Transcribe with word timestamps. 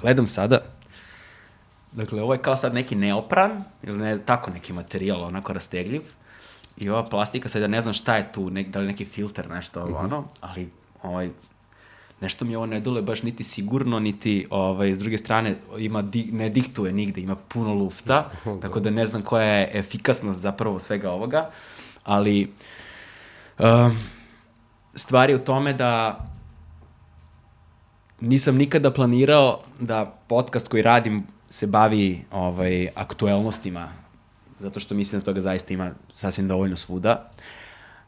Gledam 0.00 0.26
sada, 0.26 0.58
dakle, 1.92 2.22
ovo 2.22 2.32
je 2.32 2.42
kao 2.42 2.56
sad 2.56 2.74
neki 2.74 2.94
neopran, 2.94 3.64
ili 3.82 3.98
ne, 3.98 4.18
tako 4.18 4.50
neki 4.50 4.72
materijal, 4.72 5.22
onako 5.22 5.52
rastegljiv, 5.52 6.02
i 6.80 6.90
ova 6.90 7.04
plastika, 7.04 7.48
sad 7.48 7.62
ja 7.62 7.68
ne 7.68 7.82
znam 7.82 7.94
šta 7.94 8.16
je 8.16 8.32
tu, 8.32 8.50
ne, 8.50 8.62
da 8.62 8.78
li 8.80 8.86
neki 8.86 9.04
filter, 9.04 9.50
nešto, 9.50 9.82
ovo, 9.82 9.98
ono, 9.98 10.24
ali, 10.40 10.70
ovaj, 11.02 11.30
nešto 12.20 12.44
mi 12.44 12.56
ovo 12.56 12.66
ne 12.66 12.80
dole 12.80 13.02
baš 13.02 13.22
niti 13.22 13.44
sigurno, 13.44 13.98
niti, 13.98 14.46
ovaj, 14.50 14.94
s 14.94 14.98
druge 14.98 15.18
strane, 15.18 15.54
ima, 15.78 16.02
di, 16.02 16.28
ne 16.32 16.48
diktuje 16.48 16.92
nigde, 16.92 17.20
ima 17.20 17.36
puno 17.36 17.74
lufta, 17.74 18.30
tako 18.62 18.80
da 18.80 18.90
ne 18.90 19.06
znam 19.06 19.22
koja 19.22 19.44
je 19.44 19.70
efikasnost 19.72 20.40
zapravo 20.40 20.78
svega 20.78 21.10
ovoga, 21.10 21.50
ali, 22.04 22.52
um, 23.58 23.98
stvar 24.94 25.30
je 25.30 25.36
u 25.36 25.44
tome 25.44 25.72
da 25.72 26.20
nisam 28.20 28.56
nikada 28.56 28.92
planirao 28.92 29.60
da 29.80 30.04
podcast 30.28 30.68
koji 30.68 30.82
radim 30.82 31.26
se 31.48 31.66
bavi 31.66 32.24
ovaj, 32.30 32.88
aktuelnostima, 32.94 33.88
zato 34.60 34.80
što 34.80 34.94
mislim 34.94 35.20
da 35.20 35.24
toga 35.24 35.40
zaista 35.40 35.74
ima 35.74 35.90
sasvim 36.12 36.48
dovoljno 36.48 36.76
svuda. 36.76 37.28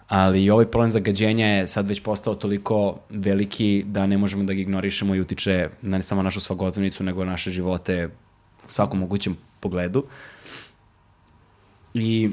Ali 0.08 0.50
ovaj 0.50 0.66
problem 0.66 0.90
zagađenja 0.90 1.46
je 1.46 1.66
sad 1.66 1.88
već 1.88 2.02
postao 2.02 2.34
toliko 2.34 2.98
veliki 3.10 3.84
da 3.86 4.06
ne 4.06 4.18
možemo 4.18 4.44
da 4.44 4.52
ga 4.52 4.60
ignorišemo 4.60 5.14
i 5.14 5.20
utiče 5.20 5.68
na 5.82 5.96
ne 5.96 6.02
samo 6.02 6.22
našu 6.22 6.40
svakodnevnicu, 6.40 7.04
nego 7.04 7.24
naše 7.24 7.50
živote 7.50 8.08
u 8.68 8.70
svakom 8.70 8.98
mogućem 8.98 9.36
pogledu. 9.60 10.04
I 11.94 12.30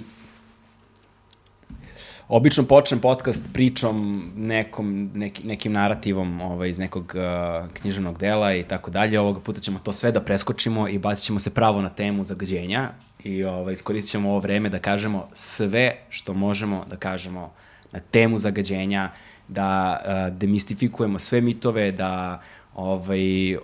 obično 2.27 2.63
počnem 2.63 2.99
podcast 2.99 3.43
pričom 3.53 4.23
nekom, 4.35 5.11
neki, 5.13 5.43
nekim 5.47 5.71
narativom 5.71 6.41
ovaj, 6.41 6.69
iz 6.69 6.77
nekog 6.77 7.15
uh, 7.15 7.69
književnog 7.73 8.17
dela 8.17 8.55
i 8.55 8.63
tako 8.63 8.91
dalje. 8.91 9.19
Ovoga 9.19 9.39
puta 9.39 9.59
ćemo 9.59 9.79
to 9.79 9.93
sve 9.93 10.11
da 10.11 10.21
preskočimo 10.21 10.87
i 10.87 10.99
bacit 10.99 11.25
ćemo 11.25 11.39
se 11.39 11.53
pravo 11.53 11.81
na 11.81 11.89
temu 11.89 12.23
zagađenja 12.23 12.89
i 13.23 13.43
ovaj, 13.43 13.73
iskoristit 13.73 14.11
ćemo 14.11 14.29
ovo 14.29 14.39
vreme 14.39 14.69
da 14.69 14.79
kažemo 14.79 15.27
sve 15.33 15.95
što 16.09 16.33
možemo 16.33 16.85
da 16.89 16.95
kažemo 16.95 17.51
na 17.91 17.99
temu 17.99 18.39
zagađenja, 18.39 19.11
da 19.47 19.99
uh, 19.99 20.37
demistifikujemo 20.37 21.19
sve 21.19 21.41
mitove, 21.41 21.91
da 21.91 22.41
ovaj, 22.75 23.57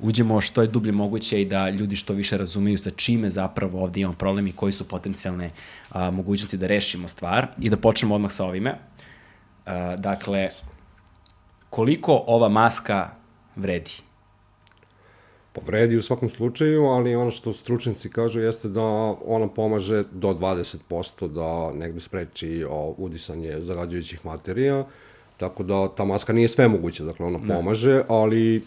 uđemo 0.00 0.40
što 0.40 0.62
je 0.62 0.68
dublje 0.68 0.92
moguće 0.92 1.42
i 1.42 1.44
da 1.44 1.70
ljudi 1.70 1.96
što 1.96 2.12
više 2.12 2.36
razumeju 2.36 2.78
sa 2.78 2.90
čime 2.90 3.30
zapravo 3.30 3.82
ovde 3.82 4.00
imamo 4.00 4.16
problem 4.16 4.46
i 4.46 4.52
koji 4.52 4.72
su 4.72 4.88
potencijalne 4.88 5.50
a, 5.90 6.10
mogućnosti 6.10 6.56
da 6.56 6.66
rešimo 6.66 7.08
stvar 7.08 7.46
i 7.60 7.70
da 7.70 7.76
počnemo 7.76 8.14
odmah 8.14 8.32
sa 8.32 8.44
ovime. 8.44 8.74
A, 9.66 9.96
dakle, 9.96 10.48
koliko 11.70 12.24
ova 12.26 12.48
maska 12.48 13.10
vredi? 13.56 14.03
Pa 15.54 15.60
vredi 15.66 15.96
u 15.96 16.02
svakom 16.02 16.28
slučaju, 16.28 16.84
ali 16.84 17.14
ono 17.14 17.30
što 17.30 17.52
stručnici 17.52 18.10
kažu 18.10 18.40
jeste 18.40 18.68
da 18.68 18.82
ona 19.26 19.48
pomaže 19.48 20.04
do 20.12 20.28
20% 20.28 21.28
da 21.28 21.78
negde 21.78 22.00
spreči 22.00 22.64
o, 22.68 22.94
udisanje 22.98 23.60
zagađujućih 23.60 24.26
materija, 24.26 24.84
tako 25.36 25.62
da 25.62 25.88
ta 25.88 26.04
maska 26.04 26.32
nije 26.32 26.48
sve 26.48 26.68
moguće, 26.68 27.04
dakle 27.04 27.26
ona 27.26 27.38
pomaže, 27.48 28.02
ali 28.08 28.62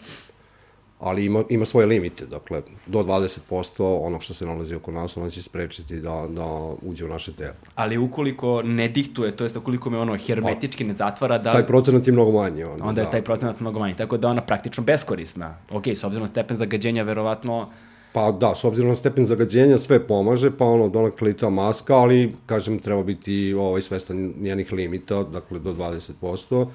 ali 1.00 1.24
ima, 1.24 1.44
ima 1.48 1.64
svoje 1.64 1.86
limite, 1.86 2.26
dakle, 2.26 2.62
do 2.86 3.02
20% 3.02 3.98
onog 4.00 4.22
što 4.22 4.34
se 4.34 4.46
nalazi 4.46 4.74
oko 4.74 4.92
nas, 4.92 5.16
ona 5.16 5.30
će 5.30 5.42
sprečiti 5.42 6.00
da, 6.00 6.26
da 6.30 6.44
uđe 6.82 7.04
u 7.04 7.08
naše 7.08 7.32
telo. 7.32 7.54
Ali 7.74 7.98
ukoliko 7.98 8.62
ne 8.62 8.88
diktuje, 8.88 9.36
to 9.36 9.44
jest 9.44 9.56
ukoliko 9.56 9.90
me 9.90 9.98
ono 9.98 10.16
hermetički 10.16 10.84
ne 10.84 10.94
zatvara, 10.94 11.38
da... 11.38 11.52
Taj 11.52 11.66
procenat 11.66 12.06
je 12.06 12.12
mnogo 12.12 12.32
manji 12.32 12.64
onda. 12.64 12.84
Onda 12.84 13.00
je 13.00 13.04
da. 13.04 13.10
taj 13.10 13.22
procenat 13.22 13.60
mnogo 13.60 13.78
manji, 13.78 13.94
tako 13.94 14.16
da 14.16 14.28
ona 14.28 14.42
praktično 14.42 14.84
beskorisna. 14.84 15.56
Ok, 15.70 15.86
s 15.86 16.04
obzirom 16.04 16.22
na 16.22 16.28
stepen 16.28 16.56
zagađenja, 16.56 17.02
verovatno 17.02 17.68
Pa 18.12 18.30
da, 18.32 18.54
s 18.54 18.64
obzirom 18.64 18.88
na 18.88 18.94
stepen 18.94 19.24
zagađenja 19.24 19.78
sve 19.78 20.06
pomaže, 20.06 20.50
pa 20.50 20.64
ono, 20.64 20.88
donakle 20.88 21.30
i 21.30 21.34
ta 21.34 21.50
maska, 21.50 21.96
ali, 21.96 22.32
kažem, 22.46 22.78
treba 22.78 23.02
biti 23.02 23.54
ovaj, 23.54 23.82
svestan 23.82 24.32
njenih 24.40 24.72
limita, 24.72 25.22
dakle, 25.22 25.58
do 25.58 25.72
20% 25.72 26.66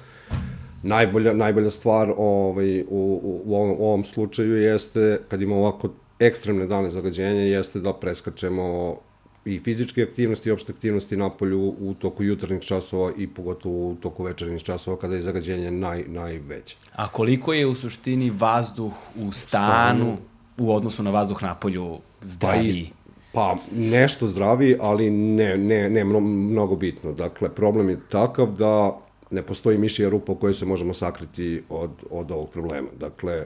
najbolja, 0.84 1.32
najbolja 1.32 1.70
stvar 1.70 2.12
ovaj, 2.16 2.80
u, 2.80 2.84
u, 2.90 3.42
u, 3.44 3.56
ovom, 3.56 3.70
u 3.78 3.86
ovom 3.86 4.04
slučaju 4.04 4.56
jeste, 4.56 5.20
kad 5.28 5.42
imamo 5.42 5.60
ovako 5.60 5.88
ekstremne 6.18 6.66
dane 6.66 6.90
zagađenja, 6.90 7.40
jeste 7.40 7.80
da 7.80 7.92
preskačemo 7.92 8.96
i 9.44 9.60
fizičke 9.64 10.02
aktivnosti 10.02 10.48
i 10.48 10.52
opšte 10.52 10.72
aktivnosti 10.72 11.16
na 11.16 11.30
polju 11.30 11.74
u 11.78 11.94
toku 11.94 12.22
jutarnjih 12.22 12.60
časova 12.60 13.12
i 13.16 13.26
pogotovo 13.26 13.90
u 13.90 13.94
toku 13.94 14.22
večernjih 14.22 14.62
časova 14.62 14.98
kada 14.98 15.14
je 15.14 15.22
zagađenje 15.22 15.70
naj, 15.70 16.04
najveće. 16.08 16.76
A 16.96 17.08
koliko 17.08 17.52
je 17.52 17.66
u 17.66 17.74
suštini 17.74 18.30
vazduh 18.30 18.92
u 19.16 19.32
stanu 19.32 20.16
u 20.58 20.74
odnosu 20.74 21.02
na 21.02 21.10
vazduh 21.10 21.42
na 21.42 21.54
polju 21.54 21.98
zdraviji? 22.22 22.90
Pa, 23.32 23.56
nešto 23.72 24.26
zdravi, 24.26 24.76
ali 24.80 25.10
ne, 25.10 25.56
ne, 25.56 25.90
ne 25.90 26.04
mnogo 26.04 26.76
bitno. 26.76 27.12
Dakle, 27.12 27.54
problem 27.54 27.88
je 27.88 28.00
takav 28.08 28.54
da 28.54 29.00
ne 29.30 29.42
postoji 29.42 29.78
mišija 29.78 30.08
rupa 30.08 30.32
u 30.32 30.34
kojoj 30.34 30.54
se 30.54 30.66
možemo 30.66 30.94
sakriti 30.94 31.62
od, 31.68 31.90
od 32.10 32.30
ovog 32.30 32.50
problema. 32.50 32.88
Dakle, 33.00 33.44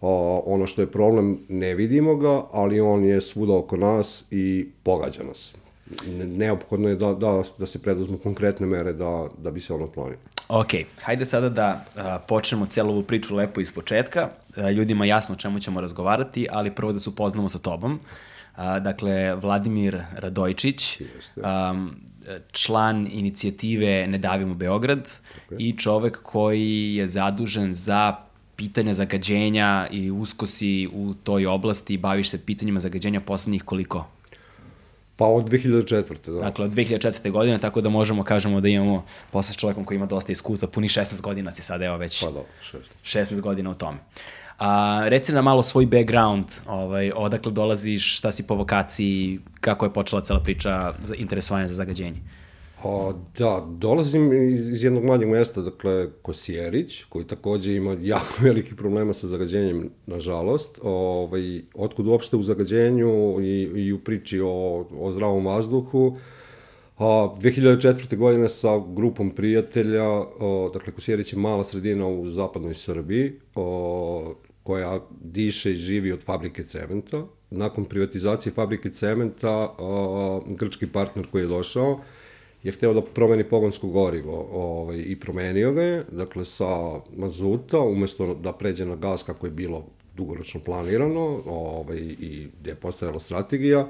o, 0.00 0.42
ono 0.46 0.66
što 0.66 0.80
je 0.80 0.90
problem, 0.90 1.38
ne 1.48 1.74
vidimo 1.74 2.16
ga, 2.16 2.42
ali 2.52 2.80
on 2.80 3.04
je 3.04 3.20
svuda 3.20 3.54
oko 3.54 3.76
nas 3.76 4.24
i 4.30 4.68
pogađa 4.82 5.22
nas. 5.22 5.54
Neophodno 6.26 6.88
je 6.88 6.96
da, 6.96 7.12
da, 7.12 7.42
da 7.58 7.66
se 7.66 7.78
preduzmu 7.78 8.18
konkretne 8.18 8.66
mere 8.66 8.92
da, 8.92 9.28
da 9.38 9.50
bi 9.50 9.60
se 9.60 9.74
on 9.74 9.82
otklonio. 9.82 10.16
Ok, 10.48 10.70
hajde 11.02 11.26
sada 11.26 11.48
da 11.48 11.84
a, 11.96 12.18
počnemo 12.28 12.66
celu 12.66 12.92
ovu 12.92 13.02
priču 13.02 13.34
lepo 13.34 13.60
iz 13.60 13.72
početka. 13.72 14.28
A, 14.56 14.70
ljudima 14.70 15.06
jasno 15.06 15.34
o 15.34 15.38
čemu 15.38 15.60
ćemo 15.60 15.80
razgovarati, 15.80 16.46
ali 16.50 16.74
prvo 16.74 16.92
da 16.92 17.00
se 17.00 17.10
upoznamo 17.10 17.48
sa 17.48 17.58
tobom. 17.58 18.00
A, 18.56 18.78
dakle, 18.80 19.34
Vladimir 19.34 20.02
Radojčić, 20.14 21.00
um, 21.36 21.96
član 22.52 23.08
inicijative 23.10 24.06
Ne 24.06 24.18
davimo 24.18 24.54
Beograd 24.54 25.20
okay. 25.50 25.56
i 25.58 25.78
čovek 25.78 26.20
koji 26.22 26.94
je 26.94 27.08
zadužen 27.08 27.74
za 27.74 28.16
pitanja 28.56 28.94
zagađenja 28.94 29.86
i 29.90 30.10
uskosi 30.10 30.88
u 30.92 31.14
toj 31.14 31.46
oblasti 31.46 31.94
i 31.94 31.98
baviš 31.98 32.30
se 32.30 32.46
pitanjima 32.46 32.80
zagađenja 32.80 33.20
poslednjih 33.20 33.62
koliko? 33.62 34.06
Pa 35.16 35.24
od 35.24 35.50
2004. 35.50 36.32
Da. 36.32 36.40
Dakle, 36.40 36.64
od 36.64 36.74
2004. 36.74 37.30
godine, 37.30 37.58
tako 37.58 37.80
da 37.80 37.88
možemo 37.88 38.24
kažemo 38.24 38.60
da 38.60 38.68
imamo 38.68 39.04
posle 39.30 39.54
s 39.54 39.56
čovekom 39.56 39.84
koji 39.84 39.96
ima 39.96 40.06
dosta 40.06 40.32
iskustva, 40.32 40.68
puni 40.68 40.88
16 40.88 41.20
godina 41.20 41.52
si 41.52 41.62
sada, 41.62 41.84
evo 41.84 41.96
već. 41.96 42.24
Pa 42.24 42.30
da, 42.30 42.40
16. 42.62 42.78
16 43.02 43.40
godina 43.40 43.70
u 43.70 43.74
tome. 43.74 43.98
A, 44.58 45.02
reci 45.08 45.32
nam 45.32 45.44
malo 45.44 45.62
svoj 45.62 45.86
background, 45.86 46.44
ovaj, 46.66 47.12
odakle 47.14 47.52
dolaziš, 47.52 48.18
šta 48.18 48.32
si 48.32 48.46
po 48.46 48.54
vokaciji, 48.54 49.40
kako 49.60 49.84
je 49.86 49.92
počela 49.92 50.22
cela 50.22 50.40
priča 50.40 50.92
za 51.02 51.14
interesovanje 51.14 51.68
za 51.68 51.74
zagađenje? 51.74 52.20
A, 52.84 53.12
da, 53.38 53.66
dolazim 53.68 54.32
iz 54.52 54.84
jednog 54.84 55.04
manjeg 55.04 55.28
mesta, 55.28 55.60
dakle, 55.60 56.08
Kosjerić, 56.22 57.04
koji 57.04 57.24
takođe 57.24 57.74
ima 57.74 57.96
jako 58.00 58.34
veliki 58.48 58.76
problema 58.76 59.12
sa 59.12 59.26
zagađenjem, 59.26 59.90
nažalost. 60.06 60.80
Ovaj, 60.82 61.62
otkud 61.74 62.06
uopšte 62.06 62.36
u 62.36 62.42
zagađenju 62.42 63.40
i, 63.40 63.62
i 63.74 63.92
u 63.92 63.98
priči 63.98 64.40
o, 64.40 64.86
o 65.00 65.10
zdravom 65.10 65.46
vazduhu, 65.46 66.16
A, 66.98 67.28
2004. 67.40 68.16
godine 68.16 68.48
sa 68.48 68.78
grupom 68.78 69.30
prijatelja, 69.30 70.08
o, 70.08 70.70
dakle 70.72 70.92
Kosjerić 70.92 71.32
je 71.32 71.38
mala 71.38 71.64
sredina 71.64 72.06
u 72.06 72.26
zapadnoj 72.26 72.74
Srbiji, 72.74 73.32
o, 73.54 74.34
koja 74.66 75.00
diše 75.20 75.72
i 75.72 75.76
živi 75.76 76.12
od 76.12 76.24
fabrike 76.24 76.64
cementa. 76.64 77.22
Nakon 77.50 77.84
privatizacije 77.84 78.52
fabrike 78.52 78.90
cementa, 78.90 79.74
a, 79.78 80.40
grčki 80.46 80.86
partner 80.86 81.26
koji 81.30 81.42
je 81.42 81.48
došao 81.48 82.00
je 82.66 82.72
hteo 82.72 82.94
da 82.94 83.02
promeni 83.02 83.44
pogonsko 83.44 83.86
gorivo 83.88 84.48
ovaj, 84.52 85.02
i 85.06 85.16
promenio 85.20 85.72
ga 85.72 85.82
je, 85.82 86.04
dakle 86.12 86.44
sa 86.44 86.66
mazuta, 87.16 87.80
umesto 87.80 88.34
da 88.34 88.52
pređe 88.52 88.86
na 88.86 88.96
gas 88.96 89.22
kako 89.22 89.46
je 89.46 89.50
bilo 89.50 89.84
dugoročno 90.16 90.60
planirano 90.64 91.42
ovaj, 91.46 91.98
i 91.98 92.48
gde 92.60 92.70
je 92.70 92.74
postojala 92.74 93.20
strategija, 93.20 93.88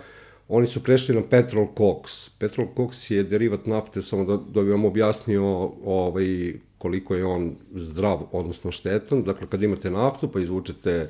oni 0.48 0.66
su 0.66 0.82
prešli 0.82 1.14
na 1.14 1.22
petrol 1.30 1.66
koks. 1.74 2.28
Petrol 2.28 2.66
koks 2.74 3.10
je 3.10 3.22
derivat 3.24 3.66
nafte, 3.66 4.02
samo 4.02 4.24
da, 4.24 4.36
da 4.36 4.62
bi 4.62 4.70
vam 4.70 4.84
objasnio 4.84 5.72
ovaj, 5.84 6.54
koliko 6.78 7.14
je 7.14 7.24
on 7.24 7.54
zdrav, 7.74 8.26
odnosno 8.32 8.70
štetan. 8.70 9.22
Dakle, 9.22 9.46
kad 9.46 9.62
imate 9.62 9.90
naftu, 9.90 10.28
pa 10.28 10.40
izvučete 10.40 11.08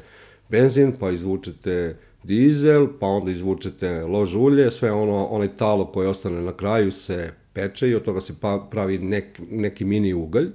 benzin, 0.49 0.93
pa 1.01 1.11
izvučete 1.11 1.97
dizel, 2.23 2.87
pa 3.01 3.07
onda 3.07 3.31
izvučete 3.31 4.03
lož 4.05 4.35
ulje, 4.35 4.71
sve 4.71 4.93
ono, 4.93 5.27
onaj 5.27 5.57
talo 5.57 5.87
koje 5.87 6.09
ostane 6.09 6.43
na 6.43 6.53
kraju 6.53 6.93
se 6.93 7.33
peče 7.53 7.89
i 7.89 7.95
od 7.95 8.03
toga 8.03 8.21
se 8.21 8.35
pa, 8.41 8.69
pravi 8.71 8.99
nek, 8.99 9.41
neki 9.51 9.85
mini 9.85 10.15
ugalj 10.15 10.51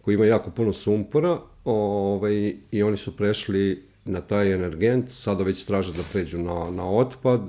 koji 0.00 0.14
ima 0.14 0.24
jako 0.24 0.50
puno 0.50 0.72
sumpora 0.72 1.38
ovaj, 1.64 2.54
i 2.70 2.82
oni 2.82 2.96
su 2.96 3.16
prešli 3.16 3.82
na 4.04 4.20
taj 4.20 4.52
energent, 4.52 5.10
sada 5.10 5.44
već 5.44 5.64
traže 5.64 5.92
da 5.92 6.02
pređu 6.12 6.38
na, 6.38 6.70
na 6.70 6.90
otpad, 6.90 7.40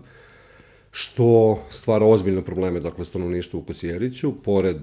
što 0.91 1.59
stvara 1.69 2.05
ozbiljne 2.05 2.41
probleme, 2.41 2.79
dakle, 2.79 3.05
stanovništvo 3.05 3.59
u 3.59 3.63
Kosjeriću, 3.63 4.33
pored 4.43 4.77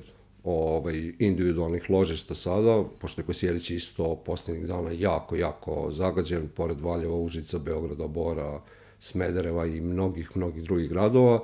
ovaj, 0.48 1.12
individualnih 1.18 1.90
ložišta 1.90 2.34
sada, 2.34 2.84
pošto 2.98 3.20
je 3.20 3.26
Kosjerić 3.26 3.70
isto 3.70 4.16
poslednjih 4.16 4.66
dana 4.66 4.90
jako, 4.90 5.36
jako 5.36 5.88
zagađen, 5.90 6.48
pored 6.56 6.80
Valjeva, 6.80 7.16
Užica, 7.16 7.58
Beograda, 7.58 8.06
Bora, 8.06 8.60
Smedereva 8.98 9.66
i 9.66 9.80
mnogih, 9.80 10.30
mnogih 10.36 10.62
drugih 10.62 10.88
gradova. 10.88 11.40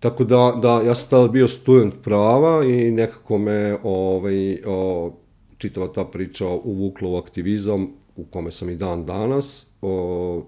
Tako 0.00 0.24
da, 0.24 0.58
da 0.62 0.82
ja 0.86 0.94
sam 0.94 1.10
tada 1.10 1.28
bio 1.28 1.48
student 1.48 1.94
prava 2.02 2.64
i 2.64 2.90
nekako 2.90 3.38
me 3.38 3.78
ovaj, 3.82 4.62
o, 4.66 5.12
čitava 5.58 5.92
ta 5.92 6.04
priča 6.04 6.46
uvukla 6.48 7.08
u 7.08 7.16
aktivizam 7.16 7.88
u 8.16 8.24
kome 8.24 8.50
sam 8.50 8.70
i 8.70 8.76
dan 8.76 9.04
danas. 9.06 9.66
O, 9.82 10.44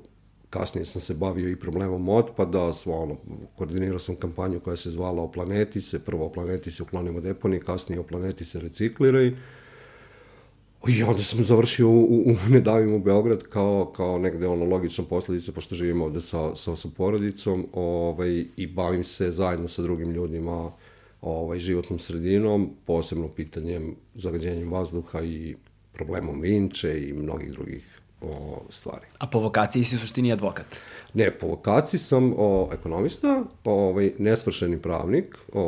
kasnije 0.53 0.85
sam 0.85 1.01
se 1.01 1.15
bavio 1.15 1.49
i 1.49 1.57
problemom 1.57 2.09
otpada, 2.09 2.73
svo, 2.73 3.03
ono, 3.03 3.17
koordinirao 3.57 3.99
sam 3.99 4.17
kampanju 4.17 4.61
koja 4.61 4.77
se 4.77 4.91
zvala 4.91 5.23
O 5.23 5.33
planeti 5.33 5.81
se, 5.81 5.99
prvo 5.99 6.27
o 6.27 6.33
planeti 6.33 6.71
se 6.71 6.83
uklonimo 6.83 7.21
deponije, 7.21 7.61
kasnije 7.61 8.01
o 8.01 8.03
planeti 8.03 8.45
se 8.45 8.61
recikliraj. 8.61 9.33
I 10.89 11.03
onda 11.03 11.23
sam 11.23 11.45
završio 11.45 11.89
u, 11.89 12.03
u, 12.03 12.33
u 12.33 12.37
Ne 12.51 12.61
davimo 12.61 12.99
Beograd 12.99 13.43
kao, 13.43 13.93
kao 13.97 14.19
negde 14.19 14.47
ono 14.47 14.65
logična 14.65 15.05
posledica, 15.05 15.53
pošto 15.53 15.75
živim 15.75 16.03
ovde 16.03 16.21
sa, 16.21 16.57
sa, 16.57 16.77
sa 16.77 16.89
porodicom 16.97 17.67
ovaj, 17.73 18.45
i 18.57 18.67
bavim 18.67 19.05
se 19.05 19.31
zajedno 19.31 19.69
sa 19.69 19.83
drugim 19.83 20.11
ljudima 20.11 20.73
ovaj, 21.21 21.59
životnom 21.59 21.99
sredinom, 21.99 22.71
posebno 22.87 23.29
pitanjem 23.29 23.97
zagađenjem 24.15 24.73
vazduha 24.73 25.23
i 25.23 25.57
problemom 25.93 26.41
vinče 26.41 27.09
i 27.09 27.13
mnogih 27.13 27.53
drugih 27.53 27.92
o, 28.23 28.63
stvari. 28.71 29.07
A 29.19 29.27
po 29.27 29.39
vokaciji 29.41 29.85
si 29.85 29.97
u 29.97 29.99
suštini 29.99 30.33
advokat? 30.33 30.67
Ne, 31.15 31.31
po 31.31 31.47
vokaciji 31.47 32.01
sam 32.01 32.35
o, 32.37 32.69
ekonomista, 32.73 33.45
ovaj, 33.65 34.13
nesvršeni 34.19 34.79
pravnik, 34.79 35.39
o, 35.53 35.63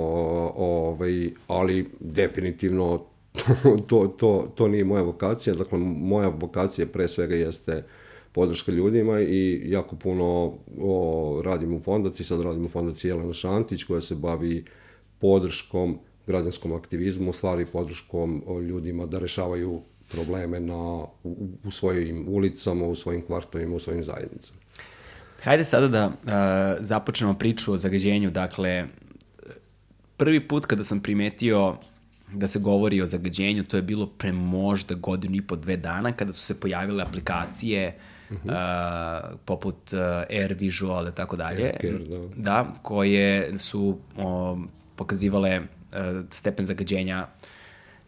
ovaj, 0.57 1.31
ali 1.49 1.91
definitivno 2.01 3.05
to, 3.89 4.07
to, 4.07 4.53
to 4.55 4.69
nije 4.69 4.85
moja 4.85 5.03
vokacija. 5.03 5.55
Dakle, 5.55 5.79
moja 5.79 6.29
vokacija 6.29 6.87
pre 6.87 7.09
svega 7.09 7.35
jeste 7.35 7.85
podrška 8.33 8.73
ljudima 8.73 9.21
i 9.21 9.63
jako 9.65 9.97
puno 9.97 10.53
o, 10.81 11.43
radim 11.45 11.75
u 11.75 11.81
fondaciji, 11.81 12.27
sad 12.27 12.41
radim 12.41 12.65
u 12.65 12.69
fondaciji 12.69 13.09
Jelena 13.09 13.33
Šantić 13.33 13.85
koja 13.85 14.01
se 14.01 14.15
bavi 14.15 14.65
podrškom 15.19 15.99
građanskom 16.27 16.73
aktivizmu, 16.73 17.33
stvari 17.33 17.67
podrškom 17.67 18.43
ljudima 18.69 19.07
da 19.07 19.19
rešavaju 19.19 19.81
probleme 20.09 20.61
na, 20.61 21.05
u, 21.25 21.49
u 21.65 21.71
svojim 21.71 22.27
ulicama, 22.29 22.85
u 22.85 22.95
svojim 22.95 23.23
kvartovima, 23.23 23.77
u 23.77 23.79
svojim 23.79 24.05
zajednicama. 24.05 24.61
Hajde 25.43 25.65
sada 25.65 25.89
da 25.89 26.07
uh, 26.07 26.85
započnemo 26.85 27.35
priču 27.35 27.73
o 27.73 27.79
zagađenju. 27.79 28.31
Dakle, 28.31 28.87
prvi 30.17 30.49
put 30.49 30.67
kada 30.67 30.85
sam 30.85 31.01
primetio 31.01 31.77
da 32.33 32.49
se 32.49 32.59
govori 32.59 33.03
o 33.03 33.07
zagađenju, 33.07 33.65
to 33.65 33.77
je 33.77 33.83
bilo 33.83 34.07
pre 34.07 34.33
možda 34.33 34.95
godinu 34.95 35.37
i 35.37 35.43
po 35.43 35.57
dve 35.57 35.77
dana, 35.77 36.13
kada 36.13 36.33
su 36.33 36.41
se 36.41 36.61
pojavile 36.61 37.03
aplikacije 37.03 37.97
uh 38.31 38.37
-huh. 38.37 39.33
uh, 39.33 39.39
poput 39.45 39.93
uh, 39.93 40.01
Air 40.31 40.55
Visual 40.61 41.09
i 41.09 41.13
tako 41.15 41.37
dalje. 41.37 41.73
da. 41.83 42.29
Da, 42.37 42.67
koje 42.83 43.59
su 43.59 43.99
o, 44.17 44.59
pokazivale 44.97 45.61
uh, 45.61 45.67
stepen 46.31 46.67
zagađenja 46.67 47.27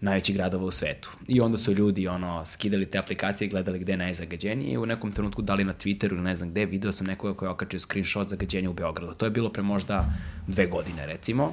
najvećih 0.00 0.34
gradova 0.37 0.64
u 0.64 0.70
svetu. 0.70 1.10
I 1.28 1.40
onda 1.40 1.56
su 1.56 1.72
ljudi 1.72 2.08
ono 2.08 2.46
skidali 2.46 2.87
te 2.87 2.98
aplikacije 2.98 3.46
i 3.46 3.50
gledali 3.50 3.78
gde 3.78 3.93
je 3.93 3.96
najzagađenije 3.96 4.72
i 4.72 4.78
u 4.78 4.87
nekom 4.87 5.12
trenutku 5.12 5.43
dali 5.43 5.64
na 5.64 5.75
Twitteru 5.75 6.12
ili 6.12 6.22
ne 6.22 6.37
znam 6.37 6.50
gde, 6.50 6.66
video 6.66 6.93
sam 6.93 7.06
nekoga 7.06 7.34
koji 7.34 7.46
je 7.46 7.50
okačio 7.50 7.81
screenshot 7.81 8.28
zagađenja 8.28 8.70
u 8.70 8.72
Beogradu. 8.72 9.14
To 9.14 9.26
je 9.26 9.31
bilo 9.31 9.52
pre 9.52 9.62
možda 9.62 10.04
dve 10.46 10.66
godine 10.66 11.06
recimo. 11.06 11.52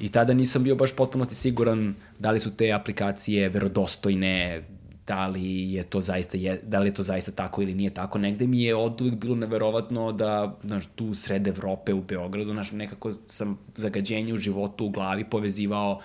I 0.00 0.08
tada 0.08 0.34
nisam 0.34 0.64
bio 0.64 0.74
baš 0.74 0.96
potpunosti 0.96 1.34
siguran 1.34 1.94
da 2.18 2.30
li 2.30 2.40
su 2.40 2.56
te 2.56 2.72
aplikacije 2.72 3.48
verodostojne, 3.48 4.62
da 5.06 5.26
li 5.26 5.72
je 5.72 5.82
to 5.82 6.00
zaista 6.00 6.36
je, 6.36 6.60
da 6.62 6.78
li 6.78 6.88
je 6.88 6.94
to 6.94 7.02
zaista 7.02 7.32
tako 7.32 7.62
ili 7.62 7.74
nije 7.74 7.94
tako. 7.94 8.18
Negde 8.18 8.46
mi 8.46 8.62
je 8.62 8.74
od 8.74 9.00
uvijek 9.00 9.14
bilo 9.14 9.36
neverovatno 9.36 10.12
da 10.12 10.58
znaš, 10.64 10.86
tu 10.86 11.14
sred 11.14 11.46
Evrope 11.46 11.94
u 11.94 12.02
Beogradu, 12.02 12.52
znaš, 12.52 12.72
nekako 12.72 13.12
sam 13.12 13.58
zagađenje 13.76 14.34
u 14.34 14.36
životu 14.36 14.86
u 14.86 14.90
glavi 14.90 15.24
povezivao 15.24 16.00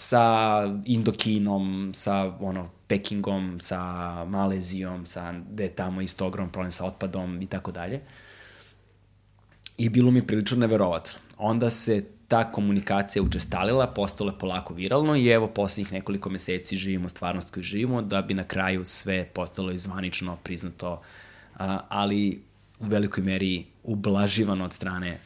sa 0.00 0.64
Indokinom, 0.84 1.92
sa 1.94 2.32
ono, 2.40 2.70
Pekingom, 2.88 3.60
sa 3.60 3.80
Malezijom, 4.24 5.04
sa, 5.06 5.32
gde 5.32 5.64
je 5.64 5.74
tamo 5.76 6.00
isto 6.00 6.26
ogrom 6.26 6.48
problem 6.48 6.72
sa 6.72 6.86
otpadom 6.86 7.42
i 7.42 7.46
tako 7.46 7.70
dalje. 7.70 8.00
I 9.76 9.88
bilo 9.88 10.10
mi 10.10 10.26
prilično 10.26 10.56
neverovatno. 10.56 11.20
Onda 11.38 11.70
se 11.70 12.04
ta 12.28 12.52
komunikacija 12.52 13.22
učestalila, 13.22 13.86
postalo 13.86 14.30
je 14.30 14.38
polako 14.38 14.74
viralno 14.74 15.16
i 15.16 15.28
evo 15.28 15.48
poslednjih 15.48 15.92
nekoliko 15.92 16.30
meseci 16.30 16.76
živimo 16.76 17.08
stvarnost 17.08 17.50
koju 17.50 17.62
živimo 17.62 18.02
da 18.02 18.22
bi 18.22 18.34
na 18.34 18.44
kraju 18.44 18.84
sve 18.84 19.24
postalo 19.24 19.72
izvanično 19.72 20.36
priznato, 20.36 21.00
ali 21.88 22.42
u 22.78 22.86
velikoj 22.86 23.24
meri 23.24 23.66
ublaživano 23.84 24.64
od 24.64 24.72
strane 24.72 25.18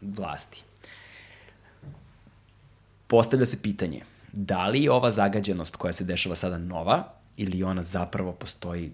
vlasti. 0.00 0.64
Postavlja 3.12 3.46
se 3.46 3.62
pitanje, 3.62 4.00
da 4.32 4.66
li 4.66 4.82
je 4.82 4.90
ova 4.90 5.10
zagađenost 5.10 5.76
koja 5.76 5.92
se 5.92 6.04
dešava 6.04 6.36
sada 6.36 6.58
nova 6.58 7.04
ili 7.36 7.62
ona 7.62 7.82
zapravo 7.82 8.32
postoji 8.32 8.92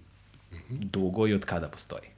dugo 0.69 1.27
i 1.27 1.35
od 1.35 1.45
kada 1.45 1.69
postoji? 1.69 2.18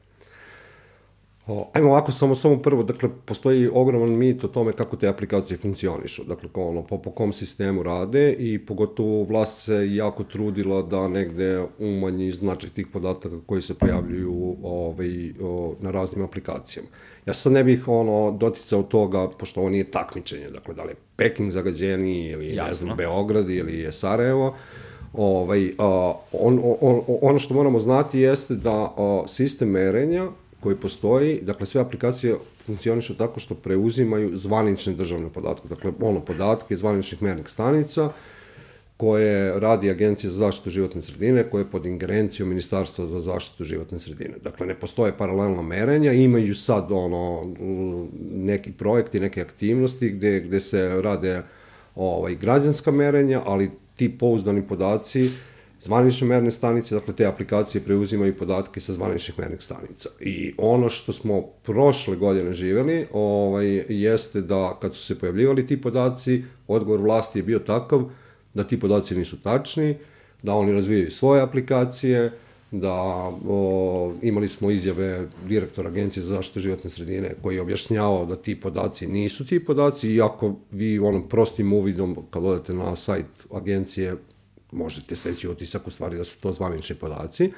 O, 1.53 1.71
ajmo 1.73 1.89
ovako, 1.89 2.13
samo, 2.13 2.35
samo 2.35 2.57
prvo, 2.57 2.83
dakle, 2.83 3.09
postoji 3.25 3.69
ogroman 3.73 4.11
mit 4.11 4.45
o 4.45 4.49
tome 4.49 4.73
kako 4.73 4.97
te 4.97 5.09
aplikacije 5.09 5.57
funkcionišu, 5.59 6.25
dakle, 6.25 6.49
ko, 6.49 6.69
ono, 6.69 6.83
po, 6.83 6.99
po 6.99 7.11
kom 7.11 7.33
sistemu 7.33 7.83
rade 7.83 8.33
i 8.33 8.67
pogotovo 8.67 9.25
vlast 9.25 9.65
se 9.65 9.95
jako 9.95 10.25
trudila 10.25 10.83
da 10.83 11.09
negde 11.09 11.65
umanji 11.79 12.31
značaj 12.31 12.71
tih 12.71 12.87
podataka 12.93 13.37
koji 13.47 13.63
se 13.63 13.75
pojavljuju 13.75 14.57
ovaj, 14.63 15.33
o, 15.43 15.75
na 15.81 15.91
raznim 15.91 16.25
aplikacijama. 16.25 16.89
Ja 17.27 17.35
sad 17.35 17.53
ne 17.53 17.65
bih 17.65 17.89
ono, 17.89 18.37
doticao 18.39 18.83
toga, 18.83 19.29
pošto 19.29 19.61
ovo 19.61 19.71
nije 19.71 19.91
takmičenje, 19.91 20.51
dakle, 20.51 20.75
da 20.75 20.83
li 20.83 20.91
je 20.91 20.97
Peking 21.17 21.51
zagađeni 21.51 22.29
ili 22.29 22.47
Jasno. 22.47 22.67
ne 22.67 22.73
znam, 22.73 22.97
Beograd 22.97 23.51
ili 23.51 23.79
je 23.79 23.93
Sarajevo, 23.93 24.55
ovaj, 25.13 25.71
a, 25.79 26.13
on, 26.33 26.61
on, 26.81 27.01
ono 27.23 27.39
što 27.39 27.55
moramo 27.55 27.79
znati 27.79 28.21
jeste 28.21 28.55
da 28.55 28.95
a, 28.97 29.23
sistem 29.27 29.69
merenja 29.69 30.29
koji 30.61 30.77
postoji, 30.77 31.41
dakle 31.43 31.67
sve 31.67 31.81
aplikacije 31.81 32.37
funkcionišu 32.67 33.17
tako 33.17 33.41
što 33.41 33.55
preuzimaju 33.55 34.37
zvanične 34.37 34.93
državne 34.95 35.29
podatke, 35.29 35.69
dakle 35.69 35.93
ono 36.01 36.21
podatke 36.21 36.77
zvaničnih 36.77 37.23
mernih 37.23 37.49
stanica, 37.49 38.11
koje 38.97 39.61
radi 39.61 39.91
Agencija 39.91 40.31
za 40.31 40.39
zaštitu 40.39 40.71
životne 40.71 41.03
sredine, 41.03 41.51
koje 41.51 41.61
je 41.63 41.71
pod 41.71 41.87
ingerencijom 41.87 42.49
Ministarstva 42.49 43.07
za 43.07 43.21
zaštitu 43.21 43.65
životne 43.65 43.99
sredine. 43.99 44.35
Dakle, 44.45 44.67
ne 44.67 44.75
postoje 44.75 45.17
paralelna 45.17 45.63
merenja, 45.63 46.13
imaju 46.13 46.55
sad 46.55 46.93
ono, 46.93 47.55
neki 48.21 48.73
projekti, 48.73 49.21
neke 49.21 49.41
aktivnosti 49.41 50.11
gde, 50.11 50.41
gde 50.41 50.61
se 50.61 51.01
rade 51.03 51.43
ovaj, 51.95 52.35
građanska 52.35 52.91
merenja, 52.91 53.41
ali 53.47 53.71
ti 53.97 54.19
pouzdani 54.19 54.63
podaci 54.69 55.31
zvanične 55.81 56.27
merne 56.27 56.51
stanice, 56.51 56.95
dakle 56.95 57.15
te 57.15 57.27
aplikacije 57.27 57.83
preuzimaju 57.83 58.37
podatke 58.37 58.81
sa 58.81 58.93
zvaničnih 58.93 59.39
mernih 59.39 59.63
stanica. 59.63 60.09
I 60.21 60.55
ono 60.59 60.89
što 60.89 61.13
smo 61.13 61.43
prošle 61.43 62.17
godine 62.17 62.53
živeli, 62.53 63.07
ovaj, 63.13 63.85
jeste 63.89 64.41
da 64.41 64.79
kad 64.81 64.95
su 64.95 65.07
se 65.07 65.19
pojavljivali 65.19 65.67
ti 65.67 65.81
podaci, 65.81 66.45
odgovor 66.69 67.01
vlasti 67.01 67.39
je 67.39 67.43
bio 67.43 67.59
takav 67.59 68.11
da 68.55 68.65
ti 68.65 68.81
podaci 68.81 69.15
nisu 69.15 69.41
tačni, 69.41 69.97
da 70.43 70.55
oni 70.55 70.73
razvijaju 70.73 71.11
svoje 71.11 71.43
aplikacije, 71.43 72.33
da 72.71 72.93
o, 73.49 74.13
imali 74.23 74.49
smo 74.49 74.71
izjave 74.71 75.29
direktora 75.49 75.89
Agencije 75.89 76.23
za 76.23 76.35
zaštitu 76.35 76.61
životne 76.61 76.91
sredine 76.91 77.35
koji 77.43 77.55
je 77.55 77.63
objašnjavao 77.63 78.27
da 78.27 78.37
ti 78.37 78.61
podaci 78.61 79.07
nisu 79.07 79.47
ti 79.47 79.65
podaci, 79.65 80.15
iako 80.15 80.55
vi 80.71 80.99
onom 80.99 81.29
prostim 81.29 81.73
uvidom 81.73 82.17
kad 82.31 82.45
odete 82.45 82.75
na 82.75 82.97
sajt 82.97 83.27
agencije 83.55 84.17
možete 84.73 85.17
steći 85.17 85.49
utisak 85.49 85.87
u 85.87 85.91
stvari 85.91 86.17
da 86.17 86.25
su 86.25 86.41
to 86.41 86.53
zvanični 86.53 86.97
podaci. 86.97 87.53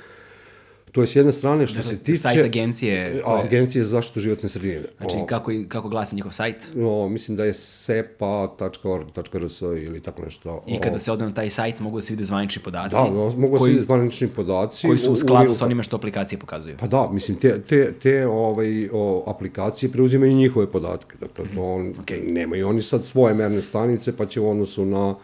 To 0.92 1.00
je 1.00 1.06
s 1.06 1.16
jedne 1.16 1.32
strane 1.32 1.66
što 1.66 1.82
se 1.82 1.98
tiče... 1.98 2.18
Sajt 2.18 2.44
agencije. 2.44 3.22
Koje... 3.24 3.42
Agencije 3.42 3.84
za 3.84 3.90
zaštitu 3.90 4.20
životne 4.20 4.48
sredine. 4.48 4.82
Znači, 4.96 5.16
o, 5.16 5.26
kako, 5.26 5.52
kako 5.68 5.88
glasi 5.88 6.16
njihov 6.16 6.32
sajt? 6.32 6.66
O, 6.76 7.08
mislim 7.08 7.36
da 7.36 7.44
je 7.44 7.54
sepa.org.rs 7.54 9.60
ili 9.60 10.00
tako 10.00 10.22
nešto. 10.22 10.64
I 10.66 10.80
kada 10.80 10.98
se 10.98 11.12
ode 11.12 11.24
na 11.24 11.34
taj 11.34 11.50
sajt 11.50 11.80
mogu 11.80 11.98
da 11.98 12.02
se 12.02 12.12
vide 12.12 12.24
zvanični 12.24 12.62
podaci? 12.62 12.94
Da, 12.94 13.02
da 13.02 13.36
mogu 13.36 13.58
da 13.58 13.64
se 13.64 13.70
vide 13.70 13.82
zvanični 13.82 14.28
podaci. 14.28 14.86
Koji 14.86 14.98
su 14.98 15.12
u 15.12 15.16
skladu 15.16 15.50
u, 15.50 15.54
sa 15.54 15.64
onime 15.64 15.82
što 15.82 15.96
aplikacije 15.96 16.38
pokazuju? 16.38 16.76
Pa 16.80 16.86
da, 16.86 17.08
mislim, 17.12 17.38
te, 17.38 17.62
te, 17.62 17.92
te 17.92 18.26
ovaj, 18.26 18.88
o, 18.92 19.24
aplikacije 19.26 19.92
preuzimaju 19.92 20.32
njihove 20.32 20.72
podatke. 20.72 21.16
Dakle, 21.20 21.44
to 21.54 21.62
on, 21.62 21.94
okay. 21.94 22.32
nemaju 22.32 22.68
oni 22.68 22.82
sad 22.82 23.04
svoje 23.04 23.34
merne 23.34 23.62
stanice, 23.62 24.16
pa 24.16 24.26
će 24.26 24.40
u 24.40 24.50
odnosu 24.50 24.86
na, 24.86 25.14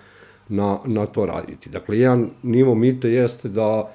na, 0.48 0.78
na 0.84 1.06
to 1.06 1.26
raditi. 1.26 1.70
Dakle, 1.70 1.98
jedan 1.98 2.30
nivo 2.42 2.74
mita 2.74 3.08
jeste 3.08 3.48
da 3.48 3.92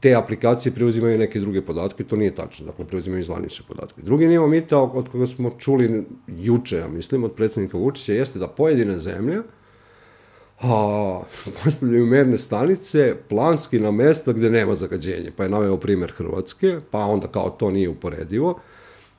te 0.00 0.14
aplikacije 0.14 0.72
preuzimaju 0.72 1.18
neke 1.18 1.40
druge 1.40 1.62
podatke, 1.62 2.04
to 2.04 2.16
nije 2.16 2.34
tačno, 2.34 2.66
dakle 2.66 2.84
preuzimaju 2.84 3.24
zvanične 3.24 3.64
podatke. 3.68 4.02
Drugi 4.02 4.26
nivo 4.26 4.46
mita 4.46 4.78
od 4.78 5.08
koga 5.08 5.26
smo 5.26 5.50
čuli 5.58 6.04
juče, 6.26 6.76
ja 6.76 6.88
mislim, 6.88 7.24
od 7.24 7.32
predsednika 7.32 7.78
Vučića, 7.78 8.12
jeste 8.12 8.38
da 8.38 8.48
pojedine 8.48 8.98
zemlje 8.98 9.42
a, 10.60 11.20
postavljaju 11.64 12.06
merne 12.06 12.38
stanice 12.38 13.16
planski 13.28 13.80
na 13.80 13.90
mesta 13.90 14.32
gde 14.32 14.50
nema 14.50 14.74
zagađenja. 14.74 15.30
Pa 15.36 15.42
je 15.42 15.48
naveo 15.48 15.76
primer 15.76 16.12
Hrvatske, 16.12 16.80
pa 16.90 16.98
onda 16.98 17.26
kao 17.26 17.50
to 17.50 17.70
nije 17.70 17.88
uporedivo. 17.88 18.58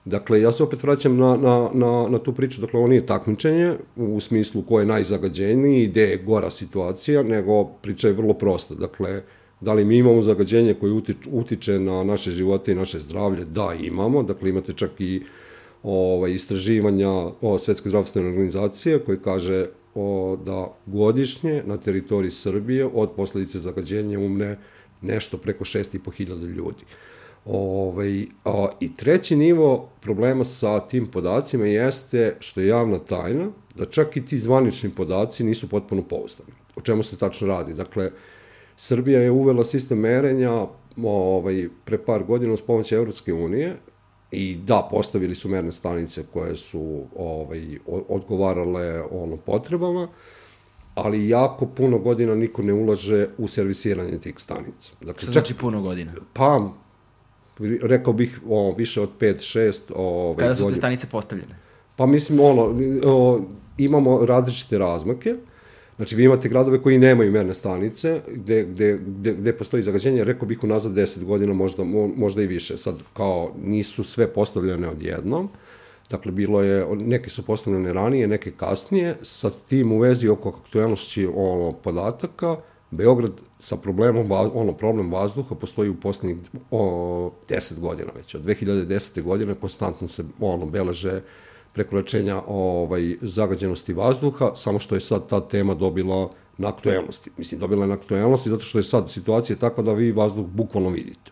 Dakle, 0.07 0.41
ja 0.41 0.51
se 0.51 0.63
opet 0.63 0.83
vraćam 0.83 1.17
na, 1.17 1.37
na, 1.37 1.69
na, 1.73 2.07
na 2.09 2.19
tu 2.19 2.33
priču, 2.33 2.61
dakle, 2.61 2.79
ovo 2.79 2.87
nije 2.87 3.05
takmičenje 3.05 3.73
u 3.95 4.19
smislu 4.19 4.61
ko 4.61 4.79
je 4.79 4.85
najzagađeniji, 4.85 5.87
gde 5.87 6.01
je 6.01 6.17
gora 6.17 6.49
situacija, 6.49 7.23
nego 7.23 7.63
priča 7.63 8.07
je 8.07 8.13
vrlo 8.13 8.33
prosta. 8.33 8.75
Dakle, 8.75 9.21
Da 9.61 9.73
li 9.73 9.85
mi 9.85 9.97
imamo 9.97 10.21
zagađenje 10.21 10.73
koje 10.73 10.91
utiče, 10.91 11.29
utiče 11.31 11.79
na 11.79 12.03
naše 12.03 12.31
živote 12.31 12.71
i 12.71 12.75
naše 12.75 12.99
zdravlje? 12.99 13.45
Da, 13.45 13.73
imamo. 13.81 14.23
Dakle, 14.23 14.49
imate 14.49 14.73
čak 14.73 14.91
i 14.99 15.21
ovaj, 15.83 16.31
istraživanja 16.31 17.09
o 17.41 17.57
Svetske 17.59 17.89
zdravstvene 17.89 18.29
organizacije 18.29 18.99
koji 18.99 19.17
kaže 19.17 19.65
o, 19.95 20.37
da 20.45 20.67
godišnje 20.85 21.63
na 21.65 21.77
teritoriji 21.77 22.31
Srbije 22.31 22.85
od 22.85 23.11
posledice 23.15 23.59
zagađenja 23.59 24.19
umne 24.19 24.57
nešto 25.01 25.37
preko 25.37 25.65
6.500 25.65 26.45
ljudi. 26.45 26.85
Ovaj, 27.47 28.25
a, 28.45 28.67
I 28.79 28.95
treći 28.95 29.35
nivo 29.35 29.89
problema 29.99 30.43
sa 30.43 30.79
tim 30.79 31.07
podacima 31.07 31.65
jeste, 31.65 32.35
što 32.39 32.61
je 32.61 32.67
javna 32.67 32.99
tajna, 32.99 33.49
da 33.75 33.85
čak 33.85 34.17
i 34.17 34.25
ti 34.25 34.39
zvanični 34.39 34.89
podaci 34.89 35.43
nisu 35.43 35.69
potpuno 35.69 36.01
pouzdani. 36.01 36.51
O 36.75 36.81
čemu 36.81 37.03
se 37.03 37.17
tačno 37.17 37.47
radi? 37.47 37.73
Dakle, 37.73 38.11
Srbija 38.75 39.21
je 39.21 39.31
uvela 39.31 39.65
sistem 39.65 39.99
merenja 39.99 40.65
ovaj, 41.03 41.69
pre 41.85 41.97
par 41.97 42.23
godina 42.23 42.57
s 42.57 42.61
pomoći 42.61 42.95
Evropske 42.95 43.33
unije 43.33 43.75
i 44.31 44.55
da, 44.55 44.87
postavili 44.91 45.35
su 45.35 45.49
merne 45.49 45.71
stanice 45.71 46.23
koje 46.33 46.55
su 46.55 47.03
ovaj, 47.15 47.79
odgovarale 47.87 49.01
ono 49.11 49.37
potrebama, 49.37 50.07
ali 50.95 51.29
jako 51.29 51.65
puno 51.65 51.99
godina 51.99 52.35
niko 52.35 52.61
ne 52.61 52.73
ulaže 52.73 53.27
u 53.37 53.47
servisiranje 53.47 54.17
tih 54.17 54.33
stanica. 54.37 54.91
Dakle, 55.01 55.21
Što 55.21 55.31
znači 55.31 55.53
puno 55.53 55.81
godina? 55.81 56.13
Pa, 56.33 56.69
rekao 57.81 58.13
bih 58.13 58.39
o, 58.49 58.75
više 58.77 59.01
od 59.01 59.09
5-6 59.19 59.79
ovaj, 59.95 60.37
Kada 60.37 60.55
su 60.55 60.69
te 60.69 60.75
stanice 60.75 61.07
postavljene? 61.07 61.55
Pa 61.95 62.05
mislim, 62.05 62.39
ono, 62.39 62.75
o, 63.05 63.41
imamo 63.77 64.25
različite 64.25 64.77
razmake, 64.77 65.35
Znači, 65.97 66.15
vi 66.15 66.23
imate 66.23 66.49
gradove 66.49 66.81
koji 66.81 66.97
nemaju 66.97 67.31
merne 67.31 67.53
stanice, 67.53 68.21
gde, 68.27 68.63
gde, 68.63 68.99
gde, 69.07 69.33
gde 69.33 69.53
postoji 69.53 69.83
zagađenje, 69.83 70.23
rekao 70.23 70.47
bih 70.47 70.63
unazad 70.63 70.91
10 70.91 71.23
godina, 71.23 71.53
možda, 71.53 71.83
možda 72.15 72.41
i 72.41 72.47
više. 72.47 72.77
Sad, 72.77 72.95
kao, 73.13 73.51
nisu 73.63 74.03
sve 74.03 74.27
postavljene 74.27 74.89
odjednom, 74.89 75.49
Dakle, 76.09 76.31
bilo 76.31 76.61
je, 76.61 76.85
neke 76.95 77.29
su 77.29 77.43
postavljene 77.45 77.93
ranije, 77.93 78.27
neke 78.27 78.51
kasnije, 78.51 79.15
sa 79.21 79.49
tim 79.49 79.91
u 79.91 79.99
vezi 79.99 80.29
oko 80.29 80.49
aktualnosti 80.49 81.27
ono, 81.35 81.71
podataka, 81.71 82.55
Beograd 82.91 83.31
sa 83.59 83.77
problemom, 83.77 84.31
ono, 84.53 84.73
problem 84.73 85.11
vazduha 85.11 85.55
postoji 85.55 85.89
u 85.89 85.99
poslednjih 85.99 86.37
o, 86.71 87.31
10 87.49 87.79
godina 87.79 88.11
već. 88.15 88.35
Od 88.35 88.45
2010. 88.45 89.21
godine 89.21 89.53
konstantno 89.53 90.07
se 90.07 90.23
ono, 90.39 90.65
beleže 90.65 91.21
prekoračenja 91.73 92.41
ovaj, 92.47 93.15
zagađenosti 93.21 93.93
vazduha, 93.93 94.51
samo 94.55 94.79
što 94.79 94.95
je 94.95 95.01
sad 95.01 95.29
ta 95.29 95.39
tema 95.39 95.73
dobila 95.73 96.29
na 96.57 96.67
aktuelnosti. 96.67 97.29
Mislim, 97.37 97.59
dobila 97.59 97.83
je 97.83 97.87
na 97.87 97.93
aktuelnosti 97.93 98.49
zato 98.49 98.63
što 98.63 98.79
je 98.79 98.83
sad 98.83 99.11
situacija 99.11 99.55
takva 99.55 99.83
da 99.83 99.93
vi 99.93 100.11
vazduh 100.11 100.45
bukvalno 100.45 100.89
vidite. 100.89 101.31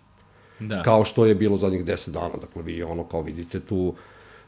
Da. 0.60 0.84
Kao 0.84 1.04
što 1.04 1.26
je 1.26 1.36
bilo 1.36 1.58
zadnjih 1.58 1.86
10 1.86 2.12
dana. 2.12 2.36
Dakle, 2.42 2.62
vi 2.62 2.84
ono 2.84 3.04
kao 3.04 3.22
vidite 3.22 3.60
tu, 3.60 3.94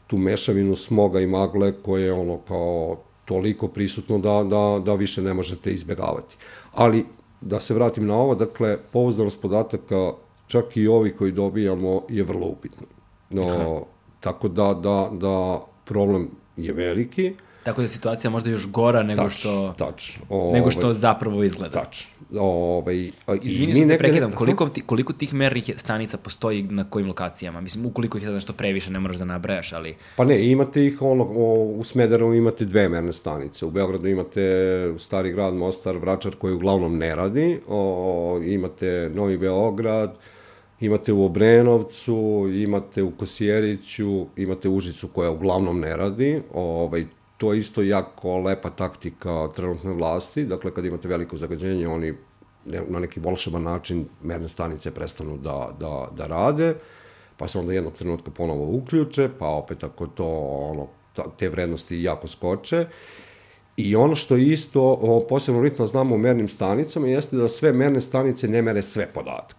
tu 0.06 0.18
mešavinu 0.18 0.76
smoga 0.76 1.20
i 1.20 1.26
magle 1.26 1.72
koje 1.82 2.04
je 2.04 2.12
ono 2.12 2.38
kao 2.38 2.96
toliko 3.28 3.68
prisutno 3.68 4.18
da, 4.18 4.42
da, 4.44 4.80
da 4.84 4.94
više 4.94 5.22
ne 5.22 5.34
možete 5.34 5.72
izbegavati. 5.72 6.36
Ali, 6.72 7.04
da 7.40 7.60
se 7.60 7.74
vratim 7.74 8.06
na 8.06 8.16
ovo, 8.16 8.34
dakle, 8.34 8.78
pouzdanost 8.92 9.40
podataka, 9.40 10.12
čak 10.46 10.76
i 10.76 10.86
ovi 10.88 11.12
koji 11.16 11.32
dobijamo, 11.32 12.02
je 12.08 12.24
vrlo 12.24 12.46
upitno. 12.46 12.86
No, 13.30 13.42
Aha. 13.42 13.80
tako 14.20 14.48
da, 14.48 14.74
da, 14.74 15.10
da 15.12 15.60
problem 15.84 16.30
je 16.56 16.72
veliki. 16.72 17.34
Tako 17.64 17.80
da 17.80 17.84
je 17.84 17.88
situacija 17.88 18.30
možda 18.30 18.50
još 18.50 18.70
gora 18.70 19.02
nego 19.02 19.22
tač, 19.22 19.38
što 19.38 19.74
tač, 19.78 20.18
ovaj, 20.28 20.52
nego 20.52 20.70
što 20.70 20.92
zapravo 20.92 21.44
izgleda. 21.44 21.82
Tač. 21.84 22.06
Ovaj, 22.36 23.10
Izvini 23.42 23.74
što 23.74 23.88
te 23.88 23.98
prekidam, 23.98 24.32
koliko, 24.32 24.68
ti, 24.68 24.80
koliko 24.80 25.12
tih 25.12 25.34
mernih 25.34 25.70
stanica 25.76 26.16
postoji 26.16 26.62
na 26.62 26.90
kojim 26.90 27.08
lokacijama? 27.08 27.60
Mislim, 27.60 27.86
ukoliko 27.86 28.18
ih 28.18 28.24
je 28.24 28.30
nešto 28.30 28.52
previše, 28.52 28.90
ne 28.90 29.00
moraš 29.00 29.16
da 29.16 29.24
nabrajaš, 29.24 29.72
ali... 29.72 29.94
Pa 30.16 30.24
ne, 30.24 30.50
imate 30.50 30.86
ih, 30.86 31.02
ono, 31.02 31.24
u 31.64 31.84
Smederevu 31.84 32.34
imate 32.34 32.64
dve 32.64 32.88
merne 32.88 33.12
stanice, 33.12 33.66
u 33.66 33.70
Beogradu 33.70 34.08
imate 34.08 34.94
Stari 34.98 35.32
grad, 35.32 35.54
Mostar, 35.54 35.96
Vračar, 35.96 36.32
koji 36.38 36.54
uglavnom 36.54 36.98
ne 36.98 37.16
radi, 37.16 37.60
o, 37.68 38.40
imate 38.44 39.10
Novi 39.14 39.38
Beograd, 39.38 40.16
imate 40.80 41.12
u 41.12 41.24
Obrenovcu, 41.24 42.48
imate 42.54 43.02
u 43.02 43.10
Kosjeriću, 43.10 44.26
imate 44.36 44.68
Užicu 44.68 45.08
koja 45.08 45.30
uglavnom 45.30 45.80
ne 45.80 45.96
radi, 45.96 46.42
ovaj, 46.54 47.06
to 47.38 47.52
je 47.52 47.58
isto 47.58 47.82
jako 47.82 48.38
lepa 48.38 48.70
taktika 48.70 49.48
trenutne 49.56 49.92
vlasti, 49.92 50.44
dakle 50.44 50.74
kad 50.74 50.84
imate 50.84 51.08
veliko 51.08 51.36
zagađenje, 51.36 51.88
oni 51.88 52.14
na 52.64 52.98
neki 52.98 53.20
volšeban 53.20 53.62
način 53.62 54.06
merne 54.22 54.48
stanice 54.48 54.90
prestanu 54.90 55.36
da, 55.36 55.70
da, 55.80 56.08
da 56.16 56.26
rade, 56.26 56.74
pa 57.36 57.48
se 57.48 57.58
onda 57.58 57.72
jednog 57.72 57.92
trenutka 57.92 58.30
ponovo 58.30 58.76
uključe, 58.76 59.30
pa 59.38 59.46
opet 59.46 59.84
ako 59.84 60.06
to 60.06 60.26
ono, 60.70 60.88
te 61.36 61.48
vrednosti 61.48 62.02
jako 62.02 62.28
skoče. 62.28 62.86
I 63.76 63.96
ono 63.96 64.14
što 64.14 64.36
je 64.36 64.46
isto 64.46 65.24
posebno 65.28 65.60
bitno 65.60 65.86
znamo 65.86 66.14
u 66.14 66.18
mernim 66.18 66.48
stanicama 66.48 67.06
jeste 67.06 67.36
da 67.36 67.48
sve 67.48 67.72
merne 67.72 68.00
stanice 68.00 68.48
ne 68.48 68.62
mere 68.62 68.82
sve 68.82 69.06
podatke. 69.14 69.57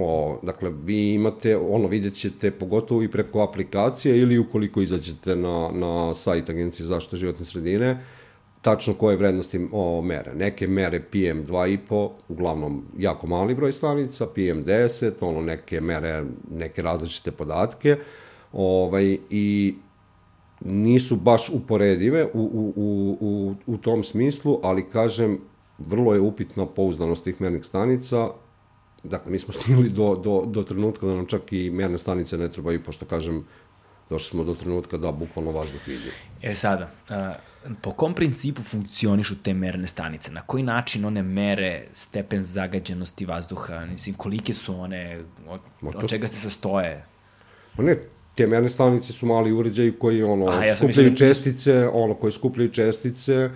O, 0.00 0.38
dakle, 0.42 0.70
vi 0.84 1.14
imate, 1.14 1.56
ono, 1.56 1.88
vidjet 1.88 2.14
ćete 2.14 2.50
pogotovo 2.50 3.02
i 3.02 3.10
preko 3.10 3.42
aplikacije 3.42 4.18
ili 4.18 4.38
ukoliko 4.38 4.80
izađete 4.80 5.36
na, 5.36 5.70
na 5.72 6.14
sajt 6.14 6.50
Agencije 6.50 6.86
za 6.86 6.94
zaštitu 6.94 7.16
životne 7.16 7.44
sredine, 7.44 7.98
tačno 8.62 8.94
koje 8.94 9.16
vrednosti 9.16 9.68
o, 9.72 10.02
mere. 10.02 10.34
Neke 10.34 10.66
mere 10.66 11.00
PM 11.00 11.42
2,5, 11.50 12.10
uglavnom 12.28 12.84
jako 12.98 13.26
mali 13.26 13.54
broj 13.54 13.72
stanica, 13.72 14.26
PM 14.26 14.62
10, 14.62 15.12
ono, 15.20 15.40
neke 15.40 15.80
mere, 15.80 16.24
neke 16.50 16.82
različite 16.82 17.30
podatke, 17.30 17.96
ovaj, 18.52 19.16
i 19.30 19.74
nisu 20.60 21.16
baš 21.16 21.50
uporedive 21.50 22.24
u, 22.24 22.40
u, 22.40 22.72
u, 22.76 23.16
u, 23.20 23.54
u 23.66 23.78
tom 23.78 24.04
smislu, 24.04 24.60
ali 24.62 24.88
kažem, 24.88 25.38
vrlo 25.78 26.14
je 26.14 26.20
upitna 26.20 26.66
pouzdanost 26.66 27.24
tih 27.24 27.40
mernih 27.40 27.64
stanica, 27.64 28.28
Dakle, 29.02 29.32
mi 29.32 29.38
smo 29.38 29.54
stigli 29.54 29.88
do, 29.88 30.14
do, 30.24 30.42
do 30.46 30.62
trenutka 30.62 31.06
da 31.06 31.14
nam 31.14 31.26
čak 31.26 31.52
i 31.52 31.70
merne 31.70 31.98
stanice 31.98 32.38
ne 32.38 32.50
trebaju, 32.50 32.82
pošto 32.82 33.06
kažem, 33.06 33.44
došli 34.10 34.30
smo 34.30 34.44
do 34.44 34.54
trenutka 34.54 34.96
da 34.96 35.12
bukvalno 35.12 35.50
vazduh 35.50 35.86
vidi. 35.86 36.10
E 36.42 36.54
sada, 36.54 36.90
a, 37.08 37.34
po 37.82 37.90
kom 37.90 38.14
principu 38.14 38.62
funkcionišu 38.62 39.42
te 39.42 39.54
merne 39.54 39.88
stanice? 39.88 40.32
Na 40.32 40.40
koji 40.40 40.62
način 40.62 41.04
one 41.04 41.22
mere 41.22 41.84
stepen 41.92 42.44
zagađenosti 42.44 43.26
vazduha? 43.26 43.86
Mislim, 43.86 44.14
kolike 44.14 44.54
su 44.54 44.80
one? 44.80 45.20
Od, 45.48 45.60
od 45.82 46.08
čega 46.08 46.28
se 46.28 46.40
sastoje? 46.40 47.04
Pa 47.76 47.82
ne, 47.82 47.96
te 48.34 48.46
merne 48.46 48.68
stanice 48.68 49.12
su 49.12 49.26
mali 49.26 49.52
uređaji 49.52 49.92
koji 49.98 50.22
ono, 50.22 50.48
Aha, 50.48 50.64
ja 50.64 50.76
skupljaju 50.76 51.10
mislim... 51.10 51.28
čestice, 51.28 51.88
ono, 51.88 52.14
koji 52.14 52.32
skupljaju 52.32 52.70
čestice, 52.72 53.50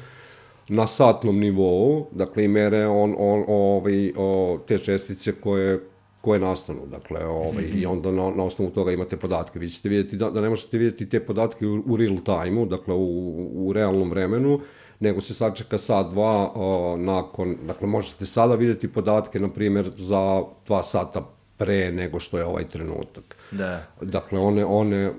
na 0.69 0.87
satnom 0.87 1.39
nivou, 1.39 2.07
dakle 2.13 2.45
i 2.45 2.49
mere 2.49 2.87
on, 2.87 3.15
on, 3.19 3.45
ovaj, 3.49 4.13
o, 4.17 4.59
te 4.67 4.79
čestice 4.79 5.33
koje, 5.33 5.81
koje 6.21 6.41
nastanu, 6.41 6.87
dakle, 6.87 7.27
ovaj, 7.27 7.65
i 7.75 7.87
onda 7.87 8.13
na, 8.13 8.31
na 8.31 8.45
osnovu 8.45 8.71
toga 8.71 8.93
imate 8.93 9.17
podatke. 9.17 9.59
Vi 9.59 9.71
ćete 9.71 9.89
vidjeti 9.89 10.17
da, 10.17 10.31
da 10.31 10.41
ne 10.41 10.49
možete 10.49 10.79
vidjeti 10.79 11.09
te 11.09 11.21
podatke 11.21 11.67
u, 11.67 11.83
u 11.87 11.97
real 11.97 12.17
time-u, 12.25 12.67
dakle 12.67 12.95
u, 12.95 13.49
u 13.55 13.73
realnom 13.73 14.11
vremenu, 14.11 14.61
nego 15.01 15.21
se 15.21 15.35
sačeka 15.35 15.79
sat, 15.79 16.11
dva 16.11 16.53
o, 16.55 16.97
nakon, 16.97 17.57
dakle 17.67 17.87
možete 17.87 18.27
sada 18.27 18.55
vidjeti 18.55 18.93
podatke, 18.93 19.41
na 19.41 19.49
primjer, 19.49 19.93
za 19.97 20.43
dva 20.67 20.83
sata 20.83 21.29
pre 21.57 21.93
nego 21.93 22.21
što 22.21 22.39
je 22.39 22.45
ovaj 22.45 22.69
trenutak. 22.69 23.37
Da. 23.51 23.87
Dakle, 24.01 24.39
one, 24.39 24.65
one, 24.65 25.13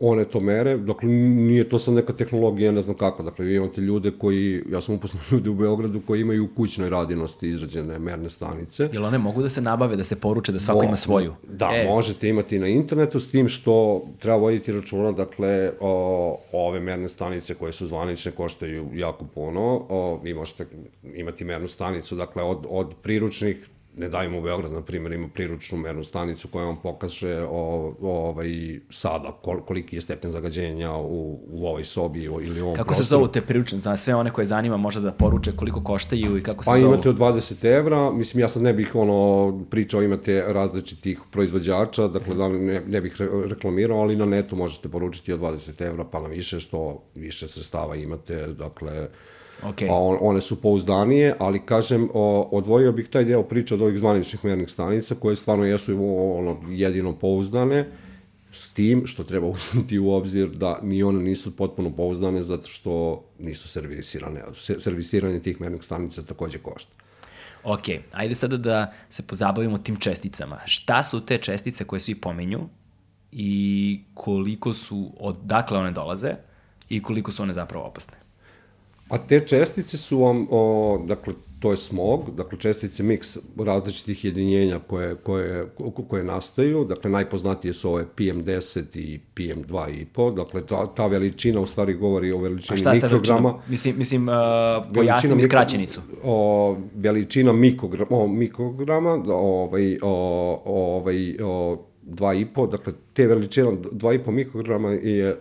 one 0.00 0.24
to 0.24 0.40
mere, 0.40 0.76
dakle, 0.76 1.08
nije 1.08 1.68
to 1.68 1.78
sad 1.78 1.94
neka 1.94 2.12
tehnologija, 2.12 2.72
ne 2.72 2.80
znam 2.80 2.96
kako, 2.96 3.22
dakle, 3.22 3.44
vi 3.44 3.56
imate 3.56 3.80
ljude 3.80 4.10
koji, 4.10 4.62
ja 4.68 4.80
sam 4.80 4.94
upoznao 4.94 5.22
ljude 5.32 5.50
u 5.50 5.54
Beogradu 5.54 6.00
koji 6.06 6.20
imaju 6.20 6.44
u 6.44 6.48
kućnoj 6.56 6.90
radinosti 6.90 7.48
izrađene 7.48 7.98
merne 7.98 8.30
stanice. 8.30 8.88
Jel 8.92 9.04
one 9.04 9.18
mogu 9.18 9.42
da 9.42 9.50
se 9.50 9.60
nabave, 9.60 9.96
da 9.96 10.04
se 10.04 10.20
poruče, 10.20 10.52
da 10.52 10.60
svako 10.60 10.78
Mo, 10.78 10.84
ima 10.84 10.96
svoju? 10.96 11.34
Da, 11.48 11.70
e. 11.74 11.84
možete 11.88 12.28
imati 12.28 12.58
na 12.58 12.66
internetu, 12.66 13.20
s 13.20 13.30
tim 13.30 13.48
što 13.48 14.02
treba 14.18 14.36
voditi 14.36 14.72
računa, 14.72 15.12
dakle, 15.12 15.72
o, 15.80 16.40
ove 16.52 16.80
merne 16.80 17.08
stanice 17.08 17.54
koje 17.54 17.72
su 17.72 17.86
zvanične 17.86 18.32
koštaju 18.32 18.88
jako 18.94 19.24
puno, 19.24 19.86
o, 19.88 20.20
vi 20.22 20.34
možete 20.34 20.66
imati 21.14 21.44
mernu 21.44 21.68
stanicu, 21.68 22.16
dakle, 22.16 22.42
od, 22.42 22.66
od 22.70 22.94
priručnih 23.02 23.68
ne 23.96 24.08
dajemo 24.08 24.38
u 24.38 24.42
Beograd, 24.42 24.72
na 24.72 24.82
primjer, 24.82 25.12
ima 25.12 25.28
priručnu 25.34 25.78
mernu 25.78 26.04
stanicu 26.04 26.48
koja 26.48 26.64
vam 26.64 26.76
pokaže 26.82 27.38
o, 27.38 27.94
o, 28.00 28.28
ovaj, 28.28 28.80
sada 28.90 29.32
kol, 29.42 29.60
koliki 29.60 29.96
je 29.96 30.02
stepen 30.02 30.30
zagađenja 30.30 30.96
u, 30.96 31.40
u 31.50 31.66
ovoj 31.66 31.84
sobi 31.84 32.22
ili 32.22 32.60
u 32.60 32.64
ovom 32.64 32.76
Kako 32.76 32.86
prostoru. 32.86 33.04
se 33.04 33.08
zovu 33.08 33.28
te 33.28 33.40
priručne? 33.40 33.78
Za 33.78 33.96
sve 33.96 34.14
one 34.14 34.30
koje 34.30 34.44
zanima 34.44 34.76
možda 34.76 35.00
da 35.00 35.12
poruče 35.12 35.52
koliko 35.56 35.84
koštaju 35.84 36.38
i 36.38 36.42
kako 36.42 36.64
se 36.64 36.70
pa, 36.70 36.78
zovu? 36.78 36.90
Pa 36.90 36.94
imate 36.94 37.08
od 37.08 37.18
20 37.18 37.64
evra, 37.78 38.10
mislim 38.10 38.40
ja 38.40 38.48
sad 38.48 38.62
ne 38.62 38.72
bih 38.72 38.94
ono 38.94 39.64
pričao, 39.70 40.02
imate 40.02 40.44
različitih 40.46 41.20
proizvođača, 41.30 42.08
dakle 42.08 42.34
da 42.34 42.48
ne, 42.48 42.82
ne 42.86 43.00
bih 43.00 43.16
re, 43.18 43.28
reklamirao, 43.46 44.00
ali 44.00 44.16
na 44.16 44.24
netu 44.24 44.56
možete 44.56 44.88
poručiti 44.88 45.32
od 45.32 45.40
20 45.40 45.86
evra 45.86 46.04
pa 46.04 46.20
na 46.20 46.28
više, 46.28 46.60
što 46.60 47.02
više 47.14 47.48
sredstava 47.48 47.96
imate, 47.96 48.46
dakle 48.46 49.08
Okay. 49.62 49.90
A 49.90 49.94
on, 49.94 50.18
one 50.20 50.40
su 50.40 50.60
pouzdanije, 50.60 51.34
ali 51.38 51.66
kažem, 51.66 52.08
o, 52.14 52.48
odvojio 52.52 52.92
bih 52.92 53.08
taj 53.08 53.24
deo 53.24 53.42
priča 53.42 53.74
od 53.74 53.82
ovih 53.82 53.98
zvaničnih 53.98 54.44
mernih 54.44 54.70
stanica, 54.70 55.14
koje 55.14 55.36
stvarno 55.36 55.64
jesu 55.64 55.92
ono, 56.38 56.56
jedino 56.68 57.12
pouzdane, 57.18 57.88
s 58.52 58.72
tim 58.72 59.06
što 59.06 59.24
treba 59.24 59.46
uzeti 59.56 59.98
u 59.98 60.10
obzir 60.10 60.48
da 60.48 60.78
ni 60.82 61.02
one 61.02 61.22
nisu 61.22 61.56
potpuno 61.56 61.90
pouzdane 61.96 62.42
zato 62.42 62.66
što 62.66 63.24
nisu 63.38 63.68
servisirane. 63.68 64.42
Servisiranje 64.78 65.40
tih 65.40 65.60
mernih 65.60 65.82
stanica 65.82 66.22
takođe 66.22 66.58
košta. 66.58 66.92
Ok, 67.64 67.88
ajde 68.12 68.34
sada 68.34 68.56
da 68.56 68.92
se 69.10 69.22
pozabavimo 69.26 69.78
tim 69.78 69.96
česticama. 69.96 70.58
Šta 70.64 71.02
su 71.02 71.20
te 71.26 71.38
čestice 71.38 71.84
koje 71.84 72.00
svi 72.00 72.14
pomenju 72.14 72.60
i 73.32 74.00
koliko 74.14 74.74
su, 74.74 75.12
odakle 75.18 75.78
one 75.78 75.90
dolaze 75.90 76.34
i 76.88 77.02
koliko 77.02 77.32
su 77.32 77.42
one 77.42 77.54
zapravo 77.54 77.84
opasne? 77.84 78.19
A 79.10 79.18
te 79.18 79.40
čestice 79.40 79.96
su 79.96 80.18
vam, 80.18 80.46
o, 80.50 81.04
dakle, 81.06 81.34
to 81.60 81.70
je 81.70 81.76
smog, 81.76 82.30
dakle 82.36 82.58
čestice 82.58 83.02
miks 83.02 83.38
različitih 83.64 84.24
jedinjenja 84.24 84.78
koje, 84.86 85.14
koje, 85.14 85.66
koje 86.08 86.24
nastaju, 86.24 86.84
dakle 86.84 87.10
najpoznatije 87.10 87.72
su 87.72 87.90
ove 87.90 88.04
PM10 88.16 88.98
i 88.98 89.20
PM2,5, 89.36 90.34
dakle 90.34 90.66
ta, 90.66 90.86
ta 90.86 91.06
veličina 91.06 91.60
u 91.60 91.66
stvari 91.66 91.94
govori 91.94 92.32
o 92.32 92.38
veličini 92.38 92.82
mikrograma. 92.94 93.48
Veličina? 93.48 93.70
Mislim, 93.70 93.98
mislim 93.98 94.28
uh, 94.28 95.44
skraćenicu. 95.44 96.00
O, 96.24 96.76
veličina 96.94 97.52
mikrograma, 97.52 98.16
o, 98.16 98.26
mikrograma 98.26 99.24
ovaj, 99.26 99.98
o, 100.02 100.62
ovaj, 100.64 101.36
o, 101.42 101.86
2,5, 102.06 102.70
dakle 102.70 102.92
te 103.12 103.26
veličina 103.26 103.70
2,5 103.70 104.30
mikrograma 104.30 104.90
je 104.90 105.36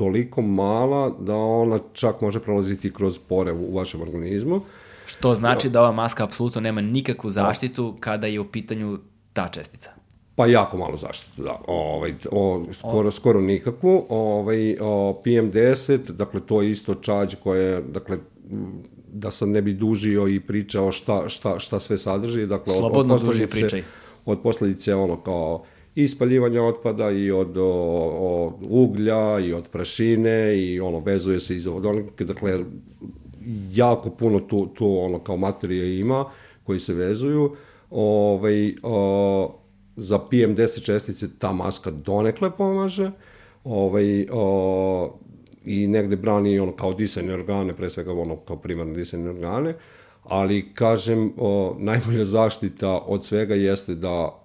toliko 0.00 0.42
mala 0.42 1.10
da 1.20 1.34
ona 1.34 1.78
čak 1.92 2.20
može 2.20 2.40
prolaziti 2.40 2.92
kroz 2.92 3.18
pore 3.18 3.52
u, 3.52 3.74
vašem 3.74 4.00
organizmu. 4.00 4.60
Što 5.06 5.34
znači 5.34 5.68
da 5.68 5.80
ova 5.80 5.92
maska 5.92 6.24
apsolutno 6.24 6.60
nema 6.60 6.80
nikakvu 6.80 7.30
zaštitu 7.30 7.96
kada 8.00 8.26
je 8.26 8.40
u 8.40 8.44
pitanju 8.44 8.98
ta 9.32 9.48
čestica. 9.48 9.90
Pa 10.34 10.46
jako 10.46 10.76
malo 10.78 10.96
zaštitu, 10.96 11.42
da. 11.42 11.60
Ovaj, 11.66 12.14
o, 12.30 12.64
skoro, 12.72 13.08
o. 13.08 13.10
skoro 13.10 13.40
nikakvu. 13.40 14.06
Ovaj, 14.08 14.76
o, 14.80 15.22
PM10, 15.24 16.10
dakle, 16.10 16.40
to 16.40 16.62
je 16.62 16.70
isto 16.70 16.94
čađ 16.94 17.34
koje, 17.42 17.82
dakle, 17.82 18.18
da 19.12 19.30
sam 19.30 19.50
ne 19.50 19.62
bi 19.62 19.72
dužio 19.72 20.28
i 20.28 20.40
pričao 20.40 20.92
šta, 20.92 21.28
šta, 21.28 21.58
šta 21.58 21.80
sve 21.80 21.98
sadrži. 21.98 22.46
Dakle, 22.46 22.72
Slobodno 22.74 23.14
od, 23.14 23.20
od 23.20 23.26
duži 23.26 23.46
pričaj. 23.46 23.82
Od 24.24 24.42
posledice 24.42 24.94
ono 24.94 25.20
kao 25.20 25.64
i 25.94 26.08
spaljivanja 26.08 26.62
otpada 26.62 27.10
i 27.10 27.30
od 27.30 27.56
o, 27.56 27.64
o, 27.64 28.58
uglja 28.60 29.38
i 29.38 29.52
od 29.52 29.68
prašine 29.68 30.58
i 30.58 30.80
ono 30.80 30.98
vezuje 30.98 31.40
se 31.40 31.56
iz 31.56 31.66
vodonike, 31.66 32.24
dakle 32.24 32.58
jako 33.72 34.10
puno 34.10 34.40
tu, 34.40 34.66
tu 34.66 34.98
ono 34.98 35.18
kao 35.18 35.36
materije 35.36 35.98
ima 35.98 36.24
koji 36.64 36.78
se 36.80 36.94
vezuju. 36.94 37.54
Ovaj, 37.90 38.74
o, 38.82 39.60
za 39.96 40.18
PM10 40.18 40.82
čestice 40.82 41.28
ta 41.38 41.52
maska 41.52 41.90
donekle 41.90 42.50
pomaže. 42.56 43.10
Ovaj, 43.64 44.26
o, 44.32 45.18
i 45.64 45.86
negde 45.86 46.16
brani 46.16 46.58
ono 46.58 46.72
kao 46.72 46.94
disajne 46.94 47.34
organe, 47.34 47.72
pre 47.76 47.90
svega 47.90 48.12
ono 48.12 48.36
kao 48.36 48.56
primarne 48.56 48.94
disajne 48.94 49.30
organe, 49.30 49.74
ali 50.22 50.74
kažem, 50.74 51.32
o, 51.36 51.76
najbolja 51.78 52.24
zaštita 52.24 52.98
od 52.98 53.24
svega 53.24 53.54
jeste 53.54 53.94
da 53.94 54.39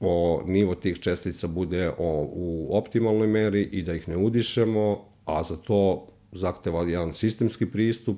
o, 0.00 0.42
nivo 0.46 0.74
tih 0.74 0.98
čestica 0.98 1.46
bude 1.46 1.88
o, 1.88 2.28
u 2.32 2.68
optimalnoj 2.76 3.28
meri 3.28 3.62
i 3.62 3.82
da 3.82 3.94
ih 3.94 4.08
ne 4.08 4.16
udišemo, 4.16 5.04
a 5.24 5.42
za 5.42 5.56
to 5.56 6.06
zahteva 6.32 6.82
jedan 6.82 7.12
sistemski 7.14 7.66
pristup, 7.66 8.16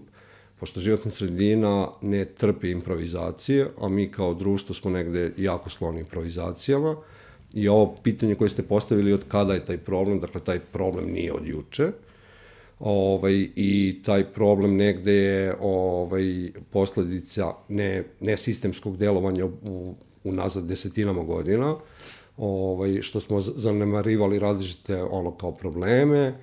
pošto 0.61 0.81
životna 0.81 1.11
sredina 1.11 1.89
ne 2.03 2.25
trpi 2.25 2.71
improvizacije, 2.71 3.69
a 3.81 3.89
mi 3.89 4.11
kao 4.11 4.35
društvo 4.35 4.75
smo 4.75 4.91
negde 4.91 5.33
jako 5.37 5.71
skloni 5.71 6.01
improvizacijama, 6.01 6.97
i 7.55 7.69
ovo 7.69 7.97
pitanje 8.03 8.35
koje 8.35 8.49
ste 8.49 8.63
postavili 8.63 9.13
od 9.13 9.25
kada 9.29 9.55
je 9.55 9.65
taj 9.65 9.79
problem, 9.79 10.21
dakle 10.21 10.41
taj 10.41 10.61
problem 10.61 11.13
nije 11.13 11.33
od 11.33 11.47
juče, 11.47 11.93
ovaj, 12.81 13.49
i 13.57 14.01
taj 14.05 14.25
problem 14.33 14.77
negde 14.77 15.13
je 15.13 15.57
ovaj, 15.61 16.51
posledica 16.71 17.53
ne, 17.69 18.05
ne 18.21 18.37
sistemskog 18.37 18.97
delovanja 18.97 19.47
u 19.47 19.95
unazad 20.25 20.65
desetinama 20.65 21.23
godina, 21.23 21.77
ovaj, 22.37 23.03
što 23.03 23.21
smo 23.21 23.41
zanemarivali 23.41 24.39
različite 24.39 25.03
ono 25.03 25.37
kao 25.37 25.53
probleme, 25.53 26.35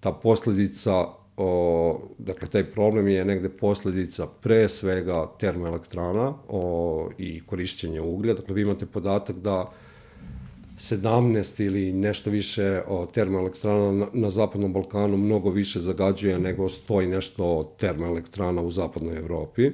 ta 0.00 0.12
posledica, 0.12 1.06
o, 1.36 2.00
dakle 2.18 2.48
taj 2.48 2.64
problem 2.70 3.08
je 3.08 3.24
negde 3.24 3.48
posledica 3.48 4.26
pre 4.26 4.68
svega 4.68 5.26
termoelektrana 5.38 6.34
o, 6.48 7.10
i 7.18 7.40
korišćenja 7.46 8.02
uglja, 8.02 8.34
dakle 8.34 8.54
vi 8.54 8.62
imate 8.62 8.86
podatak 8.86 9.36
da 9.36 9.70
17 10.78 11.64
ili 11.64 11.92
nešto 11.92 12.30
više 12.30 12.82
o, 12.88 13.06
termoelektrana 13.06 13.92
na, 13.92 14.06
na 14.12 14.30
Zapadnom 14.30 14.72
Balkanu 14.72 15.16
mnogo 15.16 15.50
više 15.50 15.80
zagađuje 15.80 16.38
nego 16.38 16.68
stoji 16.68 17.06
nešto 17.06 17.74
termoelektrana 17.78 18.62
u 18.62 18.70
Zapadnoj 18.70 19.16
Evropi. 19.16 19.70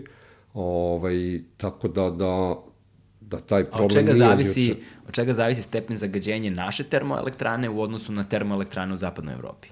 Ovaj, 0.54 1.40
tako 1.56 1.88
da, 1.88 2.10
da 2.10 2.62
da 3.30 3.38
taj 3.40 3.64
problem 3.64 3.84
od 3.84 3.92
čega 3.92 4.12
nije 4.12 4.26
zavisi, 4.26 4.60
juče. 4.60 4.80
Od 5.08 5.14
čega 5.14 5.34
zavisi 5.34 5.62
stepen 5.62 5.96
zagađenja 5.96 6.50
naše 6.50 6.84
termoelektrane 6.84 7.70
u 7.70 7.80
odnosu 7.80 8.12
na 8.12 8.24
termoelektrane 8.24 8.92
u 8.92 8.96
zapadnoj 8.96 9.34
Evropi? 9.34 9.68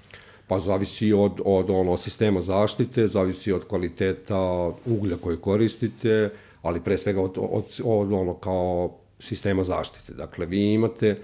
Pa 0.47 0.59
zavisi 0.59 1.13
od, 1.13 1.41
od 1.45 1.69
ono, 1.69 1.97
sistema 1.97 2.41
zaštite, 2.41 3.07
zavisi 3.07 3.51
od 3.51 3.65
kvaliteta 3.65 4.71
uglja 4.85 5.17
koje 5.17 5.37
koristite, 5.37 6.29
ali 6.61 6.79
pre 6.79 6.97
svega 6.97 7.21
od, 7.21 7.37
od, 7.37 7.79
od 7.83 8.13
ono 8.13 8.33
kao 8.33 8.97
sistema 9.19 9.63
zaštite. 9.63 10.13
Dakle, 10.13 10.45
vi 10.45 10.73
imate 10.73 11.17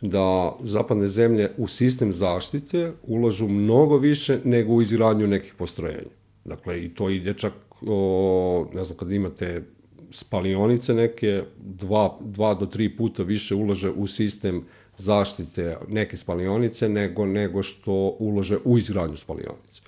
da 0.00 0.56
zapadne 0.62 1.08
zemlje 1.08 1.50
u 1.56 1.68
sistem 1.68 2.12
zaštite 2.12 2.92
ulažu 3.02 3.48
mnogo 3.48 3.98
više 3.98 4.38
nego 4.44 4.72
u 4.72 4.82
izgradnju 4.82 5.26
nekih 5.26 5.54
postrojenja. 5.54 6.10
Dakle, 6.44 6.84
i 6.84 6.94
to 6.94 7.10
ide 7.10 7.34
čak, 7.34 7.52
o, 7.86 8.66
ne 8.74 8.84
znam, 8.84 8.98
kad 8.98 9.12
imate 9.12 9.62
spalionice 10.12 10.94
neke 10.94 11.42
dva, 11.56 12.16
dva 12.20 12.54
do 12.54 12.66
tri 12.66 12.96
puta 12.96 13.22
više 13.22 13.54
ulože 13.54 13.90
u 13.90 14.06
sistem 14.06 14.64
zaštite 14.96 15.76
neke 15.88 16.16
spalionice 16.16 16.88
nego, 16.88 17.26
nego 17.26 17.62
što 17.62 18.16
ulože 18.18 18.58
u 18.64 18.78
izgradnju 18.78 19.16
spalionice. 19.16 19.82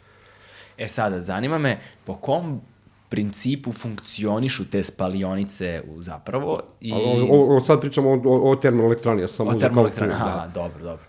E 0.78 0.88
sada, 0.88 1.22
zanima 1.22 1.58
me 1.58 1.78
po 2.04 2.16
kom 2.16 2.60
principu 3.08 3.72
funkcionišu 3.72 4.70
te 4.70 4.82
spalionice 4.82 5.82
u 5.96 6.02
zapravo 6.02 6.60
i... 6.80 6.92
O, 6.92 6.96
o, 7.30 7.56
o, 7.56 7.60
sad 7.60 7.80
pričamo 7.80 8.10
o, 8.10 8.20
o, 8.24 8.50
o 8.50 8.56
termoelektrani, 8.56 9.20
ja 9.20 9.28
sam 9.28 9.48
o 9.48 9.54
termoelektrani, 9.54 10.12
aha, 10.12 10.46
da. 10.46 10.52
dobro, 10.54 10.84
dobro. 10.84 11.04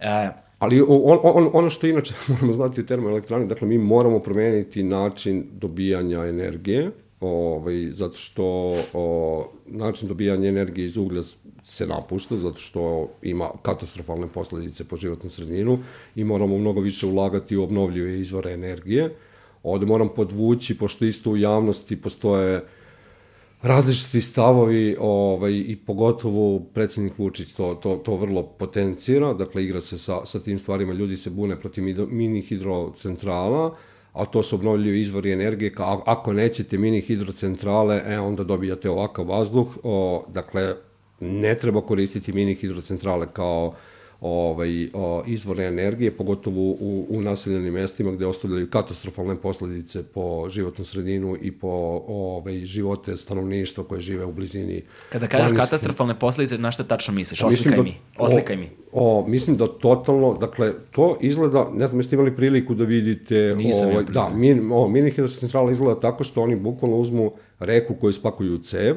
E, 0.00 0.30
Ali 0.62 0.80
on, 0.88 1.18
on, 1.22 1.50
ono 1.52 1.70
što 1.70 1.86
inače 1.86 2.14
moramo 2.28 2.52
znati 2.52 2.80
o 2.80 2.84
termoelektrani, 2.84 3.46
dakle 3.46 3.68
mi 3.68 3.78
moramo 3.78 4.18
promeniti 4.18 4.82
način 4.82 5.46
dobijanja 5.52 6.24
energije, 6.24 6.90
ovaj, 7.28 7.90
zato 7.92 8.16
što 8.16 8.74
o, 8.92 9.46
način 9.66 10.08
dobijanja 10.08 10.48
energije 10.48 10.86
iz 10.86 10.96
uglja 10.96 11.22
se 11.64 11.86
napušta, 11.86 12.36
zato 12.36 12.58
što 12.58 13.10
ima 13.22 13.50
katastrofalne 13.62 14.26
posledice 14.26 14.84
po 14.84 14.96
životnu 14.96 15.30
sredinu 15.30 15.78
i 16.16 16.24
moramo 16.24 16.58
mnogo 16.58 16.80
više 16.80 17.06
ulagati 17.06 17.56
u 17.56 17.62
obnovljive 17.62 18.20
izvore 18.20 18.52
energije. 18.52 19.16
Ovde 19.62 19.86
moram 19.86 20.08
podvući, 20.08 20.78
pošto 20.78 21.04
isto 21.04 21.30
u 21.30 21.36
javnosti 21.36 21.96
postoje 21.96 22.62
različiti 23.62 24.20
stavovi 24.20 24.96
ovaj, 25.00 25.52
i 25.52 25.76
pogotovo 25.86 26.60
predsednik 26.60 27.18
Vučić 27.18 27.52
to, 27.52 27.74
to, 27.74 27.96
to 27.96 28.16
vrlo 28.16 28.42
potencira, 28.42 29.34
dakle 29.34 29.64
igra 29.64 29.80
se 29.80 29.98
sa, 29.98 30.26
sa 30.26 30.40
tim 30.40 30.58
stvarima, 30.58 30.92
ljudi 30.92 31.16
se 31.16 31.30
bune 31.30 31.56
protiv 31.56 31.84
mini 32.10 32.40
hidrocentrala, 32.40 33.76
a 34.12 34.24
to 34.24 34.42
su 34.42 34.56
obnovljivi 34.56 35.00
izvori 35.00 35.32
energije, 35.32 35.72
ako 36.06 36.32
nećete 36.32 36.78
mini 36.78 37.00
hidrocentrale, 37.00 38.02
e, 38.06 38.18
onda 38.18 38.44
dobijate 38.44 38.90
ovakav 38.90 39.28
vazduh, 39.28 39.78
o, 39.82 40.24
dakle, 40.28 40.74
ne 41.20 41.54
treba 41.54 41.80
koristiti 41.80 42.32
mini 42.32 42.54
hidrocentrale 42.54 43.26
kao 43.32 43.74
ovaj, 44.22 44.88
o, 44.94 45.22
izvore 45.26 45.64
energije, 45.64 46.10
pogotovo 46.16 46.60
u, 46.60 47.06
u 47.08 47.22
naseljenim 47.22 47.72
mestima 47.74 48.12
gde 48.12 48.26
ostavljaju 48.26 48.70
katastrofalne 48.70 49.36
posledice 49.36 50.02
po 50.02 50.48
životnu 50.48 50.84
sredinu 50.84 51.36
i 51.40 51.52
po 51.52 52.02
ovaj, 52.06 52.64
živote 52.64 53.16
stanovništva 53.16 53.84
koje 53.84 54.00
žive 54.00 54.24
u 54.24 54.32
blizini. 54.32 54.82
Kada 55.12 55.26
kažeš 55.26 55.48
planinske... 55.48 55.66
katastrofalne 55.66 56.18
posledice, 56.18 56.58
na 56.58 56.70
šta 56.70 56.84
tačno 56.84 57.14
misliš? 57.14 57.42
Oslikaj 57.42 57.76
da, 57.76 57.82
mi. 57.82 57.94
Oslikaj 58.18 58.56
o, 58.56 58.58
mi. 58.58 58.70
O, 58.92 59.24
mislim 59.28 59.56
da 59.56 59.66
totalno, 59.66 60.34
dakle, 60.34 60.72
to 60.90 61.18
izgleda, 61.20 61.70
ne 61.74 61.86
znam, 61.86 61.98
jeste 61.98 62.16
imali 62.16 62.36
priliku 62.36 62.74
da 62.74 62.84
vidite... 62.84 63.54
Nisam 63.56 63.88
ovaj, 63.88 64.04
Da, 64.04 64.28
min, 64.34 64.72
o, 64.72 64.88
mini 64.88 65.10
hidrocentrala 65.10 65.72
izgleda 65.72 66.00
tako 66.00 66.24
što 66.24 66.42
oni 66.42 66.56
bukvalno 66.56 66.96
uzmu 66.96 67.32
reku 67.58 67.94
koju 67.94 68.12
spakuju 68.12 68.54
u 68.54 68.58
cev, 68.58 68.96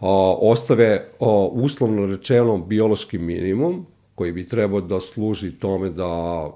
o, 0.00 0.38
ostave 0.50 1.08
o, 1.18 1.46
uslovno 1.46 2.06
rečeno 2.06 2.58
biološki 2.58 3.18
minimum, 3.18 3.86
koji 4.18 4.32
bi 4.32 4.46
trebao 4.46 4.80
da 4.80 5.00
služi 5.00 5.50
tome 5.52 5.90
da 5.90 6.06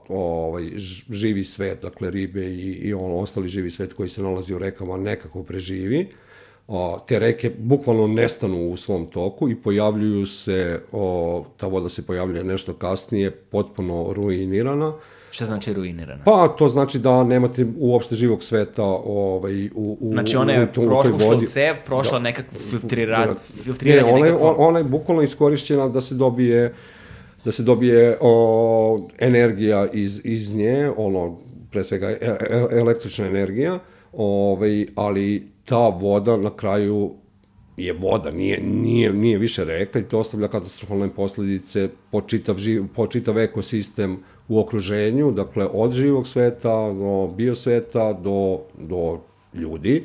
ovaj, 0.09 0.65
živi 1.11 1.45
svet, 1.45 1.83
dakle 1.83 2.11
ribe 2.11 2.45
i, 2.45 2.73
i 2.73 2.95
ono, 2.95 3.17
ostali 3.17 3.49
živi 3.49 3.71
svet 3.71 3.93
koji 3.93 4.09
se 4.09 4.23
nalazi 4.23 4.55
u 4.55 4.59
rekama 4.59 4.97
nekako 4.97 5.43
preživi. 5.43 6.09
O, 6.69 6.99
te 7.09 7.19
reke 7.19 7.51
bukvalno 7.59 8.07
nestanu 8.07 8.71
u 8.71 8.77
svom 8.77 9.07
toku 9.07 9.49
i 9.49 9.55
pojavljuju 9.55 10.27
se, 10.27 10.81
o, 10.93 11.45
ta 11.57 11.67
voda 11.67 11.89
se 11.89 12.07
pojavljuje 12.07 12.45
nešto 12.45 12.75
kasnije, 12.75 13.31
potpuno 13.31 14.13
ruinirana. 14.13 14.93
Šta 15.31 15.45
znači 15.45 15.73
ruinirana? 15.73 16.25
Pa, 16.25 16.49
to 16.59 16.69
znači 16.69 16.99
da 16.99 17.25
nemate 17.25 17.67
uopšte 17.79 18.15
živog 18.15 18.43
sveta 18.43 18.85
ovaj, 18.85 19.67
u, 19.67 19.99
u, 20.01 20.13
znači 20.13 20.37
ona 20.37 20.53
je 20.53 20.73
prošla 20.73 21.37
u 21.37 21.47
cev, 21.47 21.75
prošla 21.87 22.19
da, 22.19 22.23
nekakvu 22.23 22.59
filtrirat, 22.59 23.43
filtriranje 23.63 24.13
ne, 24.13 24.15
ona 24.15 24.27
je, 24.27 24.33
nekako... 24.33 24.55
ona 24.59 24.79
je 24.79 24.85
bukvalno 24.85 25.23
iskorišćena 25.23 25.89
da 25.89 26.01
se 26.01 26.15
dobije 26.15 26.75
da 27.45 27.53
se 27.53 27.63
dobije 27.63 28.19
o, 28.21 29.09
energija 29.19 29.87
iz, 29.93 30.21
iz 30.25 30.55
nje, 30.55 30.91
ono, 30.97 31.39
pre 31.71 31.85
svega 31.85 32.11
e, 32.11 32.19
e, 32.21 32.67
električna 32.71 33.27
energija, 33.27 33.79
ovaj, 34.13 34.87
ali 34.95 35.49
ta 35.65 35.89
voda 35.89 36.37
na 36.37 36.51
kraju 36.51 37.15
je 37.77 37.93
voda, 37.93 38.31
nije, 38.31 38.61
nije, 38.61 39.13
nije 39.13 39.39
više 39.39 39.65
reka 39.65 39.99
i 39.99 40.03
to 40.03 40.19
ostavlja 40.19 40.49
katastrofalne 40.49 41.09
posledice 41.09 41.89
po 42.11 42.21
čitav, 42.21 42.57
živ, 42.57 42.85
po 42.95 43.07
čitav 43.07 43.39
ekosistem 43.39 44.19
u 44.49 44.61
okruženju, 44.61 45.33
dakle 45.33 45.67
od 45.73 45.93
živog 45.93 46.27
sveta 46.27 46.93
do 46.93 47.35
biosveta 47.37 48.13
do, 48.13 48.61
do 48.79 49.19
ljudi. 49.55 50.05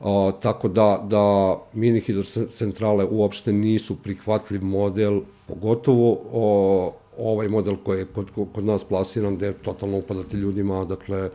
O, 0.00 0.32
tako 0.32 0.68
da, 0.68 1.06
da 1.08 1.56
mini 1.72 2.00
hidrocentrale 2.00 3.04
uopšte 3.04 3.52
nisu 3.52 3.96
prihvatljiv 4.02 4.64
model 4.64 5.20
pogotovo 5.50 6.20
o, 6.32 6.92
ovaj 7.18 7.48
model 7.48 7.76
koji 7.84 7.98
je 7.98 8.04
kod, 8.04 8.30
kod 8.52 8.64
nas 8.64 8.84
plasiran, 8.84 9.34
gde 9.34 9.52
totalno 9.52 9.98
upadate 9.98 10.36
ljudima, 10.36 10.84
dakle, 10.84 11.30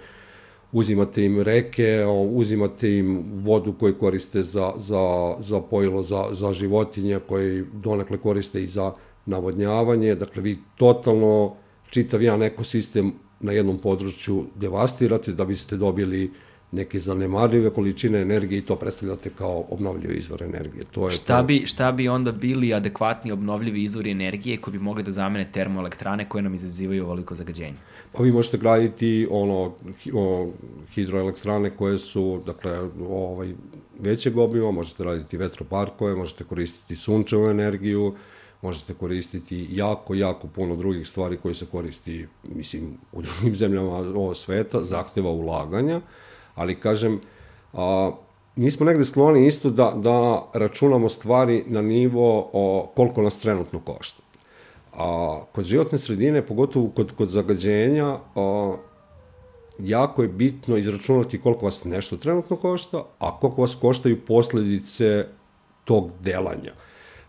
uzimate 0.71 1.25
im 1.25 1.41
reke, 1.41 2.06
uzimate 2.32 2.97
im 2.97 3.23
vodu 3.34 3.73
koju 3.73 3.97
koriste 3.97 4.43
za, 4.43 4.73
za, 4.75 5.36
za 5.39 5.62
pojilo 5.62 6.04
za, 6.04 6.25
za 6.32 6.54
životinje, 6.54 7.19
koji 7.28 7.63
donekle 7.73 8.17
koriste 8.17 8.63
i 8.63 8.67
za 8.67 8.93
navodnjavanje, 9.25 10.15
dakle, 10.15 10.41
vi 10.41 10.58
totalno 10.78 11.56
čitav 11.89 12.21
jedan 12.21 12.43
ekosistem 12.43 13.13
na 13.39 13.51
jednom 13.51 13.78
području 13.78 14.43
devastirate 14.56 15.32
da 15.32 15.45
biste 15.45 15.78
dobili 15.78 16.32
neke 16.75 16.99
zanemarljive 16.99 17.69
količine 17.69 18.21
energije 18.21 18.59
i 18.59 18.61
to 18.61 18.75
predstavljate 18.75 19.29
kao 19.29 19.65
obnovljivi 19.69 20.15
izvor 20.15 20.43
energije. 20.43 20.83
To 20.91 21.07
je 21.07 21.11
šta, 21.11 21.38
to... 21.38 21.43
bi, 21.43 21.63
šta 21.65 21.91
bi 21.91 22.07
onda 22.09 22.31
bili 22.31 22.73
adekvatni 22.73 23.31
obnovljivi 23.31 23.83
izvori 23.83 24.11
energije 24.11 24.57
koji 24.57 24.71
bi 24.71 24.79
mogli 24.79 25.03
da 25.03 25.11
zamene 25.11 25.51
termoelektrane 25.51 26.29
koje 26.29 26.41
nam 26.41 26.55
izazivaju 26.55 27.05
ovoliko 27.05 27.35
zagađenje? 27.35 27.77
Pa 28.13 28.23
vi 28.23 28.31
možete 28.31 28.57
graditi 28.57 29.27
ono, 29.31 29.73
o, 30.13 30.51
hidroelektrane 30.93 31.69
koje 31.69 31.97
su, 31.97 32.41
dakle, 32.45 32.79
ovaj, 33.09 33.53
većeg 33.99 34.38
obima, 34.38 34.71
možete 34.71 35.03
raditi 35.03 35.38
vetroparkove, 35.38 36.15
možete 36.15 36.43
koristiti 36.43 36.95
sunčevu 36.95 37.49
energiju, 37.49 38.15
možete 38.61 38.93
koristiti 38.93 39.67
jako, 39.71 40.15
jako 40.15 40.47
puno 40.47 40.75
drugih 40.75 41.07
stvari 41.07 41.38
koje 41.38 41.55
se 41.55 41.65
koristi, 41.65 42.27
mislim, 42.43 42.97
u 43.11 43.21
drugim 43.21 43.55
zemljama 43.61 43.91
ovo 43.91 44.35
sveta, 44.35 44.83
zahteva 44.83 45.31
ulaganja 45.31 46.01
ali 46.56 46.76
kažem, 46.76 47.20
a, 47.74 48.12
mi 48.56 48.72
smo 48.72 48.86
negde 48.86 49.06
skloni 49.06 49.48
isto 49.48 49.70
da, 49.70 49.94
da 49.96 50.44
računamo 50.54 51.10
stvari 51.10 51.63
na 51.68 51.82
nivo 51.82 52.50
o, 52.54 52.91
koliko 52.96 53.22
nas 53.22 53.39
trenutno 53.39 53.80
košta. 53.80 54.24
A 54.94 55.39
kod 55.52 55.65
životne 55.65 56.00
sredine, 56.00 56.46
pogotovo 56.46 56.89
kod, 56.96 57.12
kod 57.18 57.30
zagađenja, 57.30 58.18
a, 58.36 58.76
jako 59.80 60.22
je 60.22 60.28
bitno 60.28 60.78
izračunati 60.78 61.41
koliko 61.41 61.65
vas 61.65 61.84
nešto 61.84 62.18
trenutno 62.18 62.56
košta, 62.56 63.04
a 63.20 63.39
koliko 63.39 63.62
vas 63.62 63.76
koštaju 63.82 64.26
posledice 64.26 65.26
tog 65.84 66.12
delanja. 66.24 66.74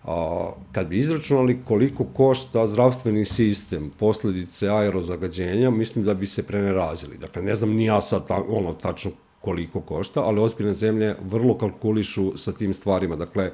A, 0.07 0.51
kad 0.73 0.87
bi 0.87 0.99
izračunali 0.99 1.59
koliko 1.65 2.05
košta 2.05 2.67
zdravstveni 2.67 3.25
sistem 3.25 3.93
posledice 3.99 4.69
aerozagađenja, 4.69 5.71
mislim 5.71 6.05
da 6.05 6.15
bi 6.15 6.27
se 6.27 6.43
prenerazili. 6.43 7.19
Dakle, 7.19 7.43
ne 7.43 7.57
znam 7.57 7.71
ni 7.71 7.85
ja 7.85 8.01
sad 8.01 8.29
ta, 8.29 8.43
ono 8.49 8.73
tačno 8.73 9.11
koliko 9.41 9.81
košta, 9.81 10.23
ali 10.23 10.41
ozbiljne 10.41 10.75
zemlje 10.75 11.15
vrlo 11.31 11.59
kalkulišu 11.59 12.33
sa 12.37 12.53
tim 12.53 12.75
stvarima. 12.75 13.17
Dakle, 13.17 13.51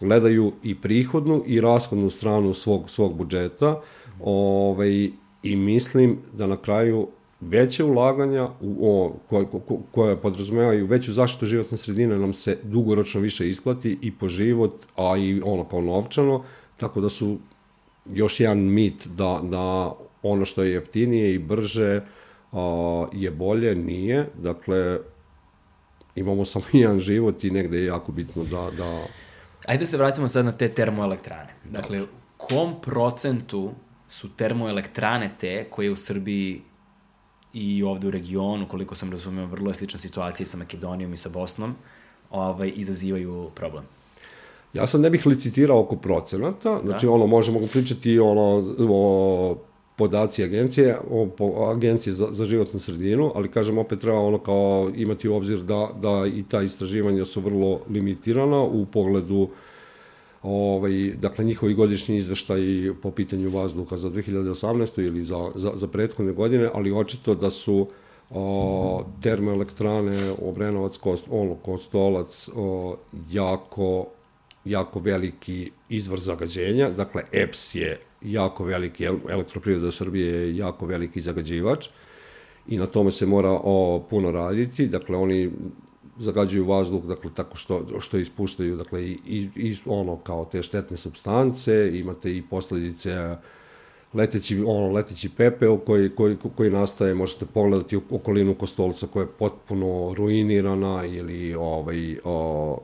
gledaju 0.00 0.52
i 0.62 0.74
prihodnu 0.74 1.42
i 1.46 1.60
rashodnu 1.60 2.10
stranu 2.10 2.54
svog, 2.54 2.90
svog 2.90 3.16
budžeta 3.16 3.80
ovaj, 4.20 5.10
i 5.42 5.56
mislim 5.56 6.18
da 6.32 6.46
na 6.46 6.56
kraju 6.56 7.08
veće 7.40 7.84
ulaganja 7.84 8.48
u, 8.60 8.90
o, 8.90 9.16
koje, 9.28 9.46
koje 9.90 10.16
podrazumevaju 10.16 10.86
veću 10.86 11.12
zaštitu 11.12 11.46
životne 11.46 11.76
sredine 11.76 12.18
nam 12.18 12.32
se 12.32 12.58
dugoročno 12.62 13.20
više 13.20 13.48
isplati 13.48 13.98
i 14.02 14.12
po 14.12 14.28
život, 14.28 14.86
a 14.96 15.16
i 15.16 15.42
ono 15.44 15.64
kao 15.64 15.80
novčano, 15.80 16.44
tako 16.76 17.00
da 17.00 17.08
su 17.08 17.38
još 18.12 18.40
jedan 18.40 18.58
mit 18.58 19.06
da, 19.06 19.40
da 19.42 19.92
ono 20.22 20.44
što 20.44 20.62
je 20.62 20.72
jeftinije 20.72 21.34
i 21.34 21.38
brže 21.38 22.00
a, 22.52 23.06
je 23.12 23.30
bolje, 23.30 23.74
nije. 23.74 24.26
Dakle, 24.42 24.98
imamo 26.14 26.44
samo 26.52 26.64
jedan 26.72 27.00
život 27.00 27.44
i 27.44 27.50
negde 27.50 27.78
je 27.78 27.84
jako 27.84 28.12
bitno 28.12 28.44
da... 28.44 28.70
da... 28.76 29.06
Ajde 29.66 29.80
da 29.80 29.86
se 29.86 29.96
vratimo 29.96 30.28
sad 30.28 30.44
na 30.44 30.52
te 30.52 30.68
termoelektrane. 30.68 31.54
Dakle, 31.64 32.02
kom 32.36 32.80
procentu 32.82 33.72
su 34.08 34.28
termoelektrane 34.36 35.30
te 35.40 35.64
koje 35.70 35.90
u 35.90 35.96
Srbiji 35.96 36.62
i 37.52 37.82
ovde 37.82 38.08
u 38.08 38.10
regionu, 38.10 38.68
koliko 38.68 38.94
sam 38.94 39.12
razumeo, 39.12 39.46
vrlo 39.46 39.70
je 39.70 39.74
slična 39.74 39.98
situacija 39.98 40.46
sa 40.46 40.56
Makedonijom 40.56 41.14
i 41.14 41.16
sa 41.16 41.28
Bosnom, 41.28 41.74
ovaj, 42.30 42.72
izazivaju 42.76 43.50
problem. 43.54 43.84
Ja 44.74 44.86
sam 44.86 45.00
ne 45.00 45.10
bih 45.10 45.26
licitirao 45.26 45.80
oko 45.80 45.96
procenata, 45.96 46.80
znači 46.84 47.06
da. 47.06 47.12
ono, 47.12 47.26
možemo 47.26 47.60
pričati 47.72 48.18
ono, 48.18 48.74
o 48.78 49.56
podaci 49.96 50.44
agencije, 50.44 50.96
o, 51.10 51.26
po, 51.26 51.72
agencije 51.76 52.14
za, 52.14 52.26
za 52.30 52.44
životnu 52.44 52.80
sredinu, 52.80 53.32
ali 53.34 53.50
kažem 53.50 53.78
opet 53.78 54.00
treba 54.00 54.18
ono 54.18 54.38
kao 54.38 54.90
imati 54.94 55.28
u 55.28 55.34
obzir 55.34 55.58
da, 55.58 55.88
da 56.00 56.26
i 56.34 56.42
ta 56.42 56.62
istraživanja 56.62 57.24
su 57.24 57.40
vrlo 57.40 57.80
limitirana 57.90 58.62
u 58.62 58.86
pogledu 58.86 59.48
ovaj, 60.42 61.12
dakle 61.20 61.44
njihovi 61.44 61.74
godišnji 61.74 62.16
izveštaj 62.16 62.60
po 63.02 63.10
pitanju 63.10 63.50
vazduha 63.50 63.96
za 63.96 64.10
2018. 64.10 65.06
ili 65.06 65.24
za, 65.24 65.50
za, 65.54 65.72
za 65.74 65.88
prethodne 65.88 66.32
godine, 66.32 66.70
ali 66.74 66.92
očito 66.92 67.34
da 67.34 67.50
su 67.50 67.88
o, 68.30 69.04
termoelektrane 69.22 70.32
Obrenovac, 70.42 70.96
Kost, 70.96 71.28
ono, 71.30 71.54
Kostolac 71.54 72.48
o, 72.54 72.96
jako 73.30 74.06
jako 74.64 75.00
veliki 75.00 75.70
izvor 75.88 76.20
zagađenja, 76.20 76.90
dakle 76.90 77.22
EPS 77.32 77.74
je 77.74 78.00
jako 78.22 78.64
veliki, 78.64 79.04
elektroprivreda 79.04 79.90
Srbije 79.90 80.32
je 80.32 80.56
jako 80.56 80.86
veliki 80.86 81.20
zagađivač 81.20 81.88
i 82.68 82.76
na 82.76 82.86
tome 82.86 83.10
se 83.10 83.26
mora 83.26 83.50
o, 83.50 84.06
puno 84.10 84.30
raditi, 84.30 84.86
dakle 84.86 85.16
oni 85.16 85.50
zagađuju 86.18 86.64
vazduh 86.64 87.04
dakle 87.04 87.30
tako 87.34 87.56
što 87.56 88.00
što 88.00 88.18
ispuštaju 88.18 88.76
dakle 88.76 89.04
i, 89.04 89.18
i, 89.26 89.48
i 89.56 89.76
ono 89.86 90.16
kao 90.16 90.44
te 90.44 90.62
štetne 90.62 90.96
substance 90.96 91.98
imate 91.98 92.36
i 92.36 92.42
posledice 92.42 93.36
leteći 94.14 94.62
ono 94.66 94.92
leteći 94.92 95.28
pepeo 95.28 95.78
koji 95.78 96.10
koji 96.10 96.36
koji 96.56 96.70
nastaje 96.70 97.14
možete 97.14 97.46
pogledati 97.46 97.96
okolinu 98.10 98.54
Kostolca 98.54 99.06
koja 99.06 99.22
je 99.22 99.32
potpuno 99.38 100.14
ruinirana 100.14 101.04
ili 101.04 101.54
ovaj 101.54 102.18
o, 102.24 102.78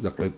dakle, 0.00 0.30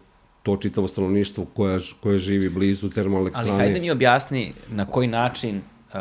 to 0.42 0.57
čitavo 0.57 0.88
stanovništvo 0.88 1.44
koje, 1.55 1.79
koje 2.01 2.18
živi 2.18 2.49
blizu 2.49 2.90
termoelektrane. 2.90 3.51
Ali 3.51 3.59
hajde 3.59 3.81
mi 3.81 3.90
objasni 3.90 4.53
na 4.70 4.87
koji 4.87 5.09
način 5.09 5.57
uh, 5.57 5.94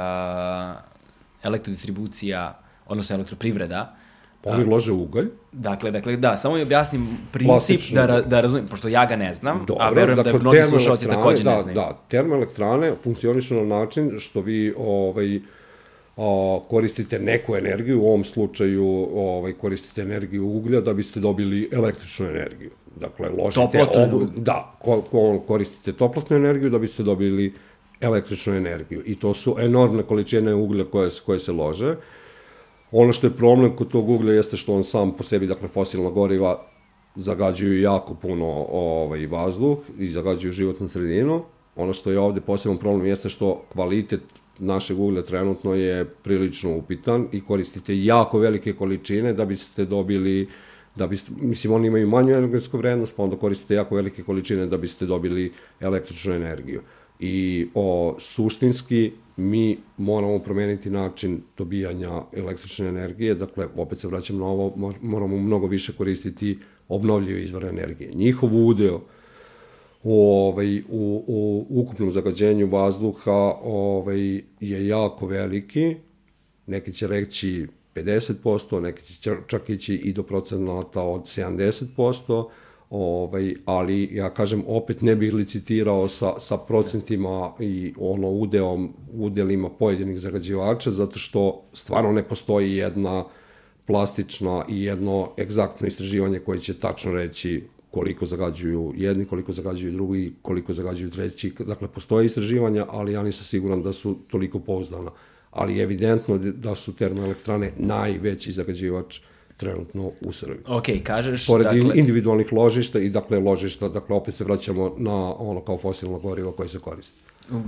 elektrodistribucija, 1.43 2.59
odnosno 2.87 3.15
elektroprivreda, 3.15 3.95
Oni 4.43 4.63
lože 4.63 4.91
ugalj. 4.91 5.27
Dakle, 5.51 5.91
dakle, 5.91 6.17
da, 6.17 6.37
samo 6.37 6.55
mi 6.55 6.61
objasnim 6.61 7.07
princip 7.31 7.49
Klasično. 7.49 8.01
da, 8.01 8.07
ra- 8.07 8.21
da 8.21 8.41
razumijem, 8.41 8.67
pošto 8.67 8.87
ja 8.87 9.05
ga 9.05 9.15
ne 9.15 9.33
znam, 9.33 9.65
Dobro, 9.67 9.85
a 9.85 9.89
verujem 9.89 10.15
da 10.17 10.23
dakle, 10.23 10.39
mnogi 10.39 10.63
slušalci 10.63 11.07
takođe 11.07 11.43
da, 11.43 11.55
ne 11.55 11.61
znaju. 11.61 11.75
Da, 11.75 11.99
termoelektrane 12.07 12.93
funkcionišu 13.03 13.55
na 13.55 13.79
način 13.79 14.11
što 14.19 14.41
vi 14.41 14.73
ovaj, 14.77 15.39
a, 16.17 16.59
koristite 16.69 17.19
neku 17.19 17.55
energiju, 17.55 18.01
u 18.01 18.07
ovom 18.07 18.23
slučaju 18.23 19.07
ovaj, 19.13 19.53
koristite 19.53 20.01
energiju 20.01 20.47
uglja 20.47 20.81
da 20.81 20.93
biste 20.93 21.19
dobili 21.19 21.69
električnu 21.73 22.25
energiju. 22.25 22.71
Dakle, 22.99 23.29
ložite 23.29 23.61
Toplotnu. 23.61 24.17
ovu, 24.17 24.27
da, 24.37 24.75
ko, 24.81 25.01
ko, 25.01 25.39
koristite 25.47 25.93
toplotnu 25.93 26.37
energiju 26.37 26.69
da 26.69 26.79
biste 26.79 27.03
dobili 27.03 27.53
električnu 28.01 28.53
energiju. 28.53 29.03
I 29.05 29.15
to 29.15 29.33
su 29.33 29.55
enormne 29.59 30.03
količine 30.03 30.53
uglja 30.55 30.83
koje, 30.83 31.09
koje 31.25 31.39
se 31.39 31.51
lože. 31.51 31.95
Ono 32.95 33.11
što 33.11 33.27
je 33.27 33.37
problem 33.37 33.75
kod 33.75 33.87
tog 33.87 34.09
uglja 34.09 34.33
jeste 34.33 34.57
što 34.57 34.73
on 34.73 34.83
sam 34.83 35.11
po 35.11 35.23
sebi, 35.23 35.47
dakle, 35.47 35.67
fosilna 35.67 36.09
goriva 36.09 36.61
zagađuju 37.15 37.81
jako 37.81 38.13
puno 38.13 38.65
ovaj, 38.69 39.25
vazduh 39.27 39.77
i 39.99 40.07
zagađuju 40.07 40.53
životnu 40.53 40.87
sredinu. 40.87 41.43
Ono 41.75 41.93
što 41.93 42.11
je 42.11 42.19
ovde 42.19 42.41
poseban 42.41 42.77
problem 42.77 43.05
jeste 43.05 43.29
što 43.29 43.63
kvalitet 43.71 44.21
našeg 44.59 44.99
uglja 44.99 45.21
trenutno 45.21 45.73
je 45.73 46.05
prilično 46.05 46.77
upitan 46.77 47.27
i 47.31 47.41
koristite 47.41 48.03
jako 48.03 48.39
velike 48.39 48.73
količine 48.73 49.33
da 49.33 49.45
biste 49.45 49.85
dobili 49.85 50.47
da 50.95 51.07
biste, 51.07 51.31
mislim, 51.41 51.73
oni 51.73 51.87
imaju 51.87 52.07
manju 52.07 52.33
energetsku 52.33 52.77
vrednost, 52.77 53.15
pa 53.15 53.23
onda 53.23 53.35
koristite 53.35 53.73
jako 53.73 53.95
velike 53.95 54.23
količine 54.23 54.65
da 54.65 54.77
biste 54.77 55.05
dobili 55.05 55.51
električnu 55.79 56.33
energiju. 56.33 56.81
I 57.19 57.67
o, 57.73 58.15
suštinski 58.19 59.11
mi 59.37 59.77
moramo 59.97 60.39
promeniti 60.39 60.89
način 60.89 61.41
dobijanja 61.57 62.21
električne 62.33 62.87
energije, 62.87 63.35
dakle, 63.35 63.67
opet 63.75 63.99
se 63.99 64.07
vraćam 64.07 64.37
na 64.37 64.45
ovo, 64.45 64.73
mo- 64.75 64.93
moramo 65.01 65.37
mnogo 65.37 65.67
više 65.67 65.93
koristiti 65.97 66.59
obnovljive 66.89 67.41
izvore 67.41 67.67
energije. 67.67 68.11
Njihov 68.13 68.67
udeo 68.67 69.01
u, 70.03 70.27
ovaj, 70.27 70.79
u, 70.79 70.83
u 71.27 71.65
ukupnom 71.69 72.11
zagađenju 72.11 72.67
vazduha 72.67 73.53
ovaj, 73.63 74.41
je 74.59 74.87
jako 74.87 75.27
veliki, 75.27 75.95
neki 76.67 76.93
će 76.93 77.07
reći 77.07 77.67
50%, 77.95 78.79
neki 78.79 79.03
će 79.05 79.35
čak 79.47 79.69
ići 79.69 79.95
i 79.95 80.13
do 80.13 80.23
procenata 80.23 81.01
od 81.01 81.21
70%, 81.21 82.49
ovaj, 82.93 83.55
ali 83.65 84.09
ja 84.11 84.29
kažem 84.29 84.63
opet 84.67 85.01
ne 85.01 85.15
bih 85.15 85.33
licitirao 85.33 86.07
sa, 86.07 86.33
sa 86.39 86.57
procentima 86.57 87.51
i 87.59 87.93
ono 87.97 88.29
udeom, 88.29 88.93
udelima 89.13 89.69
pojedinih 89.69 90.19
zagađivača, 90.19 90.91
zato 90.91 91.17
što 91.17 91.63
stvarno 91.73 92.11
ne 92.11 92.23
postoji 92.23 92.75
jedna 92.75 93.23
plastična 93.87 94.65
i 94.69 94.83
jedno 94.83 95.31
egzaktno 95.39 95.87
istraživanje 95.87 96.39
koje 96.39 96.59
će 96.59 96.73
tačno 96.73 97.11
reći 97.11 97.63
koliko 97.91 98.25
zagađuju 98.25 98.93
jedni, 98.95 99.25
koliko 99.25 99.51
zagađuju 99.51 99.91
drugi, 99.91 100.33
koliko 100.41 100.73
zagađuju 100.73 101.09
treći. 101.09 101.53
Dakle, 101.59 101.87
postoje 101.87 102.25
istraživanja, 102.25 102.85
ali 102.89 103.13
ja 103.13 103.23
nisam 103.23 103.43
siguran 103.43 103.83
da 103.83 103.93
su 103.93 104.15
toliko 104.27 104.59
pouzdana. 104.59 105.11
Ali 105.51 105.77
je 105.77 105.83
evidentno 105.83 106.37
da 106.37 106.75
su 106.75 106.93
termoelektrane 106.93 107.71
najveći 107.77 108.51
zagađivač 108.51 109.19
trenutno 109.63 110.11
u 110.21 110.31
Srbiji. 110.31 110.63
Ok, 110.67 110.85
kažeš, 111.03 111.47
Pored 111.47 111.63
dakle, 111.63 111.91
individualnih 111.95 112.53
ložišta 112.53 112.99
i 112.99 113.09
dakle 113.09 113.39
ložišta, 113.39 113.89
dakle 113.89 114.15
opet 114.15 114.33
se 114.33 114.43
vraćamo 114.43 114.95
na 114.97 115.35
ono 115.35 115.61
kao 115.61 115.77
fosilno 115.77 116.19
gorivo 116.19 116.51
koje 116.51 116.69
se 116.69 116.79
koristi. 116.79 117.23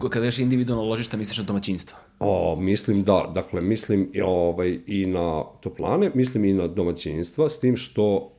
kada 0.10 0.26
ješ 0.26 0.40
individualno 0.40 0.84
ložišta, 0.84 1.18
misliš 1.18 1.38
na 1.38 1.44
domaćinstvo. 1.44 1.98
O, 2.20 2.56
mislim 2.60 3.04
da, 3.04 3.32
dakle, 3.34 3.62
mislim 3.62 4.10
i, 4.14 4.22
ovaj, 4.22 4.80
i 4.88 5.06
na 5.06 5.44
toplane, 5.62 6.12
mislim 6.14 6.46
i 6.46 6.54
na 6.54 6.68
domaćinstva, 6.68 7.50
s 7.50 7.60
tim 7.60 7.78
što, 7.78 8.32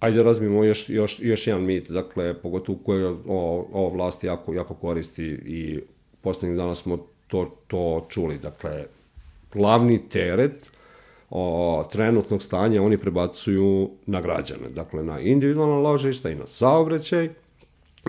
ajde 0.00 0.22
razbijemo 0.22 0.64
još, 0.64 0.88
još, 0.88 1.20
još 1.22 1.46
jedan 1.46 1.62
mit, 1.62 1.90
dakle, 1.90 2.34
pogotovo 2.42 2.78
koje 2.84 3.06
o, 3.08 3.66
ova 3.72 3.88
vlast 3.94 4.24
jako, 4.24 4.54
jako 4.54 4.74
koristi 4.74 5.24
i 5.46 5.80
poslednjih 6.20 6.58
dana 6.58 6.74
smo 6.74 6.98
to, 7.26 7.50
to 7.66 8.06
čuli, 8.08 8.38
dakle, 8.38 8.84
glavni 9.52 10.08
teret 10.08 10.72
o, 11.34 11.84
trenutnog 11.92 12.42
stanja 12.42 12.82
oni 12.82 12.98
prebacuju 12.98 13.90
na 14.06 14.20
građane, 14.20 14.68
dakle, 14.68 15.02
na 15.02 15.20
individualna 15.20 15.76
ložišta 15.78 16.30
i 16.30 16.34
na 16.34 16.46
saobraćaj, 16.46 17.28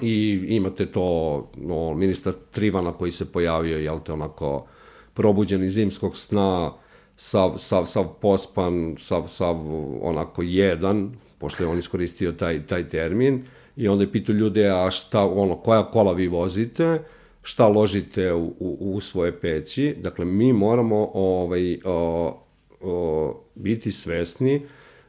i 0.02 0.46
imate 0.48 0.86
to 0.86 1.38
no, 1.58 1.94
ministar 1.94 2.34
Trivana 2.52 2.92
koji 2.92 3.12
se 3.12 3.32
pojavio, 3.32 3.78
jel 3.78 4.00
te, 4.06 4.14
onako 4.14 4.66
probuđen 5.14 5.64
iz 5.64 5.74
zimskog 5.74 6.18
sna, 6.18 6.74
sav, 7.16 7.54
sav, 7.58 7.86
sav 7.86 8.06
pospan, 8.22 8.96
sav, 9.00 9.24
sav 9.28 9.56
onako 10.02 10.42
jedan, 10.42 11.16
pošto 11.38 11.64
je 11.64 11.68
on 11.68 11.80
iskoristio 11.80 12.32
taj, 12.32 12.68
taj 12.68 12.88
termin, 12.88 13.44
i 13.76 13.88
onda 13.88 14.04
je 14.04 14.12
pitao 14.12 14.34
ljude, 14.34 14.70
a 14.70 14.92
šta, 14.92 15.26
ono, 15.26 15.56
koja 15.56 15.92
kola 15.92 16.12
vi 16.14 16.28
vozite, 16.28 17.04
šta 17.42 17.68
ložite 17.68 18.34
u, 18.34 18.54
u, 18.60 18.78
u 18.80 19.02
svoje 19.02 19.40
peći, 19.40 19.96
dakle, 20.02 20.26
mi 20.26 20.54
moramo 20.54 21.12
ovaj, 21.14 21.80
o, 21.86 22.43
o, 22.84 23.44
biti 23.56 23.92
svesni 23.92 24.62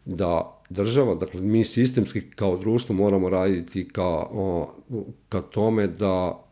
da 0.04 0.60
država, 0.70 1.14
dakle 1.14 1.40
mi 1.40 1.64
sistemski 1.64 2.30
kao 2.30 2.56
društvo 2.56 2.94
moramo 2.94 3.30
raditi 3.30 3.88
ka, 3.88 4.26
o, 4.30 4.68
ka 5.28 5.40
tome 5.40 5.86
da 5.86 6.44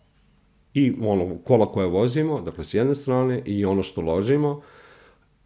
i 0.75 0.93
ono 1.01 1.39
kola 1.45 1.73
koje 1.73 1.87
vozimo, 1.87 2.41
dakle 2.41 2.65
s 2.65 2.75
jedne 2.75 2.95
strane 2.95 3.43
i 3.47 3.65
ono 3.65 3.83
što 3.83 4.01
ložimo, 4.01 4.61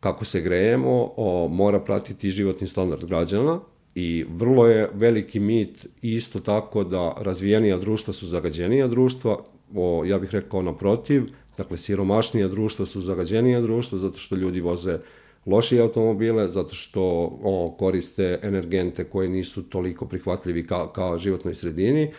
kako 0.00 0.24
se 0.24 0.40
grejemo, 0.40 1.12
o, 1.16 1.48
mora 1.48 1.80
pratiti 1.80 2.30
životni 2.30 2.66
standard 2.66 3.04
građana 3.04 3.60
i 3.94 4.24
vrlo 4.28 4.66
je 4.66 4.90
veliki 4.94 5.40
mit 5.40 5.86
isto 6.02 6.40
tako 6.40 6.84
da 6.84 7.14
razvijenija 7.20 7.76
društva 7.76 8.14
su 8.14 8.26
zagađenija 8.26 8.88
društva, 8.88 9.38
o, 9.74 10.04
ja 10.06 10.18
bih 10.18 10.30
rekao 10.30 10.62
naprotiv, 10.62 11.22
dakle 11.56 11.76
siromašnija 11.76 12.48
društva 12.48 12.86
su 12.86 13.00
zagađenija 13.00 13.60
društva 13.60 13.98
zato 13.98 14.18
što 14.18 14.36
ljudi 14.36 14.60
voze 14.60 14.98
lošije 15.46 15.82
automobile, 15.82 16.48
zato 16.48 16.74
što 16.74 17.02
o, 17.42 17.76
koriste 17.78 18.38
energente 18.42 19.04
koje 19.04 19.28
nisu 19.28 19.62
toliko 19.62 20.06
prihvatljivi 20.06 20.66
ka, 20.66 20.92
ka 20.92 21.18
životnoj 21.18 21.54
sredini. 21.54 22.10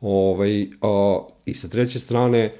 Ovaj, 0.00 0.66
a, 0.82 1.20
I 1.46 1.54
sa 1.54 1.68
treće 1.68 1.98
strane, 1.98 2.52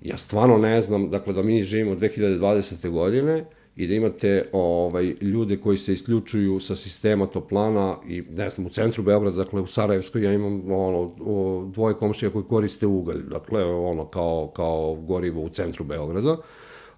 ja 0.00 0.16
stvarno 0.16 0.58
ne 0.58 0.80
znam, 0.80 1.10
dakle 1.10 1.32
da 1.32 1.42
mi 1.42 1.64
živimo 1.64 1.94
2020. 1.94 2.90
godine 2.90 3.44
i 3.76 3.86
da 3.86 3.94
imate 3.94 4.48
ovaj, 4.52 5.14
ljude 5.20 5.56
koji 5.56 5.78
se 5.78 5.92
isključuju 5.92 6.60
sa 6.60 6.76
sistema 6.76 7.26
toplana 7.26 7.96
i 8.08 8.22
ne 8.30 8.50
znam, 8.50 8.66
u 8.66 8.70
centru 8.70 9.02
Beograda, 9.02 9.36
dakle 9.36 9.60
u 9.60 9.66
Sarajevskoj 9.66 10.24
ja 10.24 10.32
imam 10.32 10.72
ono, 10.72 11.12
o, 11.20 11.64
dvoje 11.72 11.94
komšija 11.94 12.30
koji 12.30 12.44
koriste 12.44 12.86
ugalj, 12.86 13.22
dakle 13.22 13.64
ono 13.64 14.04
kao, 14.04 14.52
kao 14.56 14.94
gorivo 14.94 15.42
u 15.42 15.48
centru 15.48 15.84
Beograda, 15.84 16.36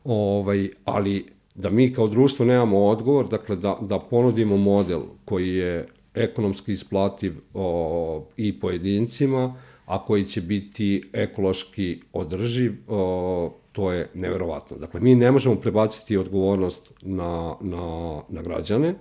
ovaj, 0.04 0.68
ali 0.84 1.26
da 1.54 1.70
mi 1.70 1.92
kao 1.92 2.08
društvo 2.08 2.46
nemamo 2.46 2.84
odgovor, 2.84 3.28
dakle 3.28 3.56
da, 3.56 3.78
da 3.80 3.98
ponudimo 3.98 4.56
model 4.56 5.00
koji 5.24 5.54
je 5.54 5.86
ekonomski 6.14 6.72
isplativ 6.72 7.32
o, 7.54 8.24
i 8.36 8.60
pojedincima, 8.60 9.54
a 9.86 10.04
koji 10.04 10.24
će 10.24 10.40
biti 10.40 11.02
ekološki 11.12 12.00
održiv, 12.12 12.72
o, 12.88 13.52
to 13.72 13.92
je 13.92 14.06
neverovatno. 14.14 14.76
Dakle, 14.76 15.00
mi 15.00 15.14
ne 15.14 15.30
možemo 15.30 15.56
prebaciti 15.56 16.16
odgovornost 16.16 16.92
na, 17.02 17.54
na, 17.60 18.20
na 18.28 18.42
građane, 18.42 18.94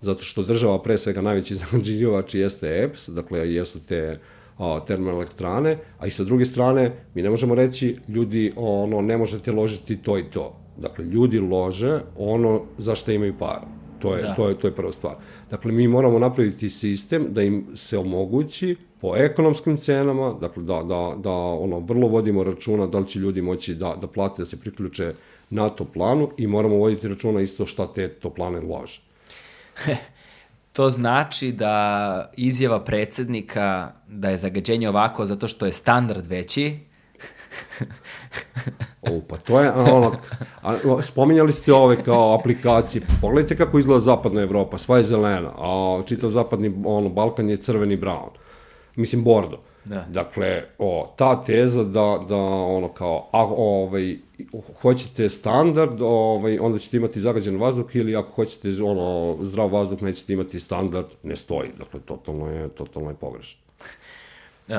zato 0.00 0.22
što 0.22 0.42
država 0.42 0.82
pre 0.82 0.98
svega 0.98 1.20
najveći 1.20 1.54
zagađivač 1.60 2.34
jeste 2.34 2.82
EPS, 2.82 3.08
dakle 3.08 3.54
jesu 3.54 3.80
te 3.88 4.18
a, 4.58 4.80
termoelektrane, 4.86 5.78
a 5.98 6.06
i 6.06 6.10
sa 6.10 6.24
druge 6.24 6.44
strane 6.44 7.04
mi 7.14 7.22
ne 7.22 7.30
možemo 7.30 7.54
reći 7.54 7.96
ljudi 8.08 8.52
ono 8.56 9.00
ne 9.00 9.18
možete 9.18 9.52
ložiti 9.52 9.96
to 9.96 10.18
i 10.18 10.30
to. 10.30 10.61
Dakle, 10.76 11.04
ljudi 11.04 11.40
lože 11.40 12.00
ono 12.18 12.62
za 12.78 12.94
što 12.94 13.12
imaju 13.12 13.34
para. 13.38 13.66
To 13.98 14.14
je, 14.16 14.22
Da. 14.22 14.34
to, 14.34 14.48
je, 14.48 14.58
to 14.58 14.66
je 14.66 14.74
prva 14.74 14.92
stvar. 14.92 15.14
Dakle, 15.50 15.72
mi 15.72 15.88
moramo 15.88 16.18
napraviti 16.18 16.70
sistem 16.70 17.26
da 17.30 17.42
im 17.42 17.66
se 17.74 17.98
omogući 17.98 18.76
po 19.00 19.16
ekonomskim 19.16 19.76
cenama, 19.76 20.34
dakle 20.40 20.62
da, 20.62 20.82
da, 20.82 21.14
da 21.16 21.30
ono, 21.32 21.78
vrlo 21.78 22.08
vodimo 22.08 22.44
računa 22.44 22.86
da 22.86 22.98
li 22.98 23.08
će 23.08 23.18
ljudi 23.18 23.42
moći 23.42 23.74
da, 23.74 23.94
da 24.00 24.06
plate, 24.06 24.42
da 24.42 24.46
se 24.46 24.60
priključe 24.60 25.14
na 25.50 25.68
toplanu 25.68 26.30
i 26.36 26.46
moramo 26.46 26.76
voditi 26.76 27.08
računa 27.08 27.40
isto 27.40 27.66
šta 27.66 27.86
te 27.86 28.08
toplane 28.08 28.60
lože. 28.60 29.00
To 30.72 30.90
znači 30.90 31.52
da 31.52 32.30
izjava 32.36 32.84
predsednika 32.84 33.92
da 34.08 34.30
je 34.30 34.36
zagađenje 34.36 34.88
ovako 34.88 35.26
zato 35.26 35.48
što 35.48 35.66
je 35.66 35.72
standard 35.72 36.26
veći, 36.26 36.78
O, 39.02 39.20
pa 39.28 39.36
to 39.36 39.60
je 39.60 39.72
ono, 39.72 40.12
a, 40.62 40.76
spominjali 41.02 41.52
ste 41.52 41.72
ove 41.72 42.04
kao 42.04 42.34
aplikacije, 42.34 43.02
pogledajte 43.20 43.56
kako 43.56 43.78
izgleda 43.78 44.00
zapadna 44.00 44.42
Evropa, 44.42 44.78
sva 44.78 44.98
je 44.98 45.04
zelena, 45.04 45.52
a 45.58 46.02
čitav 46.06 46.30
zapadni 46.30 46.72
ono, 46.84 47.08
Balkan 47.08 47.50
je 47.50 47.56
crveni 47.56 47.96
brown. 47.96 48.30
mislim 48.96 49.24
Bordo. 49.24 49.58
Da. 49.84 50.04
Dakle, 50.08 50.62
o, 50.78 51.14
ta 51.16 51.44
teza 51.44 51.84
da, 51.84 52.20
da 52.28 52.36
ono 52.36 52.88
kao, 52.88 53.28
a, 53.32 53.44
ovaj, 53.44 54.16
hoćete 54.82 55.28
standard, 55.28 56.00
ovaj, 56.00 56.58
onda 56.58 56.78
ćete 56.78 56.96
imati 56.96 57.20
zagađen 57.20 57.60
vazduh 57.60 57.96
ili 57.96 58.16
ako 58.16 58.30
hoćete 58.30 58.82
ono, 58.82 59.36
zdrav 59.40 59.72
vazduh, 59.72 60.02
nećete 60.02 60.32
imati 60.32 60.60
standard, 60.60 61.06
ne 61.22 61.36
stoji. 61.36 61.70
Dakle, 61.78 62.00
totalno 62.00 62.50
je, 62.50 62.68
totalno 62.68 63.10
je 63.10 63.14
pogrešno. 63.14 63.60
Uh, 64.68 64.74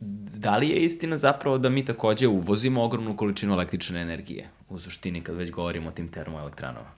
da 0.00 0.56
li 0.56 0.68
je 0.68 0.76
istina 0.76 1.18
zapravo 1.18 1.58
da 1.58 1.68
mi 1.68 1.84
takođe 1.84 2.28
uvozimo 2.28 2.82
ogromnu 2.82 3.16
količinu 3.16 3.54
električne 3.54 4.00
energije, 4.00 4.48
u 4.68 4.78
suštini 4.78 5.20
kad 5.20 5.36
već 5.36 5.50
govorimo 5.50 5.88
o 5.88 5.92
tim 5.92 6.08
termoelektranama? 6.08 6.90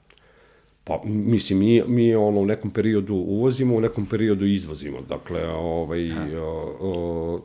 Pa, 0.84 1.00
mislim, 1.04 1.58
mi, 1.58 1.82
mi 1.86 2.14
ono, 2.14 2.40
u 2.40 2.46
nekom 2.46 2.70
periodu 2.70 3.14
uvozimo, 3.14 3.76
u 3.76 3.80
nekom 3.80 4.06
periodu 4.06 4.46
izvozimo. 4.46 5.00
Dakle, 5.08 5.48
ovaj, 5.48 6.12
o, 6.36 6.76
o, 6.80 7.40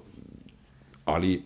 ali 1.05 1.41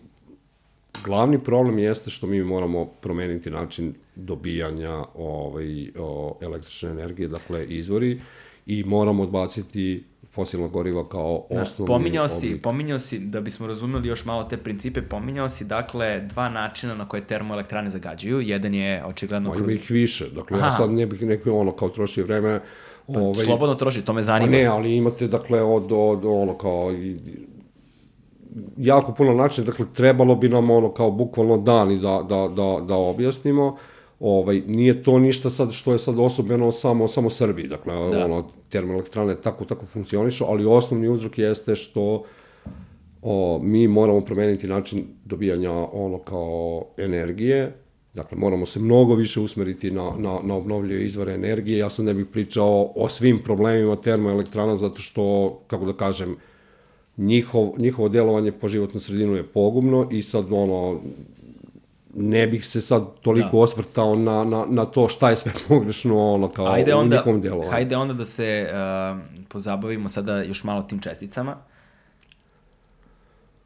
glavni 1.04 1.38
problem 1.38 1.78
jeste 1.78 2.10
što 2.10 2.26
mi 2.26 2.44
moramo 2.44 2.84
promeniti 2.84 3.50
način 3.50 3.94
dobijanja 4.16 5.04
ovaj, 5.14 5.88
o, 5.98 6.38
električne 6.42 6.90
energije, 6.90 7.28
dakle, 7.28 7.66
izvori, 7.66 8.20
i 8.66 8.84
moramo 8.84 9.22
odbaciti 9.22 10.04
fosilna 10.32 10.68
goriva 10.68 11.08
kao 11.08 11.46
Da, 11.50 11.62
osnovni 11.62 11.86
pominjao 11.88 12.28
si, 12.28 12.46
oblik. 12.46 12.62
pominjao 12.62 12.98
si, 12.98 13.18
da 13.18 13.40
bismo 13.40 13.66
razumeli 13.66 14.08
još 14.08 14.24
malo 14.24 14.44
te 14.44 14.56
principe, 14.56 15.02
pominjao 15.02 15.48
si, 15.48 15.64
dakle, 15.64 16.20
dva 16.20 16.48
načina 16.48 16.94
na 16.94 17.08
koje 17.08 17.26
termoelektrane 17.26 17.90
zagađuju. 17.90 18.40
Jedan 18.40 18.74
je, 18.74 19.04
očigledno, 19.04 19.48
Ma 19.48 19.56
ima 19.56 19.64
kroz... 19.64 19.74
ih 19.74 19.90
više, 19.90 20.24
dakle, 20.28 20.58
ja 20.58 20.62
Aha. 20.62 20.70
sad 20.70 20.90
ne 20.90 21.06
bih 21.06 21.22
neko 21.22 21.52
ono 21.52 21.72
kao 21.72 21.88
trošio 21.88 22.24
vreme, 22.24 22.60
Pa, 23.06 23.20
ovaj, 23.20 23.44
Slobodno 23.44 23.74
troši, 23.74 24.02
to 24.02 24.12
me 24.12 24.18
Pa 24.18 24.22
zanima. 24.22 24.50
ne, 24.52 24.64
ali 24.64 24.96
imate, 24.96 25.26
dakle, 25.28 25.62
od, 25.62 25.92
od 25.92 26.24
ono 26.24 26.54
kao, 26.54 26.92
i, 26.92 27.16
jako 28.76 29.14
puno 29.14 29.32
načina, 29.34 29.64
dakle, 29.66 29.86
trebalo 29.94 30.34
bi 30.34 30.48
nam 30.48 30.70
ono 30.70 30.92
kao 30.92 31.10
bukvalno 31.10 31.56
dani 31.56 31.98
da, 31.98 32.22
da, 32.28 32.48
da, 32.48 32.84
da 32.86 32.94
objasnimo, 32.94 33.76
ovaj, 34.22 34.62
nije 34.66 35.02
to 35.02 35.18
ništa 35.18 35.50
sad 35.50 35.72
što 35.72 35.92
je 35.92 35.98
sad 35.98 36.18
osobeno 36.18 36.72
samo, 36.72 37.08
samo 37.08 37.30
Srbiji, 37.30 37.68
dakle, 37.68 37.94
Da. 37.94 38.24
ono, 38.24 38.48
termoelektrane 38.68 39.34
tako, 39.40 39.64
tako 39.64 39.86
funkcionišu, 39.86 40.44
ali 40.48 40.66
osnovni 40.66 41.08
uzrok 41.08 41.38
jeste 41.38 41.74
što 41.74 42.22
o, 43.22 43.60
mi 43.62 43.88
moramo 43.88 44.20
promeniti 44.20 44.66
način 44.66 45.04
dobijanja 45.24 45.72
ono 45.92 46.18
kao 46.18 46.84
energije, 46.96 47.76
dakle 48.14 48.38
moramo 48.38 48.66
se 48.66 48.80
mnogo 48.80 49.14
više 49.14 49.40
usmeriti 49.40 49.90
na, 49.90 50.10
na, 50.18 50.38
na 50.42 50.54
obnovljive 50.54 51.04
izvore 51.04 51.34
energije, 51.34 51.78
ja 51.78 51.90
sam 51.90 52.04
ne 52.04 52.14
bih 52.14 52.26
pričao 52.32 52.92
o 52.96 53.08
svim 53.08 53.38
problemima 53.38 53.96
termoelektrana 53.96 54.76
zato 54.76 55.00
što, 55.00 55.58
kako 55.66 55.84
da 55.84 55.92
kažem, 55.92 56.36
njihov, 57.16 57.72
njihovo 57.78 58.08
delovanje 58.08 58.52
po 58.52 58.68
životnu 58.68 59.00
sredinu 59.00 59.36
je 59.36 59.46
pogubno 59.46 60.08
i 60.10 60.22
sad 60.22 60.52
ono, 60.52 61.00
ne 62.14 62.46
bih 62.46 62.66
se 62.66 62.80
sad 62.80 63.20
toliko 63.20 63.48
Da. 63.48 63.58
osvrtao 63.58 64.14
na, 64.16 64.44
na, 64.44 64.66
na 64.68 64.84
to 64.84 65.08
šta 65.08 65.30
je 65.30 65.36
sve 65.36 65.52
pogrešno 65.68 66.32
ono 66.32 66.48
kao 66.48 66.66
Hajde 66.66 66.94
u 66.94 66.98
onda, 66.98 67.16
njihovom 67.16 67.40
delovanju. 67.40 67.70
hajde 67.70 67.96
onda 67.96 68.14
da 68.14 68.26
se 68.26 68.68
uh, 68.68 69.20
pozabavimo 69.44 70.08
sada 70.08 70.42
još 70.42 70.64
malo 70.64 70.82
tim 70.82 70.98
česticama. 71.00 71.56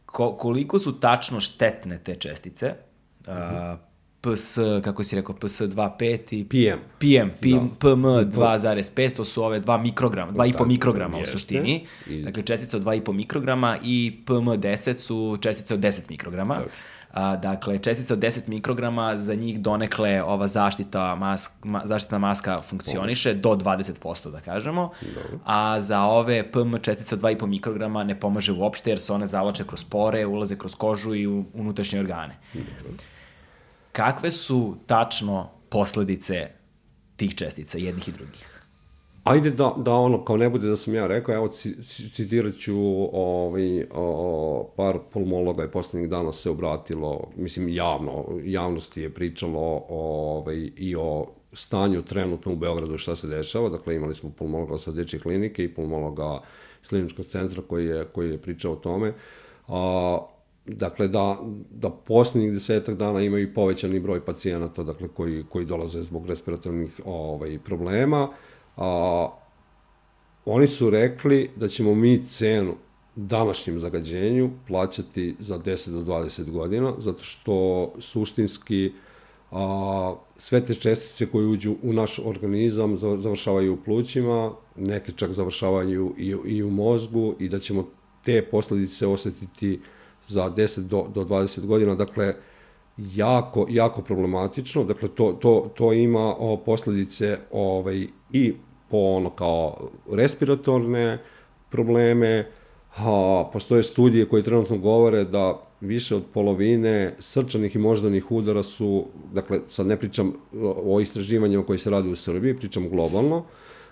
Ko, 0.07 0.33
koliko 0.33 0.79
su 0.79 0.93
tačno 0.93 1.41
štetne 1.41 1.99
te 1.99 2.15
čestice? 2.15 2.75
Uh, 3.21 3.33
PS, 4.23 4.55
kako 4.83 5.05
si 5.05 5.17
rekao, 5.17 5.35
PS25 5.35 5.99
i 6.31 6.45
PM. 6.45 6.79
PM, 6.99 7.29
PM, 7.41 7.59
Da. 7.61 7.75
PM 7.81 8.05
2,5, 8.05 9.17
to 9.17 9.25
su 9.25 9.45
ove 9.45 9.61
2 9.61 9.79
mikrograma, 9.79 10.33
2,5 10.33 10.53
Tako, 10.53 10.65
mikrograma 10.65 11.17
u 11.17 11.21
jeste. 11.21 11.33
suštini. 11.33 11.87
I- 12.09 12.23
Dakle, 12.23 12.43
čestice 12.43 12.77
od 12.77 12.83
2,5 12.83 13.13
mikrograma 13.13 13.79
i 13.83 14.23
PM10 14.27 14.97
su 14.97 15.39
čestice 15.41 15.75
od 15.75 15.81
10 15.81 16.01
mikrograma. 16.09 16.55
Dobro. 16.55 16.71
A, 17.17 17.37
dakle, 17.37 17.79
čestice 17.79 18.13
od 18.13 18.19
10 18.19 18.49
mikrograma, 18.49 19.17
za 19.17 19.35
njih 19.35 19.61
donekle 19.61 20.23
ova 20.23 20.49
zaštita 20.49 21.15
mask, 21.15 21.65
ma, 21.65 21.83
zaštitna 21.85 22.19
maska 22.19 22.59
funkcioniše 22.63 23.35
do 23.35 23.49
20%, 23.49 24.31
da 24.31 24.41
kažemo. 24.41 24.91
Dobro. 25.01 25.39
A 25.45 25.81
za 25.81 26.03
ove 26.03 26.53
PM 26.53 26.77
čestice 26.83 27.15
od 27.15 27.21
2,5 27.21 27.47
mikrograma 27.47 28.05
ne 28.05 28.21
pomaže 28.21 28.53
uopšte, 28.53 28.91
jer 28.91 29.01
se 29.01 29.13
one 29.13 29.27
zavlače 29.27 29.65
kroz 29.65 29.85
pore, 29.85 30.27
ulaze 30.27 30.59
kroz 30.59 30.75
kožu 30.75 31.15
i 31.15 31.27
u 31.27 31.45
unutrašnje 31.55 32.01
organe. 32.01 32.37
Kakve 33.93 34.31
su 34.31 34.77
tačno 34.87 35.51
posledice 35.69 36.49
tih 37.17 37.35
čestica, 37.35 37.79
jednih 37.79 38.09
i 38.09 38.13
drugih? 38.13 38.56
Ajde 39.27 39.51
da, 39.51 39.75
da 39.77 39.95
ono, 39.95 40.25
kao 40.25 40.37
ne 40.37 40.51
bude 40.51 40.69
da 40.69 40.77
sam 40.77 40.95
ja 40.95 41.07
rekao, 41.07 41.35
evo 41.35 41.49
ci- 41.49 41.75
ci- 41.85 42.11
citirat 42.11 42.55
ću 42.55 42.77
ovaj, 43.13 43.87
o, 43.95 44.71
par 44.77 44.99
pulmologa 45.13 45.63
je 45.63 45.71
poslednjih 45.71 46.11
dana 46.11 46.33
se 46.33 46.51
obratilo, 46.51 47.31
mislim 47.37 47.69
javno, 47.69 48.25
javnosti 48.45 49.03
je 49.03 49.15
pričalo 49.15 49.85
ovaj, 49.89 50.71
i 50.77 50.97
o 50.97 51.27
stanju 51.53 52.03
trenutno 52.03 52.53
u 52.53 52.57
Beogradu 52.57 52.99
šta 52.99 53.17
se 53.17 53.27
dešava, 53.27 53.69
dakle 53.69 53.95
imali 53.97 54.15
smo 54.15 54.31
pulmologa 54.31 54.79
sa 54.79 54.93
dečje 54.93 55.19
klinike 55.21 55.65
i 55.65 55.75
pulmologa 55.75 56.41
iz 56.83 56.89
kliničkog 56.89 57.27
centra 57.27 57.63
koji 57.63 57.87
je, 57.87 58.05
koji 58.05 58.31
je 58.31 58.39
pričao 58.43 58.73
o 58.73 58.77
tome. 58.77 59.15
A, 59.69 60.19
dakle, 60.67 61.09
da, 61.09 61.37
da 61.71 61.91
poslednjih 61.91 62.53
desetak 62.53 62.95
dana 62.95 63.21
imaju 63.23 63.55
povećani 63.55 64.01
broj 64.01 64.25
pacijenata 64.25 64.83
dakle, 64.83 65.09
koji, 65.09 65.45
koji 65.49 65.65
dolaze 65.67 66.03
zbog 66.03 66.27
respiratornih 66.27 67.01
ovaj, 67.05 67.59
problema. 67.65 68.29
A, 68.77 69.29
oni 70.45 70.67
su 70.67 70.91
rekli 70.91 71.51
da 71.57 71.69
ćemo 71.69 71.95
mi 71.95 72.25
cenu 72.25 72.75
današnjem 73.17 73.79
zagađenju 73.79 74.51
plaćati 74.67 75.37
za 75.39 75.59
10 75.59 75.91
do 75.91 76.13
20 76.13 76.51
godina, 76.51 76.95
zato 76.99 77.25
što 77.25 77.93
suštinski 77.99 78.93
a, 79.51 80.15
sve 80.37 80.65
te 80.65 80.75
čestice 80.75 81.27
koje 81.27 81.47
uđu 81.47 81.77
u 81.83 81.93
naš 81.93 82.19
organizam 82.19 82.97
za- 82.97 83.17
završavaju 83.17 83.75
u 83.75 83.85
plućima, 83.85 84.53
neke 84.77 85.13
čak 85.13 85.33
završavaju 85.33 86.15
i, 86.19 86.37
i 86.45 86.63
u 86.63 86.71
mozgu 86.71 87.35
i 87.39 87.49
da 87.49 87.59
ćemo 87.59 87.89
te 88.25 88.43
posledice 88.43 89.07
osetiti 89.07 89.81
za 90.29 90.51
10 90.51 90.81
do, 90.81 91.07
do 91.15 91.25
20 91.25 91.67
godina. 91.67 91.95
Dakle, 91.95 92.35
jako, 92.99 93.67
jako 93.71 94.03
problematično. 94.03 94.85
Dakle, 94.85 95.09
to, 95.09 95.33
to, 95.33 95.71
to 95.75 95.93
ima 95.93 96.35
o, 96.39 96.57
posledice 96.57 97.39
ovaj, 97.53 98.07
i 98.33 98.55
po 98.91 98.97
ono 98.97 99.31
kao 99.31 99.89
respiratorne 100.13 101.19
probleme, 101.71 102.51
a, 102.97 103.45
postoje 103.53 103.83
studije 103.83 104.25
koje 104.25 104.43
trenutno 104.43 104.79
govore 104.79 105.25
da 105.25 105.63
više 105.81 106.17
od 106.17 106.23
polovine 106.35 107.15
srčanih 107.19 107.77
i 107.77 107.79
moždanih 107.79 108.33
udara 108.33 108.63
su, 108.63 109.05
dakle, 109.33 109.61
sad 109.69 109.87
ne 109.87 109.97
pričam 109.97 110.33
o 110.85 111.01
istraživanjima 111.01 111.63
koji 111.63 111.79
se 111.79 111.91
radi 111.91 112.09
u 112.09 112.17
Srbiji, 112.17 112.57
pričam 112.57 112.89
globalno, 112.89 113.45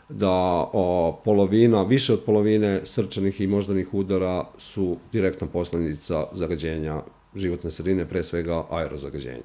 da 0.08 0.30
o, 0.72 1.20
polovina, 1.24 1.82
više 1.82 2.12
od 2.12 2.22
polovine 2.26 2.80
srčanih 2.84 3.40
i 3.40 3.46
moždanih 3.46 3.94
udara 3.94 4.44
su 4.58 4.96
direktna 5.12 5.46
posledica 5.46 6.26
zagađenja 6.32 7.02
životne 7.34 7.70
sredine, 7.70 8.08
pre 8.08 8.22
svega 8.22 8.64
aerozagađenja. 8.70 9.42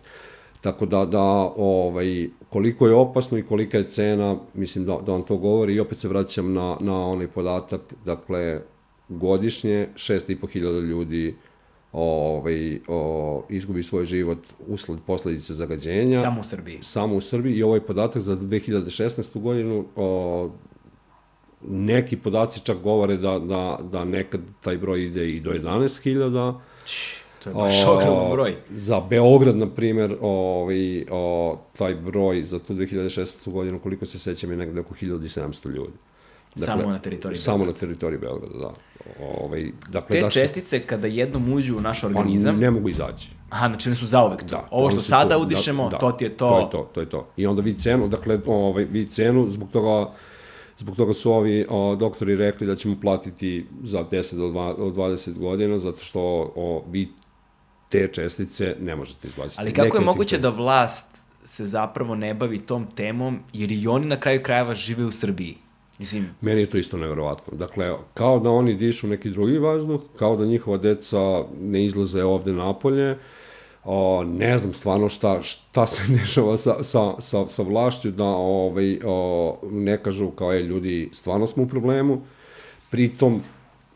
Tako 0.61 0.85
da, 0.85 1.05
da 1.05 1.21
ovaj, 1.55 2.29
koliko 2.49 2.87
je 2.87 2.93
opasno 2.93 3.37
i 3.37 3.43
kolika 3.43 3.77
je 3.77 3.83
cena, 3.83 4.37
mislim 4.53 4.85
da, 4.85 4.97
da 5.05 5.11
vam 5.11 5.23
to 5.23 5.37
govori 5.37 5.73
i 5.73 5.79
opet 5.79 5.97
se 5.97 6.07
vraćam 6.07 6.53
na, 6.53 6.77
na 6.79 7.07
onaj 7.07 7.27
podatak, 7.27 7.81
dakle, 8.05 8.61
godišnje 9.09 9.87
6.500 9.95 10.81
ljudi 10.81 11.35
ovaj, 11.91 12.79
o, 12.87 13.43
izgubi 13.49 13.83
svoj 13.83 14.05
život 14.05 14.37
usled 14.67 14.99
posledice 15.07 15.53
zagađenja. 15.53 16.19
Samo 16.19 16.41
u 16.41 16.43
Srbiji. 16.43 16.77
Samo 16.81 17.15
u 17.15 17.21
Srbiji 17.21 17.55
i 17.55 17.63
ovaj 17.63 17.79
podatak 17.79 18.21
za 18.21 18.35
2016. 18.35 19.39
godinu 19.39 19.85
o, 19.95 20.49
neki 21.67 22.17
podaci 22.17 22.65
čak 22.65 22.77
govore 22.77 23.17
da, 23.17 23.39
da, 23.39 23.79
da 23.91 24.05
nekad 24.05 24.41
taj 24.61 24.77
broj 24.77 25.03
ide 25.05 25.29
i 25.29 25.39
do 25.39 25.51
11.000. 25.51 26.59
To 27.39 27.49
je 27.49 27.53
baš 27.55 27.83
ogroman 27.85 28.31
broj. 28.31 28.55
Za 28.69 29.01
Beograd, 29.01 29.57
na 29.57 29.67
primer, 29.67 30.17
ovaj, 30.21 31.05
o, 31.11 31.57
taj 31.77 31.95
broj 31.95 32.43
za 32.43 32.59
tu 32.59 32.73
2016. 32.73 33.51
godinu, 33.51 33.79
koliko 33.79 34.05
se 34.05 34.19
sećam, 34.19 34.51
je 34.51 34.57
negde 34.57 34.79
oko 34.79 34.95
1700 34.95 35.69
ljudi. 35.69 35.93
Samo 36.55 36.83
na 36.83 36.99
teritoriji 36.99 37.37
Samo 37.37 37.57
Beograda. 37.57 37.73
na 37.73 37.79
teritoriji 37.79 38.19
Beograda, 38.19 38.57
da. 38.57 38.73
Ovaj, 39.35 39.71
dakle, 39.89 40.15
Te 40.15 40.21
da 40.21 40.31
se- 40.31 40.41
čestice 40.41 40.79
kada 40.79 41.07
jednom 41.07 41.53
uđu 41.53 41.77
u 41.77 41.81
naš 41.81 42.01
pa 42.01 42.07
organizam, 42.07 42.59
ne 42.59 42.71
mogu 42.71 42.89
izaći. 42.89 43.29
aha, 43.49 43.67
znači 43.67 43.89
one 43.89 43.95
su 43.95 44.07
zauvek 44.07 44.39
tu. 44.39 44.45
Da, 44.45 44.67
Ovo 44.71 44.89
što 44.91 45.01
sada 45.01 45.35
tu, 45.35 45.41
udišemo, 45.41 45.89
da, 45.89 45.97
to 45.97 46.11
ti 46.11 46.25
je 46.25 46.29
to. 46.29 46.49
To 46.49 46.59
je 46.59 46.69
to, 46.69 46.89
to 46.93 46.99
je 46.99 47.09
to. 47.09 47.27
I 47.37 47.47
onda 47.47 47.61
vi 47.61 47.73
cenu, 47.73 48.07
dakle, 48.07 48.39
ovaj, 48.45 48.83
vi 48.83 49.05
cenu, 49.07 49.47
zbog 49.49 49.69
toga, 49.69 50.11
zbog 50.77 50.95
toga 50.95 51.13
su 51.13 51.31
ovi 51.31 51.65
o, 51.69 51.95
doktori 51.95 52.35
rekli 52.35 52.67
da 52.67 52.75
ćemo 52.75 52.95
platiti 53.01 53.65
za 53.83 54.03
10 54.03 54.35
do, 54.35 54.43
2, 54.43 54.77
do 54.77 55.01
20 55.03 55.37
godina, 55.37 55.79
zato 55.79 56.01
što 56.01 56.21
o, 56.55 56.83
vi 56.89 57.07
te 57.89 58.07
čestice 58.07 58.75
ne 58.79 58.95
možete 58.95 59.27
izbaciti. 59.27 59.61
Ali 59.61 59.73
kako 59.73 59.97
je 59.97 60.05
moguće 60.05 60.37
da 60.37 60.49
vlast 60.49 61.07
se 61.45 61.67
zapravo 61.67 62.15
ne 62.15 62.33
bavi 62.33 62.59
tom 62.59 62.87
temom, 62.95 63.39
jer 63.53 63.71
i 63.71 63.87
oni 63.87 64.05
na 64.05 64.19
kraju 64.19 64.43
krajeva 64.43 64.75
žive 64.75 65.05
u 65.05 65.11
Srbiji. 65.11 65.57
Mislim, 65.99 66.29
Meni 66.41 66.61
je 66.61 66.69
to 66.69 66.77
isto 66.77 66.97
nevjerovatno. 66.97 67.57
Dakle, 67.57 67.95
kao 68.13 68.39
da 68.39 68.49
oni 68.49 68.73
dišu 68.73 69.07
neki 69.07 69.29
drugi 69.29 69.57
vazduh, 69.57 70.01
kao 70.19 70.35
da 70.37 70.45
njihova 70.45 70.77
deca 70.77 71.43
ne 71.61 71.85
izlaze 71.85 72.23
ovde 72.23 72.53
napolje, 72.53 73.17
o, 73.83 74.23
ne 74.23 74.57
znam 74.57 74.73
stvarno 74.73 75.09
šta, 75.09 75.41
šta 75.41 75.87
se 75.87 76.01
dešava 76.19 76.57
sa, 76.57 76.83
sa, 76.83 77.13
sa, 77.19 77.47
sa 77.47 77.63
vlašću, 77.63 78.11
da 78.11 78.25
ovaj, 78.25 78.99
o, 79.05 79.59
ne 79.71 80.03
kažu 80.03 80.29
kao 80.29 80.53
je 80.53 80.63
ljudi, 80.63 81.09
stvarno 81.13 81.47
smo 81.47 81.63
u 81.63 81.67
problemu. 81.67 82.21
Pritom, 82.89 83.41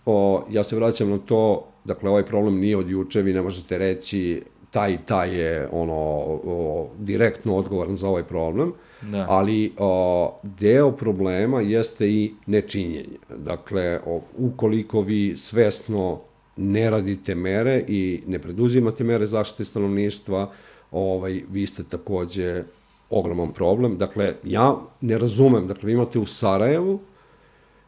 o, 0.06 0.46
ja 0.52 0.64
se 0.64 0.76
vraćam 0.76 1.10
na 1.10 1.18
to, 1.18 1.68
dakle, 1.86 2.10
ovaj 2.10 2.26
problem 2.26 2.60
nije 2.60 2.78
od 2.78 2.90
juče, 2.90 3.22
vi 3.22 3.34
ne 3.34 3.42
možete 3.42 3.78
reći 3.78 4.42
taj 4.72 4.94
i 4.94 4.98
taj 5.06 5.40
je 5.40 5.68
ono, 5.72 5.94
o, 5.94 6.90
direktno 7.00 7.56
odgovoran 7.56 7.96
za 7.96 8.08
ovaj 8.10 8.24
problem, 8.24 8.74
Da. 9.02 9.26
ali 9.30 9.72
o, 9.78 10.40
deo 10.44 10.92
problema 10.92 11.62
jeste 11.62 12.10
i 12.10 12.32
nečinjenje. 12.46 13.18
Dakle, 13.38 14.00
o, 14.06 14.22
ukoliko 14.38 15.02
vi 15.02 15.38
svesno 15.38 16.20
ne 16.58 16.90
radite 16.90 17.36
mere 17.36 17.84
i 17.88 18.22
ne 18.28 18.40
preduzimate 18.40 19.04
mere 19.04 19.26
zaštite 19.26 19.66
stanovništva, 19.66 20.52
ovaj, 20.92 21.42
vi 21.52 21.66
ste 21.68 21.84
takođe 21.84 22.64
ogroman 23.10 23.52
problem. 23.52 23.98
Dakle, 23.98 24.34
ja 24.44 24.76
ne 25.02 25.18
razumem, 25.18 25.68
dakle, 25.68 25.88
vi 25.88 25.94
imate 25.94 26.20
u 26.20 26.26
Sarajevu, 26.26 27.00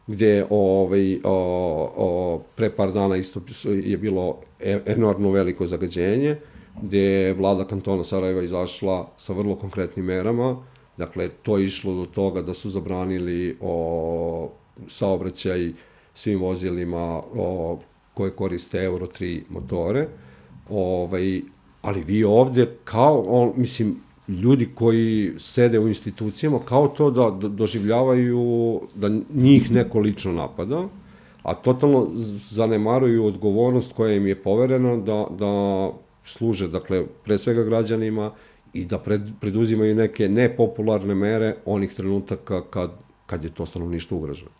gde 0.06 0.46
ovaj, 0.50 1.20
o, 1.24 1.36
o, 1.96 2.40
pre 2.56 2.70
par 2.70 2.92
dana 2.92 3.16
isto 3.16 3.40
je 3.64 3.96
bilo 3.96 4.38
e, 4.60 4.80
enormno 4.86 5.30
veliko 5.30 5.66
zagađenje, 5.66 6.36
gde 6.82 6.98
je 6.98 7.34
vlada 7.34 7.64
kantona 7.64 8.04
Sarajeva 8.04 8.42
izašla 8.42 9.08
sa 9.16 9.32
vrlo 9.32 9.56
konkretnim 9.56 10.04
merama, 10.04 10.56
dakle, 10.96 11.28
to 11.42 11.58
je 11.58 11.64
išlo 11.66 11.94
do 11.94 12.06
toga 12.06 12.42
da 12.42 12.54
su 12.54 12.70
zabranili 12.70 13.56
o, 13.60 14.50
saobraćaj 14.88 15.72
svim 16.14 16.40
vozilima 16.40 17.22
o, 17.34 17.78
koje 18.14 18.30
koriste 18.30 18.84
Euro 18.84 19.06
3 19.06 19.42
motore, 19.48 20.08
ovaj, 20.70 21.40
ali 21.82 22.02
vi 22.02 22.24
ovde 22.24 22.76
kao, 22.84 23.24
on, 23.28 23.52
mislim, 23.56 24.05
ljudi 24.28 24.68
koji 24.74 25.34
sede 25.38 25.78
u 25.78 25.88
institucijama 25.88 26.58
kao 26.64 26.88
to 26.88 27.10
da 27.10 27.30
do- 27.30 27.48
doživljavaju 27.48 28.80
da 28.94 29.10
njih 29.34 29.70
neko 29.70 29.98
lično 29.98 30.32
napada, 30.32 30.84
a 31.42 31.54
totalno 31.54 32.06
zanemaruju 32.50 33.24
odgovornost 33.24 33.92
koja 33.92 34.14
im 34.14 34.26
je 34.26 34.42
poverena 34.42 34.96
da, 34.96 35.26
da 35.38 35.90
služe, 36.24 36.68
dakle, 36.68 37.04
pre 37.24 37.38
svega 37.38 37.64
građanima 37.64 38.30
i 38.72 38.84
da 38.84 38.98
pred, 38.98 39.22
preduzimaju 39.40 39.94
neke 39.94 40.28
nepopularne 40.28 41.14
mere 41.14 41.54
onih 41.64 41.94
trenutaka 41.94 42.62
kad, 42.70 42.90
kad 43.26 43.44
je 43.44 43.50
to 43.50 43.66
stanovništvo 43.66 44.18
ugroženo. 44.18 44.50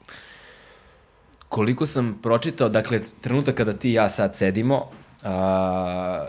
koliko 1.49 1.87
sam 1.87 2.19
pročitao, 2.23 2.69
dakle, 2.69 3.01
trenutak 3.21 3.55
kada 3.55 3.73
ti 3.73 3.91
i 3.91 3.93
ja 3.93 4.09
sad 4.09 4.37
sedimo, 4.37 4.85
a, 5.23 6.27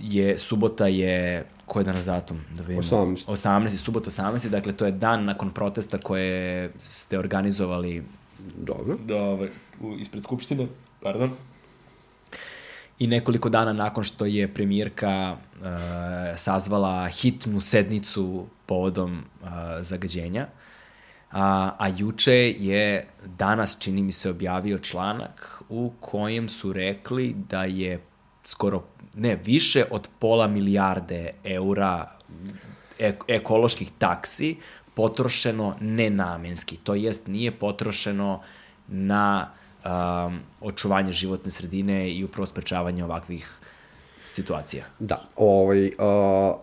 je, 0.00 0.38
subota 0.38 0.86
je, 0.86 1.44
ko 1.72 1.80
je 1.80 1.84
danas 1.84 2.04
datum? 2.04 2.40
Da 2.54 2.62
vidimo. 2.62 2.82
18. 2.82 3.26
18. 3.28 3.76
subota 3.76 4.10
18. 4.10 4.48
Dakle, 4.48 4.72
to 4.72 4.86
je 4.86 4.92
dan 4.92 5.24
nakon 5.24 5.50
protesta 5.50 5.98
koje 5.98 6.72
ste 6.78 7.18
organizovali 7.18 8.04
Dobro. 8.56 8.98
da, 9.06 9.16
ovaj, 9.16 9.48
u, 9.80 9.96
ispred 9.98 10.22
Skupštine, 10.22 10.66
pardon. 11.02 11.30
I 12.98 13.06
nekoliko 13.06 13.48
dana 13.48 13.72
nakon 13.72 14.04
što 14.04 14.26
je 14.26 14.54
premijerka 14.54 15.36
uh, 15.36 15.66
sazvala 16.36 17.08
hitnu 17.08 17.60
sednicu 17.60 18.46
povodom 18.66 19.18
uh, 19.42 19.48
zagađenja, 19.80 20.46
a, 21.30 21.70
a 21.78 21.88
juče 21.88 22.54
je 22.58 23.08
danas, 23.38 23.78
čini 23.80 24.02
mi 24.02 24.12
se, 24.12 24.30
objavio 24.30 24.78
članak 24.78 25.62
u 25.68 25.92
kojem 26.00 26.48
su 26.48 26.72
rekli 26.72 27.34
da 27.48 27.64
je 27.64 28.00
skoro, 28.44 28.82
ne, 29.14 29.36
više 29.44 29.84
od 29.90 30.08
pola 30.18 30.46
milijarde 30.48 31.30
eura 31.44 32.12
ek 32.98 33.24
ekoloških 33.28 33.90
taksi 33.98 34.56
potrošeno 34.94 35.74
nenamenski. 35.80 36.76
To 36.76 36.94
jest, 36.94 37.26
nije 37.26 37.50
potrošeno 37.50 38.40
na 38.88 39.50
um, 39.84 40.40
očuvanje 40.60 41.12
životne 41.12 41.50
sredine 41.50 42.10
i 42.10 42.24
upravo 42.24 42.46
sprečavanje 42.46 43.04
ovakvih 43.04 43.58
situacija. 44.20 44.84
Da, 44.98 45.22
ovaj, 45.36 45.90
a, 45.98 46.54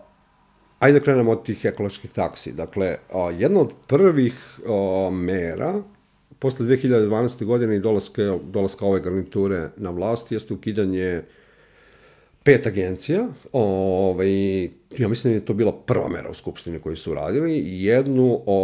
ajde 0.78 0.98
da 0.98 1.04
krenemo 1.04 1.32
od 1.32 1.44
tih 1.44 1.64
ekoloških 1.64 2.12
taksi. 2.12 2.52
Dakle, 2.52 2.96
a, 3.14 3.30
jedna 3.38 3.60
od 3.60 3.74
prvih 3.86 4.34
a, 4.66 5.10
mera 5.10 5.82
posle 6.38 6.66
2012. 6.66 7.44
godine 7.44 7.76
i 7.76 7.80
dolaska, 7.80 8.38
dolaska 8.42 8.86
ove 8.86 9.00
garniture 9.00 9.70
na 9.76 9.90
vlast 9.90 10.32
jeste 10.32 10.54
ukidanje 10.54 11.22
pet 12.42 12.66
agencija. 12.66 13.26
Ovaj, 13.52 14.62
ja 14.98 15.08
mislim 15.08 15.32
da 15.32 15.36
je 15.36 15.44
to 15.44 15.54
bila 15.54 15.72
prva 15.74 16.08
mera 16.08 16.30
u 16.30 16.34
Skupštini 16.34 16.78
koju 16.78 16.96
su 16.96 17.14
radili. 17.14 17.62
Jednu 17.82 18.42
o, 18.46 18.58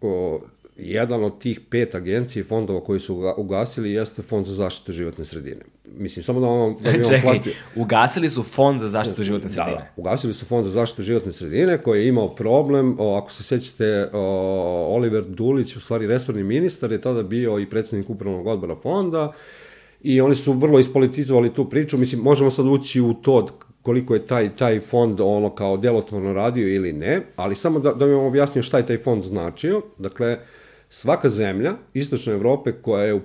o 0.00 0.40
jedan 0.76 1.24
od 1.24 1.38
tih 1.38 1.60
pet 1.60 1.94
agencija 1.94 2.40
i 2.40 2.44
fondova 2.44 2.80
koji 2.80 3.00
su 3.00 3.16
uga- 3.16 3.34
ugasili 3.36 3.92
jeste 3.92 4.22
Fond 4.22 4.46
za 4.46 4.54
zaštitu 4.54 4.92
životne 4.92 5.24
sredine. 5.24 5.60
Mislim, 5.88 6.22
samo 6.22 6.40
da 6.40 6.46
vam... 6.46 6.76
Da 6.82 6.92
Čekaj, 7.10 7.20
plasti- 7.22 7.54
ugasili 7.76 8.30
su 8.30 8.42
fond 8.42 8.80
za 8.80 8.88
zaštitu 8.88 9.24
životne 9.24 9.42
Da, 9.44 9.54
sredine. 9.54 9.76
da, 9.76 9.86
ugasili 9.96 10.34
su 10.34 10.46
fond 10.46 10.64
za 10.64 10.70
zaštitu 10.70 11.02
životne 11.02 11.32
sredine 11.32 11.78
koji 11.78 12.00
je 12.00 12.08
imao 12.08 12.34
problem, 12.34 12.96
o, 12.98 13.14
ako 13.14 13.32
se 13.32 13.42
sećate, 13.42 14.08
o, 14.12 14.20
Oliver 14.88 15.24
Dulić, 15.24 15.76
u 15.76 15.80
stvari 15.80 16.06
resorni 16.06 16.42
ministar, 16.42 16.92
je 16.92 17.00
tada 17.00 17.22
bio 17.22 17.58
i 17.58 17.70
predsednik 17.70 18.10
upravnog 18.10 18.46
odbora 18.46 18.76
fonda 18.76 19.32
i 20.02 20.20
oni 20.20 20.34
su 20.34 20.52
vrlo 20.52 20.78
ispolitizovali 20.78 21.54
tu 21.54 21.68
priču, 21.68 21.98
mislim, 21.98 22.20
možemo 22.20 22.50
sad 22.50 22.66
ući 22.66 23.00
u 23.00 23.14
to 23.14 23.46
koliko 23.82 24.14
je 24.14 24.26
taj, 24.26 24.56
taj 24.56 24.80
fond 24.80 25.20
ono 25.20 25.50
kao 25.54 25.76
delotvorno 25.76 26.32
radio 26.32 26.74
ili 26.74 26.92
ne, 26.92 27.20
ali 27.36 27.54
samo 27.54 27.78
da, 27.78 27.92
da 27.92 28.06
mi 28.06 28.12
vam 28.12 28.24
objasnim 28.24 28.62
šta 28.62 28.78
je 28.78 28.86
taj 28.86 28.98
fond 28.98 29.22
značio. 29.22 29.82
Dakle, 29.98 30.38
svaka 30.88 31.28
zemlja 31.28 31.72
Istočne 31.94 32.32
Evrope 32.32 32.72
koja 32.72 33.04
je 33.04 33.20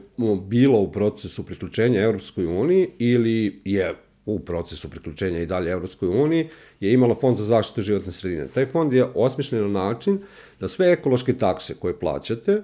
bila 0.48 0.80
u 0.80 0.92
procesu 0.92 1.46
priključenja 1.46 2.02
Evropskoj 2.02 2.46
uniji 2.46 2.90
ili 3.00 3.62
je 3.66 3.96
u 4.26 4.40
procesu 4.40 4.90
priključenja 4.90 5.40
i 5.40 5.46
dalje 5.46 5.72
Evropskoj 5.72 6.10
uniji, 6.10 6.50
je 6.80 6.94
imala 6.94 7.16
fond 7.16 7.38
za 7.38 7.46
zaštitu 7.46 7.82
životne 7.82 8.12
sredine. 8.12 8.48
Taj 8.48 8.66
fond 8.66 8.94
je 8.94 9.06
osmišljen 9.16 9.72
na 9.72 9.84
način 9.84 10.20
da 10.60 10.68
sve 10.68 10.92
ekološke 10.92 11.34
takse 11.34 11.74
koje 11.74 12.00
plaćate, 12.00 12.62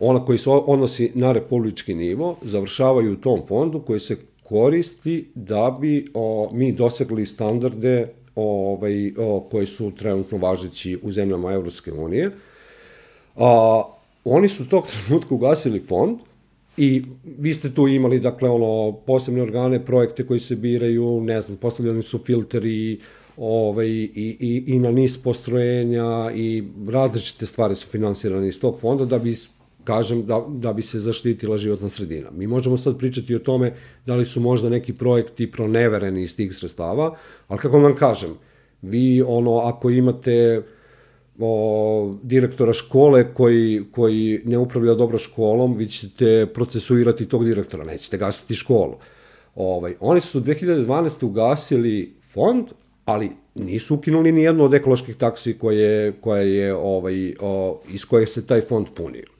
ona 0.00 0.24
koji 0.24 0.38
se 0.38 0.50
odnosi 0.50 1.12
na 1.14 1.32
republički 1.32 1.94
nivo, 1.94 2.36
završavaju 2.42 3.12
u 3.12 3.16
tom 3.16 3.42
fondu 3.48 3.80
koji 3.80 4.00
se 4.00 4.16
koristi 4.42 5.28
da 5.34 5.78
bi 5.80 6.06
o, 6.14 6.50
mi 6.52 6.72
dosegli 6.72 7.26
standarde 7.26 8.08
ovaj, 8.34 9.12
o, 9.18 9.40
koji 9.50 9.66
su 9.66 9.92
trenutno 9.98 10.38
važeći 10.38 10.98
u 11.02 11.12
zemljama 11.12 11.52
Evropske 11.52 11.92
unije. 11.92 12.30
A, 13.36 13.82
oni 14.24 14.48
su 14.48 14.68
tog 14.68 14.86
trenutka 14.86 15.34
ugasili 15.34 15.80
fond 15.80 16.18
i 16.76 17.02
vi 17.38 17.54
ste 17.54 17.74
tu 17.74 17.88
imali, 17.88 18.20
dakle, 18.20 18.50
ono, 18.50 18.92
posebne 18.92 19.42
organe, 19.42 19.84
projekte 19.84 20.26
koji 20.26 20.40
se 20.40 20.56
biraju, 20.56 21.20
ne 21.20 21.40
znam, 21.40 21.56
postavljeni 21.56 22.02
su 22.02 22.18
filteri, 22.18 22.98
ovaj, 23.36 23.86
i, 23.86 24.36
i, 24.40 24.64
i 24.66 24.78
na 24.78 24.90
niz 24.90 25.18
postrojenja 25.18 26.30
i 26.34 26.64
različite 26.88 27.46
stvari 27.46 27.74
su 27.74 27.86
finansirane 27.86 28.48
iz 28.48 28.60
tog 28.60 28.80
fonda 28.80 29.04
da 29.04 29.18
bi 29.18 29.34
kažem, 29.86 30.26
da, 30.26 30.44
da 30.48 30.72
bi 30.72 30.82
se 30.82 31.00
zaštitila 31.00 31.56
životna 31.56 31.88
sredina. 31.88 32.30
Mi 32.30 32.46
možemo 32.46 32.76
sad 32.76 32.98
pričati 32.98 33.34
o 33.34 33.38
tome 33.38 33.72
da 34.06 34.16
li 34.16 34.24
su 34.24 34.40
možda 34.40 34.68
neki 34.68 34.94
projekti 34.94 35.50
pronevereni 35.50 36.22
iz 36.22 36.36
tih 36.36 36.54
sredstava, 36.54 37.14
ali 37.48 37.60
kako 37.60 37.78
vam 37.78 37.94
kažem, 37.96 38.34
vi, 38.82 39.22
ono, 39.22 39.58
ako 39.58 39.90
imate 39.90 40.62
o, 41.38 42.14
direktora 42.22 42.72
škole 42.72 43.34
koji, 43.34 43.84
koji 43.92 44.40
ne 44.44 44.58
upravlja 44.58 44.94
dobro 44.94 45.18
školom, 45.18 45.76
vi 45.76 45.86
ćete 45.86 46.46
procesuirati 46.54 47.28
tog 47.28 47.44
direktora, 47.44 47.84
nećete 47.84 48.18
gasiti 48.18 48.54
školu. 48.54 48.94
Ovaj, 49.54 49.94
oni 50.00 50.20
su 50.20 50.40
2012. 50.40 51.26
ugasili 51.26 52.14
fond, 52.32 52.66
ali 53.04 53.30
nisu 53.54 53.94
ukinuli 53.94 54.32
ni 54.32 54.42
jednu 54.42 54.64
od 54.64 54.74
ekoloških 54.74 55.16
taksi 55.16 55.58
koje, 55.58 56.12
koje 56.20 56.56
je, 56.56 56.74
ovaj, 56.74 57.34
o, 57.40 57.80
iz 57.88 58.04
koje 58.04 58.26
se 58.26 58.46
taj 58.46 58.60
fond 58.60 58.86
punio. 58.94 59.35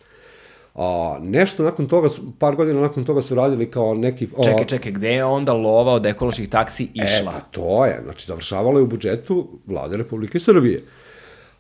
A, 0.77 1.19
nešto 1.23 1.63
nakon 1.63 1.87
toga, 1.87 2.09
par 2.39 2.57
godina 2.57 2.81
nakon 2.81 3.05
toga 3.05 3.23
su 3.23 3.35
radili 3.35 3.71
kao 3.71 3.95
neki... 3.95 4.29
o, 4.37 4.45
Čekaj, 4.45 4.65
čekaj, 4.65 4.93
gde 4.93 5.09
je 5.09 5.25
onda 5.25 5.53
lova 5.53 5.93
od 5.93 6.07
ekoloških 6.07 6.49
taksi 6.49 6.89
išla? 6.95 7.09
E, 7.19 7.25
pa 7.25 7.41
to 7.41 7.87
je, 7.87 8.01
znači 8.05 8.27
završavalo 8.27 8.79
je 8.79 8.83
u 8.83 8.87
budžetu 8.87 9.49
vlade 9.67 9.97
Republike 9.97 10.39
Srbije. 10.39 10.83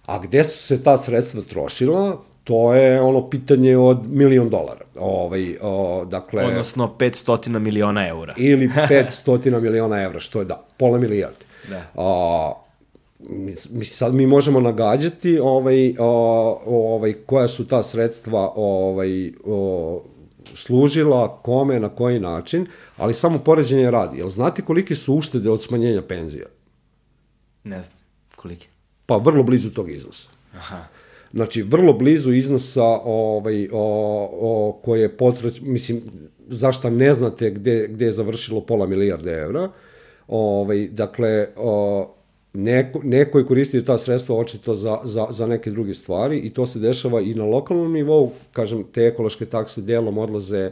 A 0.07 0.19
gde 0.19 0.45
su 0.45 0.59
se 0.67 0.83
ta 0.83 0.97
sredstva 0.97 1.43
trošila, 1.43 2.17
to 2.45 2.75
je 2.75 3.01
ono 3.01 3.31
pitanje 3.31 3.77
od 3.77 4.07
milion 4.09 4.49
dolara. 4.49 4.85
Ovaj, 4.99 5.57
o, 5.63 6.05
dakle, 6.05 6.45
Odnosno 6.45 6.95
500 6.99 7.59
miliona 7.59 8.09
eura. 8.09 8.35
ili 8.37 8.69
500 8.91 9.61
miliona 9.61 10.03
evra, 10.03 10.21
što 10.21 10.39
je 10.39 10.45
da, 10.45 10.65
pola 10.77 10.99
milijarde. 10.99 11.45
Da. 11.71 11.83
A, 11.95 12.53
mi, 13.73 13.85
sad 13.85 14.15
mi 14.15 14.27
možemo 14.27 14.61
nagađati 14.61 15.39
ovaj, 15.39 15.95
o, 15.99 16.61
ovaj, 16.67 17.13
koja 17.13 17.49
su 17.49 17.67
ta 17.67 17.83
sredstva 17.83 18.53
ovaj, 18.57 19.33
o, 19.45 20.03
služila, 20.55 21.41
kome, 21.43 21.81
na 21.81 21.89
koji 21.89 22.21
način, 22.21 22.67
ali 22.97 23.15
samo 23.15 23.39
poređenje 23.39 23.91
radi. 23.91 24.19
Jel 24.19 24.29
znate 24.29 24.63
kolike 24.63 24.97
su 24.97 25.15
uštede 25.15 25.51
od 25.51 25.63
smanjenja 25.63 26.03
penzija? 26.03 26.47
Ne 27.65 27.83
znam, 27.83 27.99
kolike? 28.37 28.69
Pa 29.07 29.17
vrlo 29.17 29.43
blizu 29.43 29.71
tog 29.71 29.91
iznosa. 29.91 30.29
Aha. 30.55 30.85
Znači, 31.33 31.63
vrlo 31.63 31.93
blizu 31.93 32.33
iznosa 32.33 32.85
ovaj, 33.05 33.69
o, 33.73 34.31
o, 34.41 34.81
koje 34.85 35.01
je 35.01 35.17
potrać, 35.17 35.61
mislim, 35.61 36.03
zašto 36.47 36.91
ne 36.91 37.15
znate 37.15 37.51
gde, 37.51 37.89
gde 37.89 38.05
je 38.05 38.13
završilo 38.13 38.61
pola 38.61 38.87
milijarde 38.87 39.33
evra. 39.33 39.71
Ovaj, 40.29 40.89
dakle, 40.89 41.49
o, 41.57 42.16
neko, 42.57 43.01
neko 43.05 43.39
je 43.39 43.47
koristio 43.47 43.83
ta 43.83 43.99
sredstva 43.99 44.37
očito 44.37 44.77
za, 44.77 44.99
za, 45.05 45.27
za 45.31 45.47
neke 45.47 45.71
druge 45.71 45.95
stvari 45.95 46.39
i 46.39 46.51
to 46.51 46.67
se 46.67 46.79
dešava 46.79 47.21
i 47.21 47.35
na 47.35 47.45
lokalnom 47.45 47.93
nivou, 47.93 48.33
kažem, 48.53 48.85
te 48.93 49.07
ekološke 49.07 49.47
takse 49.47 49.83
delom 49.83 50.19
odlaze 50.19 50.71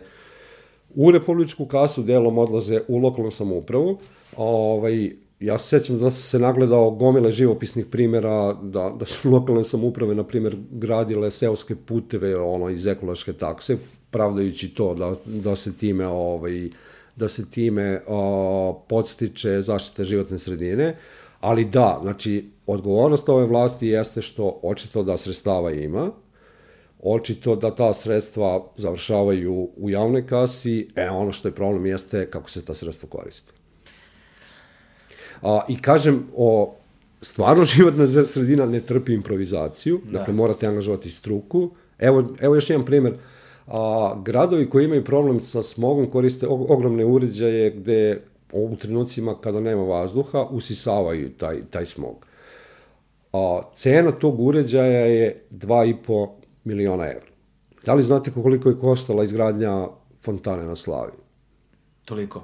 u 0.95 1.11
republičku 1.11 1.67
kasu, 1.67 2.03
delom 2.03 2.39
odlaze 2.39 2.81
u 2.89 2.99
lokalnu 2.99 3.31
samoupravu. 3.31 3.99
Ovaj, 4.37 5.11
ja 5.41 5.59
se 5.59 5.69
sećam 5.69 5.99
da 5.99 6.11
se 6.11 6.39
nagledao 6.39 6.91
gomile 6.91 7.31
živopisnih 7.31 7.87
primjera 7.87 8.53
da, 8.53 8.95
da 8.99 9.05
su 9.05 9.31
lokalne 9.31 9.65
samouprave, 9.65 10.15
na 10.15 10.25
primjer, 10.25 10.57
gradile 10.71 11.31
seoske 11.31 11.77
puteve 11.77 12.37
ono, 12.37 12.71
iz 12.71 12.87
ekološke 12.87 13.33
takse, 13.33 13.77
pravdajući 14.11 14.69
to 14.75 14.95
da, 14.95 15.15
da 15.27 15.57
se 15.57 15.73
time 15.77 16.07
ovaj, 16.07 16.69
da 17.17 17.29
se 17.29 17.51
time 17.51 18.01
o, 18.07 18.85
podstiče 18.89 19.63
zaštite 19.63 20.05
životne 20.05 20.39
sredine, 20.39 20.97
ali 21.45 21.65
da, 21.65 21.99
znači, 22.03 22.51
odgovornost 22.67 23.29
ove 23.29 23.47
vlasti 23.47 23.89
jeste 23.89 24.23
što 24.23 24.61
očito 24.63 25.03
da 25.03 25.17
sredstava 25.17 25.73
ima, 25.73 26.11
očito 27.03 27.57
da 27.57 27.75
ta 27.75 27.95
sredstva 27.95 28.67
završavaju 28.77 29.69
u 29.77 29.91
javnoj 29.91 30.27
kasi, 30.27 30.89
e 30.97 31.11
ono 31.11 31.33
što 31.33 31.49
je 31.49 31.55
problem 31.55 31.87
jeste 31.87 32.31
kako 32.31 32.51
se 32.51 32.65
ta 32.65 32.75
sredstva 32.75 33.09
koriste. 33.09 33.53
A, 35.43 35.61
I 35.69 35.77
kažem, 35.77 36.27
o, 36.37 36.75
stvarno 37.21 37.65
životna 37.75 38.07
sredina 38.27 38.67
ne 38.67 38.81
trpi 38.81 39.13
improvizaciju, 39.15 40.01
da. 40.05 40.19
dakle 40.19 40.35
morate 40.35 40.67
angažovati 40.67 41.11
struku. 41.11 41.71
Evo, 41.99 42.25
evo 42.41 42.55
još 42.55 42.71
jedan 42.71 42.87
primer, 42.87 43.15
a, 43.67 44.15
gradovi 44.25 44.71
koji 44.71 44.85
imaju 44.85 45.05
problem 45.05 45.41
sa 45.41 45.63
smogom 45.63 46.11
koriste 46.11 46.47
ogromne 46.49 47.05
uređaje 47.05 47.71
gde 47.71 48.21
u 48.61 48.77
trenucima 48.77 49.41
kada 49.41 49.61
nema 49.61 49.83
vazduha 49.83 50.43
usisavaju 50.51 51.31
taj, 51.31 51.61
taj 51.71 51.87
smog. 51.87 52.27
A, 53.33 53.61
cena 53.75 54.11
tog 54.11 54.41
uređaja 54.41 55.07
je 55.07 55.47
2,5 55.51 56.29
miliona 56.65 57.05
evra. 57.05 57.31
Da 57.87 57.95
li 57.95 58.03
znate 58.03 58.31
koliko 58.31 58.69
je 58.69 58.79
koštala 58.79 59.25
izgradnja 59.25 59.87
fontane 60.21 60.65
na 60.65 60.77
Slavi? 60.77 61.13
Toliko. 62.05 62.43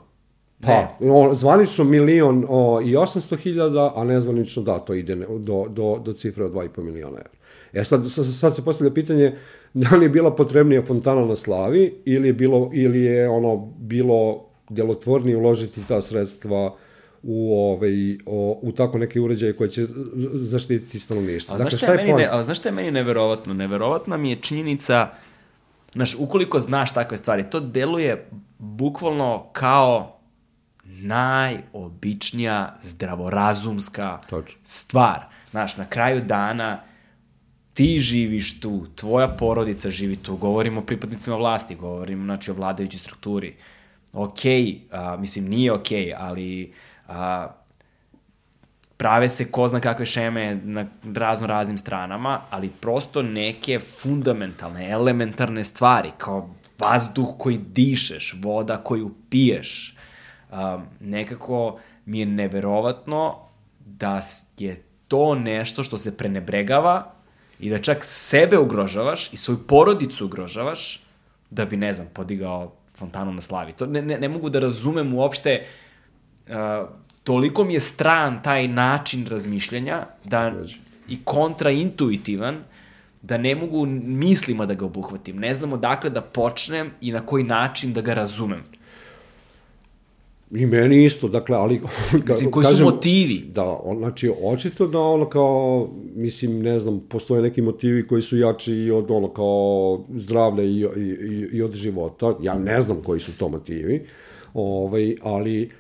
Pa, 0.61 0.97
o, 1.01 1.35
zvanično 1.35 1.85
milion 1.85 2.47
o, 2.49 2.81
i 2.81 2.97
800 2.97 3.37
hiljada, 3.37 3.93
a 3.97 4.05
nezvanično 4.05 4.63
da, 4.63 4.79
to 4.79 4.95
ide 4.95 5.17
do, 5.39 5.67
do, 5.69 5.99
do 6.05 6.13
cifre 6.13 6.45
od 6.45 6.53
2,5 6.53 6.83
miliona 6.83 7.17
evra. 7.19 7.39
E 7.73 7.85
sad, 7.85 8.03
sad 8.11 8.57
se 8.57 8.65
postavlja 8.65 8.95
pitanje 8.95 9.37
da 9.75 9.97
li 9.97 10.05
je 10.05 10.09
bila 10.09 10.35
potrebnija 10.35 10.83
fontana 10.83 11.25
na 11.27 11.37
Slavi 11.37 12.03
ili 12.05 12.29
je 12.29 12.33
bilo, 12.33 12.71
ili 12.73 13.01
je 13.01 13.29
ono 13.29 13.57
bilo 13.79 14.49
delotvornije 14.71 15.37
uložiti 15.37 15.81
ta 15.89 16.03
sredstva 16.03 16.75
u, 17.23 17.55
ovaj, 17.55 18.18
o, 18.27 18.59
u 18.62 18.73
tako 18.73 18.99
neke 18.99 19.21
uređaje 19.21 19.57
koje 19.57 19.71
će 19.71 19.87
zaštititi 20.33 20.99
stanovništvo. 20.99 21.59
Dakle, 21.59 21.79
šta 21.79 21.93
je, 21.93 21.97
meni? 21.97 22.12
Ne, 22.12 22.29
ali 22.31 22.45
znaš 22.45 22.59
šta 22.59 22.68
je 22.68 22.75
meni 22.75 22.91
neverovatno? 22.91 23.55
Neverovatna 23.55 24.16
mi 24.16 24.31
je 24.31 24.37
činjenica, 24.37 25.09
znaš, 25.93 26.16
ukoliko 26.18 26.61
znaš 26.61 26.95
takve 26.95 27.16
stvari, 27.16 27.51
to 27.51 27.61
deluje 27.61 28.29
bukvalno 28.59 29.47
kao 29.53 30.21
najobičnija 30.85 32.77
zdravorazumska 32.83 34.18
Točno. 34.31 34.61
stvar. 34.64 35.21
Znaš, 35.51 35.77
na 35.77 35.87
kraju 35.87 36.21
dana 36.25 36.81
ti 37.75 37.99
živiš 37.99 38.61
tu, 38.61 38.87
tvoja 38.95 39.29
porodica 39.29 39.91
živi 39.91 40.16
tu, 40.16 40.37
govorimo 40.37 40.81
o 40.81 40.85
pripadnicima 40.85 41.37
vlasti, 41.37 41.75
govorimo 41.75 42.25
znači, 42.25 42.51
o 42.51 42.55
vladajućoj 42.55 42.99
strukturi. 42.99 43.57
Ok, 44.13 44.41
a, 44.91 45.17
mislim, 45.17 45.49
nije 45.49 45.73
ok, 45.73 45.89
ali 46.17 46.73
a, 47.09 47.49
prave 49.01 49.29
se 49.29 49.51
ko 49.53 49.69
zna 49.69 49.81
kakve 49.81 50.07
šeme 50.07 50.55
na 50.55 50.87
razno 51.15 51.47
raznim 51.47 51.79
stranama, 51.79 52.41
ali 52.51 52.71
prosto 52.81 53.23
neke 53.23 53.79
fundamentalne, 53.79 54.91
elementarne 54.91 55.65
stvari, 55.65 56.11
kao 56.19 56.51
vazduh 56.79 57.29
koji 57.39 57.59
dišeš, 57.59 58.35
voda 58.43 58.77
koju 58.77 59.15
piješ, 59.31 59.97
um, 60.53 60.83
nekako 61.01 61.79
mi 62.05 62.21
je 62.21 62.27
neverovatno 62.27 63.37
da 63.79 64.21
je 64.59 64.83
to 65.09 65.35
nešto 65.35 65.85
što 65.85 65.99
se 65.99 66.17
prenebregava 66.17 67.13
i 67.59 67.71
da 67.71 67.79
čak 67.79 68.05
sebe 68.05 68.59
ugrožavaš 68.59 69.33
i 69.33 69.37
svoju 69.37 69.59
porodicu 69.67 70.25
ugrožavaš 70.25 71.03
da 71.51 71.65
bi, 71.65 71.77
ne 71.77 71.95
znam, 71.95 72.07
podigao 72.13 72.73
fontanu 73.01 73.32
na 73.32 73.40
slavi. 73.40 73.72
To 73.72 73.86
ne, 73.86 74.03
ne, 74.03 74.18
ne 74.18 74.28
mogu 74.28 74.51
da 74.53 74.61
razumem 74.61 75.14
uopšte 75.14 75.57
uh, 76.48 76.88
toliko 77.24 77.64
mi 77.64 77.74
je 77.74 77.80
stran 77.80 78.42
taj 78.42 78.68
način 78.68 79.26
razmišljanja 79.26 80.07
da 80.24 80.53
i 81.09 81.18
kontraintuitivan 81.24 82.62
da 83.22 83.38
ne 83.38 83.55
mogu 83.55 83.86
mislima 83.86 84.66
da 84.66 84.74
ga 84.74 84.84
obuhvatim. 84.84 85.36
Ne 85.36 85.55
znam 85.55 85.72
odakle 85.72 86.11
da 86.11 86.20
počnem 86.20 86.90
i 87.01 87.12
na 87.12 87.20
koji 87.26 87.44
način 87.44 87.92
da 87.92 88.01
ga 88.01 88.14
razumem. 88.14 88.64
I 90.51 90.66
meni 90.66 91.05
isto, 91.05 91.28
dakle, 91.28 91.57
ali... 91.57 91.80
Mislim, 92.28 92.51
koji 92.51 92.64
kažem, 92.64 92.78
su 92.78 92.84
motivi? 92.84 93.44
Da, 93.55 93.78
on, 93.84 93.98
znači, 93.98 94.32
očito 94.42 94.86
da 94.86 95.01
ono 95.01 95.28
kao, 95.28 95.88
mislim, 96.14 96.62
ne 96.62 96.78
znam, 96.78 97.01
postoje 97.09 97.42
neki 97.42 97.62
motivi 97.62 98.07
koji 98.07 98.22
su 98.22 98.38
jači 98.38 98.72
i 98.72 98.90
od 98.90 99.11
ono 99.11 99.28
kao 99.28 100.05
zdravlja 100.16 100.64
i, 100.64 100.86
i, 100.96 101.48
i 101.53 101.62
od 101.62 101.74
života. 101.74 102.34
Ja 102.42 102.59
ne 102.59 102.80
znam 102.80 103.03
koji 103.03 103.20
su 103.20 103.38
to 103.38 103.48
motivi, 103.48 104.07
ovaj, 104.55 105.16
ali, 105.22 105.70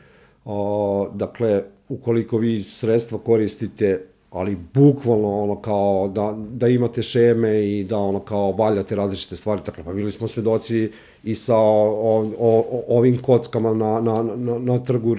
o, 0.44 1.10
dakle, 1.14 1.62
ukoliko 1.88 2.38
vi 2.38 2.62
sredstva 2.62 3.18
koristite 3.18 4.06
ali 4.30 4.56
bukvalno 4.74 5.42
ono 5.42 5.60
kao 5.60 6.08
da, 6.08 6.34
da 6.50 6.68
imate 6.68 7.02
šeme 7.02 7.68
i 7.68 7.84
da 7.84 7.98
ono 7.98 8.20
kao 8.20 8.52
valjate 8.52 8.96
različite 8.96 9.36
stvari, 9.36 9.60
tako 9.64 9.82
pa 9.84 9.92
bili 9.92 10.12
smo 10.12 10.28
svedoci 10.28 10.90
i 11.24 11.34
sa 11.34 11.56
o, 11.56 12.32
o, 12.38 12.64
o, 12.70 12.84
ovim 12.88 13.18
kockama 13.22 13.74
na, 13.74 14.00
na, 14.00 14.22
na, 14.36 14.58
na 14.58 14.78
trgu 14.78 15.16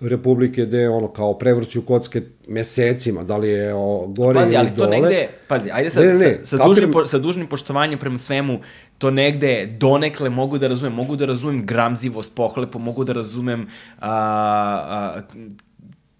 Republike 0.00 0.66
gde 0.66 0.88
ono 0.88 1.08
kao 1.08 1.38
prevrću 1.38 1.82
kocke 1.82 2.22
mesecima, 2.48 3.22
da 3.22 3.36
li 3.36 3.48
je 3.48 3.74
o, 3.74 4.06
gore 4.06 4.40
pazi, 4.40 4.54
ili 4.54 4.70
dole. 4.76 4.90
Pazi, 4.90 4.96
ali 4.96 5.02
to 5.02 5.08
negde, 5.08 5.28
pazi, 5.48 5.70
ajde 5.72 5.90
sad, 5.90 6.04
ne, 6.04 6.12
ne, 6.12 6.38
sa, 6.44 6.58
sa, 6.58 6.64
dužnim, 6.64 6.92
po, 6.92 7.06
sa 7.06 7.18
dužnim 7.18 7.46
poštovanjem 7.46 7.98
prema 7.98 8.18
svemu, 8.18 8.58
to 8.98 9.10
negde 9.10 9.76
donekle 9.80 10.30
mogu 10.30 10.58
da 10.58 10.68
razumem, 10.68 10.92
mogu 10.92 11.16
da 11.16 11.26
razumem 11.26 11.66
gramzivost 11.66 12.34
pohlepo, 12.34 12.78
mogu 12.78 13.04
da 13.04 13.12
razumem 13.12 13.66
a, 14.00 14.10
a, 14.10 15.22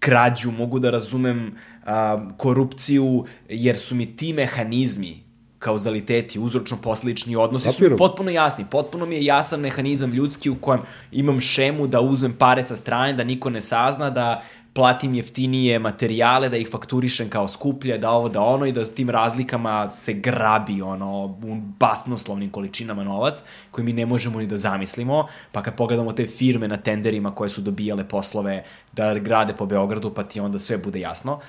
krađu, 0.05 0.51
mogu 0.51 0.79
da 0.79 0.89
razumem 0.89 1.55
a, 1.85 2.29
korupciju, 2.37 3.25
jer 3.49 3.77
su 3.77 3.95
mi 3.95 4.05
ti 4.15 4.33
mehanizmi, 4.33 5.25
kauzaliteti, 5.59 6.39
uzročno-posledični 6.39 7.35
odnosi 7.37 7.69
Kapiram. 7.69 7.91
su 7.91 7.97
potpuno 7.97 8.31
jasni. 8.31 8.65
Potpuno 8.71 9.05
mi 9.05 9.15
je 9.15 9.25
jasan 9.25 9.59
mehanizam 9.59 10.11
ljudski 10.13 10.49
u 10.49 10.55
kojem 10.55 10.81
imam 11.11 11.41
šemu 11.41 11.87
da 11.87 12.01
uzmem 12.01 12.33
pare 12.33 12.63
sa 12.63 12.75
strane, 12.75 13.13
da 13.13 13.23
niko 13.23 13.49
ne 13.49 13.61
sazna, 13.61 14.09
da 14.09 14.43
platim 14.75 15.13
jeftinije 15.15 15.79
materijale, 15.79 16.49
da 16.49 16.57
ih 16.57 16.67
fakturišem 16.71 17.29
kao 17.29 17.47
skuplje, 17.47 17.97
da 17.97 18.09
ovo, 18.11 18.29
da 18.29 18.41
ono 18.41 18.65
i 18.65 18.71
da 18.71 18.85
tim 18.85 19.09
razlikama 19.09 19.91
se 19.91 20.13
grabi 20.13 20.81
ono, 20.81 21.25
u 21.25 21.55
basnoslovnim 21.79 22.49
količinama 22.49 23.03
novac 23.03 23.43
koji 23.71 23.85
mi 23.85 23.93
ne 23.93 24.05
možemo 24.05 24.39
ni 24.39 24.47
da 24.47 24.57
zamislimo, 24.57 25.27
pa 25.51 25.63
kad 25.63 25.75
pogledamo 25.75 26.13
te 26.13 26.27
firme 26.27 26.67
na 26.67 26.77
tenderima 26.77 27.35
koje 27.35 27.49
su 27.49 27.61
dobijale 27.61 28.07
poslove 28.07 28.63
da 28.91 29.13
grade 29.13 29.53
po 29.53 29.65
Beogradu, 29.65 30.13
pa 30.13 30.23
ti 30.23 30.39
onda 30.39 30.59
sve 30.59 30.77
bude 30.77 30.99
jasno. 30.99 31.39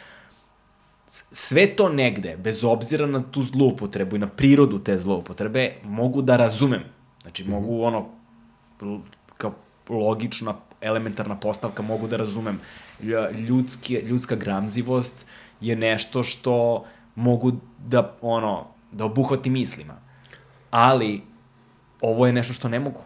Sve 1.32 1.66
to 1.76 1.88
negde, 1.88 2.36
bez 2.36 2.64
obzira 2.64 3.06
na 3.06 3.22
tu 3.30 3.42
zloupotrebu 3.42 4.16
i 4.16 4.18
na 4.18 4.26
prirodu 4.26 4.78
te 4.78 4.98
zloupotrebe, 4.98 5.72
mogu 5.82 6.22
da 6.22 6.36
razumem. 6.36 6.84
Znači, 7.22 7.44
mogu 7.44 7.82
ono, 7.82 8.06
kao 9.36 9.52
logična, 9.88 10.54
elementarna 10.86 11.36
postavka, 11.36 11.82
mogu 11.82 12.08
da 12.08 12.16
razumem 12.16 12.60
ljudski, 13.48 13.94
ljudska 13.94 14.36
gramzivost 14.36 15.26
je 15.60 15.76
nešto 15.76 16.24
što 16.24 16.84
mogu 17.14 17.52
da, 17.78 18.16
ono, 18.20 18.66
da 18.92 19.04
obuhvati 19.04 19.50
mislima. 19.50 19.94
Ali, 20.70 21.22
ovo 22.00 22.26
je 22.26 22.32
nešto 22.32 22.54
što 22.54 22.68
ne 22.68 22.78
mogu. 22.80 23.00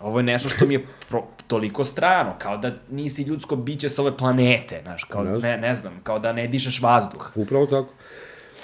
Ovo 0.00 0.18
je 0.18 0.22
nešto 0.22 0.48
što 0.48 0.66
mi 0.66 0.74
je 0.74 0.86
pro, 1.08 1.24
toliko 1.46 1.84
strano, 1.84 2.34
kao 2.38 2.56
da 2.58 2.72
nisi 2.90 3.22
ljudsko 3.22 3.56
biće 3.56 3.88
sa 3.88 4.02
ove 4.02 4.16
planete, 4.16 4.80
znaš, 4.82 5.04
kao, 5.04 5.24
Ne 5.24 5.32
ne, 5.32 5.38
znam. 5.38 5.60
ne, 5.60 5.74
znam, 5.74 6.00
kao 6.02 6.18
da 6.18 6.32
ne 6.32 6.46
dišeš 6.46 6.82
vazduh. 6.82 7.32
Upravo 7.34 7.66
tako. 7.66 7.92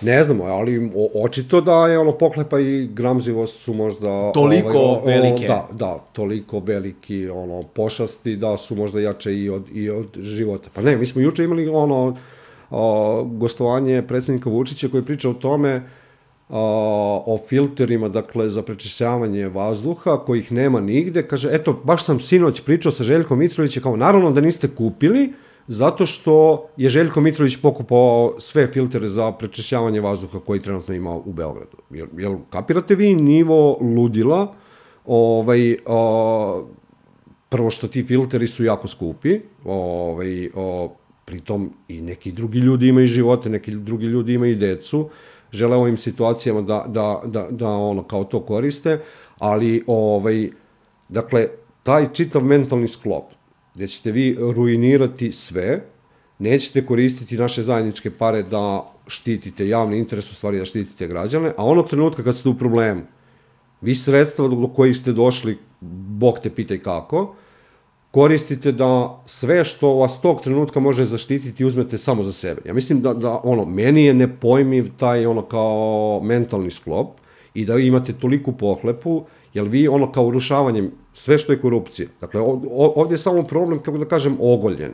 Ne 0.01 0.23
znamo, 0.25 0.45
ali 0.45 0.91
o, 0.97 1.25
očito 1.25 1.61
da 1.61 1.87
je 1.87 1.99
ono 1.99 2.13
poklepa 2.13 2.61
i 2.61 2.89
gramzivost 2.93 3.61
su 3.61 3.75
možda... 3.75 4.33
Toliko 4.33 4.79
o- 4.79 5.03
velike. 5.07 5.47
Da, 5.47 5.69
da, 5.73 5.99
toliko 6.13 6.59
veliki 6.59 7.29
ono, 7.29 7.63
pošasti 7.63 8.37
da 8.37 8.57
su 8.57 8.77
možda 8.77 9.01
jače 9.01 9.35
i 9.35 9.51
od, 9.51 9.63
i 9.75 9.91
od 9.91 10.19
života. 10.19 10.71
Pa 10.75 10.81
ne, 10.81 10.97
mi 10.97 11.07
smo 11.07 11.23
juče 11.23 11.45
imali 11.45 11.69
ono 11.69 12.17
o, 12.71 13.25
gostovanje 13.25 14.03
predsednika 14.03 14.51
Vučića 14.51 14.89
koji 14.89 15.05
priča 15.05 15.31
o 15.31 15.35
tome 15.35 15.83
o, 16.49 17.25
o 17.27 17.39
filterima, 17.49 18.09
dakle, 18.09 18.49
za 18.49 18.63
prečišćavanje 18.63 19.49
vazduha, 19.49 20.17
kojih 20.27 20.53
nema 20.53 20.81
nigde. 20.81 21.23
Kaže, 21.23 21.49
eto, 21.53 21.81
baš 21.85 22.05
sam 22.05 22.21
sinoć 22.21 22.61
pričao 22.61 22.93
sa 22.93 23.05
Željkom 23.05 23.39
Mitrovićem, 23.39 23.83
kao, 23.83 23.97
naravno 23.97 24.31
da 24.31 24.41
niste 24.41 24.69
kupili, 24.69 25.33
zato 25.67 26.07
što 26.07 26.67
je 26.77 26.89
Željko 26.89 27.21
Mitrović 27.21 27.57
pokupao 27.57 28.35
sve 28.39 28.67
filtere 28.67 29.09
za 29.09 29.33
prečišćavanje 29.33 30.01
vazduha 30.01 30.41
koji 30.41 30.61
trenutno 30.61 30.95
ima 30.95 31.15
u 31.17 31.33
Beogradu. 31.33 31.77
Jel, 31.91 32.07
jel 32.17 32.37
kapirate 32.51 32.95
vi 32.95 33.15
nivo 33.15 33.79
ludila? 33.81 34.55
Ovaj, 35.07 35.77
o, 35.87 36.67
prvo 37.49 37.71
što 37.71 37.89
ti 37.89 38.03
filteri 38.03 38.47
su 38.47 38.65
jako 38.65 38.89
skupi, 38.89 39.41
ovaj, 39.65 40.51
o, 40.55 40.93
pritom 41.25 41.71
i 41.89 42.01
neki 42.01 42.33
drugi 42.33 42.59
ljudi 42.59 42.89
imaju 42.89 43.07
živote, 43.07 43.51
neki 43.51 43.71
drugi 43.71 44.07
ljudi 44.07 44.35
imaju 44.35 44.57
decu, 44.57 45.09
žele 45.53 45.77
ovim 45.77 45.97
situacijama 45.97 46.63
da, 46.63 46.85
da, 46.89 47.23
da, 47.25 47.47
da 47.51 47.69
ono 47.69 48.03
kao 48.03 48.25
to 48.25 48.41
koriste, 48.41 49.01
ali 49.39 49.85
ovaj, 49.87 50.51
dakle, 51.09 51.49
taj 51.83 52.13
čitav 52.13 52.45
mentalni 52.45 52.89
sklop, 52.89 53.25
gde 53.75 53.87
ćete 53.87 54.13
vi 54.13 54.37
ruinirati 54.41 55.33
sve, 55.33 55.85
nećete 56.39 56.87
koristiti 56.87 57.39
naše 57.39 57.63
zajedničke 57.63 58.11
pare 58.11 58.43
da 58.43 58.93
štitite 59.07 59.69
javni 59.69 59.99
interes, 59.99 60.31
u 60.33 60.35
stvari 60.35 60.59
da 60.59 60.65
štitite 60.65 61.07
građane, 61.07 61.53
a 61.57 61.65
onog 61.65 61.89
trenutka 61.89 62.23
kad 62.23 62.37
ste 62.37 62.49
u 62.49 62.59
problemu, 62.59 63.03
vi 63.81 63.95
sredstva 63.95 64.49
do 64.49 64.67
kojih 64.67 64.97
ste 64.97 65.13
došli, 65.13 65.59
Bog 66.21 66.39
te 66.39 66.51
pitaj 66.51 66.79
kako, 66.79 67.35
koristite 68.11 68.73
da 68.73 69.23
sve 69.27 69.65
što 69.65 69.95
vas 69.95 70.21
tog 70.21 70.43
trenutka 70.43 70.81
može 70.81 71.05
zaštititi 71.05 71.65
uzmete 71.65 71.99
samo 71.99 72.23
za 72.23 72.33
sebe. 72.33 72.63
Ja 72.67 72.75
mislim 72.75 73.01
da, 73.01 73.15
da 73.15 73.41
ono, 73.45 73.65
meni 73.65 74.05
je 74.05 74.15
nepojmiv 74.15 74.91
taj 74.97 75.27
ono 75.27 75.43
kao 75.43 76.21
mentalni 76.25 76.71
sklop 76.71 77.09
i 77.55 77.65
da 77.65 77.79
imate 77.79 78.13
toliku 78.13 78.53
pohlepu, 78.53 79.25
jer 79.55 79.65
vi 79.65 79.89
ono 79.89 80.13
kao 80.13 80.27
urušavanjem 80.27 80.91
sve 81.13 81.39
što 81.39 81.53
je 81.53 81.61
korupcija. 81.61 82.09
Dakle, 82.21 82.41
ov- 82.41 82.67
ov- 82.71 82.93
ovdje 82.97 83.15
je 83.15 83.19
samo 83.19 83.43
problem, 83.43 83.79
kako 83.79 83.99
da 83.99 84.05
kažem, 84.05 84.37
ogoljen. 84.41 84.93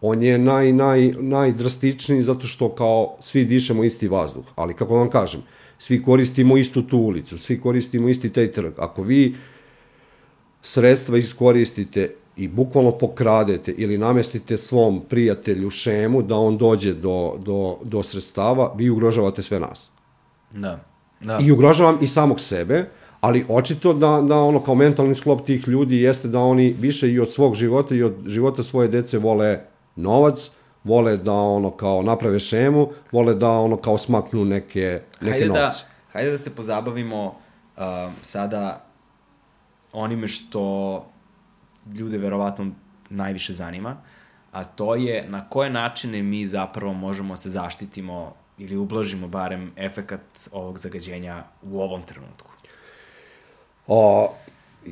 On 0.00 0.22
je 0.22 0.38
naj, 0.38 0.72
naj, 0.72 1.14
najdrastičniji 1.20 2.22
zato 2.22 2.46
što 2.46 2.68
kao 2.68 3.16
svi 3.20 3.44
dišemo 3.44 3.84
isti 3.84 4.08
vazduh. 4.08 4.44
Ali 4.56 4.74
kako 4.74 4.94
vam 4.94 5.10
kažem, 5.10 5.42
svi 5.78 6.02
koristimo 6.02 6.56
istu 6.56 6.82
tu 6.82 6.98
ulicu, 6.98 7.38
svi 7.38 7.60
koristimo 7.60 8.08
isti 8.08 8.30
taj 8.30 8.52
trg. 8.52 8.72
Ako 8.78 9.02
vi 9.02 9.34
sredstva 10.62 11.18
iskoristite 11.18 12.14
i 12.36 12.48
bukvalno 12.48 12.90
pokradete 12.90 13.72
ili 13.72 13.98
namestite 13.98 14.56
svom 14.56 15.00
prijatelju 15.08 15.70
šemu 15.70 16.22
da 16.22 16.36
on 16.36 16.58
dođe 16.58 16.94
do, 16.94 17.36
do, 17.38 17.78
do 17.84 18.02
sredstava, 18.02 18.74
vi 18.76 18.90
ugrožavate 18.90 19.42
sve 19.42 19.60
nas. 19.60 19.88
Da. 20.52 20.84
Da. 21.20 21.38
I 21.42 21.52
ugrožavam 21.52 21.98
i 22.00 22.06
samog 22.06 22.40
sebe, 22.40 22.90
ali 23.24 23.44
očito 23.48 23.92
da, 23.92 24.20
da 24.28 24.36
ono 24.36 24.60
kao 24.60 24.74
mentalni 24.74 25.14
sklop 25.14 25.46
tih 25.46 25.68
ljudi 25.68 25.96
jeste 25.96 26.28
da 26.28 26.40
oni 26.40 26.76
više 26.78 27.12
i 27.12 27.20
od 27.20 27.32
svog 27.32 27.54
života 27.54 27.94
i 27.94 28.02
od 28.02 28.16
života 28.26 28.62
svoje 28.62 28.88
dece 28.88 29.18
vole 29.18 29.60
novac, 29.96 30.50
vole 30.84 31.16
da 31.16 31.32
ono 31.32 31.70
kao 31.70 32.02
naprave 32.02 32.38
šemu, 32.38 32.88
vole 33.12 33.34
da 33.34 33.50
ono 33.50 33.76
kao 33.76 33.98
smaknu 33.98 34.44
neke, 34.44 35.00
neke 35.20 35.30
hajde 35.30 35.48
da, 35.48 35.64
novce. 35.64 35.84
hajde 36.12 36.30
da 36.30 36.38
se 36.38 36.54
pozabavimo 36.54 37.26
uh, 37.26 37.82
sada 38.22 38.84
onime 39.92 40.28
što 40.28 41.04
ljude 41.94 42.18
verovatno 42.18 42.70
najviše 43.10 43.52
zanima, 43.52 43.96
a 44.52 44.64
to 44.64 44.94
je 44.94 45.24
na 45.28 45.48
koje 45.48 45.70
načine 45.70 46.22
mi 46.22 46.46
zapravo 46.46 46.92
možemo 46.92 47.36
se 47.36 47.50
zaštitimo 47.50 48.34
ili 48.58 48.76
ublažimo 48.76 49.28
barem 49.28 49.72
efekat 49.76 50.48
ovog 50.52 50.78
zagađenja 50.78 51.44
u 51.62 51.80
ovom 51.80 52.02
trenutku. 52.02 52.53
O, 53.86 54.32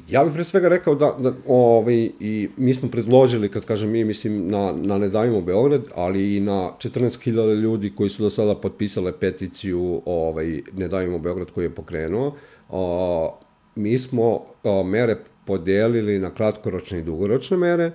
ja 0.09 0.24
bih 0.24 0.32
pre 0.34 0.45
svega 0.45 0.68
rekao 0.68 0.95
da, 0.95 1.16
da 1.18 1.32
ovaj, 1.47 2.11
i 2.20 2.49
mi 2.57 2.74
smo 2.74 2.88
predložili, 2.88 3.49
kad 3.49 3.64
kažem 3.64 3.90
mi, 3.90 4.05
mislim 4.05 4.49
na, 4.49 4.72
na 4.72 4.99
Ne 4.99 5.09
davimo 5.09 5.40
Beograd, 5.40 5.82
ali 5.95 6.36
i 6.36 6.40
na 6.40 6.72
14.000 6.78 7.61
ljudi 7.61 7.93
koji 7.97 8.11
su 8.11 8.22
do 8.22 8.30
sada 8.30 8.55
potpisale 8.55 9.12
peticiju 9.12 10.03
ovaj, 10.07 10.62
Ne 10.72 10.88
davimo 10.88 11.18
Beograd 11.18 11.51
koji 11.51 11.64
je 11.64 11.74
pokrenuo. 11.74 12.34
O, 12.70 13.38
mi 13.74 13.99
smo 13.99 14.40
o, 14.62 14.82
mere 14.82 15.16
podelili 15.45 16.18
na 16.18 16.30
kratkoročne 16.30 16.99
i 16.99 17.03
dugoročne 17.03 17.57
mere. 17.57 17.93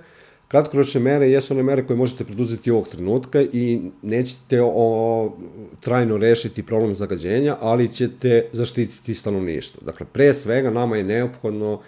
Kratkoročne 0.48 1.00
mere 1.00 1.30
jesu 1.30 1.54
one 1.54 1.62
mere 1.62 1.86
koje 1.86 1.96
možete 1.96 2.24
preduzeti 2.24 2.70
ovog 2.70 2.88
trenutka 2.88 3.42
i 3.42 3.80
nećete 4.02 4.62
o, 4.62 5.36
trajno 5.80 6.16
rešiti 6.16 6.62
problem 6.62 6.94
zagađenja, 6.94 7.56
ali 7.60 7.88
ćete 7.88 8.48
zaštititi 8.52 9.14
stanovništvo. 9.14 9.82
Dakle, 9.84 10.06
pre 10.12 10.34
svega 10.34 10.70
nama 10.70 10.96
je 10.96 11.04
neophodno 11.04 11.80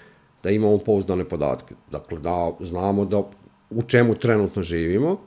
da 0.43 0.51
imamo 0.51 0.79
pouzdane 0.79 1.25
podatke. 1.25 1.75
Dakle, 1.91 2.19
da 2.19 2.53
znamo 2.61 3.05
da 3.05 3.23
u 3.71 3.83
čemu 3.83 4.15
trenutno 4.15 4.63
živimo. 4.63 5.21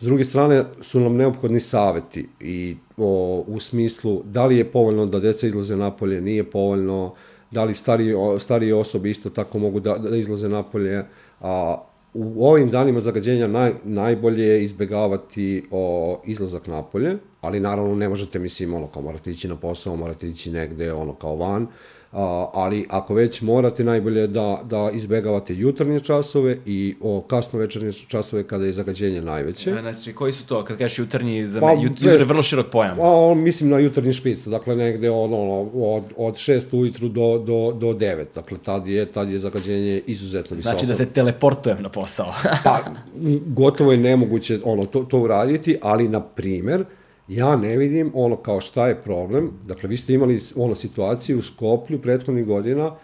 S 0.00 0.04
druge 0.04 0.24
strane 0.24 0.64
su 0.80 1.00
nam 1.00 1.16
neophodni 1.16 1.60
saveti 1.60 2.28
i 2.40 2.76
o, 2.96 3.44
u 3.46 3.60
smislu 3.60 4.22
da 4.24 4.46
li 4.46 4.56
je 4.56 4.72
povoljno 4.72 5.06
da 5.06 5.20
deca 5.20 5.46
izlaze 5.46 5.76
napolje, 5.76 6.20
nije 6.20 6.50
povoljno, 6.50 7.14
da 7.50 7.64
li 7.64 7.74
starije, 7.74 8.38
starije 8.38 8.74
osobe 8.74 9.10
isto 9.10 9.30
tako 9.30 9.58
mogu 9.58 9.80
da, 9.80 9.98
da 9.98 10.16
izlaze 10.16 10.48
napolje, 10.48 11.04
a 11.40 11.84
u 12.14 12.46
ovim 12.46 12.70
danima 12.70 13.00
zagađenja 13.00 13.46
naj, 13.46 13.72
najbolje 13.84 14.44
je 14.44 14.64
izbegavati 14.64 15.64
o, 15.70 16.20
izlazak 16.26 16.66
napolje, 16.66 17.16
ali 17.40 17.60
naravno 17.60 17.94
ne 17.94 18.08
možete, 18.08 18.38
mislim, 18.38 18.74
ono, 18.74 18.86
kao 18.86 19.02
morate 19.02 19.30
ići 19.30 19.48
na 19.48 19.56
posao, 19.56 19.96
morate 19.96 20.28
ići 20.28 20.50
negde, 20.50 20.92
ono, 20.92 21.14
kao 21.14 21.36
van, 21.36 21.66
a, 22.12 22.46
ali 22.54 22.86
ako 22.90 23.14
već 23.14 23.42
morate, 23.42 23.84
najbolje 23.84 24.20
je 24.20 24.26
da, 24.26 24.60
da 24.64 24.90
izbegavate 24.92 25.54
jutarnje 25.54 26.00
časove 26.00 26.58
i 26.66 26.96
o 27.00 27.20
kasno 27.20 27.58
večernje 27.58 27.92
časove 27.92 28.42
kada 28.42 28.64
je 28.64 28.72
zagađenje 28.72 29.22
najveće. 29.22 29.72
Znači, 29.80 30.12
koji 30.12 30.32
su 30.32 30.46
to? 30.46 30.64
Kad 30.64 30.78
kažeš 30.78 30.98
jutarnji, 30.98 31.46
za 31.46 31.60
Pa, 31.60 31.74
me, 31.74 31.82
jut, 31.82 32.00
jutar 32.00 32.20
je 32.20 32.24
vrlo 32.24 32.42
širok 32.42 32.66
pojam. 32.70 33.00
A, 33.00 33.34
mislim 33.34 33.70
na 33.70 33.78
jutarnji 33.78 34.12
špic, 34.12 34.46
dakle 34.46 34.76
negde 34.76 35.10
od, 35.10 35.32
ono, 35.32 35.60
od, 35.74 36.04
od 36.16 36.34
6 36.34 36.76
ujutru 36.78 37.08
do, 37.08 37.38
do, 37.38 37.72
do 37.72 37.86
9, 37.86 38.24
dakle 38.34 38.58
tad 38.58 38.88
je, 38.88 39.06
tad 39.06 39.30
je 39.30 39.38
zagađenje 39.38 40.02
izuzetno 40.06 40.56
visoko. 40.56 40.72
Znači 40.72 40.86
da 40.86 40.94
se 40.94 41.06
teleportujem 41.06 41.82
na 41.82 41.88
posao. 41.88 42.34
Pa, 42.64 42.80
gotovo 43.46 43.92
je 43.92 43.98
nemoguće 43.98 44.58
ono, 44.64 44.86
to, 44.86 45.02
to 45.02 45.18
uraditi, 45.18 45.76
ali, 45.82 46.08
na 46.08 46.20
primer, 46.20 46.84
ja 47.28 47.56
ne 47.56 47.76
vidim 47.76 48.12
ono 48.14 48.36
kao 48.36 48.60
šta 48.60 48.88
je 48.88 49.02
problem. 49.02 49.50
Dakle, 49.66 49.88
vi 49.88 49.96
ste 49.96 50.14
imali 50.14 50.40
ono 50.56 50.74
situaciju 50.74 51.38
u 51.38 51.42
Skoplju 51.42 52.02
prethodnih 52.02 52.46
godina 52.46 52.94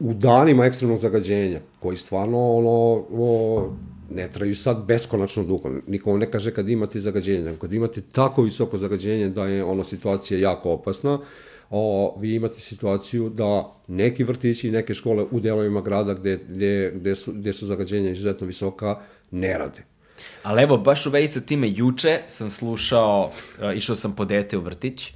u 0.00 0.14
danima 0.14 0.64
ekstremnog 0.64 0.98
zagađenja, 0.98 1.60
koji 1.80 1.96
stvarno 1.96 2.56
ono, 2.56 3.04
o, 3.12 3.70
ne 4.10 4.28
traju 4.32 4.56
sad 4.56 4.84
beskonačno 4.84 5.44
dugo. 5.44 5.70
Niko 5.86 6.16
ne 6.16 6.30
kaže 6.30 6.50
kad 6.50 6.68
imate 6.68 7.00
zagađenje, 7.00 7.42
nego 7.42 7.56
kad 7.58 7.72
imate 7.72 8.00
tako 8.12 8.42
visoko 8.42 8.78
zagađenje 8.78 9.28
da 9.28 9.46
je 9.46 9.64
ono 9.64 9.84
situacija 9.84 10.40
jako 10.40 10.70
opasna, 10.70 11.18
o, 11.70 12.16
vi 12.20 12.34
imate 12.34 12.60
situaciju 12.60 13.28
da 13.28 13.72
neki 13.88 14.24
vrtići 14.24 14.68
i 14.68 14.70
neke 14.70 14.94
škole 14.94 15.24
u 15.30 15.40
delovima 15.40 15.80
grada 15.80 16.14
gde, 16.14 16.40
gde, 16.48 16.92
gde, 16.94 17.14
su, 17.14 17.32
gde 17.32 17.52
su 17.52 17.66
zagađenja 17.66 18.10
izuzetno 18.10 18.46
visoka 18.46 19.00
ne 19.30 19.58
rade. 19.58 19.95
Ali 20.42 20.62
evo, 20.62 20.76
baš 20.76 21.06
u 21.06 21.10
vezi 21.10 21.28
sa 21.28 21.40
time, 21.40 21.70
juče 21.70 22.20
sam 22.28 22.50
slušao, 22.50 23.30
uh, 23.58 23.76
išao 23.76 23.96
sam 23.96 24.16
po 24.16 24.24
dete 24.24 24.56
u 24.56 24.60
vrtić 24.60 25.12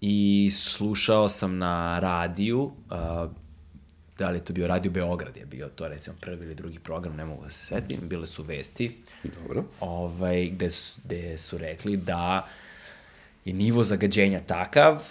i 0.00 0.50
slušao 0.54 1.28
sam 1.28 1.58
na 1.58 1.98
radiju, 1.98 2.62
uh, 2.62 3.30
da 4.18 4.30
li 4.30 4.38
je 4.38 4.44
to 4.44 4.52
bio 4.52 4.66
Radio 4.66 4.90
Beograd, 4.90 5.36
je 5.36 5.46
bio 5.46 5.68
to 5.68 5.88
recimo 5.88 6.16
prvi 6.20 6.44
ili 6.44 6.54
drugi 6.54 6.78
program, 6.78 7.16
ne 7.16 7.24
mogu 7.24 7.44
da 7.44 7.50
se 7.50 7.66
setim, 7.66 7.98
bile 8.02 8.26
su 8.26 8.42
vesti, 8.42 8.96
Dobro. 9.24 9.64
ovaj, 9.80 10.46
gde, 10.46 10.70
su, 10.70 11.00
gde 11.04 11.38
su 11.38 11.58
rekli 11.58 11.96
da 11.96 12.46
je 13.44 13.52
nivo 13.52 13.84
zagađenja 13.84 14.40
takav 14.46 15.02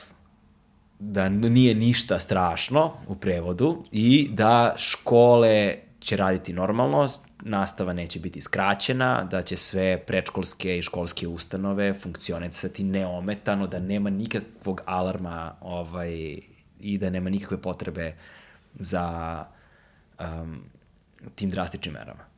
da 0.99 1.29
nije 1.29 1.75
ništa 1.75 2.19
strašno 2.19 2.93
u 3.07 3.15
prevodu 3.15 3.83
i 3.91 4.29
da 4.31 4.75
škole 4.77 5.75
će 5.99 6.17
raditi 6.17 6.53
normalno, 6.53 7.07
nastava 7.43 7.93
neće 7.93 8.19
biti 8.19 8.41
skraćena, 8.41 9.27
da 9.31 9.41
će 9.41 9.57
sve 9.57 10.03
predškolske 10.07 10.77
i 10.77 10.81
školske 10.81 11.27
ustanove 11.27 11.93
funkcionisati 11.93 12.83
neometano, 12.83 13.67
da 13.67 13.79
nema 13.79 14.09
nikakvog 14.09 14.81
alarma 14.85 15.55
ovaj, 15.61 16.39
i 16.79 16.97
da 16.97 17.09
nema 17.09 17.29
nikakve 17.29 17.61
potrebe 17.61 18.15
za 18.73 19.45
um, 20.19 20.63
tim 21.35 21.49
drastičnim 21.49 21.93
merama? 21.93 22.29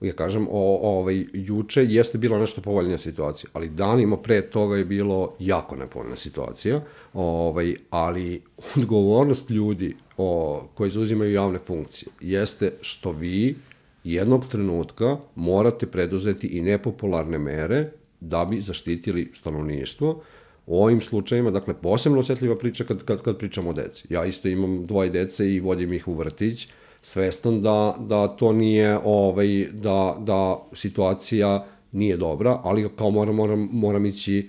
ja 0.00 0.12
kažem, 0.12 0.46
o, 0.50 0.78
ovaj, 0.82 1.26
juče 1.32 1.84
jeste 1.84 2.18
bila 2.18 2.38
nešto 2.38 2.60
povoljnija 2.60 2.98
situacija, 2.98 3.50
ali 3.52 3.68
danima 3.68 4.16
pre 4.16 4.50
toga 4.50 4.76
je 4.76 4.84
bilo 4.84 5.34
jako 5.38 5.76
nepovoljna 5.76 6.16
situacija, 6.16 6.80
ovaj, 7.14 7.76
ali 7.90 8.42
odgovornost 8.76 9.50
ljudi 9.50 9.96
o, 10.16 10.62
koji 10.74 10.90
zauzimaju 10.90 11.32
javne 11.32 11.58
funkcije 11.58 12.08
jeste 12.20 12.72
što 12.80 13.12
vi 13.12 13.56
jednog 14.04 14.48
trenutka 14.48 15.16
morate 15.34 15.86
preduzeti 15.86 16.46
i 16.46 16.62
nepopularne 16.62 17.38
mere 17.38 17.90
da 18.20 18.44
bi 18.44 18.60
zaštitili 18.60 19.30
stanovništvo, 19.34 20.22
U 20.66 20.82
ovim 20.82 21.00
slučajima, 21.00 21.50
dakle, 21.50 21.74
posebno 21.74 22.18
osetljiva 22.18 22.56
priča 22.58 22.84
kad, 22.84 23.04
kad, 23.04 23.22
kad 23.22 23.38
pričamo 23.38 23.70
o 23.70 23.72
deci. 23.72 24.06
Ja 24.10 24.24
isto 24.24 24.48
imam 24.48 24.86
dvoje 24.86 25.10
dece 25.10 25.50
i 25.54 25.60
vodim 25.60 25.92
ih 25.92 26.08
u 26.08 26.14
vrtić, 26.14 26.68
svestan 27.02 27.62
da, 27.62 27.96
da 27.98 28.28
to 28.28 28.52
nije, 28.52 28.98
ovaj, 29.04 29.68
da, 29.72 30.16
da 30.18 30.62
situacija 30.72 31.66
nije 31.92 32.16
dobra, 32.16 32.60
ali 32.64 32.88
kao 32.96 33.10
moram, 33.10 33.34
moram, 33.34 33.68
moram 33.72 34.06
ići 34.06 34.48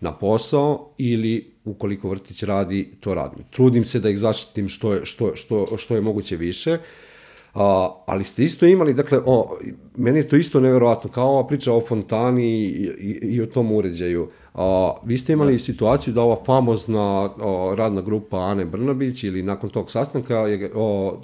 na 0.00 0.12
posao 0.12 0.90
ili 0.98 1.49
ukoliko 1.64 2.08
vrtić 2.08 2.42
radi, 2.42 2.90
to 3.00 3.14
radim. 3.14 3.44
Trudim 3.50 3.84
se 3.84 4.00
da 4.00 4.10
ih 4.10 4.18
zaštitim 4.18 4.68
što 4.68 4.92
je, 4.92 5.00
što, 5.04 5.36
što, 5.36 5.76
što 5.76 5.94
je 5.94 6.00
moguće 6.00 6.36
više, 6.36 6.78
A, 7.54 7.88
ali 8.06 8.24
ste 8.24 8.44
isto 8.44 8.66
imali, 8.66 8.94
dakle, 8.94 9.18
o, 9.26 9.58
meni 9.96 10.18
je 10.18 10.28
to 10.28 10.36
isto 10.36 10.60
neverovatno, 10.60 11.10
kao 11.10 11.28
ova 11.28 11.46
priča 11.46 11.72
o 11.72 11.80
fontani 11.80 12.64
i, 12.64 12.88
i, 12.98 13.18
i 13.22 13.42
o 13.42 13.46
tom 13.46 13.72
uređaju. 13.72 14.28
A, 14.54 14.92
vi 15.04 15.18
ste 15.18 15.32
imali 15.32 15.52
da. 15.52 15.58
situaciju 15.58 16.14
da 16.14 16.22
ova 16.22 16.44
famozna 16.44 17.30
o, 17.40 17.74
radna 17.74 18.00
grupa 18.00 18.38
Ane 18.38 18.64
Brnabić 18.64 19.24
ili 19.24 19.42
nakon 19.42 19.70
tog 19.70 19.90
sastanka 19.90 20.36
je 20.36 20.70
o, 20.74 21.20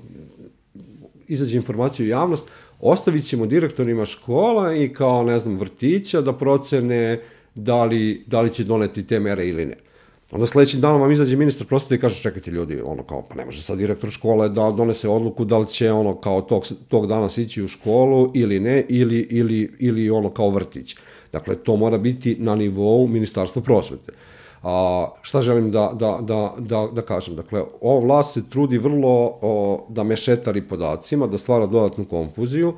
izađe 1.28 1.56
informacija 1.56 2.06
u 2.06 2.08
javnost, 2.08 2.48
ostavit 2.80 3.24
ćemo 3.24 3.46
direktorima 3.46 4.04
škola 4.04 4.74
i 4.74 4.92
kao, 4.92 5.22
ne 5.24 5.38
znam, 5.38 5.58
vrtića 5.58 6.20
da 6.20 6.32
procene 6.32 7.20
da 7.54 7.84
li, 7.84 8.24
da 8.26 8.40
li 8.40 8.50
će 8.50 8.64
doneti 8.64 9.06
te 9.06 9.20
mere 9.20 9.46
ili 9.46 9.66
ne. 9.66 9.85
Onda 10.32 10.46
sledećim 10.46 10.80
danom 10.80 11.00
vam 11.00 11.12
izađe 11.12 11.36
ministar 11.36 11.66
prosvete 11.66 11.94
i 11.94 11.98
kaže 11.98 12.22
čekajte 12.22 12.50
ljudi, 12.50 12.80
ono 12.84 13.02
kao, 13.02 13.22
pa 13.28 13.34
ne 13.34 13.44
može 13.44 13.62
sad 13.62 13.78
direktor 13.78 14.10
škole 14.10 14.48
da 14.48 14.70
donese 14.70 15.08
odluku 15.08 15.44
da 15.44 15.58
li 15.58 15.66
će 15.66 15.92
ono 15.92 16.14
kao 16.14 16.40
tog, 16.40 16.64
tog 16.88 17.06
dana 17.06 17.28
ići 17.36 17.62
u 17.62 17.68
školu 17.68 18.28
ili 18.34 18.60
ne, 18.60 18.84
ili, 18.88 19.28
ili, 19.30 19.76
ili 19.78 20.10
ono 20.10 20.30
kao 20.30 20.50
vrtić. 20.50 20.96
Dakle, 21.32 21.54
to 21.54 21.76
mora 21.76 21.98
biti 21.98 22.36
na 22.38 22.54
nivou 22.54 23.06
ministarstva 23.06 23.62
prosvete. 23.62 24.12
A, 24.62 25.06
šta 25.22 25.40
želim 25.40 25.70
da, 25.70 25.92
da, 25.94 26.18
da, 26.22 26.54
da, 26.58 26.88
da 26.92 27.02
kažem? 27.02 27.36
Dakle, 27.36 27.62
ova 27.80 28.00
vlast 28.00 28.34
se 28.34 28.42
trudi 28.50 28.78
vrlo 28.78 29.38
o, 29.42 29.86
da 29.88 30.04
mešetari 30.04 30.62
podacima, 30.68 31.26
da 31.26 31.38
stvara 31.38 31.66
dodatnu 31.66 32.04
konfuziju. 32.04 32.74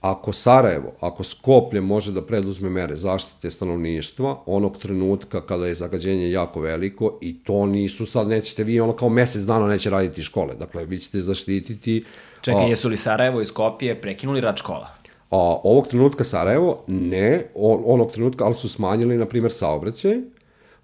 Ako 0.00 0.32
Sarajevo, 0.32 0.92
ako 1.00 1.24
Skoplje 1.24 1.80
može 1.80 2.12
da 2.12 2.22
preduzme 2.22 2.70
mere 2.70 2.96
zaštite 2.96 3.50
stanovništva, 3.50 4.42
onog 4.46 4.78
trenutka 4.78 5.40
kada 5.40 5.66
je 5.66 5.74
zagađenje 5.74 6.30
jako 6.30 6.60
veliko 6.60 7.18
i 7.20 7.38
to 7.38 7.66
nisu 7.66 8.06
sad, 8.06 8.28
nećete 8.28 8.64
vi 8.64 8.80
ono 8.80 8.92
kao 8.92 9.08
mesec 9.08 9.42
dana 9.42 9.68
neće 9.68 9.90
raditi 9.90 10.22
škole. 10.22 10.54
Dakle, 10.54 10.84
vi 10.84 10.98
ćete 10.98 11.20
zaštititi... 11.20 12.04
Čekaj, 12.40 12.64
a, 12.64 12.68
jesu 12.68 12.88
li 12.88 12.96
Sarajevo 12.96 13.40
i 13.40 13.44
Skopje 13.44 14.00
prekinuli 14.00 14.40
rad 14.40 14.56
škola? 14.56 14.88
A, 15.30 15.36
ovog 15.64 15.86
trenutka 15.86 16.24
Sarajevo 16.24 16.84
ne, 16.86 17.46
on, 17.54 17.82
onog 17.86 18.12
trenutka, 18.12 18.44
ali 18.44 18.54
su 18.54 18.68
smanjili, 18.68 19.16
na 19.16 19.26
primer, 19.26 19.52
saobraćaj, 19.52 20.16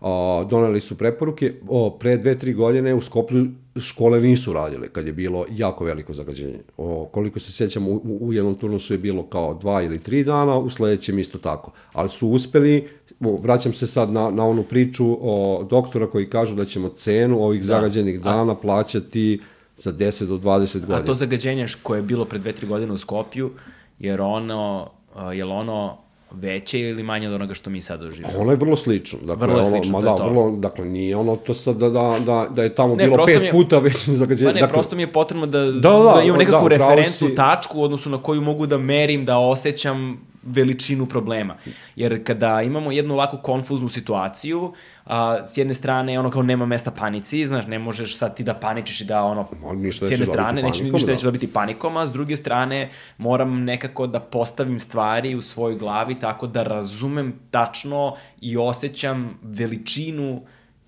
a, 0.00 0.44
doneli 0.50 0.80
su 0.80 0.96
preporuke, 0.96 1.54
o, 1.68 1.90
pre 1.98 2.16
dve, 2.16 2.38
tri 2.38 2.52
godine 2.52 2.94
u 2.94 3.00
Skoplju 3.00 3.46
škole 3.80 4.20
nisu 4.20 4.52
radile 4.52 4.88
kad 4.88 5.06
je 5.06 5.12
bilo 5.12 5.46
jako 5.50 5.84
veliko 5.84 6.14
zagađenje. 6.14 6.58
O, 6.76 7.08
koliko 7.12 7.38
se 7.40 7.52
sjećam, 7.52 7.88
u, 7.88 8.00
u 8.20 8.32
jednom 8.32 8.54
turnusu 8.54 8.94
je 8.94 8.98
bilo 8.98 9.22
kao 9.22 9.54
dva 9.54 9.82
ili 9.82 9.98
tri 9.98 10.24
dana, 10.24 10.58
u 10.58 10.70
sledećem 10.70 11.18
isto 11.18 11.38
tako. 11.38 11.72
Ali 11.92 12.08
su 12.08 12.28
uspeli, 12.28 12.88
vraćam 13.20 13.72
se 13.72 13.86
sad 13.86 14.12
na, 14.12 14.30
na 14.30 14.44
onu 14.44 14.62
priču 14.62 15.18
o 15.20 15.66
doktora 15.70 16.10
koji 16.10 16.30
kažu 16.30 16.54
da 16.54 16.64
ćemo 16.64 16.88
cenu 16.88 17.42
ovih 17.42 17.60
da. 17.60 17.66
zagađenih 17.66 18.20
dana 18.20 18.52
A... 18.52 18.56
plaćati 18.56 19.40
za 19.76 19.92
10 19.92 20.26
do 20.26 20.36
20 20.36 20.80
godina. 20.80 20.98
A 20.98 21.04
to 21.04 21.14
zagađenje 21.14 21.66
koje 21.82 21.98
je 21.98 22.02
bilo 22.02 22.24
pre 22.24 22.38
2-3 22.38 22.66
godine 22.66 22.92
u 22.92 22.98
Skopju, 22.98 23.50
jer 23.98 24.20
ono, 24.20 24.90
je 25.32 25.44
ono 25.44 26.05
veće 26.30 26.80
ili 26.80 27.02
manje 27.02 27.28
od 27.28 27.34
onoga 27.34 27.54
što 27.54 27.70
mi 27.70 27.80
sad 27.80 28.00
doživamo? 28.00 28.38
Ono 28.38 28.50
je 28.50 28.56
vrlo 28.56 28.76
slično. 28.76 29.18
Dakle, 29.22 29.46
vrlo 29.46 29.64
slično, 29.64 29.98
ono, 29.98 30.06
ma 30.06 30.16
da, 30.16 30.24
da 30.24 30.30
vrlo, 30.30 30.50
dakle, 30.50 30.84
nije 30.84 31.16
ono 31.16 31.36
to 31.36 31.54
sad 31.54 31.76
da, 31.76 31.90
da, 31.90 32.16
da, 32.26 32.46
da 32.50 32.62
je 32.62 32.74
tamo 32.74 32.94
ne, 32.94 33.04
bilo 33.04 33.26
pet 33.26 33.42
je, 33.42 33.50
puta 33.50 33.78
veće 33.78 34.12
zagađenje. 34.20 34.48
Pa 34.48 34.54
ne, 34.54 34.60
dakle, 34.60 34.74
prosto 34.74 34.96
mi 34.96 35.02
je 35.02 35.12
potrebno 35.12 35.46
da, 35.46 35.58
da, 35.58 35.72
da, 35.72 35.90
da, 35.90 36.12
da 36.16 36.22
imam 36.22 36.38
nekakvu 36.38 36.68
da, 36.68 36.76
referentnu 36.76 37.28
si... 37.28 37.34
tačku, 37.34 37.82
odnosu 37.82 38.10
na 38.10 38.22
koju 38.22 38.40
mogu 38.40 38.66
da 38.66 38.78
merim, 38.78 39.24
da 39.24 39.38
osjećam 39.38 40.25
veličinu 40.46 41.06
problema. 41.06 41.56
Jer 41.96 42.24
kada 42.24 42.62
imamo 42.62 42.92
jednu 42.92 43.14
ovako 43.14 43.36
konfuznu 43.36 43.88
situaciju, 43.88 44.72
a, 45.04 45.46
s 45.46 45.56
jedne 45.56 45.74
strane 45.74 46.18
ono 46.18 46.30
kao 46.30 46.42
nema 46.42 46.66
mesta 46.66 46.90
panici, 46.90 47.46
znaš, 47.46 47.66
ne 47.66 47.78
možeš 47.78 48.16
sad 48.16 48.36
ti 48.36 48.44
da 48.44 48.54
paničiš 48.54 49.00
i 49.00 49.04
da 49.04 49.22
ono, 49.22 49.48
ništa 49.74 50.06
s 50.06 50.10
jedne 50.10 50.26
strane 50.26 50.62
neće, 50.62 50.84
ništa 50.84 51.10
neće 51.10 51.22
da. 51.22 51.26
dobiti 51.26 51.52
panikom, 51.52 51.96
a 51.96 52.06
s 52.06 52.12
druge 52.12 52.36
strane 52.36 52.90
moram 53.18 53.64
nekako 53.64 54.06
da 54.06 54.20
postavim 54.20 54.80
stvari 54.80 55.34
u 55.34 55.42
svojoj 55.42 55.78
glavi 55.78 56.14
tako 56.14 56.46
da 56.46 56.62
razumem 56.62 57.34
tačno 57.50 58.16
i 58.40 58.56
osjećam 58.56 59.38
veličinu 59.42 60.42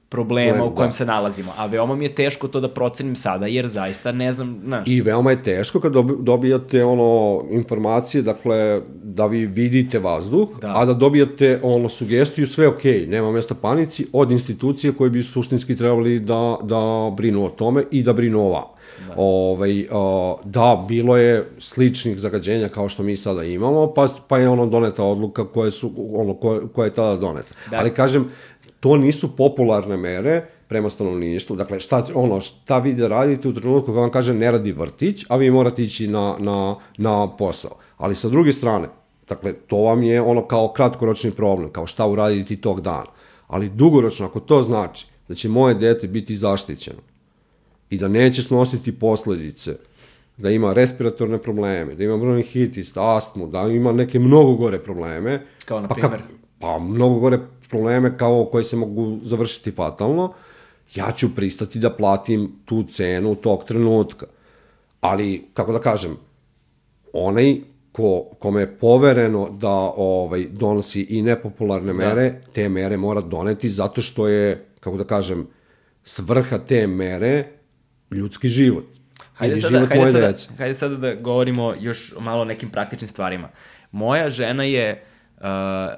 problema 0.09 0.65
u 0.65 0.75
kojem 0.75 0.89
da. 0.89 0.93
se 0.93 1.07
nalazimo. 1.07 1.53
A 1.57 1.67
veoma 1.67 1.97
mi 1.97 2.05
je 2.05 2.15
teško 2.15 2.49
to 2.49 2.61
da 2.61 2.69
procenim 2.69 3.17
sada, 3.17 3.47
jer 3.47 3.67
zaista 3.67 4.13
ne 4.13 4.33
znam, 4.33 4.61
znaš. 4.65 4.89
I 4.89 5.01
veoma 5.01 5.31
je 5.31 5.43
teško 5.43 5.81
kad 5.81 5.93
dobijate 6.19 6.85
ono 6.85 7.45
informacije, 7.51 8.23
dakle, 8.23 8.81
da 9.03 9.27
vi 9.27 9.47
vidite 9.47 9.99
vazduh, 9.99 10.49
da. 10.61 10.73
a 10.77 10.85
da 10.85 10.93
dobijate 10.95 11.61
ono 11.63 11.89
sugestiju, 11.89 12.47
sve 12.47 12.69
ok, 12.69 12.85
nema 13.09 13.33
mesta 13.33 13.55
panici, 13.55 14.07
od 14.13 14.31
institucije 14.31 14.93
koje 14.93 15.11
bi 15.11 15.23
suštinski 15.23 15.77
trebali 15.77 16.21
da, 16.21 16.57
da 16.63 17.13
brinu 17.17 17.45
o 17.45 17.49
tome 17.49 17.85
i 17.91 18.03
da 18.03 18.13
brinu 18.13 18.41
o 18.41 18.49
vama. 18.49 18.79
Da. 19.09 19.15
Ovaj, 19.17 19.87
o, 19.91 20.39
da, 20.45 20.85
bilo 20.89 21.17
je 21.17 21.51
sličnih 21.59 22.19
zagađenja 22.19 22.69
kao 22.69 22.89
što 22.89 23.03
mi 23.03 23.17
sada 23.17 23.45
imamo, 23.45 23.93
pa, 23.95 24.07
pa 24.29 24.39
je 24.39 24.49
ono 24.49 24.67
doneta 24.67 25.05
odluka 25.05 25.45
koje 25.45 25.71
su, 25.71 25.93
ono, 26.15 26.35
koje, 26.35 26.61
koje 26.69 26.87
je 26.87 26.95
tada 26.95 27.17
doneta. 27.17 27.55
Da. 27.71 27.79
Ali 27.79 27.91
kažem, 27.91 28.31
to 28.81 28.97
nisu 28.97 29.37
popularne 29.37 29.97
mere 29.97 30.47
prema 30.69 30.91
stanovništvu. 30.91 31.57
Dakle, 31.57 31.81
šta, 31.81 32.05
ono, 32.15 32.41
šta 32.41 32.79
vi 32.79 32.95
da 32.95 33.09
radite 33.09 33.49
u 33.49 33.53
trenutku 33.53 33.87
kada 33.87 34.01
vam 34.01 34.11
kaže 34.11 34.35
ne 34.35 34.51
radi 34.51 34.73
vrtić, 34.73 35.25
a 35.29 35.37
vi 35.37 35.51
morate 35.51 35.83
ići 35.83 36.09
na, 36.09 36.37
na, 36.39 36.77
na 36.97 37.37
posao. 37.37 37.77
Ali 37.97 38.15
sa 38.15 38.29
druge 38.29 38.53
strane, 38.53 38.89
dakle, 39.29 39.53
to 39.53 39.77
vam 39.77 40.03
je 40.03 40.23
ono 40.23 40.47
kao 40.47 40.73
kratkoročni 40.73 41.31
problem, 41.31 41.73
kao 41.73 41.87
šta 41.87 42.07
uraditi 42.07 42.57
tog 42.57 42.81
dana. 42.81 43.11
Ali 43.47 43.69
dugoročno, 43.69 44.27
ako 44.27 44.41
to 44.41 44.63
znači 44.63 45.07
da 45.29 45.35
će 45.35 45.49
moje 45.49 45.75
dete 45.75 46.09
biti 46.09 46.37
zaštićeno 46.37 46.99
i 47.91 47.99
da 47.99 48.09
neće 48.09 48.43
snositi 48.43 48.99
posledice, 48.99 49.77
da 50.37 50.51
ima 50.51 50.73
respiratorne 50.73 51.39
probleme, 51.39 51.95
da 51.95 52.05
ima 52.05 52.17
bronhitis, 52.17 52.93
astmu, 52.97 53.47
da 53.47 53.63
ima 53.63 53.93
neke 53.93 54.19
mnogo 54.19 54.55
gore 54.55 54.79
probleme. 54.79 55.47
Kao 55.65 55.81
na 55.81 55.89
primjer? 55.89 56.21
Pa, 56.21 56.48
pa 56.59 56.79
mnogo 56.79 57.19
gore 57.21 57.39
probleme 57.69 58.17
kao 58.17 58.49
koji 58.53 58.65
se 58.65 58.77
mogu 58.77 59.19
završiti 59.23 59.71
fatalno, 59.71 60.33
ja 60.95 61.13
ću 61.17 61.35
pristati 61.35 61.79
da 61.79 61.97
platim 61.97 62.53
tu 62.65 62.83
cenu 62.83 63.35
tog 63.35 63.65
trenutka. 63.65 64.27
Ali, 65.01 65.49
kako 65.55 65.73
da 65.73 65.79
kažem, 65.79 66.17
onaj 67.13 67.57
ko, 67.93 68.25
kome 68.39 68.61
je 68.61 68.77
povereno 68.77 69.49
da 69.51 69.93
ovaj 69.97 70.47
donosi 70.51 71.01
i 71.01 71.23
nepopularne 71.23 71.93
da. 71.93 71.99
mere, 71.99 72.31
da. 72.31 72.53
te 72.53 72.69
mere 72.69 72.97
mora 72.97 73.21
doneti 73.21 73.69
zato 73.69 74.01
što 74.01 74.29
je, 74.29 74.67
kako 74.81 74.97
da 74.97 75.05
kažem, 75.05 75.47
svrha 76.05 76.59
te 76.59 76.87
mere 76.87 77.45
ljudski 78.11 78.49
život. 78.49 78.85
Hajde 79.35 79.57
sada, 79.57 79.87
hajde, 79.87 80.13
sada, 80.13 80.33
hajde 80.59 80.75
sada 80.75 80.97
da 80.97 81.15
govorimo 81.15 81.75
još 81.81 82.15
malo 82.21 82.43
o 82.43 82.45
nekim 82.45 82.71
praktičnim 82.71 83.09
stvarima. 83.09 83.49
Moja 83.91 84.29
žena 84.29 84.65
je 84.65 85.05
uh, 85.41 85.47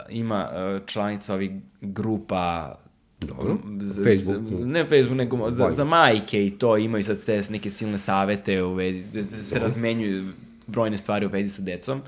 ima 0.08 0.48
uh, 0.52 0.86
članica 0.86 1.34
ovih 1.34 1.50
grupa 1.80 2.74
Dobro. 3.20 3.56
Za, 3.80 4.04
Facebook. 4.04 4.60
Za, 4.60 4.66
ne 4.66 4.84
Facebook, 4.84 5.16
nego 5.16 5.50
za, 5.50 5.70
za 5.70 5.84
majke 5.84 6.46
i 6.46 6.50
to 6.50 6.76
imaju 6.76 7.04
sad 7.04 7.24
te 7.24 7.42
neke 7.50 7.70
silne 7.70 7.98
savete 7.98 8.62
u 8.62 8.74
vezi, 8.74 9.02
da 9.12 9.22
se 9.22 9.54
Dobro. 9.54 9.66
razmenjuju 9.68 10.24
brojne 10.66 10.98
stvari 10.98 11.26
u 11.26 11.28
vezi 11.28 11.50
sa 11.50 11.62
decom. 11.62 12.02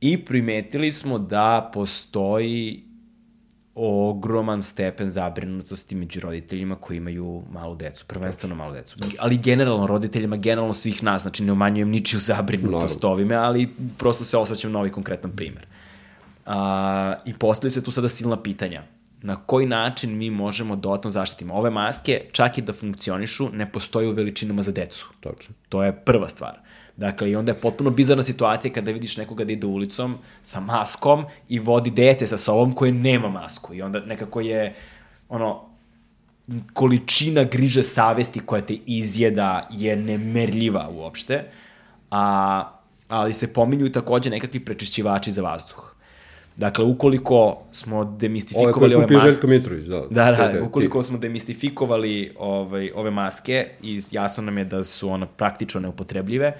I 0.00 0.24
primetili 0.24 0.92
smo 0.92 1.18
da 1.18 1.70
postoji 1.74 2.84
ogroman 3.74 4.62
stepen 4.62 5.10
zabrinutosti 5.10 5.94
među 5.94 6.20
roditeljima 6.20 6.76
koji 6.76 6.96
imaju 6.96 7.42
malu 7.52 7.76
decu, 7.76 8.04
prvenstveno 8.06 8.54
malu 8.54 8.74
decu. 8.74 8.96
Ali 9.18 9.38
generalno 9.38 9.86
roditeljima, 9.86 10.36
generalno 10.36 10.72
svih 10.72 11.02
nas, 11.02 11.22
znači 11.22 11.42
ne 11.42 11.52
umanjujem 11.52 11.88
ničiju 11.88 12.20
zabrinutost 12.20 13.02
Naravno. 13.02 13.08
ovime, 13.08 13.34
ali 13.34 13.68
prosto 13.98 14.24
se 14.24 14.36
osjećam 14.36 14.72
na 14.72 14.78
ovaj 14.78 14.90
konkretan 14.90 15.30
primer. 15.36 15.66
A, 16.46 17.14
I 17.24 17.34
postavljaju 17.34 17.72
se 17.72 17.84
tu 17.84 17.90
sada 17.90 18.08
silna 18.08 18.42
pitanja. 18.42 18.82
na 19.22 19.36
koji 19.36 19.66
način 19.66 20.18
mi 20.18 20.30
možemo 20.30 20.76
dodatno 20.76 21.10
zaštitimo. 21.10 21.54
Ove 21.54 21.70
maske, 21.70 22.20
čak 22.32 22.58
i 22.58 22.62
da 22.62 22.72
funkcionišu, 22.72 23.48
ne 23.52 23.72
postoje 23.72 24.08
u 24.08 24.12
veličinama 24.12 24.62
za 24.62 24.72
decu. 24.72 25.08
Tačno. 25.20 25.54
To 25.68 25.84
je 25.84 25.92
prva 25.92 26.28
stvar. 26.28 26.58
Dakle, 26.96 27.30
i 27.30 27.36
onda 27.36 27.52
je 27.52 27.58
potpuno 27.58 27.90
bizarna 27.90 28.22
situacija 28.22 28.72
kada 28.72 28.90
vidiš 28.92 29.16
nekoga 29.16 29.44
da 29.44 29.52
ide 29.52 29.66
ulicom 29.66 30.18
sa 30.42 30.60
maskom 30.60 31.24
i 31.48 31.58
vodi 31.58 31.90
dete 31.90 32.26
sa 32.26 32.36
sobom 32.36 32.72
koje 32.74 32.92
nema 32.92 33.28
masku. 33.28 33.74
I 33.74 33.82
onda 33.82 34.00
nekako 34.00 34.40
je, 34.40 34.74
ono, 35.28 35.68
količina 36.72 37.44
griže 37.44 37.82
savesti 37.82 38.40
koja 38.40 38.62
te 38.62 38.74
izjeda 38.86 39.68
je 39.70 39.96
nemerljiva 39.96 40.88
uopšte. 40.88 41.44
A, 42.10 42.64
ali 43.08 43.34
se 43.34 43.52
pominju 43.52 43.92
takođe 43.92 44.30
nekakvi 44.30 44.64
prečišćivači 44.64 45.32
za 45.32 45.42
vazduh. 45.42 45.91
Dakle, 46.56 46.84
ukoliko 46.84 47.62
smo 47.72 48.04
demistifikovali 48.04 48.94
ove, 48.94 49.04
ove 49.04 49.14
maske... 49.14 49.30
Željko 49.30 49.46
Mitrović, 49.46 49.84
da. 49.84 50.06
Da, 50.10 50.50
da, 50.52 50.64
ukoliko 50.64 51.02
smo 51.02 51.18
demistifikovali 51.18 52.34
ovaj, 52.38 52.90
ove 52.94 53.10
maske 53.10 53.68
i 53.82 54.02
jasno 54.10 54.42
nam 54.42 54.58
je 54.58 54.64
da 54.64 54.84
su 54.84 55.08
ona 55.08 55.26
praktično 55.26 55.80
neupotrebljive, 55.80 56.52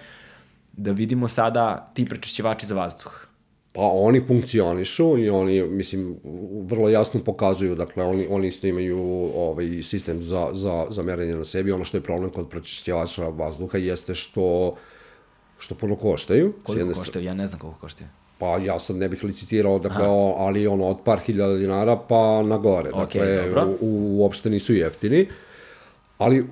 da 0.73 0.93
vidimo 0.93 1.29
sada 1.29 1.91
ti 1.95 2.05
prečišćivači 2.05 2.67
za 2.67 2.75
vazduh. 2.75 3.27
Pa 3.73 3.83
oni 3.83 4.21
funkcionišu 4.21 5.19
i 5.19 5.31
oni, 5.31 5.63
mislim, 5.63 6.17
vrlo 6.63 6.89
jasno 6.89 7.21
pokazuju, 7.25 7.75
dakle, 7.75 8.05
oni, 8.05 8.27
oni 8.31 8.49
isto 8.49 8.67
imaju 8.67 8.99
ovaj 9.37 9.83
sistem 9.83 10.23
za, 10.23 10.49
za, 10.53 10.87
za 10.91 11.03
merenje 11.03 11.35
na 11.35 11.45
sebi. 11.45 11.73
Ono 11.73 11.85
što 11.85 11.97
je 11.97 12.01
problem 12.01 12.31
kod 12.31 12.49
prečišćivača 12.49 13.29
vazduha 13.29 13.79
jeste 13.79 14.15
što, 14.15 14.75
što 15.59 15.75
puno 15.75 15.97
koštaju. 15.97 16.53
Koliko 16.63 16.95
koštaju? 16.95 17.25
Ja 17.25 17.35
ne 17.35 17.47
znam 17.47 17.61
koliko 17.61 17.81
koštaju 17.81 18.09
pa 18.43 18.59
ja 18.59 18.79
sad 18.79 18.97
ne 18.97 19.09
bih 19.09 19.25
licitirao, 19.25 19.79
dakle, 19.79 20.05
Aha. 20.05 20.35
ali 20.37 20.67
ono 20.67 20.87
od 20.87 20.97
par 21.05 21.21
hiljada 21.23 21.55
dinara 21.55 21.97
pa 21.97 22.43
na 22.43 22.57
gore. 22.59 22.91
Dakle, 22.91 23.21
okay, 23.21 23.65
u, 23.81 23.87
u, 23.87 24.19
uopšte 24.19 24.51
nisu 24.51 24.75
jeftini. 24.75 25.29
Ali, 26.19 26.47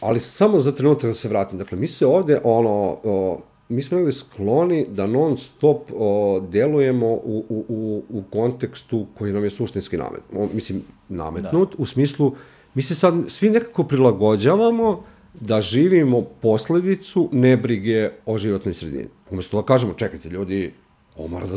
ali 0.00 0.20
samo 0.20 0.60
za 0.60 0.72
trenutak 0.72 1.10
da 1.10 1.14
se 1.14 1.28
vratim. 1.28 1.58
Dakle, 1.58 1.78
mi 1.78 1.88
se 1.88 2.06
ovde, 2.06 2.38
ono, 2.44 2.98
o, 3.04 3.40
mi 3.68 3.82
smo 3.82 3.98
negde 3.98 4.12
skloni 4.12 4.86
da 4.88 5.06
non 5.06 5.36
stop 5.36 5.90
o, 5.96 6.40
delujemo 6.50 7.06
u, 7.06 7.44
u, 7.48 7.64
u, 7.68 8.02
u 8.08 8.22
kontekstu 8.30 9.06
koji 9.14 9.32
nam 9.32 9.44
je 9.44 9.50
suštinski 9.50 9.96
namet. 9.96 10.22
O, 10.36 10.46
mislim, 10.54 10.82
nametnut, 11.08 11.70
da. 11.76 11.82
u 11.82 11.86
smislu, 11.86 12.34
mi 12.74 12.82
se 12.82 12.94
sad 12.94 13.14
svi 13.28 13.50
nekako 13.50 13.84
prilagođavamo 13.84 15.02
da 15.34 15.60
živimo 15.60 16.22
posledicu 16.22 17.28
nebrige 17.32 18.10
o 18.26 18.38
životnoj 18.38 18.74
sredini. 18.74 19.08
Umesto 19.30 19.60
da 19.60 19.66
kažemo, 19.66 19.94
čekajte 19.94 20.28
ljudi, 20.28 20.72
ovo 21.16 21.28
mora 21.28 21.46
da, 21.46 21.56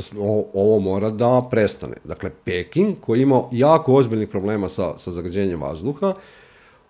ovo 0.53 0.79
mora 0.79 1.09
da 1.09 1.47
prestane. 1.49 1.97
Dakle, 2.03 2.31
Peking, 2.45 2.99
koji 2.99 3.21
ima 3.21 3.43
jako 3.51 3.93
ozbiljnih 3.93 4.29
problema 4.29 4.69
sa, 4.69 4.97
sa 4.97 5.11
zagađenjem 5.11 5.61
vazduha, 5.61 6.13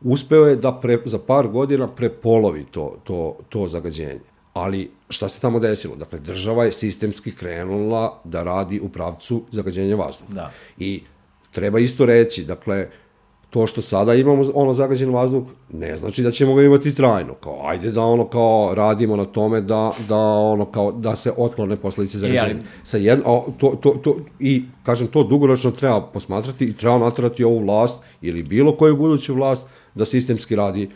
uspeo 0.02 0.46
je 0.46 0.56
da 0.56 0.72
pre, 0.72 1.00
za 1.06 1.20
par 1.20 1.48
godina 1.48 1.88
prepolovi 1.88 2.66
to, 2.72 2.98
to, 3.04 3.38
to 3.50 3.68
zagađenje. 3.68 4.20
Ali 4.54 4.92
šta 5.10 5.28
se 5.30 5.42
tamo 5.42 5.60
desilo? 5.60 5.96
Dakle, 5.96 6.20
država 6.20 6.66
je 6.66 6.72
sistemski 6.72 7.36
krenula 7.36 8.22
da 8.24 8.44
radi 8.44 8.80
u 8.80 8.90
pravcu 8.90 9.44
zagađenja 9.52 9.96
vazduha. 9.96 10.34
Da. 10.34 10.52
I 10.78 11.04
treba 11.52 11.80
isto 11.80 12.06
reći, 12.06 12.44
dakle, 12.44 12.90
to 13.50 13.68
što 13.68 13.82
sada 13.82 14.14
imamo 14.14 14.44
ono 14.54 14.74
zagađen 14.74 15.14
vazduh 15.14 15.44
ne 15.74 15.96
znači 15.96 16.24
da 16.24 16.32
ćemo 16.32 16.56
ga 16.56 16.64
imati 16.64 16.96
trajno. 16.96 17.34
Kao 17.34 17.62
ajde 17.66 17.92
da 17.92 18.02
ono 18.02 18.28
kao 18.28 18.72
radimo 18.76 19.16
na 19.16 19.26
tome 19.26 19.62
da 19.62 19.92
da 20.10 20.18
ono 20.18 20.66
kao 20.66 20.92
da 20.92 21.16
se 21.16 21.32
otklone 21.38 21.76
posledice 21.76 22.18
zagađenja. 22.18 22.62
Sa 22.84 22.98
jedno 22.98 23.44
to, 23.58 23.70
to, 23.82 23.90
to 23.90 24.18
i 24.40 24.64
kažem 24.84 25.08
to 25.08 25.24
dugoročno 25.24 25.72
treba 25.72 26.02
posmatrati 26.02 26.66
i 26.66 26.74
treba 26.74 26.98
naterati 26.98 27.44
ovu 27.44 27.60
vlast 27.60 27.98
ili 28.22 28.44
bilo 28.44 28.78
koju 28.78 28.98
buduću 28.98 29.34
vlast 29.34 29.68
da 29.96 30.06
sistemski 30.06 30.56
radi 30.56 30.90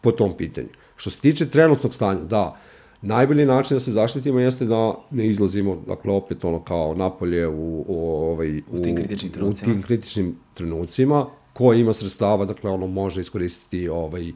po 0.00 0.12
tom 0.12 0.36
pitanju. 0.36 0.68
Što 0.96 1.10
se 1.10 1.20
tiče 1.20 1.48
trenutnog 1.48 1.94
stanja, 1.94 2.20
da, 2.20 2.56
najbolji 3.02 3.46
način 3.46 3.76
da 3.76 3.80
se 3.80 3.92
zaštitimo 3.92 4.40
jeste 4.40 4.64
da 4.64 4.94
ne 5.10 5.26
izlazimo, 5.26 5.82
dakle, 5.86 6.12
opet 6.12 6.44
ono 6.44 6.60
kao 6.64 6.94
napolje 6.94 7.48
u, 7.48 7.84
u, 7.88 8.10
ovaj, 8.10 8.58
u, 8.58 8.62
u 8.70 8.82
tim 8.82 8.96
kritičnim 8.96 9.32
trenucima. 9.32 9.70
U 9.70 9.74
tim 9.74 9.82
kritičnim 9.82 10.36
trenucima, 10.54 11.26
ko 11.52 11.72
ima 11.72 11.92
sredstava, 11.92 12.44
dakle, 12.44 12.70
ono 12.70 12.86
može 12.86 13.20
iskoristiti 13.20 13.88
ovaj, 13.88 14.32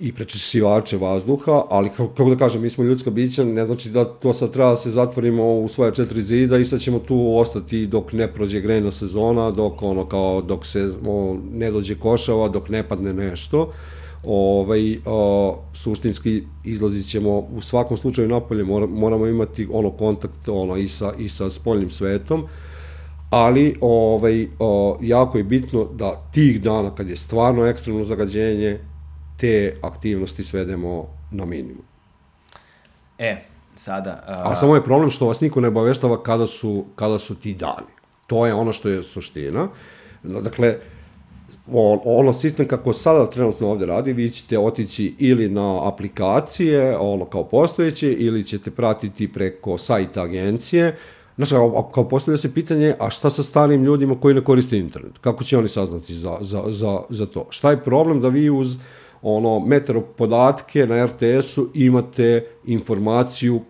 i 0.00 0.12
prečišćivače 0.12 0.96
vazduha, 0.96 1.62
ali 1.70 1.88
kako, 1.88 2.08
kako 2.08 2.30
da 2.30 2.36
kažem, 2.36 2.62
mi 2.62 2.70
smo 2.70 2.84
ljudska 2.84 3.10
bića, 3.10 3.44
ne 3.44 3.64
znači 3.64 3.90
da 3.90 4.04
to 4.04 4.32
sad 4.32 4.52
treba 4.52 4.70
da 4.70 4.76
se 4.76 4.90
zatvorimo 4.90 5.54
u 5.54 5.68
svoje 5.68 5.94
četiri 5.94 6.22
zida 6.22 6.58
i 6.58 6.64
sad 6.64 6.80
ćemo 6.80 6.98
tu 6.98 7.36
ostati 7.38 7.86
dok 7.86 8.12
ne 8.12 8.32
prođe 8.32 8.60
grejna 8.60 8.90
sezona, 8.90 9.50
dok 9.50 9.82
ono 9.82 10.06
kao, 10.08 10.42
dok 10.42 10.66
se 10.66 10.88
o, 11.06 11.36
ne 11.52 11.70
dođe 11.70 11.94
košava, 11.94 12.48
dok 12.48 12.68
ne 12.68 12.88
padne 12.88 13.14
nešto. 13.14 13.72
Ovaj, 14.24 14.98
o, 15.04 15.58
suštinski 15.74 16.42
izlazit 16.64 17.06
ćemo 17.10 17.38
u 17.38 17.60
svakom 17.60 17.96
slučaju 17.96 18.28
napolje, 18.28 18.64
moramo 18.88 19.26
imati 19.26 19.68
ono 19.72 19.90
kontakt 19.90 20.48
ono, 20.48 20.76
i, 20.76 20.88
sa, 20.88 21.12
i 21.18 21.28
sa 21.28 21.50
spoljnim 21.50 21.90
svetom, 21.90 22.46
ali 23.34 23.76
ovaj, 23.80 24.48
o, 24.58 24.98
jako 25.02 25.38
je 25.38 25.44
bitno 25.44 25.84
da 25.84 26.20
tih 26.32 26.60
dana 26.62 26.94
kad 26.94 27.08
je 27.08 27.16
stvarno 27.16 27.66
ekstremno 27.66 28.04
zagađenje, 28.04 28.78
te 29.36 29.78
aktivnosti 29.82 30.44
svedemo 30.44 31.06
na 31.30 31.44
minimum. 31.44 31.82
E, 33.18 33.36
sada... 33.76 34.24
A, 34.26 34.50
a 34.52 34.56
samo 34.56 34.74
je 34.74 34.84
problem 34.84 35.10
što 35.10 35.26
vas 35.26 35.40
niko 35.40 35.60
ne 35.60 35.68
obaveštava 35.68 36.22
kada 36.22 36.46
su, 36.46 36.84
kada 36.94 37.18
su 37.18 37.34
ti 37.34 37.54
dani. 37.54 37.92
To 38.26 38.46
je 38.46 38.54
ono 38.54 38.72
što 38.72 38.88
je 38.88 39.02
suština. 39.02 39.68
Dakle, 40.22 40.76
on, 41.72 41.98
ono 42.04 42.32
sistem 42.32 42.68
kako 42.68 42.92
sada 42.92 43.30
trenutno 43.30 43.68
ovde 43.68 43.86
radi, 43.86 44.12
vi 44.12 44.30
ćete 44.30 44.58
otići 44.58 45.14
ili 45.18 45.48
na 45.48 45.88
aplikacije, 45.88 46.96
ono 46.98 47.24
kao 47.24 47.44
postojeće, 47.44 48.12
ili 48.12 48.44
ćete 48.44 48.70
pratiti 48.70 49.32
preko 49.32 49.78
sajta 49.78 50.22
agencije, 50.22 50.96
Znaš, 51.36 51.50
kao 51.94 52.08
postavlja 52.08 52.38
se 52.38 52.54
pitanje, 52.54 52.94
a 53.00 53.10
šta 53.10 53.30
sa 53.30 53.42
starim 53.42 53.84
ljudima 53.84 54.20
koji 54.20 54.34
ne 54.34 54.44
koriste 54.44 54.78
internet? 54.78 55.18
Kako 55.18 55.44
će 55.44 55.58
oni 55.58 55.68
saznati 55.68 56.14
za, 56.14 56.36
za, 56.40 56.62
za, 56.66 57.00
za 57.08 57.26
to? 57.26 57.46
Šta 57.50 57.70
je 57.70 57.82
problem 57.82 58.20
da 58.20 58.28
vi 58.28 58.50
uz 58.50 58.76
ono 59.22 59.60
metero 59.60 60.00
podatke 60.00 60.86
na 60.86 61.06
RTS-u 61.06 61.68
imate 61.74 62.46
informaciju 62.64 63.60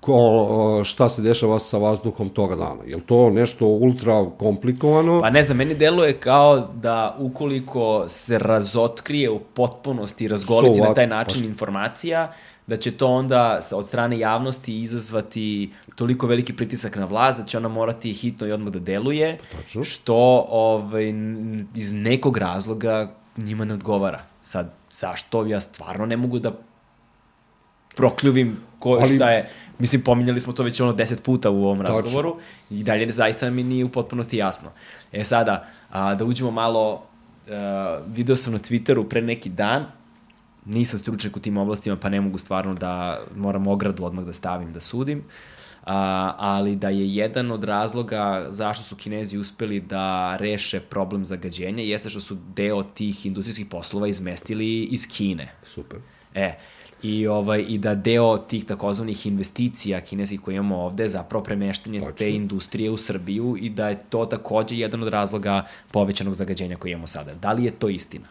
ko, 0.00 0.80
šta 0.84 1.08
se 1.08 1.22
dešava 1.22 1.58
sa 1.58 1.78
vazduhom 1.78 2.28
toga 2.28 2.56
dana. 2.56 2.84
Je 2.86 3.00
to 3.06 3.30
nešto 3.30 3.66
ultra 3.66 4.30
komplikovano? 4.38 5.20
Pa 5.20 5.30
ne 5.30 5.42
znam, 5.42 5.56
meni 5.56 5.74
deluje 5.74 6.12
kao 6.12 6.68
da 6.74 7.16
ukoliko 7.18 8.04
se 8.08 8.38
razotkrije 8.38 9.30
u 9.30 9.40
potpunosti 9.40 10.24
i 10.24 10.28
razgolici 10.28 10.80
so, 10.80 10.88
na 10.88 10.94
taj 10.94 11.06
način 11.06 11.40
pa 11.40 11.46
informacija, 11.48 12.32
da 12.70 12.76
će 12.76 12.90
to 12.90 13.06
onda 13.06 13.60
od 13.72 13.86
strane 13.86 14.18
javnosti 14.18 14.80
izazvati 14.80 15.72
toliko 15.94 16.26
veliki 16.26 16.52
pritisak 16.52 16.96
na 16.96 17.04
vlast 17.04 17.38
da 17.38 17.44
će 17.44 17.58
ona 17.58 17.68
morati 17.68 18.12
hitno 18.12 18.46
i 18.46 18.52
odmah 18.52 18.72
da 18.72 18.78
deluje, 18.78 19.38
Tačno. 19.52 19.84
što 19.84 20.46
ovaj, 20.48 21.08
iz 21.74 21.92
nekog 21.92 22.36
razloga 22.36 23.14
njima 23.36 23.64
ne 23.64 23.74
odgovara. 23.74 24.20
Sad, 24.42 24.74
zašto 24.90 25.46
ja 25.46 25.60
stvarno 25.60 26.06
ne 26.06 26.16
mogu 26.16 26.38
da 26.38 26.52
prokljuvim 27.96 28.56
ko 28.78 28.98
Ali... 29.00 29.16
šta 29.16 29.30
je. 29.30 29.50
Mislim, 29.78 30.02
pominjali 30.02 30.40
smo 30.40 30.52
to 30.52 30.62
već 30.62 30.80
ono 30.80 30.92
deset 30.92 31.22
puta 31.22 31.50
u 31.50 31.64
ovom 31.64 31.78
Tačno. 31.78 32.00
razgovoru 32.00 32.36
i 32.70 32.82
dalje 32.82 33.12
zaista 33.12 33.50
mi 33.50 33.62
nije 33.62 33.84
u 33.84 33.88
potpunosti 33.88 34.36
jasno. 34.36 34.70
E 35.12 35.24
sada, 35.24 35.66
a, 35.90 36.14
da 36.14 36.24
uđemo 36.24 36.50
malo, 36.50 37.02
a, 37.50 37.98
video 38.06 38.36
sam 38.36 38.52
na 38.52 38.58
Twitteru 38.58 39.08
pre 39.08 39.22
neki 39.22 39.48
dan, 39.48 39.86
nisam 40.66 40.98
stručnjak 40.98 41.36
u 41.36 41.40
tim 41.40 41.56
oblastima, 41.56 41.96
pa 41.96 42.08
ne 42.08 42.20
mogu 42.20 42.38
stvarno 42.38 42.74
da 42.74 43.20
moram 43.36 43.66
ogradu 43.66 44.04
odmah 44.04 44.24
da 44.24 44.32
stavim 44.32 44.72
da 44.72 44.80
sudim, 44.80 45.24
a, 45.84 46.32
ali 46.38 46.76
da 46.76 46.88
je 46.88 47.14
jedan 47.14 47.50
od 47.50 47.64
razloga 47.64 48.46
zašto 48.50 48.84
su 48.84 48.96
Kinezi 48.96 49.38
uspeli 49.38 49.80
da 49.80 50.36
reše 50.36 50.80
problem 50.80 51.24
zagađenja 51.24 51.82
jeste 51.82 52.10
što 52.10 52.20
su 52.20 52.36
deo 52.56 52.82
tih 52.82 53.26
industrijskih 53.26 53.66
poslova 53.66 54.08
izmestili 54.08 54.82
iz 54.82 55.08
Kine. 55.08 55.52
Super. 55.64 55.98
E, 56.34 56.54
i, 57.02 57.26
ovaj, 57.26 57.64
i 57.68 57.78
da 57.78 57.94
deo 57.94 58.38
tih 58.38 58.64
takozvanih 58.64 59.26
investicija 59.26 60.00
kineskih 60.00 60.40
koje 60.40 60.54
imamo 60.54 60.76
ovde 60.76 61.08
zapravo 61.08 61.44
premeštanje 61.44 62.00
Tačno. 62.00 62.14
te 62.14 62.30
industrije 62.34 62.90
u 62.90 62.96
Srbiju 62.96 63.56
i 63.60 63.70
da 63.70 63.88
je 63.88 63.98
to 64.08 64.26
takođe 64.26 64.78
jedan 64.78 65.02
od 65.02 65.08
razloga 65.08 65.64
povećanog 65.90 66.34
zagađenja 66.34 66.76
koje 66.76 66.92
imamo 66.92 67.06
sada. 67.06 67.34
Da 67.34 67.52
li 67.52 67.64
je 67.64 67.70
to 67.70 67.88
istina? 67.88 68.24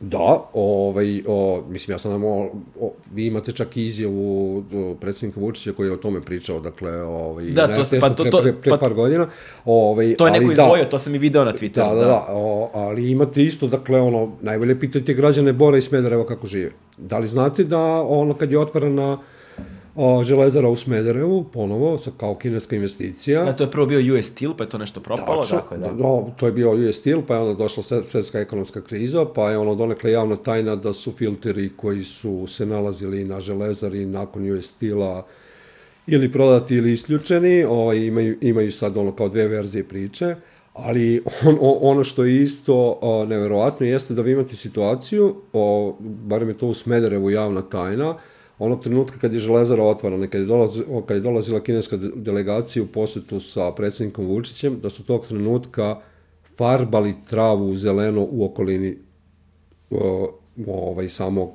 Da, 0.00 0.50
ovaj, 0.52 1.22
o, 1.26 1.62
mislim, 1.68 1.94
ja 1.94 1.98
sam 1.98 2.10
nam, 2.10 2.24
o, 2.24 2.50
o, 2.80 2.92
vi 3.14 3.26
imate 3.26 3.52
čak 3.52 3.76
izjavu 3.76 4.64
predsednika 5.00 5.40
Vučića 5.40 5.72
koji 5.72 5.88
je 5.88 5.92
o 5.92 5.96
tome 5.96 6.20
pričao, 6.20 6.60
dakle, 6.60 7.02
ovaj, 7.02 7.44
da, 7.44 7.66
to, 7.66 7.82
pa, 8.00 8.08
to, 8.08 8.24
to, 8.24 8.42
pre, 8.42 8.52
pre, 8.52 8.60
pre 8.60 8.70
pa, 8.70 8.76
par 8.78 8.94
godina. 8.94 9.28
Ovaj, 9.64 10.14
to 10.14 10.26
je 10.26 10.32
neko 10.32 10.46
da. 10.46 10.52
izdvojio, 10.52 10.84
da, 10.84 10.90
to 10.90 10.98
sam 10.98 11.14
i 11.14 11.18
video 11.18 11.44
na 11.44 11.52
Twitteru. 11.52 11.88
Da, 11.88 11.94
da, 11.94 12.00
da, 12.00 12.06
da 12.06 12.26
o, 12.28 12.70
ali 12.74 13.10
imate 13.10 13.44
isto, 13.44 13.66
dakle, 13.66 14.00
ono, 14.00 14.32
najbolje 14.40 14.80
pitajte 14.80 15.14
građane 15.14 15.52
Bora 15.52 15.78
i 15.78 15.80
Smedereva 15.82 16.26
kako 16.26 16.46
žive. 16.46 16.70
Da 16.96 17.18
li 17.18 17.28
znate 17.28 17.64
da, 17.64 18.02
ono, 18.02 18.34
kad 18.34 18.52
je 18.52 18.58
otvorena 18.58 19.18
o, 20.02 20.24
železara 20.24 20.68
u 20.68 20.76
Smederevu, 20.76 21.44
ponovo, 21.44 21.98
sa, 21.98 22.10
kao 22.16 22.34
kineska 22.34 22.76
investicija. 22.76 23.44
Da, 23.44 23.52
to 23.52 23.64
je 23.64 23.70
prvo 23.70 23.86
bio 23.86 24.18
US 24.18 24.26
Steel, 24.26 24.54
pa 24.56 24.64
je 24.64 24.68
to 24.68 24.78
nešto 24.78 25.00
propalo, 25.00 25.42
Tačno, 25.42 25.58
tako 25.58 25.74
je, 25.74 25.78
da. 25.80 25.92
No, 25.92 26.30
to 26.36 26.46
je 26.46 26.52
bio 26.52 26.72
US 26.72 26.96
Steel, 26.96 27.22
pa 27.26 27.34
je 27.34 27.40
onda 27.40 27.54
došla 27.54 27.82
sve- 27.82 28.02
svetska 28.02 28.40
ekonomska 28.40 28.80
kriza, 28.80 29.24
pa 29.34 29.50
je 29.50 29.58
ono 29.58 29.74
donekle 29.74 30.12
javna 30.12 30.36
tajna 30.36 30.76
da 30.76 30.92
su 30.92 31.12
filteri 31.12 31.70
koji 31.76 32.04
su 32.04 32.46
se 32.46 32.66
nalazili 32.66 33.24
na 33.24 33.40
železari 33.40 34.06
nakon 34.06 34.50
US 34.52 34.66
Steela 34.66 35.26
ili 36.06 36.32
prodati 36.32 36.74
ili 36.74 36.92
isključeni, 36.92 37.64
ovaj, 37.64 37.96
imaju, 37.96 38.38
imaju 38.40 38.72
sad 38.72 38.96
ono 38.96 39.12
kao 39.12 39.28
dve 39.28 39.48
verzije 39.48 39.84
priče, 39.84 40.36
ali 40.72 41.22
on, 41.46 41.58
o, 41.60 41.78
ono 41.80 42.04
što 42.04 42.24
je 42.24 42.42
isto 42.42 42.98
o, 43.00 43.24
neverovatno 43.24 43.86
jeste 43.86 44.14
da 44.14 44.22
vi 44.22 44.32
imate 44.32 44.56
situaciju, 44.56 45.36
o, 45.52 45.96
barem 46.00 46.48
je 46.48 46.58
to 46.58 46.66
u 46.66 46.74
Smederevu 46.74 47.30
javna 47.30 47.62
tajna, 47.62 48.14
onog 48.60 48.82
trenutka 48.82 49.18
kad 49.18 49.32
je 49.32 49.38
železara 49.38 49.82
otvarana, 49.82 50.26
kad 50.26 50.40
je, 50.40 50.46
dolazi, 50.46 50.82
o, 50.90 51.02
kad 51.02 51.16
je 51.16 51.20
dolazila 51.20 51.60
kineska 51.60 51.96
de- 51.96 52.10
delegacija 52.14 52.82
u 52.82 52.86
posetu 52.86 53.40
sa 53.40 53.72
predsednikom 53.72 54.26
Vučićem, 54.26 54.80
da 54.80 54.90
su 54.90 55.02
tog 55.04 55.26
trenutka 55.26 56.00
farbali 56.56 57.14
travu 57.30 57.66
u 57.66 57.76
zeleno 57.76 58.26
u 58.30 58.44
okolini 58.44 58.96
o, 59.90 60.28
ovaj, 60.66 61.08
samog 61.08 61.50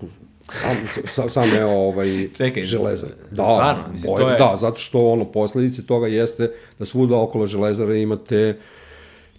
sam, 0.51 0.75
sa, 1.05 1.29
same 1.29 1.65
ovaj 1.65 2.27
Čekaj, 2.29 2.63
železare. 2.63 3.13
Da, 3.31 3.43
stvarno? 3.43 3.83
Mislim, 3.91 4.15
to 4.15 4.29
je- 4.29 4.37
da, 4.37 4.55
zato 4.55 4.77
što 4.77 5.07
ono 5.07 5.25
posledice 5.25 5.85
toga 5.85 6.07
jeste 6.07 6.49
da 6.79 6.85
svuda 6.85 7.17
okolo 7.17 7.45
železare 7.45 8.01
imate 8.01 8.57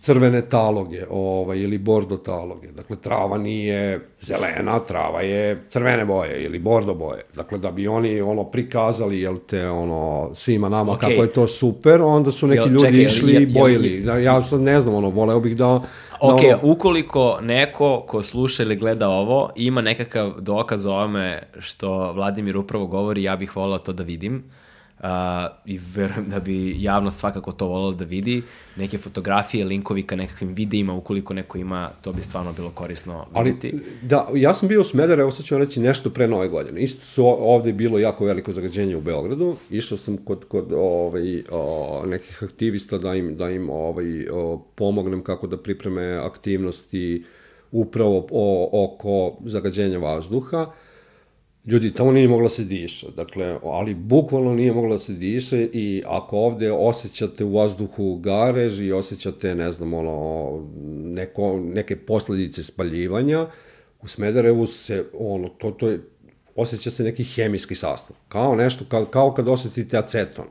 crvene 0.06 0.42
taloge, 0.48 1.04
ovaj, 1.10 1.58
ili 1.58 1.78
bordo 1.78 2.16
taloge. 2.16 2.68
Dakle, 2.72 2.96
trava 2.96 3.38
nije 3.38 4.08
zelena, 4.20 4.78
trava 4.78 5.20
je 5.20 5.64
crvene 5.68 6.04
boje 6.04 6.44
ili 6.44 6.58
bordo 6.58 6.94
boje. 6.94 7.22
Dakle, 7.34 7.58
da 7.58 7.70
bi 7.70 7.88
oni 7.88 8.20
ono 8.20 8.44
prikazali, 8.44 9.20
jel 9.20 9.36
te, 9.46 9.70
ono, 9.70 10.30
svima 10.34 10.68
nama 10.68 10.92
Okej. 10.92 11.08
kako 11.08 11.22
je 11.22 11.32
to 11.32 11.46
super, 11.46 12.02
onda 12.02 12.30
su 12.32 12.46
neki 12.46 12.58
Jel, 12.58 12.68
ljudi 12.68 12.84
čekaj, 12.84 12.98
jel- 12.98 13.06
išli 13.06 13.32
jel- 13.32 13.42
i 13.42 13.46
jel- 13.46 13.52
bojili. 13.60 14.00
Da, 14.00 14.18
ja 14.18 14.42
sad 14.42 14.60
ne 14.60 14.80
znam, 14.80 14.94
ono, 14.94 15.08
voleo 15.10 15.40
bih 15.40 15.56
da... 15.56 15.66
Ok, 16.20 16.40
da, 16.42 16.46
ono, 16.48 16.58
ukoliko 16.62 17.38
neko 17.42 18.04
ko 18.06 18.22
sluša 18.22 18.62
ili 18.62 18.76
gleda 18.76 19.08
ovo 19.08 19.50
ima 19.56 19.80
nekakav 19.80 20.32
dokaz 20.40 20.86
o 20.86 20.92
ovome 20.92 21.42
što 21.58 22.12
Vladimir 22.12 22.56
upravo 22.56 22.86
govori, 22.86 23.22
ja 23.22 23.36
bih 23.36 23.56
volao 23.56 23.78
to 23.78 23.92
da 23.92 24.02
vidim. 24.02 24.44
Uh, 25.00 25.06
I 25.64 25.80
verujem 25.94 26.26
da 26.30 26.40
bi 26.40 26.82
javnost 26.82 27.18
svakako 27.18 27.52
to 27.52 27.66
volala 27.66 27.94
da 27.94 28.04
vidi. 28.04 28.42
Neke 28.76 28.98
fotografije, 28.98 29.64
linkovi 29.64 30.02
ka 30.02 30.16
nekakvim 30.16 30.54
videima, 30.54 30.94
ukoliko 30.94 31.34
neko 31.34 31.58
ima, 31.58 31.90
to 32.00 32.12
bi 32.12 32.22
stvarno 32.22 32.52
bilo 32.52 32.70
korisno 32.70 33.26
Ali, 33.32 33.52
vidjeti. 33.52 33.78
da, 34.02 34.26
ja 34.34 34.54
sam 34.54 34.68
bio 34.68 34.80
u 34.80 34.84
Smederevu, 34.84 35.30
sad 35.30 35.44
ću 35.44 35.54
vam 35.54 35.62
reći 35.62 35.80
nešto 35.80 36.10
pre 36.10 36.28
nove 36.28 36.48
godine. 36.48 36.80
Isto 36.82 37.04
su 37.04 37.26
ovde 37.26 37.72
bilo 37.72 37.98
jako 37.98 38.24
veliko 38.24 38.52
zagađenje 38.52 38.96
u 38.96 39.00
Beogradu. 39.00 39.56
Išao 39.70 39.98
sam 39.98 40.16
kod, 40.16 40.44
kod 40.44 40.72
ovaj, 40.72 41.42
o, 41.50 42.02
nekih 42.06 42.42
aktivista 42.42 42.98
da 42.98 43.14
im, 43.14 43.36
da 43.36 43.50
im 43.50 43.70
ovaj, 43.70 44.28
o, 44.32 44.64
pomognem 44.74 45.22
kako 45.22 45.46
da 45.46 45.56
pripreme 45.56 46.02
aktivnosti 46.14 47.24
upravo 47.72 48.26
o, 48.30 48.68
oko 48.72 49.36
zagađenja 49.44 49.98
vazduha. 49.98 50.66
Ljudi, 51.66 51.94
tamo 51.94 52.12
nije 52.12 52.28
mogla 52.28 52.48
se 52.48 52.64
diše, 52.64 53.06
dakle, 53.16 53.58
ali 53.62 53.94
bukvalno 53.94 54.54
nije 54.54 54.72
mogla 54.72 54.90
da 54.90 54.98
se 54.98 55.12
diše 55.12 55.68
i 55.72 56.02
ako 56.06 56.38
ovde 56.38 56.72
osjećate 56.72 57.44
u 57.44 57.56
vazduhu 57.56 58.16
garež 58.16 58.80
i 58.80 58.92
osjećate, 58.92 59.54
ne 59.54 59.72
znam, 59.72 59.94
ono, 59.94 60.50
neko, 61.04 61.60
neke 61.60 61.96
posledice 61.96 62.62
spaljivanja, 62.62 63.46
u 64.02 64.08
Smederevu 64.08 64.66
se, 64.66 65.04
ono, 65.18 65.48
to, 65.48 65.70
to 65.70 65.88
je, 65.88 66.00
osjeća 66.54 66.90
se 66.90 67.04
neki 67.04 67.24
hemijski 67.24 67.74
sastav, 67.74 68.16
kao 68.28 68.54
nešto, 68.54 68.84
kao, 68.88 69.04
kao 69.04 69.34
kad 69.34 69.48
osetite 69.48 69.98
aceton. 69.98 70.46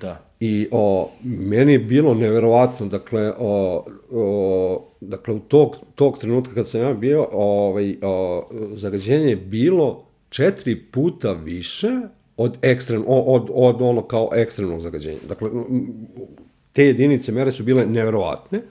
Da. 0.00 0.24
I 0.40 0.68
o, 0.70 1.10
meni 1.24 1.72
je 1.72 1.78
bilo 1.78 2.14
neverovatno, 2.14 2.86
dakle, 2.86 3.32
o, 3.38 3.84
o, 4.10 4.90
dakle, 5.00 5.34
u 5.34 5.38
tog, 5.40 5.76
tog 5.94 6.18
trenutka 6.18 6.54
kad 6.54 6.68
sam 6.68 6.80
ja 6.80 6.94
bio, 6.94 7.28
ovaj, 7.32 7.96
o, 8.02 8.48
zagađenje 8.74 9.28
je 9.28 9.36
bilo 9.36 10.11
četiri 10.32 10.82
puta 10.82 11.32
više 11.32 11.90
od, 12.36 12.58
ekstrem, 12.62 13.04
od, 13.06 13.50
od 13.52 13.82
ono 13.82 14.02
kao 14.02 14.30
ekstremnog 14.34 14.80
zagađenja. 14.80 15.18
Dakle, 15.28 15.50
te 16.72 16.84
jedinice 16.84 17.32
mere 17.32 17.50
su 17.50 17.64
bile 17.64 17.86
neverovatne. 17.86 18.62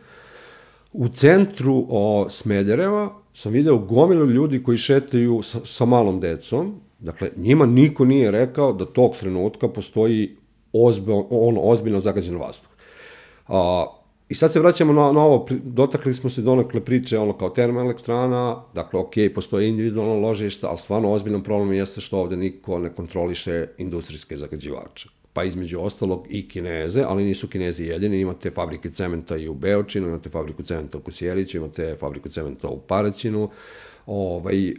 U 0.93 1.07
centru 1.07 1.85
o, 1.89 2.29
Smedereva 2.29 3.09
sam 3.33 3.51
video 3.51 3.77
gomilu 3.77 4.25
ljudi 4.25 4.63
koji 4.63 4.77
šetaju 4.77 5.41
sa, 5.41 5.59
sa 5.63 5.85
malom 5.85 6.19
decom. 6.19 6.81
Dakle, 6.99 7.29
njima 7.35 7.65
niko 7.65 8.05
nije 8.05 8.31
rekao 8.31 8.73
da 8.73 8.85
tog 8.85 9.15
trenutka 9.19 9.67
postoji 9.67 10.37
ozbil, 10.73 11.23
ono, 11.29 11.61
ozbiljno 11.61 11.99
zagađen 11.99 12.37
vazduh. 12.37 12.69
A, 13.47 13.85
I 14.31 14.35
sad 14.35 14.53
se 14.53 14.59
vraćamo 14.59 14.93
na, 14.93 15.11
na 15.11 15.23
ovo, 15.23 15.47
dotakli 15.63 16.13
smo 16.13 16.29
se 16.29 16.41
donekle 16.41 16.81
priče 16.81 17.19
ono 17.19 17.33
kao 17.33 17.49
termoelektrana, 17.49 18.63
dakle, 18.73 18.99
ok, 18.99 19.13
postoje 19.35 19.69
individualno 19.69 20.15
ložišta, 20.15 20.67
ali 20.67 20.77
stvarno 20.77 21.11
ozbiljan 21.11 21.43
problem 21.43 21.73
jeste 21.73 22.01
što 22.01 22.19
ovde 22.19 22.37
niko 22.37 22.79
ne 22.79 22.89
kontroliše 22.89 23.67
industrijske 23.77 24.37
zagađivače. 24.37 25.09
Pa 25.33 25.43
između 25.43 25.79
ostalog 25.79 26.25
i 26.29 26.49
Kineze, 26.49 27.03
ali 27.07 27.23
nisu 27.23 27.47
Kinezi 27.47 27.83
jedini, 27.83 28.19
imate 28.19 28.51
fabrike 28.51 28.89
cementa 28.89 29.37
i 29.37 29.47
u 29.47 29.53
Beočinu, 29.53 30.07
imate 30.07 30.29
fabriku 30.29 30.63
cementa 30.63 30.97
u 30.97 31.01
Kosjeriću, 31.01 31.57
imate 31.57 31.95
fabriku 31.99 32.29
cementa 32.29 32.67
u 32.67 32.79
Paraćinu, 32.79 33.49
ovaj, 34.05 34.73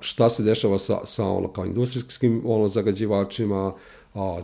šta 0.00 0.30
se 0.30 0.42
dešava 0.42 0.78
sa, 0.78 0.98
sa 1.04 1.24
ono 1.24 1.48
kao 1.48 1.66
industrijskim 1.66 2.42
ono 2.46 2.68
zagađivačima, 2.68 3.72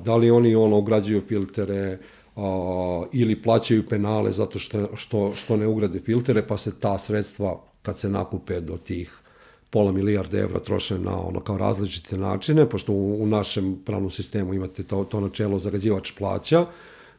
da 0.05 0.17
li 0.17 0.31
oni 0.31 0.55
ono 0.55 0.79
ugrađuju 0.79 1.21
filtere, 1.21 1.99
a, 2.37 3.05
ili 3.13 3.43
plaćaju 3.43 3.87
penale 3.87 4.33
zato 4.33 4.59
što, 4.59 4.97
što, 4.97 5.33
što 5.35 5.57
ne 5.57 5.67
ugrade 5.67 5.99
filtere, 5.99 6.47
pa 6.47 6.59
se 6.59 6.79
ta 6.79 6.99
sredstva 6.99 7.61
kad 7.83 7.99
se 7.99 8.09
nakupe 8.09 8.61
do 8.61 8.77
tih 8.77 9.21
pola 9.71 9.93
milijarde 9.93 10.39
evra 10.39 10.61
troše 10.61 10.99
na 10.99 11.21
ono 11.21 11.41
kao 11.41 11.59
različite 11.59 12.19
načine, 12.19 12.69
pošto 12.69 12.93
u, 12.93 13.23
u 13.23 13.27
našem 13.27 13.79
pravnom 13.85 14.11
sistemu 14.11 14.55
imate 14.55 14.83
to, 14.83 15.05
to 15.05 15.21
načelo 15.21 15.59
zagađivač 15.59 16.13
plaća. 16.19 16.67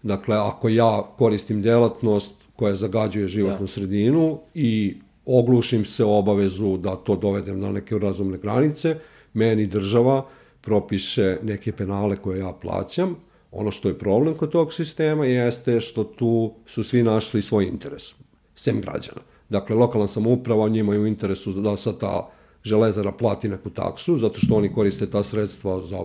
Dakle, 0.04 0.36
ako 0.36 0.70
ja 0.70 1.04
koristim 1.18 1.62
delatnost 1.62 2.34
koja 2.56 2.76
zagađuje 2.76 3.28
životnu 3.28 3.66
da. 3.66 3.68
sredinu 3.68 4.40
i 4.54 4.98
oglušim 5.26 5.86
se 5.86 6.06
o 6.06 6.18
obavezu 6.18 6.78
da 6.78 6.96
to 6.96 7.16
dovedem 7.16 7.60
na 7.60 7.72
neke 7.72 8.00
razumne 8.00 8.38
granice, 8.38 8.96
meni 9.34 9.68
država 9.68 10.26
propiše 10.62 11.40
neke 11.44 11.72
penale 11.72 12.16
koje 12.16 12.40
ja 12.40 12.54
plaćam. 12.62 13.16
Ono 13.56 13.72
što 13.72 13.88
je 13.88 13.98
problem 13.98 14.36
kod 14.38 14.52
tog 14.52 14.74
sistema 14.74 15.26
jeste 15.26 15.80
što 15.80 16.04
tu 16.04 16.54
su 16.66 16.84
svi 16.84 17.04
našli 17.04 17.42
svoj 17.42 17.66
interes, 17.66 18.14
sem 18.56 18.82
građana. 18.82 19.22
Dakle, 19.50 19.76
lokalna 19.76 20.08
samouprava 20.08 20.70
njima 20.70 20.94
je 20.94 21.00
u 21.00 21.08
interesu 21.08 21.52
da 21.52 21.78
sa 21.78 21.94
ta 21.94 22.30
železara 22.64 23.12
plati 23.12 23.50
neku 23.50 23.70
taksu, 23.70 24.18
zato 24.18 24.40
što 24.40 24.56
oni 24.56 24.74
koriste 24.74 25.10
ta 25.10 25.24
sredstva 25.24 25.82
za 25.82 26.00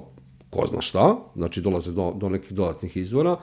ko 0.51 0.67
zna 0.67 0.81
šta, 0.81 1.17
znači 1.37 1.61
dolaze 1.61 1.93
do, 1.93 2.13
do 2.17 2.29
nekih 2.29 2.53
dodatnih 2.53 2.97
izvora. 2.97 3.37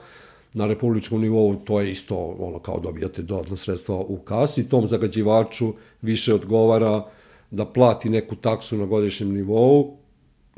Na 0.54 0.66
republičkom 0.66 1.20
nivou 1.20 1.56
to 1.56 1.80
je 1.80 1.90
isto 1.90 2.36
ono 2.38 2.58
kao 2.58 2.80
dobijate 2.80 3.22
dodatna 3.22 3.56
sredstva 3.56 3.96
u 3.96 4.18
kasi, 4.18 4.68
tom 4.68 4.86
zagađivaču 4.86 5.72
više 6.02 6.34
odgovara 6.34 7.04
da 7.50 7.66
plati 7.66 8.10
neku 8.10 8.36
taksu 8.36 8.76
na 8.76 8.86
godišnjem 8.86 9.34
nivou, 9.34 9.97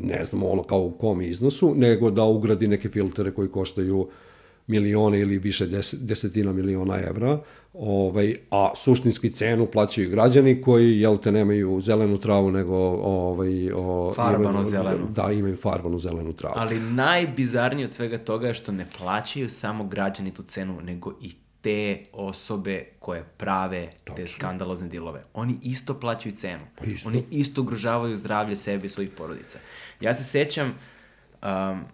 ne 0.02 0.24
znamo 0.24 0.46
ono 0.46 0.62
kao 0.62 0.80
u 0.80 0.90
kom 0.90 1.22
iznosu, 1.22 1.74
nego 1.74 2.10
da 2.10 2.24
ugradi 2.24 2.68
neke 2.68 2.88
filtere 2.88 3.30
koji 3.30 3.48
koštaju 3.48 4.08
milione 4.66 5.20
ili 5.20 5.38
više 5.38 5.66
des, 5.66 5.94
desetina 6.00 6.52
miliona 6.52 6.98
evra, 7.08 7.38
ovaj, 7.74 8.36
a 8.50 8.70
suštinski 8.76 9.30
cenu 9.30 9.66
plaćaju 9.66 10.10
građani 10.10 10.60
koji, 10.62 11.00
jel 11.00 11.18
te, 11.18 11.32
nemaju 11.32 11.80
zelenu 11.80 12.18
travu, 12.18 12.50
nego 12.50 12.76
ovaj, 13.02 13.72
o, 13.72 14.12
Farbano 14.16 14.50
imaju, 14.50 14.64
zelenu. 14.64 15.06
Da, 15.08 15.32
imaju 15.32 15.56
farbanu 15.56 15.98
zelenu 15.98 16.32
travu. 16.32 16.54
Ali 16.56 16.80
najbizarnije 16.80 17.86
od 17.86 17.92
svega 17.92 18.18
toga 18.18 18.48
je 18.48 18.54
što 18.54 18.72
ne 18.72 18.86
plaćaju 18.98 19.50
samo 19.50 19.84
građani 19.84 20.34
tu 20.34 20.42
cenu, 20.42 20.80
nego 20.80 21.12
i 21.22 21.32
te 21.60 22.02
osobe 22.12 22.84
koje 22.98 23.24
prave 23.36 23.90
te 24.16 24.26
skandalozne 24.26 24.88
dilove. 24.88 25.22
Oni 25.34 25.58
isto 25.62 26.00
plaćaju 26.00 26.34
cenu. 26.34 26.62
Pa 26.78 26.84
isto. 26.84 27.08
Oni 27.08 27.24
isto 27.30 27.60
ugrožavaju 27.60 28.16
zdravlje 28.16 28.56
sebe 28.56 28.86
i 28.86 28.88
svojih 28.88 29.10
porodica. 29.10 29.58
Ja 30.00 30.14
se 30.14 30.24
sećam, 30.24 30.74
um, 31.42 31.84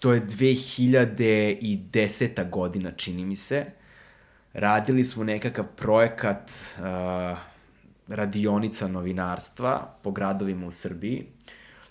to 0.00 0.12
je 0.12 0.26
2010. 0.26 2.50
godina, 2.50 2.90
čini 2.90 3.24
mi 3.24 3.36
se, 3.36 3.66
radili 4.52 5.04
smo 5.04 5.24
nekakav 5.24 5.66
projekat 5.76 6.50
uh, 6.50 6.54
radionica 8.08 8.88
novinarstva 8.88 9.94
po 10.02 10.10
gradovima 10.10 10.66
u 10.66 10.70
Srbiji 10.70 11.26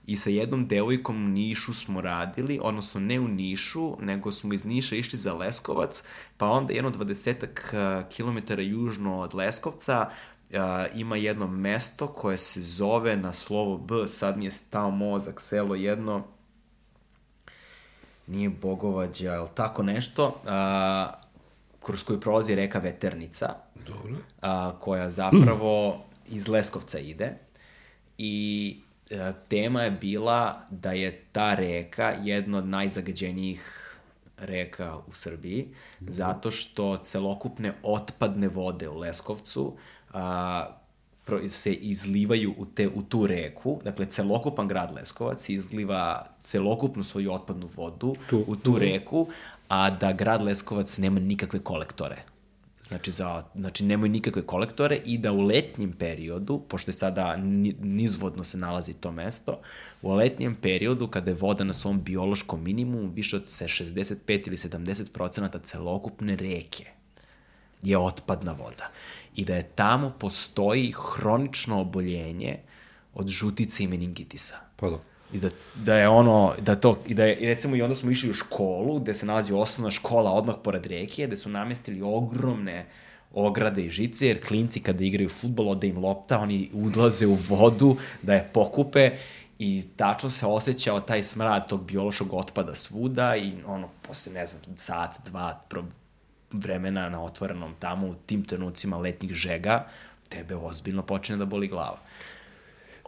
i 0.05 0.17
sa 0.17 0.29
jednom 0.29 0.67
devojkom 0.67 1.25
u 1.25 1.27
Nišu 1.27 1.73
smo 1.73 2.01
radili, 2.01 2.59
odnosno 2.61 2.99
ne 2.99 3.19
u 3.19 3.27
Nišu, 3.27 3.97
nego 4.01 4.31
smo 4.31 4.53
iz 4.53 4.65
Niša 4.65 4.95
išli 4.95 5.19
za 5.19 5.33
Leskovac, 5.33 6.03
pa 6.37 6.47
onda 6.47 6.73
jedno 6.73 6.89
dvadesetak 6.89 7.73
uh, 7.73 7.79
kilometara 8.09 8.61
južno 8.61 9.19
od 9.19 9.33
Leskovca 9.33 10.09
a, 10.53 10.85
ima 10.95 11.15
jedno 11.15 11.47
mesto 11.47 12.07
koje 12.07 12.37
se 12.37 12.61
zove 12.61 13.15
na 13.15 13.33
slovo 13.33 13.77
B, 13.77 14.07
sad 14.07 14.37
mi 14.37 14.45
je 14.45 14.51
stao 14.51 14.91
mozak, 14.91 15.41
selo 15.41 15.75
jedno, 15.75 16.23
nije 18.27 18.49
Bogovađa, 18.49 19.33
ali 19.33 19.49
tako 19.55 19.83
nešto, 19.83 20.41
a, 20.47 21.13
kroz 21.83 22.03
koju 22.03 22.19
prolazi 22.19 22.55
reka 22.55 22.79
Veternica, 22.79 23.55
Dobro. 23.87 24.15
a, 24.41 24.71
koja 24.79 25.09
zapravo 25.09 26.03
iz 26.29 26.47
Leskovca 26.47 26.99
ide. 26.99 27.37
I 28.17 28.77
a, 29.11 29.33
tema 29.47 29.81
je 29.81 29.91
bila 29.91 30.61
da 30.69 30.91
je 30.91 31.23
ta 31.31 31.55
reka 31.55 32.15
jedna 32.23 32.57
od 32.57 32.67
najzagađenijih 32.67 33.85
reka 34.37 34.97
u 35.07 35.11
Srbiji, 35.11 35.67
zato 35.99 36.51
što 36.51 36.97
celokupne 36.97 37.73
otpadne 37.83 38.47
vode 38.47 38.89
u 38.89 38.97
Leskovcu 38.97 39.77
a, 40.13 40.67
pro- 41.25 41.49
se 41.49 41.73
izlivaju 41.73 42.53
u, 42.57 42.65
te, 42.65 42.87
u 42.87 43.01
tu 43.03 43.27
reku, 43.27 43.79
dakle 43.83 44.05
celokupan 44.05 44.67
grad 44.67 44.95
Leskovac 44.95 45.49
izliva 45.49 46.25
celokupnu 46.41 47.03
svoju 47.03 47.33
otpadnu 47.33 47.69
vodu 47.75 48.15
Tu. 48.29 48.43
u 48.47 48.55
tu 48.55 48.79
reku, 48.79 49.27
a 49.67 49.89
da 49.89 50.11
grad 50.11 50.41
Leskovac 50.41 50.97
nema 50.97 51.19
nikakve 51.19 51.59
kolektore. 51.59 52.17
Znači, 52.81 53.11
za, 53.11 53.43
znači 53.55 53.83
nemaju 53.85 54.11
nikakve 54.11 54.41
kolektore 54.41 54.99
i 55.05 55.17
da 55.17 55.31
u 55.31 55.41
letnjem 55.41 55.91
periodu, 55.91 56.59
pošto 56.67 56.89
je 56.89 56.95
sada 56.95 57.35
ni- 57.37 57.75
nizvodno 57.79 58.43
se 58.43 58.57
nalazi 58.57 58.93
to 58.93 59.11
mesto, 59.11 59.59
u 60.01 60.13
letnjem 60.13 60.55
periodu 60.55 61.07
kada 61.07 61.31
je 61.31 61.37
voda 61.39 61.63
na 61.63 61.73
svom 61.73 62.01
biološkom 62.03 62.63
minimumu 62.63 63.07
više 63.09 63.35
od 63.35 63.47
se 63.47 63.65
65 63.65 64.47
ili 64.47 64.57
70 64.57 65.11
procenata 65.11 65.59
celokupne 65.59 66.35
reke 66.35 66.85
je 67.81 67.97
otpadna 67.97 68.51
voda. 68.51 68.89
I 69.39 69.45
da 69.45 69.55
je 69.55 69.63
tamo 69.75 70.09
postoji 70.19 70.93
hronično 70.97 71.81
oboljenje 71.81 72.57
od 73.13 73.27
žutice 73.27 73.83
i 73.83 73.87
meningitisa. 73.87 74.55
Pa 74.75 74.89
da. 74.89 74.97
I 75.33 75.39
da, 75.39 75.49
da 75.75 75.95
je 75.95 76.07
ono, 76.09 76.53
da 76.61 76.75
to, 76.75 76.99
i 77.07 77.13
da 77.13 77.25
je, 77.25 77.37
recimo 77.41 77.75
i 77.75 77.81
onda 77.81 77.95
smo 77.95 78.11
išli 78.11 78.29
u 78.29 78.33
školu, 78.33 78.99
gde 78.99 79.13
se 79.13 79.25
nalazi 79.25 79.53
osnovna 79.53 79.91
škola 79.91 80.31
odmah 80.31 80.55
pored 80.63 80.85
reke, 80.85 81.27
gde 81.27 81.37
su 81.37 81.49
namestili 81.49 82.01
ogromne 82.01 82.85
ograde 83.33 83.85
i 83.85 83.89
žice, 83.89 84.27
jer 84.27 84.47
klinci 84.47 84.79
kada 84.79 85.03
igraju 85.03 85.29
futbol, 85.29 85.69
ode 85.69 85.87
im 85.87 85.97
lopta, 85.97 86.39
oni 86.39 86.69
udlaze 86.73 87.27
u 87.27 87.37
vodu 87.49 87.95
da 88.21 88.33
je 88.33 88.49
pokupe 88.53 89.11
i 89.59 89.83
tačno 89.95 90.29
se 90.29 90.45
osjećao 90.45 90.99
taj 90.99 91.23
smrad 91.23 91.69
tog 91.69 91.83
biološkog 91.83 92.33
otpada 92.33 92.75
svuda 92.75 93.35
i 93.35 93.53
ono, 93.65 93.89
posle, 94.07 94.33
ne 94.33 94.47
znam, 94.47 94.61
sat, 94.75 95.15
dva 95.25 95.61
vremena 96.51 97.09
na 97.09 97.23
otvorenom 97.23 97.75
tamo 97.79 98.07
u 98.07 98.15
tim 98.25 98.43
trenucima 98.43 98.97
letnjih 98.97 99.33
žega, 99.33 99.87
tebe 100.29 100.55
ozbiljno 100.55 101.01
počne 101.01 101.37
da 101.37 101.45
boli 101.45 101.67
glava. 101.67 101.99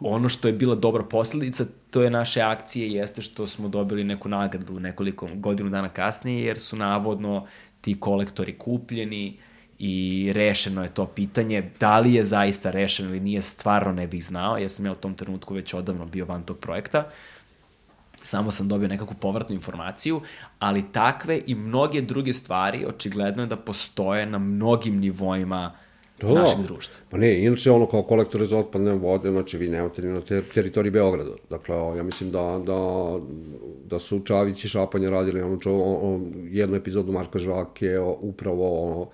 Ono 0.00 0.28
što 0.28 0.48
je 0.48 0.52
bila 0.52 0.74
dobra 0.74 1.02
posledica 1.04 1.64
to 1.90 2.02
je 2.02 2.10
naše 2.10 2.40
akcije 2.40 2.92
jeste 2.92 3.22
što 3.22 3.46
smo 3.46 3.68
dobili 3.68 4.04
neku 4.04 4.28
nagradu 4.28 4.80
nekoliko 4.80 5.28
godinu 5.34 5.70
dana 5.70 5.88
kasnije 5.88 6.44
jer 6.44 6.60
su 6.60 6.76
navodno 6.76 7.46
ti 7.80 8.00
kolektori 8.00 8.58
kupljeni 8.58 9.38
i 9.78 10.30
rešeno 10.34 10.82
je 10.82 10.94
to 10.94 11.06
pitanje. 11.06 11.70
Da 11.80 11.98
li 11.98 12.14
je 12.14 12.24
zaista 12.24 12.70
rešeno 12.70 13.08
ili 13.08 13.20
nije, 13.20 13.42
stvarno 13.42 13.92
ne 13.92 14.06
bih 14.06 14.24
znao, 14.24 14.56
jer 14.56 14.70
sam 14.70 14.86
ja 14.86 14.92
u 14.92 14.94
tom 14.94 15.14
trenutku 15.14 15.54
već 15.54 15.74
odavno 15.74 16.06
bio 16.06 16.24
van 16.24 16.42
tog 16.42 16.58
projekta. 16.58 17.10
Samo 18.22 18.50
sam 18.50 18.68
dobio 18.68 18.88
nekakvu 18.88 19.14
povratnu 19.20 19.54
informaciju, 19.54 20.20
ali 20.58 20.84
takve 20.92 21.40
i 21.46 21.54
mnoge 21.54 22.00
druge 22.00 22.32
stvari 22.32 22.84
očigledno 22.86 23.42
je 23.42 23.46
da 23.46 23.56
postoje 23.56 24.26
na 24.26 24.38
mnogim 24.38 24.98
nivoima 24.98 25.72
Da, 26.22 26.28
da. 26.28 26.40
našeg 26.40 26.62
društva. 26.62 27.00
Pa 27.10 27.18
ne, 27.18 27.44
inače 27.44 27.70
ono 27.70 27.86
kao 27.86 28.02
kolektore 28.02 28.44
za 28.44 28.58
otpadne 28.58 28.92
vode, 28.94 29.30
znači 29.30 29.58
vi 29.58 29.68
nemate 29.68 30.02
ni 30.02 30.12
na 30.12 30.20
te, 30.20 30.42
teritoriji 30.42 30.90
Beograda. 30.90 31.30
Dakle, 31.50 31.76
ja 31.96 32.02
mislim 32.02 32.30
da, 32.30 32.60
da, 32.66 32.78
da 33.84 33.98
su 33.98 34.20
Čavić 34.20 34.64
i 34.64 34.68
Šapanja 34.68 35.10
radili 35.10 35.42
ono, 35.42 35.56
čo, 35.56 35.72
o, 35.72 35.98
o, 36.02 36.20
jednu 36.50 36.76
epizodu 36.76 37.12
Marka 37.12 37.38
Žvake, 37.38 37.98
upravo 37.98 38.78
ono, 38.80 39.08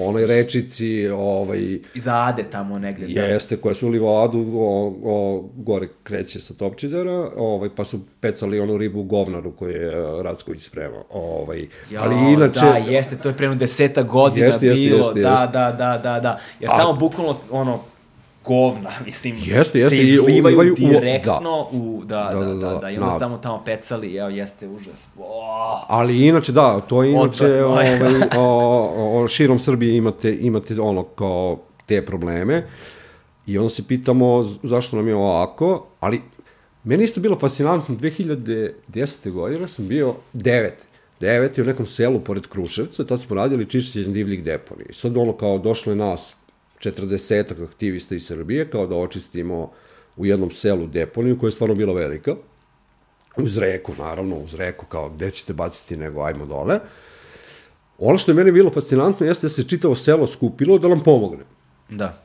onoj 0.00 0.26
rečici, 0.26 1.08
ovaj, 1.08 1.78
Iza 1.94 2.14
Ade 2.16 2.42
tamo 2.42 2.78
negde. 2.78 3.06
da. 3.06 3.20
Jeste, 3.20 3.56
koja 3.56 3.74
su 3.74 3.86
u 3.86 3.90
livadu, 3.90 4.46
o, 4.54 4.94
o, 5.04 5.48
gore 5.56 5.88
kreće 6.02 6.40
sa 6.40 6.54
Topčidera, 6.54 7.30
ovaj, 7.36 7.68
pa 7.76 7.84
su 7.84 8.00
pecali 8.20 8.60
onu 8.60 8.76
ribu 8.78 9.00
u 9.00 9.04
govnaru 9.04 9.52
koju 9.52 9.70
je 9.70 9.86
e, 9.88 9.92
Racković 10.22 10.62
spremao. 10.62 11.04
Ovaj, 11.10 11.66
Jo, 11.90 12.00
ali 12.02 12.32
inače... 12.32 12.60
Da, 12.60 12.76
jeste, 12.90 13.16
to 13.16 13.28
je 13.28 13.34
prema 13.34 13.54
deseta 13.54 14.02
godina 14.02 14.46
Jeste, 14.46 14.66
jeste, 14.66 14.84
bilo. 14.84 14.96
jeste, 14.98 15.20
da, 15.20 15.30
jeste. 15.30 15.46
da, 15.46 15.72
da, 15.72 16.00
da, 16.02 16.20
da. 16.20 16.38
Jer 16.60 16.70
A- 16.70 16.76
tamo 16.78 16.92
bukvalno, 16.92 17.36
ono, 17.50 17.80
govna, 18.48 18.90
mislim, 19.06 19.34
Jeste, 19.38 19.78
jeste, 19.78 19.90
se 19.90 19.96
i 19.96 20.04
izlivaju 20.04 20.56
ulivaju 20.58 20.72
u- 20.72 20.76
direktno 20.76 21.68
u, 21.72 22.02
da, 22.04 22.30
Da, 22.32 22.38
da, 22.38 22.44
da, 22.44 22.54
da, 22.54 22.60
da, 22.60 22.68
da, 22.68 22.78
da, 22.78 22.90
i 22.90 22.98
onda 22.98 23.18
tamo 23.18 23.38
tamo 23.38 23.62
pecali, 23.64 24.16
evo, 24.16 24.28
jeste 24.28 24.68
užas. 24.68 25.08
Oh, 25.18 25.84
Ali 25.88 26.26
inače, 26.26 26.52
da, 26.52 26.80
to 26.80 27.02
je 27.02 27.12
inače, 27.12 27.62
ovaj, 27.64 27.86
o, 28.38 29.20
o, 29.22 29.28
širom 29.28 29.58
Srbije 29.58 29.96
imate, 29.96 30.36
imate 30.40 30.80
ono 30.80 31.02
kao 31.02 31.58
te 31.86 32.06
probleme 32.06 32.66
i 33.46 33.58
onda 33.58 33.70
se 33.70 33.82
pitamo 33.82 34.42
zašto 34.62 34.96
nam 34.96 35.08
je 35.08 35.14
ovako, 35.14 35.86
ali 36.00 36.20
meni 36.84 37.04
isto 37.04 37.20
bilo 37.20 37.38
fascinantno, 37.38 37.94
2010. 37.96 39.30
godine 39.30 39.68
sam 39.68 39.88
bio 39.88 40.14
devet, 40.32 40.86
devet 41.20 41.58
je 41.58 41.64
u 41.64 41.66
nekom 41.66 41.86
selu 41.86 42.20
pored 42.20 42.46
Kruševca, 42.46 43.04
tad 43.04 43.20
smo 43.22 43.36
radili 43.36 43.66
čišćenje 43.66 44.04
divljih 44.04 44.44
deponija. 44.44 44.86
I 44.90 44.94
sad 44.94 45.16
ono 45.16 45.32
kao 45.32 45.58
došlo 45.58 45.92
je 45.92 45.96
nas 45.96 46.36
40 46.80 47.64
aktivista 47.64 48.14
iz 48.14 48.26
Srbije, 48.26 48.70
kao 48.70 48.86
da 48.86 48.96
očistimo 48.96 49.70
u 50.16 50.26
jednom 50.26 50.50
selu 50.50 50.86
deponiju, 50.86 51.38
koja 51.38 51.48
je 51.48 51.52
stvarno 51.52 51.74
bila 51.74 51.94
velika, 51.94 52.34
uz 53.36 53.58
reku, 53.58 53.92
naravno, 53.98 54.36
uz 54.36 54.54
reku, 54.54 54.86
kao 54.86 55.10
gde 55.10 55.30
ćete 55.30 55.52
baciti 55.52 55.96
nego 55.96 56.22
ajmo 56.22 56.46
dole. 56.46 56.80
Ono 57.98 58.18
što 58.18 58.30
je 58.30 58.34
meni 58.34 58.52
bilo 58.52 58.70
fascinantno 58.70 59.26
jeste 59.26 59.46
da 59.46 59.48
se 59.48 59.68
čitavo 59.68 59.94
selo 59.94 60.26
skupilo 60.26 60.78
da 60.78 60.88
nam 60.88 61.00
pomogne. 61.00 61.44
da. 61.88 62.24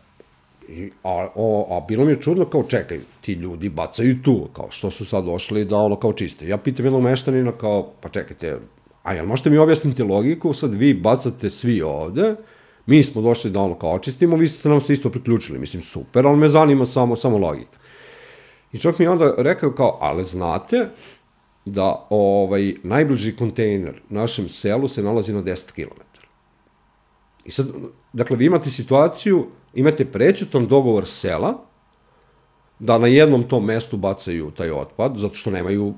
I, 0.70 0.92
a, 1.04 1.28
o, 1.36 1.78
a 1.78 1.86
bilo 1.88 2.06
mi 2.06 2.12
je 2.12 2.22
čudno 2.22 2.46
kao 2.46 2.64
čekaj, 2.64 3.00
ti 3.22 3.34
ljudi 3.34 3.70
bacaju 3.70 4.22
tu, 4.24 4.48
kao 4.54 4.68
što 4.72 4.92
su 4.92 5.06
sad 5.06 5.26
došli 5.26 5.66
da 5.66 5.78
ono 5.78 5.96
kao 5.96 6.14
čiste. 6.14 6.48
Ja 6.48 6.58
pitam 6.58 6.86
jednog 6.86 7.02
meštanina 7.02 7.52
kao, 7.52 7.92
pa 8.02 8.10
čekajte, 8.10 8.58
a 9.04 9.14
jel 9.14 9.26
možete 9.26 9.50
mi 9.50 9.58
objasniti 9.58 10.04
logiku, 10.04 10.54
sad 10.54 10.74
vi 10.74 10.94
bacate 10.94 11.50
svi 11.50 11.82
ovde, 11.82 12.36
mi 12.86 13.04
smo 13.04 13.22
došli 13.22 13.52
da 13.52 13.60
ono 13.60 13.76
kao 13.76 13.94
očistimo, 13.94 14.36
vi 14.36 14.48
ste 14.48 14.70
nam 14.70 14.82
se 14.82 14.94
isto 14.94 15.10
priključili, 15.10 15.60
mislim 15.60 15.82
super, 15.82 16.28
ali 16.28 16.38
me 16.38 16.50
zanima 16.50 16.86
samo, 16.86 17.16
samo 17.16 17.38
logika. 17.38 17.78
I 18.72 18.78
čovjek 18.78 19.00
mi 19.00 19.06
je 19.06 19.10
onda 19.10 19.34
rekao 19.38 19.72
kao, 19.72 19.98
ali 20.02 20.26
znate 20.26 20.88
da 21.66 22.08
ovaj, 22.10 22.74
najbliži 22.84 23.36
kontejner 23.36 24.02
našem 24.10 24.50
selu 24.50 24.88
se 24.88 25.04
nalazi 25.04 25.34
na 25.34 25.42
10 25.42 25.72
km. 25.72 26.02
I 27.46 27.52
sad, 27.52 27.68
dakle, 28.14 28.38
vi 28.38 28.46
imate 28.46 28.70
situaciju, 28.70 29.48
imate 29.74 30.06
prećutan 30.06 30.66
dogovor 30.66 31.08
sela, 31.08 31.54
da 32.80 32.98
na 32.98 33.08
jednom 33.08 33.44
tom 33.44 33.66
mestu 33.66 33.98
bacaju 33.98 34.52
taj 34.52 34.72
otpad, 34.72 35.18
zato 35.18 35.36
što 35.36 35.52
nemaju, 35.52 35.94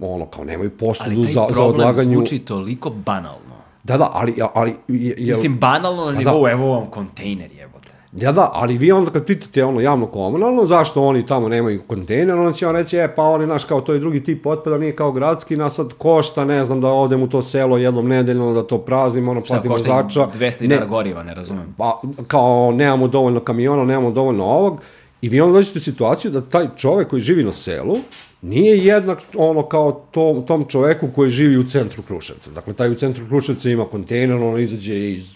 ono, 0.00 0.26
kao 0.26 0.44
nemaju 0.44 0.70
posudu 0.76 1.10
Ali 1.10 1.24
taj 1.24 1.32
za, 1.32 1.40
za 1.40 1.46
problem 1.46 1.70
odlaganju. 1.70 2.16
zvuči 2.16 2.38
toliko 2.38 2.90
banalno. 2.90 3.60
Da, 3.84 3.96
da, 3.96 4.10
ali, 4.12 4.34
ali 4.54 4.74
je, 4.88 5.14
je, 5.18 5.32
Mislim, 5.32 5.58
banalno 5.58 6.04
na 6.06 6.12
Pa 6.12 6.18
nivou, 6.18 6.44
da. 6.44 6.50
evo 6.50 6.72
vam 6.72 6.90
kontejner, 6.90 7.50
jebote. 7.52 7.90
Da, 8.12 8.32
da, 8.32 8.50
ali 8.52 8.78
vi 8.78 8.92
onda 8.92 9.10
kad 9.10 9.26
pitate 9.26 9.64
ono 9.64 9.80
javno 9.80 10.06
komunalno, 10.06 10.66
zašto 10.66 11.02
oni 11.02 11.26
tamo 11.26 11.48
nemaju 11.48 11.82
kontejner, 11.86 12.38
onda 12.38 12.52
će 12.52 12.66
on 12.66 12.76
reći, 12.76 12.96
e, 12.96 13.14
pa 13.14 13.22
oni, 13.22 13.46
naš, 13.46 13.64
kao 13.64 13.80
to 13.80 13.92
je 13.92 13.98
drugi 13.98 14.22
tip 14.22 14.46
otpada, 14.46 14.78
nije 14.78 14.96
kao 14.96 15.12
gradski, 15.12 15.56
nas 15.56 15.74
sad 15.74 15.92
košta, 15.92 16.44
ne 16.44 16.64
znam, 16.64 16.80
da 16.80 16.88
odem 16.88 17.22
u 17.22 17.28
to 17.28 17.42
selo 17.42 17.78
jednom 17.78 18.08
nedeljno, 18.08 18.52
da 18.52 18.66
to 18.66 18.78
praznimo, 18.78 19.30
ono, 19.30 19.40
Šta 19.40 19.54
platimo 19.54 19.78
zača. 19.78 20.28
200 20.38 20.60
dinara 20.60 20.86
goriva, 20.86 21.22
ne 21.22 21.34
razumem. 21.34 21.74
pa, 21.78 22.00
kao 22.26 22.72
nemamo 22.72 23.08
dovoljno 23.08 23.40
kamiona, 23.40 23.84
nemamo 23.84 24.10
dovoljno 24.10 24.44
ovog, 24.44 24.80
i 25.22 25.28
vi 25.28 25.40
onda 25.40 25.52
dođete 25.54 25.78
u 25.78 25.82
situaciju 25.82 26.30
da 26.30 26.40
taj 26.40 26.68
čovek 26.76 27.08
koji 27.08 27.20
živi 27.20 27.44
na 27.44 27.52
selu 27.52 27.96
nije 28.42 28.84
jednak 28.84 29.18
ono 29.36 29.62
kao 29.62 30.06
to, 30.10 30.44
tom 30.46 30.64
čoveku 30.64 31.08
koji 31.14 31.30
živi 31.30 31.56
u 31.56 31.68
centru 31.68 32.02
Kruševca. 32.02 32.50
Dakle, 32.50 32.72
taj 32.72 32.90
u 32.90 32.94
centru 32.94 33.26
Kruševca 33.28 33.70
ima 33.70 33.84
kontejner, 33.84 34.36
ono 34.36 34.58
izađe 34.58 35.10
iz 35.10 35.34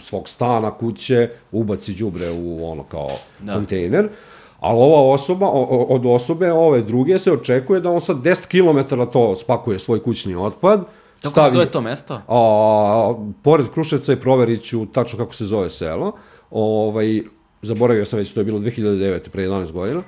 svog 0.00 0.28
stana, 0.28 0.70
kuće, 0.70 1.30
ubaci 1.52 1.94
đubre 1.94 2.30
u 2.30 2.70
ono 2.70 2.82
kao 2.82 3.10
da. 3.40 3.54
kontejner, 3.54 4.08
ali 4.60 4.78
ova 4.78 5.12
osoba, 5.12 5.48
od 5.88 6.06
osobe 6.06 6.52
ove 6.52 6.82
druge 6.82 7.18
se 7.18 7.32
očekuje 7.32 7.80
da 7.80 7.90
on 7.90 8.00
sad 8.00 8.16
10 8.16 8.46
km 8.46 9.10
to 9.12 9.36
spakuje 9.36 9.78
svoj 9.78 10.02
kućni 10.02 10.34
otpad, 10.34 10.84
Kako 11.32 11.48
se 11.48 11.52
zove 11.52 11.70
to 11.70 11.80
mesto? 11.80 12.20
A, 12.28 13.14
pored 13.42 13.66
Kruševca 13.74 14.12
i 14.12 14.20
proverit 14.20 14.62
ću 14.62 14.86
tačno 14.86 15.18
kako 15.18 15.34
se 15.34 15.44
zove 15.44 15.70
selo. 15.70 16.12
Ovaj, 16.50 17.22
zaboravio 17.62 18.04
sam 18.04 18.18
već, 18.18 18.32
to 18.32 18.40
je 18.40 18.44
bilo 18.44 18.58
2009. 18.58 19.28
pre 19.28 19.46
11 19.46 19.72
godina. 19.72 20.02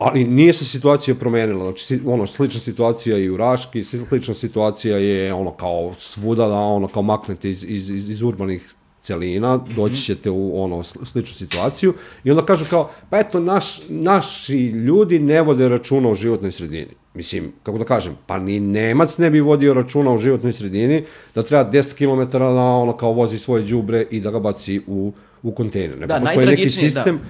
Ali 0.00 0.24
nije 0.24 0.52
se 0.52 0.64
situacija 0.64 1.14
promenila. 1.14 1.64
Znači, 1.64 2.00
ono, 2.06 2.26
slična 2.26 2.60
situacija 2.60 3.18
i 3.18 3.30
u 3.30 3.36
Raški, 3.36 3.84
slična 3.84 4.34
situacija 4.34 4.96
je 4.96 5.34
ono 5.34 5.50
kao 5.50 5.94
svuda, 5.98 6.48
da 6.48 6.54
ono 6.54 6.88
kao 6.88 7.02
maknete 7.02 7.50
iz, 7.50 7.64
iz, 7.68 7.90
iz, 7.90 8.10
iz 8.10 8.22
urbanih 8.22 8.74
celina, 9.02 9.60
doći 9.76 10.02
ćete 10.02 10.30
u 10.30 10.62
ono 10.62 10.82
sličnu 10.82 11.36
situaciju 11.36 11.94
i 12.24 12.30
onda 12.30 12.46
kažu 12.46 12.64
kao, 12.70 12.90
pa 13.10 13.18
eto, 13.18 13.40
naš, 13.40 13.88
naši 13.88 14.58
ljudi 14.66 15.18
ne 15.18 15.42
vode 15.42 15.68
računa 15.68 16.10
o 16.10 16.14
životnoj 16.14 16.52
sredini. 16.52 16.94
Mislim, 17.14 17.52
kako 17.62 17.78
da 17.78 17.84
kažem, 17.84 18.16
pa 18.26 18.38
ni 18.38 18.60
Nemac 18.60 19.18
ne 19.18 19.30
bi 19.30 19.40
vodio 19.40 19.74
računa 19.74 20.12
o 20.12 20.18
životnoj 20.18 20.52
sredini, 20.52 21.04
da 21.34 21.42
treba 21.42 21.70
10 21.70 21.94
km 21.94 22.38
da 22.38 22.46
ono 22.54 22.96
kao 22.96 23.12
vozi 23.12 23.38
svoje 23.38 23.62
đubre 23.62 24.06
i 24.10 24.20
da 24.20 24.30
ga 24.30 24.38
baci 24.38 24.80
u, 24.86 25.12
u 25.42 25.52
kontejner. 25.52 25.98
Nego 25.98 26.06
Da, 26.06 26.20
postoji 26.20 26.46
neki 26.46 26.46
najtragičnije, 26.46 26.90
sistem 26.90 27.16
da. 27.16 27.24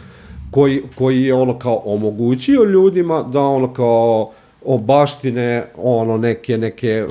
Koji, 0.51 0.82
koji 0.94 1.22
je 1.22 1.35
ono 1.35 1.59
kao 1.59 1.82
omogućio 1.85 2.64
ljudima 2.64 3.22
da 3.22 3.40
ono 3.40 3.72
kao 3.72 4.32
obaštine 4.64 5.64
ono 5.77 6.16
neke 6.16 6.59
neke 6.59 7.06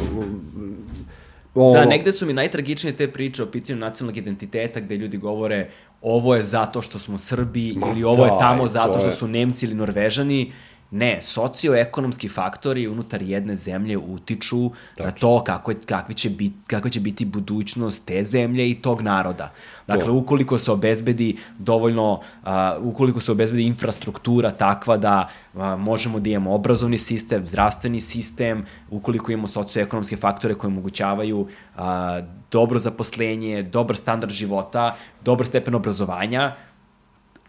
ono, 1.56 1.74
Da, 1.74 1.86
negde 1.86 2.14
su 2.14 2.26
mi 2.26 2.34
najtragičnije 2.34 2.96
te 2.96 3.08
priče 3.08 3.44
o 3.44 3.46
pitanju 3.46 3.80
nacionalnog 3.80 4.18
identiteta 4.18 4.80
gde 4.80 4.98
ljudi 4.98 5.18
govore 5.18 5.70
ovo 6.02 6.36
je 6.36 6.44
zato 6.44 6.82
što 6.82 7.00
smo 7.00 7.18
Srbi 7.18 7.74
Ma 7.78 7.88
ili 7.92 8.04
ovo 8.04 8.26
je 8.26 8.32
tamo 8.40 8.64
to 8.64 8.68
zato 8.68 9.00
što 9.00 9.12
su 9.12 9.28
Nemci 9.28 9.66
ili 9.66 9.76
Norvežani. 9.76 10.52
Ne, 10.92 11.22
socioekonomski 11.22 12.30
faktori 12.30 12.88
unutar 12.88 13.22
jedne 13.22 13.56
zemlje 13.56 13.98
utiču 13.98 14.72
na 15.00 15.12
to 15.12 15.44
kako 15.44 15.72
je, 15.72 15.78
kakvi 15.86 16.16
će 16.16 16.30
bit, 16.30 16.54
kakva 16.68 16.90
će 16.90 17.00
biti 17.00 17.26
budućnost 17.26 18.06
te 18.06 18.24
zemlje 18.24 18.70
i 18.70 18.76
tog 18.76 19.02
naroda. 19.02 19.52
Dakle, 19.88 20.06
To. 20.06 20.14
ukoliko 20.14 20.58
se 20.58 20.72
obezbedi 20.72 21.38
dovoljno, 21.58 22.22
a, 22.44 22.78
ukoliko 22.82 23.22
se 23.22 23.32
obezbedi 23.32 23.64
infrastruktura 23.64 24.52
takva 24.52 24.98
da 24.98 25.30
a, 25.56 25.76
možemo 25.76 26.20
da 26.20 26.30
imamo 26.30 26.54
obrazovni 26.54 26.98
sistem, 26.98 27.48
zdravstveni 27.48 28.02
sistem, 28.02 28.66
ukoliko 28.90 29.32
imamo 29.32 29.48
socioekonomske 29.48 30.18
faktore 30.18 30.54
koje 30.54 30.68
omogućavaju 30.68 31.48
a, 31.78 32.22
dobro 32.52 32.80
zaposlenje, 32.80 33.64
dobar 33.64 33.96
standard 33.96 34.32
života, 34.32 34.96
dobar 35.26 35.48
stepen 35.48 35.76
obrazovanja, 35.76 36.56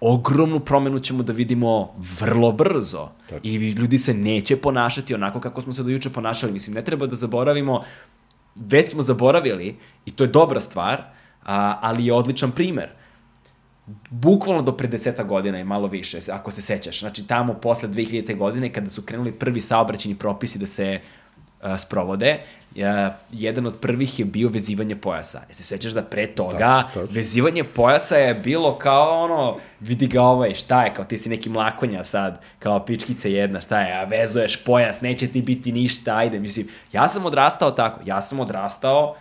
ogromnu 0.01 0.61
promenu 0.61 1.01
ćemo 1.01 1.23
da 1.23 1.33
vidimo 1.33 1.95
vrlo 2.21 2.53
brzo. 2.53 3.09
Tačno. 3.23 3.41
I 3.43 3.71
ljudi 3.71 3.99
se 3.99 4.15
neće 4.15 4.57
ponašati 4.57 5.15
onako 5.15 5.41
kako 5.41 5.63
smo 5.63 5.73
se 5.73 5.83
do 5.83 5.91
juče 5.91 6.11
ponašali. 6.11 6.53
Mislim, 6.53 6.75
ne 6.75 6.85
treba 6.85 7.07
da 7.07 7.17
zaboravimo, 7.17 7.83
već 8.55 8.91
smo 8.91 9.03
zaboravili, 9.03 9.77
i 10.07 10.11
to 10.11 10.25
je 10.25 10.29
dobra 10.29 10.61
stvar, 10.61 11.03
a, 11.43 11.79
ali 11.83 12.07
je 12.07 12.13
odličan 12.13 12.51
primer. 12.51 12.89
Bukvalno 14.11 14.63
do 14.63 14.73
pre 14.77 14.89
deseta 14.89 15.23
godina 15.25 15.59
i 15.59 15.65
malo 15.65 15.89
više, 15.89 16.19
ako 16.33 16.51
se 16.51 16.63
sećaš. 16.63 17.01
Znači, 17.01 17.27
tamo 17.27 17.55
posle 17.55 17.89
2000. 17.89 18.37
godine, 18.37 18.73
kada 18.73 18.91
su 18.91 19.03
krenuli 19.03 19.33
prvi 19.33 19.61
saobraćeni 19.61 20.15
propisi 20.15 20.59
da 20.59 20.67
se 20.67 21.01
sprovode, 21.79 22.39
a, 22.77 23.11
jedan 23.33 23.67
od 23.67 23.79
prvih 23.81 24.19
je 24.19 24.25
bio 24.25 24.49
vezivanje 24.49 24.97
pojasa. 24.97 25.41
E 25.51 25.55
se 25.55 25.65
sećaš 25.65 25.93
da 25.93 26.03
pre 26.03 26.27
toga 26.27 26.59
Tačno, 26.59 27.03
tačno. 27.03 27.15
vezivanje 27.15 27.65
pojasa 27.65 28.17
je 28.17 28.35
bilo 28.35 28.79
kao 28.79 29.25
ono, 29.25 29.57
vidi 29.81 30.07
ga 30.07 30.23
ovaj, 30.23 30.55
šta 30.55 30.85
je, 30.85 30.95
kao 30.95 31.05
ti 31.05 31.19
si 31.19 31.29
neki 31.29 31.49
mlakonja 31.49 32.05
sad, 32.05 32.41
kao 32.59 32.85
pičkica 32.85 33.29
jedna, 33.29 33.61
šta 33.61 33.81
je, 33.81 34.01
a 34.01 34.05
vezuješ 34.05 34.65
pojas, 34.65 35.01
neće 35.01 35.27
ti 35.29 35.43
biti 35.43 35.73
ništa, 35.73 36.17
ajde, 36.17 36.39
mislim, 36.41 36.69
ja 36.93 37.09
sam 37.09 37.27
odrastao 37.27 37.71
tako, 37.71 38.01
ja 38.05 38.23
sam 38.23 38.41
odrastao 38.41 39.17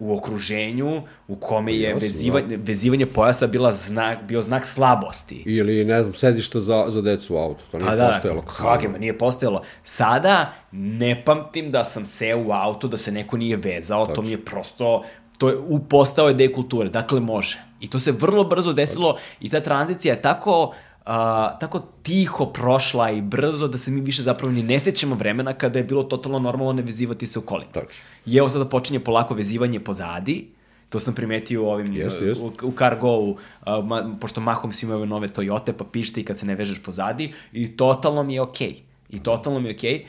u 0.00 0.14
okruženju 0.14 1.02
u 1.28 1.36
kome 1.36 1.74
je 1.74 1.82
Jasno, 1.82 1.98
vezivanje, 2.00 2.56
vezivanje 2.56 3.06
pojasa 3.06 3.46
bila 3.46 3.72
znak, 3.72 4.18
bio 4.22 4.42
znak 4.42 4.66
slabosti. 4.66 5.42
ili 5.46 5.84
ne 5.84 6.02
znam, 6.02 6.14
sedišta 6.14 6.60
za, 6.60 6.84
za 6.88 7.02
decu 7.02 7.34
u 7.34 7.38
auto, 7.38 7.64
to 7.70 7.78
nije 7.78 7.90
Pa 7.90 7.96
da, 7.96 8.06
postojalo. 8.06 8.42
kako 8.42 8.84
ima, 8.84 8.98
nije 8.98 9.18
postojalo. 9.18 9.62
Sada 9.84 10.52
ne 10.72 11.22
pamtim 11.24 11.70
da 11.70 11.84
sam 11.84 12.06
seo 12.06 12.38
u 12.38 12.52
auto, 12.52 12.88
da 12.88 12.96
se 12.96 13.12
neko 13.12 13.36
nije 13.36 13.56
vezao, 13.56 14.06
to 14.06 14.22
mi 14.22 14.30
je 14.30 14.44
prosto, 14.44 15.02
to 15.38 15.48
je, 15.48 15.56
u, 15.58 15.78
postao 15.78 16.28
je 16.28 16.34
dej 16.34 16.52
kulture, 16.52 16.88
dakle 16.88 17.20
može. 17.20 17.58
I 17.80 17.90
to 17.90 17.98
se 17.98 18.12
vrlo 18.12 18.44
brzo 18.44 18.72
desilo 18.72 19.16
i 19.40 19.48
ta 19.48 19.60
tranzicija 19.60 20.14
je 20.14 20.22
tako, 20.22 20.72
a, 21.10 21.58
tako 21.60 21.82
tiho 22.02 22.46
prošla 22.46 23.10
i 23.10 23.20
brzo 23.20 23.68
da 23.68 23.78
se 23.78 23.90
mi 23.90 24.00
više 24.00 24.22
zapravo 24.22 24.52
ni 24.52 24.62
ne 24.62 24.78
sećamo 24.78 25.14
vremena 25.14 25.52
kada 25.52 25.78
je 25.78 25.84
bilo 25.84 26.02
totalno 26.02 26.38
normalno 26.38 26.72
ne 26.72 26.82
vezivati 26.82 27.26
se 27.26 27.38
u 27.38 27.42
kolima. 27.42 27.72
Tačno. 27.72 28.04
I 28.26 28.36
evo 28.36 28.48
sada 28.48 28.64
počinje 28.64 29.00
polako 29.00 29.34
vezivanje 29.34 29.80
pozadi, 29.80 30.48
to 30.88 31.00
sam 31.00 31.14
primetio 31.14 31.64
u 31.64 31.68
ovim, 31.68 31.96
Jeste, 31.96 32.24
jeste. 32.24 32.44
u, 32.44 32.52
u 32.62 32.72
Cargo-u, 32.78 33.36
a, 33.60 33.80
ma, 33.80 34.16
pošto 34.20 34.40
mahom 34.40 34.72
svi 34.72 34.84
imaju 34.84 34.98
ove 34.98 35.06
nove 35.06 35.28
Toyota, 35.28 35.72
pa 35.72 35.84
pište 35.84 36.20
i 36.20 36.24
kad 36.24 36.38
se 36.38 36.46
ne 36.46 36.54
vežeš 36.54 36.82
pozadi, 36.82 37.32
i 37.52 37.76
totalno 37.76 38.22
mi 38.22 38.34
je 38.34 38.40
okej. 38.40 38.68
Okay. 38.68 39.16
I 39.16 39.22
totalno 39.22 39.60
mi 39.60 39.68
je 39.68 39.76
okej. 39.76 39.94
Okay. 39.94 40.04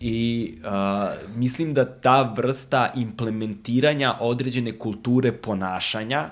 I 0.00 0.54
uh, 0.58 1.38
mislim 1.38 1.74
da 1.74 1.84
ta 1.84 2.34
vrsta 2.36 2.92
implementiranja 2.96 4.14
određene 4.20 4.78
kulture 4.78 5.32
ponašanja 5.32 6.30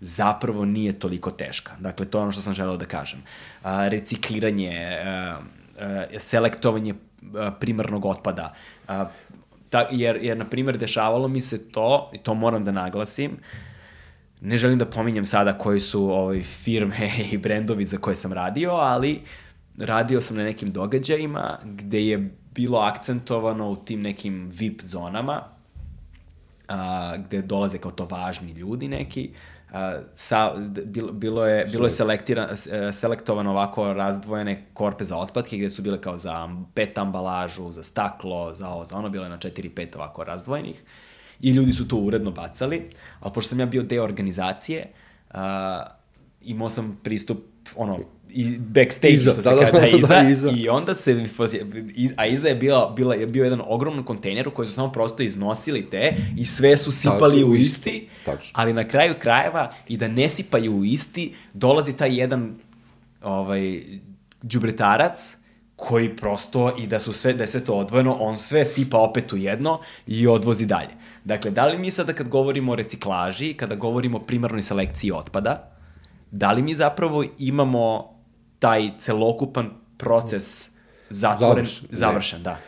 zapravo 0.00 0.64
nije 0.64 0.98
toliko 0.98 1.30
teška. 1.30 1.72
Dakle, 1.80 2.06
to 2.06 2.18
je 2.18 2.22
ono 2.22 2.32
što 2.32 2.40
sam 2.40 2.54
želeo 2.54 2.76
da 2.76 2.84
kažem. 2.84 3.22
Recikliranje, 3.64 4.98
selektovanje 6.18 6.94
primarnog 7.60 8.04
otpada, 8.04 8.54
ta, 9.70 9.88
jer, 9.90 10.18
jer, 10.22 10.36
na 10.36 10.44
primjer, 10.44 10.78
dešavalo 10.78 11.28
mi 11.28 11.40
se 11.40 11.70
to, 11.70 12.10
i 12.14 12.18
to 12.18 12.34
moram 12.34 12.64
da 12.64 12.72
naglasim, 12.72 13.38
ne 14.40 14.56
želim 14.56 14.78
da 14.78 14.86
pominjem 14.86 15.26
sada 15.26 15.58
koji 15.58 15.80
su 15.80 16.10
ovaj, 16.10 16.42
firme 16.42 17.10
i 17.32 17.38
brendovi 17.38 17.84
za 17.84 17.98
koje 17.98 18.16
sam 18.16 18.32
radio, 18.32 18.70
ali 18.70 19.22
radio 19.78 20.20
sam 20.20 20.36
na 20.36 20.44
nekim 20.44 20.72
događajima 20.72 21.58
gde 21.64 22.06
je 22.06 22.30
bilo 22.54 22.78
akcentovano 22.78 23.70
u 23.70 23.76
tim 23.76 24.02
nekim 24.02 24.50
VIP 24.52 24.82
zonama, 24.82 25.42
a, 26.68 27.16
gde 27.16 27.42
dolaze 27.42 27.78
kao 27.78 27.90
to 27.90 28.06
važni 28.10 28.52
ljudi 28.52 28.88
neki, 28.88 29.30
sa, 30.14 30.54
bilo, 30.84 31.12
bilo 31.12 31.46
je, 31.46 31.66
bilo 31.66 31.86
je 31.86 31.90
e, 31.90 32.92
selektovano 32.92 33.50
ovako 33.50 33.92
razdvojene 33.92 34.66
korpe 34.74 35.04
za 35.04 35.16
otpadke 35.16 35.56
gde 35.56 35.70
su 35.70 35.82
bile 35.82 36.00
kao 36.00 36.18
za 36.18 36.48
pet 36.74 36.98
ambalažu, 36.98 37.72
za 37.72 37.82
staklo, 37.82 38.54
za 38.54 38.68
ovo, 38.68 38.84
za 38.84 38.96
ono, 38.96 39.08
bile 39.08 39.28
na 39.28 39.38
4-5 39.38 39.96
ovako 39.96 40.24
razdvojenih. 40.24 40.82
I 41.40 41.50
ljudi 41.50 41.72
su 41.72 41.88
to 41.88 41.96
uredno 41.96 42.30
bacali, 42.30 42.90
ali 43.20 43.32
pošto 43.32 43.48
sam 43.48 43.60
ja 43.60 43.66
bio 43.66 43.82
deo 43.82 44.04
organizacije, 44.04 44.92
uh, 45.34 45.40
imao 46.40 46.68
sam 46.68 47.00
pristup, 47.02 47.38
ono, 47.76 47.98
i 48.36 48.58
backstage, 48.58 49.14
Iza, 49.14 49.32
što 49.32 49.42
se 49.42 49.50
da, 49.50 49.56
da, 49.56 49.64
kada 49.66 49.80
da, 49.80 49.86
iza, 49.86 50.22
da, 50.22 50.28
iza. 50.30 50.52
i 50.56 50.68
onda 50.68 50.94
se, 50.94 51.26
a 52.16 52.26
iza 52.26 52.48
je 52.48 52.54
bila, 52.54 52.92
bila, 52.96 53.14
je 53.14 53.26
bio 53.26 53.44
jedan 53.44 53.62
ogroman 53.66 54.04
kontejner 54.04 54.48
u 54.48 54.50
koji 54.50 54.68
su 54.68 54.74
samo 54.74 54.92
prosto 54.92 55.22
iznosili 55.22 55.90
te 55.90 56.16
i 56.36 56.44
sve 56.44 56.76
su 56.76 56.92
sipali 56.92 57.40
su 57.40 57.50
u 57.50 57.54
isti, 57.54 58.08
tačno. 58.24 58.52
ali 58.52 58.72
na 58.72 58.88
kraju 58.88 59.14
krajeva 59.18 59.72
i 59.88 59.96
da 59.96 60.08
ne 60.08 60.28
sipaju 60.28 60.76
u 60.76 60.84
isti, 60.84 61.34
dolazi 61.54 61.96
taj 61.96 62.20
jedan 62.20 62.54
ovaj, 63.22 63.80
đubretarac 64.42 65.36
koji 65.76 66.16
prosto 66.16 66.76
i 66.78 66.86
da 66.86 67.00
su 67.00 67.12
sve 67.12 67.32
da 67.32 67.44
je 67.44 67.48
sve 67.48 67.64
to 67.64 67.74
odvojeno, 67.74 68.16
on 68.20 68.36
sve 68.36 68.64
sipa 68.64 68.98
opet 68.98 69.32
u 69.32 69.36
jedno 69.36 69.80
i 70.06 70.26
odvozi 70.26 70.66
dalje. 70.66 70.90
Dakle, 71.24 71.50
da 71.50 71.66
li 71.66 71.78
mi 71.78 71.90
sada 71.90 72.12
kad 72.12 72.28
govorimo 72.28 72.72
o 72.72 72.76
reciklaži, 72.76 73.54
kada 73.54 73.74
govorimo 73.74 74.18
o 74.18 74.20
primarnoj 74.20 74.62
selekciji 74.62 75.12
otpada, 75.12 75.72
da 76.30 76.52
li 76.52 76.62
mi 76.62 76.74
zapravo 76.74 77.24
imamo 77.38 78.15
taj 78.58 78.90
celokupan 78.98 79.70
proces 79.96 80.70
zatvoren, 81.10 81.64
Završen, 81.64 81.88
završen, 81.90 82.42
da. 82.42 82.58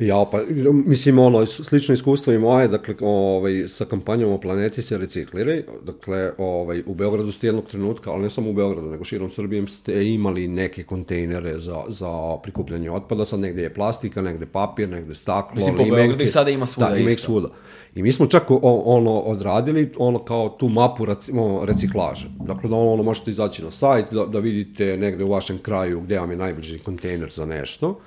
Ja, 0.00 0.24
pa, 0.32 0.40
mislim, 0.86 1.18
ono, 1.18 1.46
slično 1.46 1.94
iskustvo 1.94 2.32
i 2.32 2.38
moje, 2.38 2.68
dakle, 2.68 2.94
ovaj, 3.00 3.68
sa 3.68 3.84
kampanjom 3.84 4.32
o 4.32 4.40
planeti 4.40 4.82
se 4.82 4.98
recikliraj, 4.98 5.62
dakle, 5.82 6.32
ovaj, 6.38 6.82
u 6.86 6.94
Beogradu 6.94 7.32
ste 7.32 7.46
jednog 7.46 7.66
trenutka, 7.66 8.10
ali 8.10 8.22
ne 8.22 8.30
samo 8.30 8.50
u 8.50 8.52
Beogradu, 8.52 8.90
nego 8.90 9.04
širom 9.04 9.30
Srbije 9.30 9.66
ste 9.66 10.08
imali 10.08 10.48
neke 10.48 10.82
kontejnere 10.82 11.58
za, 11.58 11.82
za 11.88 12.36
prikupljanje 12.42 12.90
otpada, 12.90 13.24
sad 13.24 13.40
negde 13.40 13.62
je 13.62 13.74
plastika, 13.74 14.22
negde 14.22 14.46
papir, 14.46 14.88
negde 14.88 15.14
staklo, 15.14 15.56
Mislim, 15.56 15.76
po. 15.76 15.84
Beogradu 15.84 16.24
ih 16.24 16.32
sada 16.32 16.50
ima 16.50 16.66
svuda 16.66 16.88
Da, 16.88 16.96
ima 16.96 17.10
ih 17.10 17.20
svuda. 17.20 17.48
I 17.94 18.02
mi 18.02 18.12
smo 18.12 18.26
čak 18.26 18.50
o, 18.50 18.82
ono 18.84 19.18
odradili 19.18 19.92
ono 19.96 20.24
kao 20.24 20.48
tu 20.48 20.68
mapu 20.68 21.04
recimo, 21.04 21.64
reciklaže. 21.64 22.28
Dakle, 22.46 22.70
da 22.70 22.76
ono, 22.76 22.92
ono 22.92 23.02
možete 23.02 23.30
izaći 23.30 23.64
na 23.64 23.70
sajt, 23.70 24.06
da, 24.12 24.26
da 24.26 24.38
vidite 24.38 24.96
negde 24.96 25.24
u 25.24 25.30
vašem 25.30 25.58
kraju 25.58 26.00
gde 26.00 26.18
vam 26.18 26.30
je 26.30 26.36
najbliži 26.36 26.78
kontejner 26.78 27.30
za 27.30 27.46
nešto. 27.46 28.00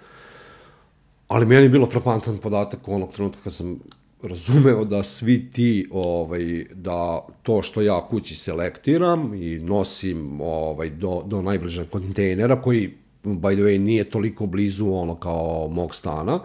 Ali 1.27 1.45
meni 1.45 1.63
je 1.63 1.69
bilo 1.69 1.85
frapantan 1.85 2.37
podatak 2.37 2.87
onog 2.87 3.11
trenutka 3.11 3.41
kad 3.43 3.53
sam 3.53 3.79
razumeo 4.23 4.85
da 4.85 5.03
svi 5.03 5.51
ti, 5.51 5.87
ovaj, 5.91 6.65
da 6.73 7.27
to 7.43 7.61
što 7.61 7.81
ja 7.81 8.07
kući 8.09 8.35
selektiram 8.35 9.33
i 9.33 9.59
nosim 9.59 10.41
ovaj, 10.41 10.89
do, 10.89 11.23
do 11.25 11.41
najbližeg 11.41 11.89
kontejnera, 11.89 12.61
koji, 12.61 12.93
by 13.23 13.55
the 13.55 13.63
way, 13.63 13.77
nije 13.77 14.09
toliko 14.09 14.45
blizu 14.45 14.93
ono 14.93 15.15
kao 15.15 15.69
mog 15.71 15.95
stana, 15.95 16.39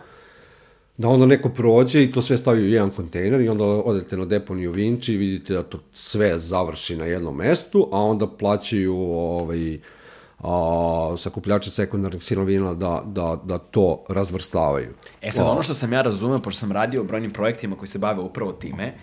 da 0.96 1.08
onda 1.08 1.26
neko 1.26 1.48
prođe 1.48 2.02
i 2.02 2.12
to 2.12 2.22
sve 2.22 2.36
stavi 2.36 2.62
u 2.62 2.68
jedan 2.68 2.90
kontejner 2.90 3.40
i 3.40 3.48
onda 3.48 3.64
odete 3.64 4.16
na 4.16 4.24
deponiju 4.24 4.72
Vinči 4.72 5.14
i 5.14 5.16
vidite 5.16 5.54
da 5.54 5.62
to 5.62 5.78
sve 5.92 6.38
završi 6.38 6.96
na 6.96 7.04
jednom 7.04 7.36
mestu, 7.36 7.88
a 7.92 8.02
onda 8.02 8.26
plaćaju 8.26 8.96
ovaj, 8.96 9.78
a, 10.42 11.14
sakupljače 11.18 11.70
sekundarnih 11.70 12.22
sirovina 12.22 12.74
da, 12.74 13.02
da, 13.06 13.36
da 13.44 13.58
to 13.58 14.04
razvrstavaju. 14.08 14.94
E 15.22 15.32
sad, 15.32 15.46
ono 15.46 15.62
što 15.62 15.74
sam 15.74 15.92
ja 15.92 16.02
razumeo, 16.02 16.38
pošto 16.38 16.60
sam 16.60 16.72
radio 16.72 17.00
o 17.00 17.04
brojnim 17.04 17.32
projektima 17.32 17.76
koji 17.76 17.88
se 17.88 17.98
bave 17.98 18.20
upravo 18.20 18.52
time, 18.52 18.94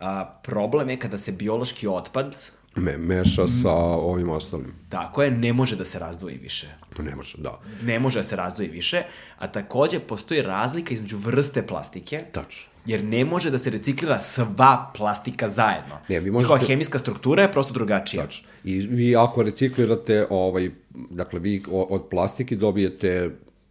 A, 0.00 0.24
problem 0.42 0.88
je 0.88 0.98
kada 0.98 1.18
se 1.18 1.32
biološki 1.32 1.88
otpad, 1.88 2.36
Me, 2.76 2.96
meša 2.98 3.46
sa 3.46 3.70
ovim 3.72 4.28
ostalim. 4.30 4.72
tako 4.88 5.22
je, 5.22 5.30
ne 5.30 5.52
može 5.52 5.76
da 5.76 5.84
se 5.84 5.98
razdvoji 5.98 6.38
više. 6.38 6.66
Ne 6.98 7.16
može, 7.16 7.38
da. 7.38 7.60
Ne 7.84 7.98
može 7.98 8.18
da 8.18 8.22
se 8.22 8.36
razdvoji 8.36 8.68
više, 8.68 9.02
a 9.38 9.48
takođe 9.48 9.98
postoji 10.00 10.42
razlika 10.42 10.94
između 10.94 11.18
vrste 11.18 11.66
plastike, 11.66 12.20
Tačno. 12.32 12.70
jer 12.86 13.04
ne 13.04 13.24
može 13.24 13.50
da 13.50 13.58
se 13.58 13.70
reciklira 13.70 14.18
sva 14.18 14.92
plastika 14.96 15.48
zajedno. 15.48 15.98
Ne, 16.08 16.20
vi 16.20 16.30
možete- 16.30 16.66
hemijska 16.66 16.98
struktura 16.98 17.42
je 17.42 17.52
prosto 17.52 17.72
drugačija. 17.72 18.22
Tačno. 18.22 18.48
I 18.64 18.78
vi 18.78 19.16
ako 19.16 19.42
reciklirate, 19.42 20.26
ovaj, 20.30 20.70
dakle, 21.10 21.40
vi 21.40 21.62
od 21.70 22.02
plastike 22.10 22.56
dobijete 22.56 23.30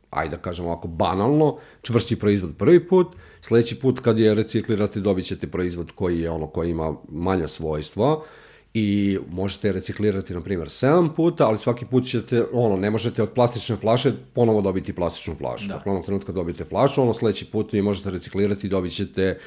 ajde 0.09 0.35
da 0.35 0.41
kažem 0.41 0.65
ovako 0.65 0.87
banalno, 0.87 1.57
čvršći 1.81 2.15
proizvod 2.15 2.55
prvi 2.57 2.87
put, 2.87 3.07
sledeći 3.41 3.75
put 3.75 3.99
kad 3.99 4.19
je 4.19 4.35
reciklirate 4.35 4.99
dobit 4.99 5.25
ćete 5.25 5.47
proizvod 5.47 5.91
koji 5.91 6.19
je 6.19 6.29
ono 6.31 6.47
koji 6.47 6.69
ima 6.69 6.93
manja 7.09 7.47
svojstva 7.47 8.21
i 8.73 9.17
možete 9.31 9.71
reciklirati 9.71 10.33
na 10.33 10.41
primjer 10.41 10.67
7 10.67 11.15
puta, 11.15 11.47
ali 11.47 11.57
svaki 11.57 11.85
put 11.85 12.05
ćete, 12.05 12.43
ono, 12.53 12.77
ne 12.77 12.89
možete 12.91 13.23
od 13.23 13.29
plastične 13.29 13.75
flaše 13.75 14.11
ponovo 14.33 14.61
dobiti 14.61 14.93
plastičnu 14.93 15.35
flašu. 15.35 15.67
Da. 15.67 15.73
Dakle, 15.73 15.91
onog 15.91 16.05
trenutka 16.05 16.31
dobijete 16.31 16.65
flašu, 16.65 17.01
ono 17.01 17.13
sledeći 17.13 17.45
put 17.45 17.73
vi 17.73 17.81
možete 17.81 18.09
reciklirati 18.11 18.67
i 18.67 18.69
dobit 18.69 18.95
ćete 18.95 19.39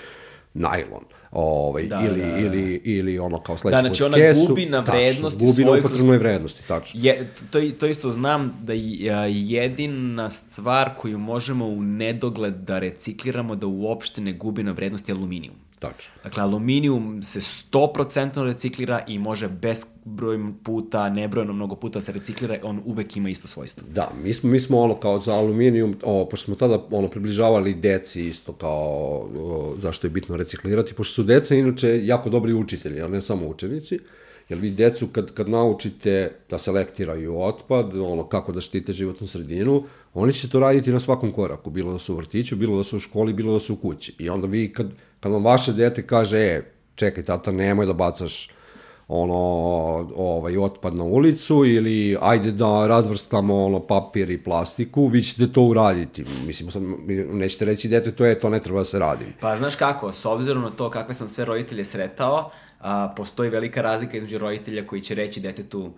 najlon, 0.55 1.05
ovaj, 1.31 1.83
Da, 1.87 2.03
ili, 2.09 2.21
da, 2.21 2.27
da. 2.27 2.39
ili, 2.39 2.81
ili 2.85 3.19
ono 3.19 3.43
kao 3.43 3.57
sledeći 3.57 3.83
Da, 3.83 3.89
put 3.89 3.97
znači 3.97 4.05
ona 4.05 4.17
kesu. 4.17 4.47
gubi 4.49 4.67
na 4.67 4.85
Tačno, 4.85 5.01
vrednosti 5.01 5.45
gubi 5.47 5.65
na 5.65 5.73
upotrebnoj 5.73 6.19
vrednosti, 6.19 6.69
tačno. 6.69 7.01
Je, 7.03 7.29
to, 7.51 7.61
to 7.79 7.87
isto 7.87 8.11
znam 8.11 8.59
da 8.63 8.73
je 8.73 9.15
jedina 9.29 10.31
stvar 10.31 10.91
koju 10.99 11.19
možemo 11.19 11.67
u 11.67 11.83
nedogled 11.83 12.55
da 12.55 12.79
recikliramo 12.79 13.55
da 13.57 13.67
uopšte 13.67 14.21
ne 14.21 14.33
gubi 14.33 14.63
na 14.63 14.73
vrednosti 14.73 15.11
je 15.13 15.17
aluminijum. 15.17 15.55
Tačno. 15.83 16.13
Dakle, 16.25 16.43
aluminijum 16.43 17.23
se 17.23 17.41
100% 17.41 18.45
reciklira 18.45 19.05
i 19.09 19.19
može 19.19 19.49
bezbroj 19.49 20.39
puta, 20.63 21.09
nebrojeno 21.09 21.53
mnogo 21.53 21.77
puta 21.77 22.01
se 22.01 22.13
reciklira, 22.13 22.59
on 22.63 22.83
uvek 22.85 23.17
ima 23.17 23.31
isto 23.31 23.49
svojstvo. 23.49 23.89
Da, 23.91 24.11
mi 24.23 24.35
smo, 24.35 24.51
mi 24.51 24.61
smo 24.61 24.81
ono 24.81 24.95
kao 24.95 25.19
za 25.19 25.33
aluminijum, 25.33 25.97
o, 26.03 26.29
pošto 26.31 26.45
smo 26.45 26.55
tada 26.55 26.79
ono 26.91 27.09
približavali 27.09 27.75
deci 27.75 28.27
isto 28.27 28.53
kao 28.53 29.29
o, 29.37 29.75
zašto 29.79 30.07
je 30.07 30.11
bitno 30.11 30.37
reciklirati, 30.37 30.95
pošto 30.95 31.15
su 31.15 31.23
deca 31.23 31.55
inače 31.55 32.07
jako 32.07 32.31
dobri 32.31 32.53
učitelji, 32.55 33.01
a 33.01 33.09
ne 33.09 33.21
samo 33.21 33.47
učenici, 33.47 33.99
jer 34.49 34.59
vi 34.59 34.71
decu 34.71 35.07
kad, 35.07 35.35
kad 35.35 35.49
naučite 35.49 36.33
da 36.51 36.59
selektiraju 36.59 37.41
otpad, 37.41 37.97
ono 37.97 38.29
kako 38.29 38.53
da 38.53 38.61
štite 38.61 38.93
životnu 38.93 39.27
sredinu, 39.27 39.85
oni 40.15 40.33
će 40.33 40.49
to 40.49 40.61
raditi 40.61 40.93
na 40.93 41.01
svakom 41.01 41.33
koraku, 41.33 41.71
bilo 41.71 41.93
da 41.93 41.99
su 41.99 42.15
u 42.15 42.17
vrtiću, 42.17 42.57
bilo 42.57 42.77
da 42.77 42.85
su 42.85 42.97
u 42.97 43.01
školi, 43.01 43.33
bilo 43.33 43.53
da 43.53 43.61
su 43.61 43.75
u 43.75 43.77
kući. 43.77 44.15
I 44.19 44.29
onda 44.29 44.47
vi 44.47 44.73
kad, 44.73 44.93
kad 45.23 45.33
vam 45.33 45.45
vaše 45.45 45.73
dete 45.73 46.07
kaže, 46.07 46.39
e, 46.39 46.63
čekaj 46.95 47.25
tata, 47.25 47.53
nemoj 47.53 47.87
da 47.87 47.93
bacaš 47.93 48.49
ono, 49.09 49.35
ovaj, 50.17 50.57
otpad 50.57 50.95
na 50.97 51.05
ulicu 51.05 51.65
ili 51.65 52.17
ajde 52.21 52.53
da 52.53 52.87
razvrstamo 52.87 53.65
ono, 53.65 53.81
papir 53.81 54.31
i 54.31 54.43
plastiku, 54.43 55.07
vi 55.07 55.23
ćete 55.23 55.53
to 55.53 55.63
uraditi. 55.63 56.25
Mislim, 56.47 56.71
sad, 56.71 56.83
nećete 57.31 57.65
reći 57.65 57.89
dete, 57.89 58.13
to 58.13 58.25
je, 58.25 58.41
to 58.41 58.51
ne 58.51 58.59
treba 58.59 58.79
da 58.79 58.85
se 58.85 58.99
radi. 58.99 59.25
Pa 59.41 59.57
znaš 59.57 59.77
kako, 59.77 60.13
s 60.13 60.25
obzirom 60.25 60.63
na 60.63 60.71
to 60.71 60.91
kakve 60.91 61.15
sam 61.15 61.29
sve 61.29 61.45
roditelje 61.45 61.85
sretao, 61.85 62.51
a, 62.81 63.13
postoji 63.17 63.51
velika 63.51 63.83
razlika 63.83 64.17
između 64.17 64.39
roditelja 64.39 64.87
koji 64.87 65.01
će 65.01 65.15
reći 65.15 65.41
detetu 65.41 65.93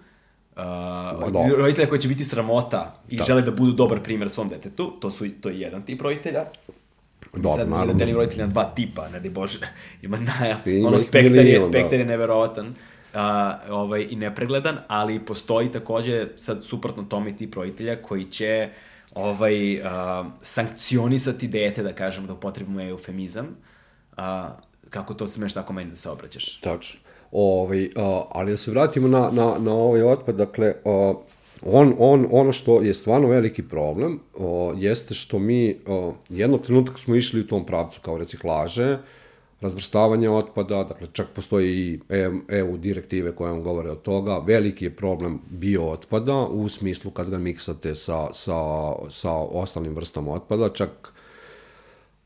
Uh, 0.56 1.32
dobro. 1.32 1.56
roditelja 1.56 1.88
koji 1.88 2.00
će 2.00 2.08
biti 2.08 2.24
sramota 2.24 3.02
i 3.08 3.18
žele 3.26 3.42
da 3.42 3.50
budu 3.50 3.72
dobar 3.72 4.02
primer 4.02 4.30
svom 4.30 4.48
detetu, 4.48 4.92
to 5.00 5.10
su 5.10 5.24
to 5.40 5.48
je 5.48 5.60
jedan 5.60 5.82
tip 5.82 6.02
roditelja. 6.02 6.44
Dobro, 7.36 7.58
Sad 7.58 7.70
naravno. 7.70 7.94
delim 7.94 8.16
roditelja 8.16 8.46
na 8.46 8.52
dva 8.52 8.64
tipa, 8.64 9.08
ne 9.08 9.20
daj 9.20 9.30
Bože, 9.30 9.58
ima 10.02 10.16
naja, 10.16 10.58
Ima 10.66 10.88
ono 10.88 10.98
spektar 10.98 11.46
je, 11.46 11.58
da. 11.58 11.64
spektar 11.64 11.98
je 11.98 12.04
neverovatan 12.04 12.66
uh, 12.66 13.20
ovaj, 13.70 14.06
i 14.10 14.16
nepregledan, 14.16 14.78
ali 14.88 15.24
postoji 15.24 15.72
takođe 15.72 16.26
sad 16.36 16.64
suprotno 16.64 17.02
tome 17.02 17.36
tip 17.36 17.54
roditelja 17.54 18.02
koji 18.02 18.24
će 18.24 18.68
ovaj, 19.14 19.76
uh, 19.76 19.82
sankcionisati 20.42 21.48
dete, 21.48 21.82
da 21.82 21.92
kažem, 21.92 22.26
da 22.26 22.32
upotrebimo 22.32 22.80
eufemizam, 22.80 23.46
uh, 24.16 24.24
kako 24.90 25.14
to 25.14 25.26
smeš 25.26 25.52
tako 25.52 25.72
meni 25.72 25.90
da 25.90 25.96
se 25.96 26.10
obraćaš. 26.10 26.60
Tačno. 26.60 27.00
Ovaj, 27.32 27.88
a, 27.96 28.22
ali 28.30 28.50
da 28.50 28.56
se 28.56 28.70
vratimo 28.70 29.08
na, 29.08 29.30
na, 29.32 29.54
na 29.58 29.72
ovaj 29.72 30.02
otpad, 30.02 30.36
dakle, 30.36 30.74
a, 30.84 31.14
on, 31.66 31.94
on, 31.98 32.26
ono 32.30 32.52
što 32.52 32.80
je 32.82 32.94
stvarno 32.94 33.28
veliki 33.28 33.62
problem 33.62 34.20
o, 34.38 34.74
jeste 34.76 35.14
što 35.14 35.38
mi 35.38 35.76
o, 35.86 36.14
jednog 36.28 36.62
trenutka 36.62 36.98
smo 36.98 37.14
išli 37.14 37.40
u 37.40 37.46
tom 37.46 37.66
pravcu 37.66 38.00
kao 38.02 38.18
reciklaže, 38.18 38.98
razvrstavanje 39.60 40.30
otpada, 40.30 40.84
dakle 40.84 41.06
čak 41.12 41.28
postoji 41.34 41.70
i 41.70 42.00
EU, 42.08 42.32
EU 42.48 42.76
direktive 42.76 43.34
koje 43.34 43.52
vam 43.52 43.62
govore 43.62 43.90
od 43.90 44.02
toga, 44.02 44.38
veliki 44.38 44.84
je 44.84 44.96
problem 44.96 45.40
bio 45.50 45.90
otpada 45.90 46.46
u 46.46 46.68
smislu 46.68 47.10
kad 47.10 47.30
ga 47.30 47.38
miksate 47.38 47.94
sa, 47.94 48.28
sa, 48.32 48.92
sa 49.10 49.32
ostalim 49.32 49.94
vrstama 49.94 50.32
otpada, 50.32 50.68
čak 50.68 51.12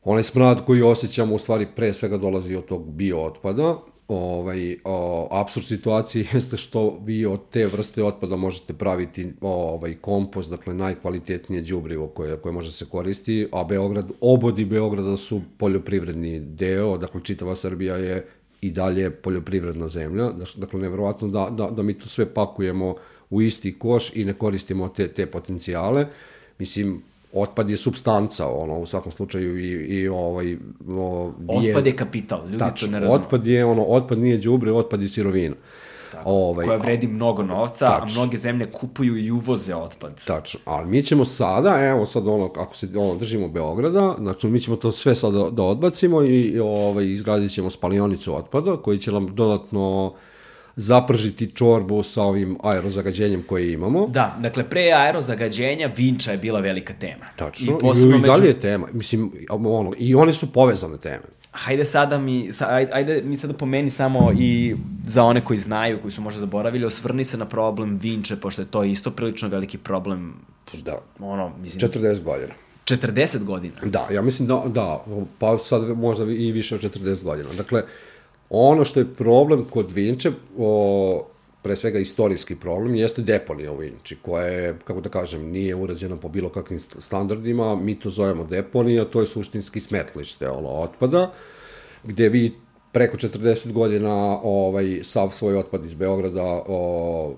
onaj 0.03 0.23
smrad 0.23 0.65
koji 0.65 0.81
osjećamo 0.81 1.35
u 1.35 1.39
stvari 1.39 1.67
pre 1.75 1.93
svega 1.93 2.17
dolazi 2.17 2.55
od 2.55 2.65
tog 2.65 2.91
bio 2.91 3.23
otpada. 3.23 3.77
Ovaj, 4.09 4.77
o, 4.83 5.27
absurd 5.31 5.65
situacije 5.65 6.25
jeste 6.33 6.57
što 6.57 6.99
vi 7.05 7.25
od 7.25 7.39
te 7.49 7.65
vrste 7.65 8.03
otpada 8.03 8.35
možete 8.35 8.73
praviti 8.73 9.33
ovaj, 9.41 9.95
kompost, 10.01 10.49
dakle 10.49 10.73
najkvalitetnije 10.73 11.61
đubrivo 11.61 12.07
koje, 12.07 12.37
koje 12.37 12.53
može 12.53 12.71
se 12.71 12.85
koristi, 12.85 13.47
a 13.51 13.63
Beograd, 13.63 14.11
obodi 14.21 14.65
Beograda 14.65 15.17
su 15.17 15.41
poljoprivredni 15.57 16.39
deo, 16.39 16.97
dakle 16.97 17.21
čitava 17.23 17.55
Srbija 17.55 17.97
je 17.97 18.25
i 18.61 18.71
dalje 18.71 19.11
poljoprivredna 19.11 19.87
zemlja, 19.87 20.31
dakle 20.55 20.79
nevjerovatno 20.79 21.27
da, 21.27 21.49
da, 21.51 21.69
da 21.69 21.83
mi 21.83 21.93
to 21.93 22.09
sve 22.09 22.33
pakujemo 22.33 22.95
u 23.29 23.41
isti 23.41 23.79
koš 23.79 24.15
i 24.15 24.25
ne 24.25 24.33
koristimo 24.33 24.89
te, 24.89 25.07
te 25.07 25.25
potencijale. 25.25 26.07
Mislim, 26.59 27.01
otpad 27.33 27.69
je 27.69 27.77
substanca, 27.77 28.47
ono, 28.47 28.79
u 28.79 28.85
svakom 28.85 29.11
slučaju 29.11 29.59
i, 29.59 29.71
i 29.71 30.07
ovaj... 30.07 30.57
O, 30.89 31.31
Otpad 31.47 31.85
je 31.85 31.95
kapital, 31.95 32.41
ljudi 32.45 32.57
tačno, 32.59 32.87
to 32.87 32.91
ne 32.91 32.99
razume. 32.99 33.23
otpad 33.23 33.47
je, 33.47 33.65
ono, 33.65 33.83
otpad 33.83 34.19
nije 34.19 34.37
đubre, 34.37 34.71
otpad 34.71 35.01
je 35.01 35.09
sirovina. 35.09 35.55
Tako, 36.11 36.29
ovaj, 36.29 36.65
koja 36.67 36.77
vredi 36.77 37.07
mnogo 37.07 37.43
novca, 37.43 37.87
Tačno. 37.87 38.21
a 38.21 38.23
mnoge 38.23 38.37
zemlje 38.37 38.71
kupuju 38.71 39.17
i 39.17 39.31
uvoze 39.31 39.75
otpad. 39.75 40.23
Tačno, 40.25 40.59
ali 40.65 40.87
mi 40.87 41.03
ćemo 41.03 41.25
sada, 41.25 41.85
evo 41.85 42.05
sad 42.05 42.27
ono, 42.27 42.45
ako 42.45 42.75
se 42.75 42.87
ono, 42.95 43.15
držimo 43.15 43.47
Beograda, 43.47 44.15
znači 44.19 44.47
mi 44.47 44.59
ćemo 44.59 44.75
to 44.77 44.91
sve 44.91 45.15
sad 45.15 45.33
da, 45.33 45.49
da 45.49 45.63
odbacimo 45.63 46.23
i, 46.23 46.59
ovaj, 46.59 47.05
izgradit 47.05 47.51
ćemo 47.51 47.69
spalionicu 47.69 48.35
otpada 48.35 48.77
koji 48.77 48.97
će 48.97 49.11
nam 49.11 49.35
dodatno 49.35 50.13
zapržiti 50.79 51.51
čorbu 51.51 52.03
sa 52.03 52.23
ovim 52.23 52.57
aerozagađenjem 52.63 53.41
koje 53.41 53.73
imamo. 53.73 54.07
Da, 54.07 54.37
dakle, 54.39 54.63
pre 54.63 54.91
aerozagađenja 54.91 55.89
Vinča 55.97 56.31
je 56.31 56.37
bila 56.37 56.59
velika 56.59 56.93
tema. 56.93 57.25
Tačno, 57.35 57.73
i, 57.73 57.79
posebno 57.79 58.15
i, 58.15 58.19
i 58.19 58.21
dalje 58.21 58.41
među- 58.41 58.47
je 58.47 58.59
tema. 58.59 58.87
Mislim, 58.93 59.31
ono, 59.49 59.93
i 59.97 60.15
one 60.15 60.33
su 60.33 60.53
povezane 60.53 60.97
teme. 60.97 61.23
Hajde 61.51 61.85
sada 61.85 62.17
mi, 62.17 62.53
sa, 62.53 62.67
ajde, 62.69 62.91
ajde 62.93 63.21
mi 63.25 63.37
sada 63.37 63.53
pomeni 63.53 63.91
samo 63.91 64.31
i 64.39 64.75
za 65.07 65.23
one 65.23 65.41
koji 65.41 65.59
znaju, 65.59 65.99
koji 66.01 66.11
su 66.11 66.21
možda 66.21 66.39
zaboravili, 66.39 66.85
osvrni 66.85 67.25
se 67.25 67.37
na 67.37 67.45
problem 67.45 67.99
Vinče, 68.01 68.35
pošto 68.35 68.61
je 68.61 68.65
to 68.65 68.83
isto 68.83 69.11
prilično 69.11 69.47
veliki 69.47 69.77
problem, 69.77 70.33
Da, 70.85 70.97
ono, 71.19 71.51
mislim, 71.61 71.91
40 71.91 72.23
godina. 72.23 72.53
40 72.85 73.43
godina. 73.43 73.75
Da, 73.85 74.07
ja 74.11 74.21
mislim 74.21 74.47
da, 74.47 74.63
da, 74.67 75.05
pa 75.39 75.57
sad 75.57 75.97
možda 75.97 76.23
i 76.23 76.51
više 76.51 76.75
od 76.75 76.81
40 76.81 77.23
godina. 77.23 77.49
Dakle, 77.57 77.83
ono 78.49 78.85
što 78.85 78.99
je 78.99 79.13
problem 79.13 79.65
kod 79.65 79.91
Vinče, 79.91 80.31
o, 80.57 81.27
pre 81.61 81.75
svega 81.75 81.99
istorijski 81.99 82.55
problem, 82.55 82.95
jeste 82.95 83.21
deponija 83.21 83.71
u 83.71 83.77
Vinči, 83.77 84.17
koja 84.21 84.45
je, 84.45 84.77
kako 84.83 85.01
da 85.01 85.09
kažem, 85.09 85.51
nije 85.51 85.75
urađena 85.75 86.15
po 86.17 86.29
bilo 86.29 86.49
kakvim 86.49 86.79
st- 86.79 87.01
standardima, 87.01 87.75
mi 87.75 87.99
to 87.99 88.09
zovemo 88.09 88.43
deponija, 88.43 89.05
to 89.05 89.19
je 89.19 89.25
suštinski 89.27 89.79
smetlište 89.79 90.49
ono, 90.49 90.69
otpada, 90.69 91.31
gde 92.03 92.29
vi 92.29 92.51
preko 92.91 93.17
40 93.17 93.71
godina 93.71 94.39
ovaj 94.43 94.99
sav 95.03 95.29
svoj 95.31 95.57
otpad 95.57 95.85
iz 95.85 95.93
Beograda 95.93 96.63
o, 96.67 97.35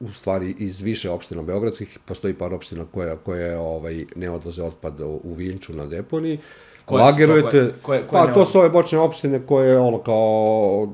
u- 0.00 0.12
stvari 0.12 0.54
iz 0.58 0.80
više 0.80 1.10
opština 1.10 1.42
beogradskih 1.42 1.98
postoji 2.04 2.34
par 2.34 2.54
opština 2.54 2.84
koje 2.84 3.16
koje 3.16 3.58
ovaj 3.58 4.04
ne 4.16 4.30
odvoze 4.30 4.62
otpad 4.62 5.00
u, 5.00 5.20
u 5.24 5.34
Vinču 5.34 5.72
na 5.72 5.86
deponiji 5.86 6.38
Koje 6.84 6.98
su 6.98 7.06
to? 7.06 7.10
lagerujete 7.12 7.50
Koje- 7.50 7.72
koje- 7.82 8.00
koje 8.00 8.08
pa 8.14 8.26
ne 8.26 8.34
to 8.34 8.44
su 8.44 8.58
ove 8.58 8.68
bočne 8.68 8.98
opštine 8.98 9.40
koje 9.40 9.78
ono 9.78 9.98
kao 9.98 10.16
o, 10.16 10.88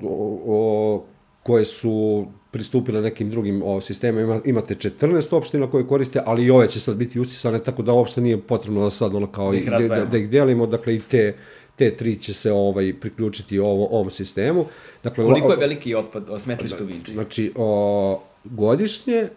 o, 0.46 1.02
koje 1.42 1.64
su 1.64 2.24
pristupile 2.50 3.00
nekim 3.00 3.30
drugim 3.30 3.62
o, 3.64 3.80
sistemima. 3.80 4.40
Imate 4.44 4.74
14 4.74 5.00
opština 5.32 5.66
koje 5.66 5.86
koriste, 5.86 6.20
ali 6.26 6.44
i 6.44 6.50
ove 6.50 6.68
će 6.68 6.80
sad 6.80 6.96
biti 6.96 7.20
usisane, 7.20 7.58
tako 7.58 7.82
da 7.82 7.92
uopšte 7.92 8.20
nije 8.20 8.40
potrebno 8.40 8.80
da 8.80 8.90
sad 8.90 9.14
ono 9.14 9.26
kao 9.26 9.50
Da 9.50 9.56
i- 9.56 9.60
ih 9.60 9.64
da, 9.64 9.70
razdvajamo. 9.70 10.04
da, 10.04 10.10
da 10.10 10.18
ih 10.18 10.30
delimo, 10.30 10.66
dakle 10.66 10.94
i 10.94 11.00
te 11.00 11.34
te 11.76 11.96
tri 11.96 12.16
će 12.16 12.34
se 12.34 12.52
ovaj 12.52 12.94
priključiti 12.94 13.58
ovo, 13.58 13.88
ovom 13.88 14.10
sistemu. 14.10 14.64
Dakle, 15.02 15.24
Koliko 15.24 15.50
je 15.50 15.56
veliki 15.56 15.94
otpad, 15.94 16.30
o, 16.30 16.38
smetlište 16.38 16.82
u 16.82 16.86
Vinči? 16.86 17.12
Znači, 17.12 17.52
o, 17.56 18.20
godišnje 18.44 19.28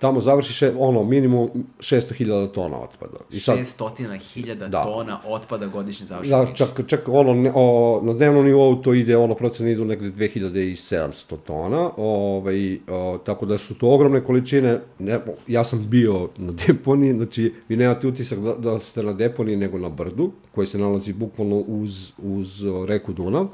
tamo 0.00 0.20
završi 0.20 0.52
še, 0.52 0.70
ono, 0.78 1.02
minimum 1.04 1.64
600.000 1.78 2.48
tona 2.54 2.78
otpada. 2.80 3.20
I 3.30 3.40
sad, 3.40 3.58
600.000 3.58 4.68
da. 4.68 4.82
tona 4.82 5.20
otpada 5.26 5.66
godišnje 5.66 6.06
završi 6.06 6.30
Da, 6.30 6.46
čak, 6.54 6.80
čak 6.86 7.08
ono, 7.08 7.34
ne, 7.34 7.52
o, 7.54 8.00
na 8.04 8.12
dnevnom 8.12 8.46
nivou 8.46 8.78
to 8.82 8.94
ide, 8.94 9.16
ono, 9.16 9.34
procene 9.34 9.72
idu 9.72 9.84
negde 9.84 10.08
2700 10.10 11.36
tona, 11.46 11.90
ovaj, 11.96 12.78
o, 12.88 13.18
tako 13.24 13.46
da 13.46 13.58
su 13.58 13.74
to 13.74 13.90
ogromne 13.90 14.24
količine, 14.24 14.80
ne, 14.98 15.20
ja 15.46 15.64
sam 15.64 15.84
bio 15.88 16.28
na 16.36 16.52
deponiji, 16.66 17.12
znači, 17.12 17.52
vi 17.68 17.76
nemate 17.76 18.08
utisak 18.08 18.38
da, 18.38 18.54
da 18.54 18.78
ste 18.78 19.02
na 19.02 19.12
deponiji 19.12 19.56
nego 19.56 19.78
na 19.78 19.88
brdu, 19.88 20.32
koji 20.54 20.66
se 20.66 20.78
nalazi 20.78 21.12
bukvalno 21.12 21.56
uz, 21.56 22.12
uz 22.18 22.64
reku 22.88 23.12
Dunav, 23.12 23.48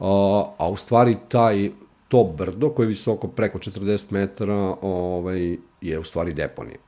a, 0.00 0.44
a 0.58 0.70
u 0.70 0.76
stvari 0.76 1.16
taj 1.28 1.70
to 2.08 2.24
brdo 2.24 2.70
koje 2.70 2.84
je 2.84 2.88
visoko 2.88 3.28
preko 3.28 3.58
40 3.58 4.12
metara 4.12 4.74
ovaj, 4.82 5.56
je 5.80 5.98
u 5.98 6.04
stvari 6.04 6.32
deponija. 6.32 6.78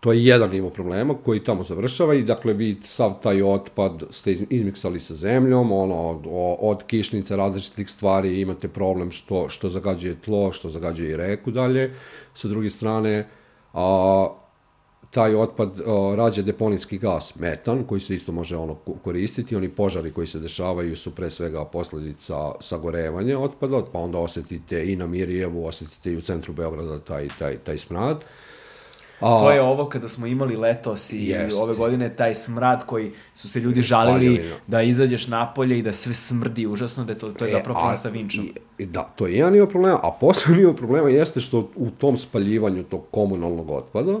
To 0.00 0.12
je 0.12 0.24
jedan 0.24 0.50
nivo 0.50 0.70
problema 0.70 1.14
koji 1.24 1.44
tamo 1.44 1.62
završava 1.62 2.14
i 2.14 2.22
dakle 2.22 2.52
vi 2.52 2.76
sav 2.84 3.14
taj 3.22 3.42
otpad 3.42 4.02
ste 4.10 4.32
izmiksali 4.32 5.00
sa 5.00 5.14
zemljom, 5.14 5.72
ono 5.72 5.94
od, 5.94 6.26
od 6.60 6.82
kišnica 6.86 7.36
različitih 7.36 7.90
stvari 7.90 8.40
imate 8.40 8.68
problem 8.68 9.10
što, 9.10 9.48
što 9.48 9.68
zagađuje 9.68 10.20
tlo, 10.20 10.52
što 10.52 10.68
zagađuje 10.68 11.10
i 11.10 11.16
reku 11.16 11.50
dalje. 11.50 11.92
Sa 12.34 12.48
druge 12.48 12.70
strane, 12.70 13.28
a, 13.72 14.26
taj 15.12 15.34
otpad 15.34 15.80
o, 15.86 16.16
rađa 16.16 16.42
deponijski 16.42 16.98
gas, 16.98 17.34
metan, 17.36 17.84
koji 17.84 18.00
se 18.00 18.14
isto 18.14 18.32
može 18.32 18.56
ono 18.56 18.74
koristiti. 18.74 19.56
Oni 19.56 19.68
požari 19.68 20.10
koji 20.12 20.26
se 20.26 20.38
dešavaju 20.38 20.96
su 20.96 21.10
pre 21.14 21.30
svega 21.30 21.64
posledica 21.64 22.34
sagorevanja 22.60 23.38
otpada, 23.38 23.82
pa 23.92 23.98
onda 23.98 24.18
osetite 24.18 24.92
i 24.92 24.96
na 24.96 25.06
Mirjevu, 25.06 25.66
osetite 25.66 26.12
i 26.12 26.16
u 26.16 26.20
centru 26.20 26.52
Beograda 26.52 26.98
taj, 27.00 27.28
taj, 27.38 27.56
taj 27.56 27.78
smrad. 27.78 28.24
A, 29.20 29.40
to 29.40 29.50
je 29.50 29.62
ovo 29.62 29.88
kada 29.88 30.08
smo 30.08 30.26
imali 30.26 30.56
letos 30.56 31.12
i 31.12 31.26
jest. 31.26 31.60
ove 31.60 31.74
godine 31.74 32.16
taj 32.16 32.34
smrad 32.34 32.86
koji 32.86 33.12
su 33.34 33.48
se 33.48 33.60
ljudi 33.60 33.82
žalili 33.82 34.36
Paljevino. 34.36 34.56
da 34.66 34.82
izađeš 34.82 35.26
napolje 35.26 35.78
i 35.78 35.82
da 35.82 35.92
sve 35.92 36.14
smrdi 36.14 36.66
užasno, 36.66 37.04
da 37.04 37.12
je 37.12 37.18
to, 37.18 37.32
to 37.32 37.44
je 37.44 37.48
e, 37.48 37.52
zapravo 37.52 37.80
plan 37.80 37.96
sa 37.96 38.08
vinčom. 38.08 38.48
I, 38.78 38.86
da, 38.86 39.02
to 39.16 39.26
je 39.26 39.36
jedan 39.36 39.52
nivo 39.52 39.66
problema, 39.66 40.00
a 40.02 40.10
posebno 40.20 40.56
nivo 40.56 40.72
problema 40.72 41.08
jeste 41.08 41.40
što 41.40 41.70
u 41.76 41.90
tom 41.90 42.16
spaljivanju 42.16 42.82
tog 42.82 43.04
komunalnog 43.10 43.70
otpada, 43.70 44.18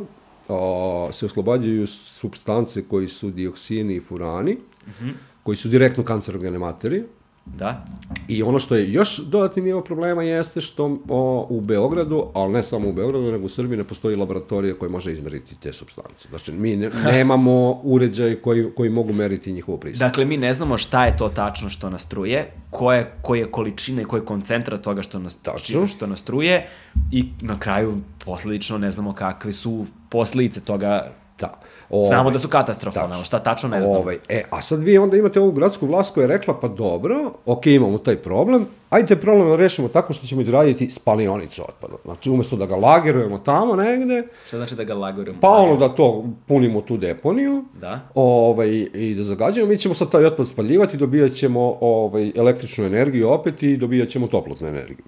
a, 0.54 1.12
se 1.12 1.26
oslobađaju 1.26 1.86
substance 1.86 2.82
koji 2.88 3.08
su 3.08 3.30
dioksini 3.30 3.96
i 3.96 4.00
furani, 4.00 4.52
mm 4.52 4.90
-hmm. 4.90 5.12
koji 5.42 5.56
su 5.56 5.68
direktno 5.68 6.04
kancerogene 6.04 6.58
materije. 6.58 7.06
Da. 7.44 7.84
I 8.28 8.42
ono 8.42 8.58
što 8.58 8.74
je 8.74 8.92
još 8.92 9.18
dodatni 9.18 9.62
nivo 9.62 9.80
problema 9.80 10.22
jeste 10.22 10.60
što 10.60 10.98
o, 11.08 11.46
u 11.50 11.60
Beogradu, 11.60 12.26
ali 12.34 12.52
ne 12.52 12.62
samo 12.62 12.88
u 12.88 12.92
Beogradu, 12.92 13.32
nego 13.32 13.46
u 13.46 13.48
Srbiji 13.48 13.76
ne 13.76 13.84
postoji 13.84 14.16
laboratorija 14.16 14.74
koja 14.74 14.90
može 14.90 15.12
izmeriti 15.12 15.54
te 15.60 15.72
substance. 15.72 16.28
Znači, 16.28 16.52
mi 16.52 16.76
ne, 16.76 16.90
nemamo 17.12 17.80
uređaj 17.82 18.34
koji, 18.34 18.70
koji 18.76 18.90
mogu 18.90 19.12
meriti 19.12 19.52
njihovo 19.52 19.78
prisustvo. 19.78 20.08
Dakle, 20.08 20.24
mi 20.24 20.36
ne 20.36 20.54
znamo 20.54 20.78
šta 20.78 21.06
je 21.06 21.16
to 21.16 21.28
tačno 21.28 21.70
što 21.70 21.90
nas 21.90 22.08
truje, 22.08 22.52
koje, 22.70 23.12
koje 23.22 23.50
količine, 23.50 24.04
koji 24.04 24.20
je 24.20 24.26
koncentrat 24.26 24.82
toga 24.82 25.02
što 25.02 25.18
nas, 25.18 25.36
tačno. 25.36 25.86
što 25.86 26.06
nas 26.06 26.22
truje 26.22 26.68
i 27.10 27.24
na 27.40 27.58
kraju 27.58 27.96
posledično 28.24 28.78
ne 28.78 28.90
znamo 28.90 29.12
kakve 29.12 29.52
su 29.52 29.86
posledice 30.08 30.60
toga 30.60 31.12
Da. 31.42 31.52
Ove, 31.90 32.06
Znamo 32.06 32.30
da 32.30 32.38
su 32.38 32.48
katastrofalne, 32.48 33.14
ali 33.16 33.24
šta 33.24 33.38
tačno 33.38 33.68
ne 33.68 33.80
znamo. 33.80 33.98
Ove, 33.98 34.18
e, 34.28 34.42
a 34.50 34.62
sad 34.62 34.82
vi 34.82 34.98
onda 34.98 35.16
imate 35.16 35.40
ovu 35.40 35.52
gradsku 35.52 35.86
vlast 35.86 36.14
koja 36.14 36.22
je 36.22 36.28
rekla, 36.28 36.60
pa 36.60 36.68
dobro, 36.68 37.16
ok, 37.46 37.66
imamo 37.66 37.98
taj 37.98 38.16
problem, 38.16 38.66
ajde 38.90 39.16
problem 39.16 39.48
da 39.48 39.56
rešimo 39.56 39.88
tako 39.88 40.12
što 40.12 40.26
ćemo 40.26 40.40
izraditi 40.40 40.90
spalionicu 40.90 41.62
otpada. 41.68 41.94
Znači, 42.04 42.30
umesto 42.30 42.56
da 42.56 42.66
ga 42.66 42.76
lagerujemo 42.76 43.38
tamo 43.38 43.76
negde... 43.76 44.22
Šta 44.46 44.56
znači 44.56 44.74
da 44.74 44.84
ga 44.84 44.94
lagerujemo? 44.94 45.40
Pa 45.40 45.48
ono 45.48 45.76
da 45.76 45.88
to 45.88 46.24
punimo 46.46 46.80
tu 46.80 46.96
deponiju 46.96 47.64
da. 47.80 48.00
ovaj, 48.14 48.68
i 48.94 49.14
da 49.14 49.22
zagađujemo, 49.22 49.72
mi 49.72 49.78
ćemo 49.78 49.94
sad 49.94 50.10
taj 50.10 50.24
otpad 50.24 50.48
spaljivati, 50.48 50.96
dobijat 50.96 51.32
ćemo 51.32 51.76
ovaj, 51.80 52.32
električnu 52.36 52.84
energiju 52.84 53.30
opet 53.30 53.62
i 53.62 53.76
dobijat 53.76 54.08
ćemo 54.08 54.26
toplotnu 54.26 54.68
energiju. 54.68 55.04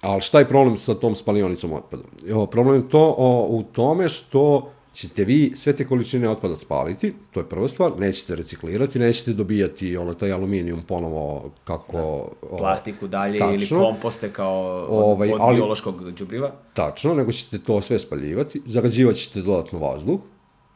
Ali 0.00 0.20
šta 0.20 0.38
je 0.38 0.48
problem 0.48 0.76
sa 0.76 0.94
tom 0.94 1.14
spalionicom 1.14 1.72
otpada? 1.72 2.02
Problem 2.50 2.76
je 2.76 2.88
to 2.88 3.14
o, 3.18 3.46
u 3.48 3.62
tome 3.62 4.08
što 4.08 4.70
ćete 4.96 5.24
vi 5.24 5.52
sve 5.54 5.72
te 5.72 5.84
količine 5.84 6.28
otpada 6.28 6.56
spaliti, 6.56 7.14
to 7.30 7.40
je 7.40 7.48
prva 7.48 7.68
stvar, 7.68 7.92
nećete 7.98 8.36
reciklirati, 8.36 8.98
nećete 8.98 9.32
dobijati 9.32 9.96
ono, 9.96 10.14
taj 10.14 10.32
aluminijum 10.32 10.82
ponovo 10.82 11.50
kako... 11.64 12.30
Da. 12.42 12.56
Plastiku 12.56 13.06
dalje 13.06 13.38
tačno, 13.38 13.54
ili 13.54 13.86
komposte 13.86 14.32
kao 14.32 14.86
od, 14.88 15.04
ovaj, 15.04 15.32
od 15.32 15.38
ali, 15.40 15.56
biološkog 15.56 16.12
džubriva. 16.12 16.52
Tačno, 16.74 17.14
nego 17.14 17.32
ćete 17.32 17.58
to 17.58 17.80
sve 17.82 17.98
spaljivati, 17.98 18.62
zagađivat 18.66 19.16
ćete 19.16 19.42
dodatno 19.42 19.78
vazduh, 19.78 20.20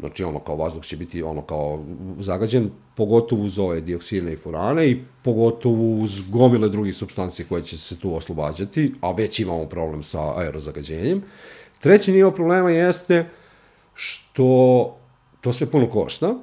znači 0.01 0.25
ono 0.25 0.39
kao 0.39 0.57
vazduh 0.57 0.85
će 0.85 0.97
biti 0.97 1.23
ono 1.23 1.43
kao 1.43 1.85
zagađen, 2.19 2.71
pogotovo 2.97 3.43
uz 3.43 3.59
ove 3.59 3.81
dioksine 3.81 4.33
i 4.33 4.37
furane 4.37 4.91
i 4.91 5.01
pogotovo 5.23 5.97
uz 6.03 6.21
gomile 6.29 6.69
drugih 6.69 6.97
substanci 6.97 7.45
koje 7.45 7.63
će 7.63 7.79
se 7.79 7.99
tu 7.99 8.17
oslobađati, 8.17 8.95
a 9.01 9.13
već 9.13 9.41
imamo 9.41 9.65
problem 9.65 10.03
sa 10.03 10.39
aerozagađenjem. 10.39 11.23
Treći 11.79 12.13
nivo 12.13 12.31
problema 12.31 12.71
jeste 12.71 13.27
što 14.01 14.97
to 15.41 15.53
sve 15.53 15.67
puno 15.67 15.91
košta. 15.91 16.35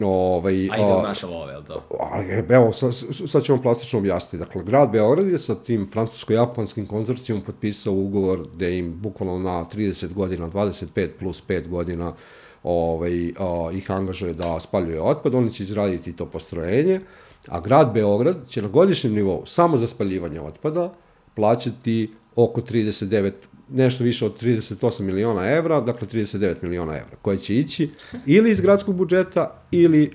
Ovaj, 0.00 0.68
Ajde 0.70 0.84
u 0.84 1.02
naše 1.02 1.26
love, 1.26 1.52
jel 1.52 1.62
to? 1.62 1.82
Ali, 2.00 2.44
evo, 2.48 2.72
sad, 2.72 2.90
sad 3.26 3.42
ćemo 3.42 3.62
plastično 3.62 3.98
objasniti. 3.98 4.38
Dakle, 4.38 4.62
grad 4.62 4.90
Beograd 4.90 5.26
je 5.26 5.38
sa 5.38 5.54
tim 5.54 5.90
francusko-japanskim 5.92 6.86
konzorcijom 6.86 7.42
potpisao 7.42 7.94
ugovor 7.94 8.46
gde 8.54 8.78
im 8.78 9.00
bukvalno 9.00 9.38
na 9.38 9.64
30 9.64 10.12
godina, 10.12 10.48
25 10.48 11.08
plus 11.18 11.42
5 11.48 11.68
godina 11.68 12.14
ovaj, 12.62 13.32
a, 13.38 13.70
ih 13.72 13.90
angažuje 13.90 14.34
da 14.34 14.60
spaljuje 14.60 15.02
otpad, 15.02 15.34
oni 15.34 15.50
će 15.50 15.62
izraditi 15.62 16.16
to 16.16 16.26
postrojenje, 16.26 17.00
a 17.48 17.60
grad 17.60 17.92
Beograd 17.92 18.48
će 18.48 18.62
na 18.62 18.68
godišnjem 18.68 19.14
nivou 19.14 19.42
samo 19.46 19.76
za 19.76 19.86
spaljivanje 19.86 20.40
otpada 20.40 20.92
plaćati 21.34 22.12
oko 22.36 22.60
39 22.60 23.32
nešto 23.72 24.04
više 24.04 24.26
od 24.26 24.42
38 24.42 25.02
miliona 25.02 25.50
evra, 25.50 25.80
dakle 25.80 26.08
39 26.08 26.62
miliona 26.62 26.92
evra, 26.92 27.16
koje 27.22 27.38
će 27.38 27.56
ići 27.56 27.90
ili 28.26 28.50
iz 28.50 28.60
gradskog 28.60 28.94
budžeta 28.94 29.64
ili 29.70 30.10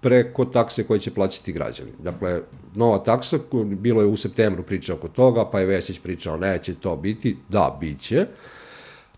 preko 0.00 0.44
takse 0.44 0.84
koje 0.84 1.00
će 1.00 1.10
plaćati 1.10 1.52
građani. 1.52 1.90
Dakle, 1.98 2.40
nova 2.74 2.98
taksa, 2.98 3.38
bilo 3.64 4.00
je 4.00 4.06
u 4.06 4.16
septembru 4.16 4.62
priča 4.62 4.94
oko 4.94 5.08
toga, 5.08 5.50
pa 5.50 5.60
je 5.60 5.66
Vesić 5.66 5.98
pričao 5.98 6.36
neće 6.36 6.74
to 6.74 6.96
biti, 6.96 7.36
da, 7.48 7.76
bit 7.80 8.00
će. 8.00 8.26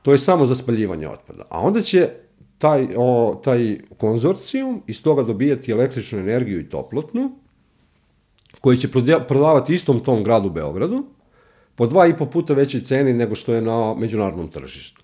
To 0.02 0.12
je 0.12 0.19
samo 0.19 0.47
za 0.47 0.55
spaljivanje 0.55 1.09
otpada. 1.09 1.44
A 1.51 1.60
onda 1.60 1.81
će 1.81 2.09
taj, 2.59 2.89
o, 2.97 3.40
taj 3.44 3.78
konzorcijum 3.97 4.82
iz 4.86 5.02
toga 5.02 5.23
dobijati 5.23 5.73
električnu 5.73 6.19
energiju 6.19 6.60
i 6.60 6.69
toplotnu, 6.69 7.32
koji 8.60 8.77
će 8.77 8.89
prodavati 9.28 9.74
istom 9.74 10.01
tom 10.01 10.24
gradu 10.24 10.51
Beogradu, 10.51 11.05
po 11.74 11.86
dva 11.86 12.07
i 12.07 12.16
po 12.16 12.27
puta 12.27 12.55
većoj 12.55 12.81
ceni 12.81 13.12
nego 13.12 13.35
što 13.35 13.55
je 13.55 13.62
na 13.62 13.94
međunarodnom 13.94 14.49
tržištu. 14.49 15.03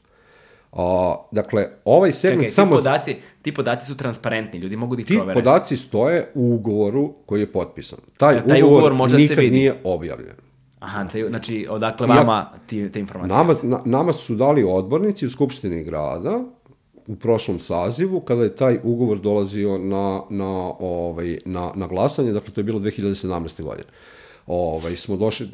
A, 0.73 1.15
dakle, 1.31 1.67
ovaj 1.85 2.13
segment 2.13 2.41
Čekaj, 2.41 2.53
samo... 2.53 2.71
Ti 2.71 2.77
podaci, 2.77 3.17
ti 3.43 3.55
podaci 3.55 3.87
su 3.87 3.97
transparentni, 3.97 4.59
ljudi 4.59 4.77
mogu 4.77 4.97
da 4.97 5.01
ih 5.01 5.07
ti 5.07 5.15
provere. 5.15 5.41
Ti 5.41 5.45
podaci 5.45 5.77
stoje 5.77 6.31
u 6.35 6.55
ugovoru 6.55 7.15
koji 7.27 7.41
je 7.41 7.53
potpisan. 7.53 7.99
Taj, 8.17 8.35
ja, 8.35 8.47
taj 8.47 8.63
ugovor, 8.63 8.79
ugovor 8.79 8.95
može 8.95 9.17
nikad 9.17 9.37
se 9.37 9.41
vidi. 9.41 9.57
nije 9.57 9.75
objavljen. 9.85 10.37
Aha, 10.79 11.09
taj, 11.13 11.23
znači, 11.29 11.67
odakle 11.71 12.07
vama 12.07 12.51
ti, 12.67 12.91
te 12.93 13.01
informacije? 13.01 13.37
Nama, 13.39 13.55
na, 13.63 13.81
nama 13.85 14.13
su 14.13 14.35
dali 14.35 14.65
odbornici 14.65 15.27
u 15.27 15.31
Skupštini 15.31 15.85
grada, 15.85 16.41
u 17.07 17.17
prošlom 17.17 17.59
sazivu, 17.59 18.21
kada 18.21 18.43
je 18.43 18.57
taj 18.57 18.79
ugovor 18.83 19.19
dolazio 19.19 19.79
na, 19.79 20.23
na, 20.31 20.73
ovaj, 20.79 21.39
na, 21.45 21.71
na 21.75 21.87
glasanje, 21.87 22.33
dakle 22.33 22.51
to 22.55 22.61
je 22.61 22.65
bilo 22.65 22.81
2017. 22.81 23.63
godine. 23.63 23.89
Ovaj, 24.49 24.97
smo 24.97 25.17
došli, 25.17 25.49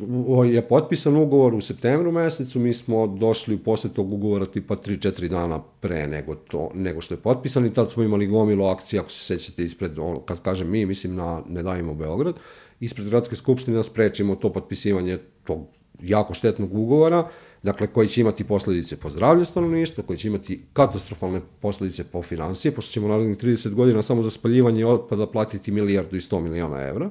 je 0.52 0.68
potpisan 0.68 1.16
ugovor 1.16 1.54
u 1.54 1.60
septembru 1.60 2.12
mesecu, 2.12 2.60
mi 2.60 2.72
smo 2.72 3.06
došli 3.06 3.54
u 3.54 3.58
posle 3.58 3.90
tog 3.90 4.12
ugovora 4.12 4.46
tipa 4.46 4.74
3-4 4.74 5.28
dana 5.28 5.62
pre 5.80 6.06
nego, 6.06 6.34
to, 6.34 6.70
nego 6.74 7.00
što 7.00 7.14
je 7.14 7.18
potpisan 7.18 7.66
i 7.66 7.72
tad 7.72 7.90
smo 7.90 8.02
imali 8.02 8.26
gomilu 8.26 8.66
akcije, 8.66 9.00
ako 9.00 9.10
se 9.10 9.24
sećate 9.24 9.64
ispred, 9.64 9.98
on, 9.98 10.20
kad 10.24 10.42
kažem 10.42 10.70
mi, 10.70 10.86
mislim 10.86 11.14
na 11.14 11.42
Ne 11.48 11.62
davimo 11.62 11.94
Beograd, 11.94 12.34
ispred 12.80 13.08
gradske 13.08 13.36
skupštine 13.36 13.76
da 13.76 13.82
sprečimo 13.82 14.36
to 14.36 14.52
potpisivanje 14.52 15.18
tog 15.44 15.66
jako 16.02 16.34
štetnog 16.34 16.74
ugovora, 16.74 17.28
dakle 17.62 17.86
koji 17.86 18.08
će 18.08 18.20
imati 18.20 18.44
posledice 18.44 18.96
po 18.96 19.10
zdravlje 19.10 19.44
stanovništva, 19.44 20.04
koji 20.06 20.16
će 20.16 20.28
imati 20.28 20.62
katastrofalne 20.72 21.40
posledice 21.60 22.04
po 22.04 22.22
financije, 22.22 22.72
pošto 22.72 22.92
ćemo 22.92 23.08
narednih 23.08 23.38
30 23.38 23.74
godina 23.74 24.02
samo 24.02 24.22
za 24.22 24.30
spaljivanje 24.30 24.86
otpada 24.86 25.26
platiti 25.26 25.72
milijardu 25.72 26.16
i 26.16 26.20
100 26.20 26.40
miliona 26.40 26.82
evra 26.82 27.10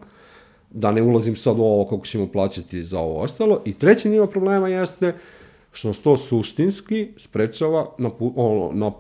da 0.74 0.92
ne 0.92 1.02
ulazim 1.02 1.36
sad 1.36 1.60
u 1.60 1.64
ovo 1.64 1.86
kako 1.86 2.06
ćemo 2.06 2.28
plaćati 2.28 2.84
za 2.84 3.00
ovo 3.00 3.20
ostalo. 3.20 3.62
I 3.66 3.74
treći 3.74 4.10
nivo 4.10 4.28
problema 4.28 4.68
jeste 4.68 5.14
što 5.72 5.88
nas 5.88 6.00
to 6.00 6.18
suštinski 6.18 7.08
sprečava 7.18 7.96
na, 7.98 8.10
ono, 8.20 8.72
na 8.74 8.92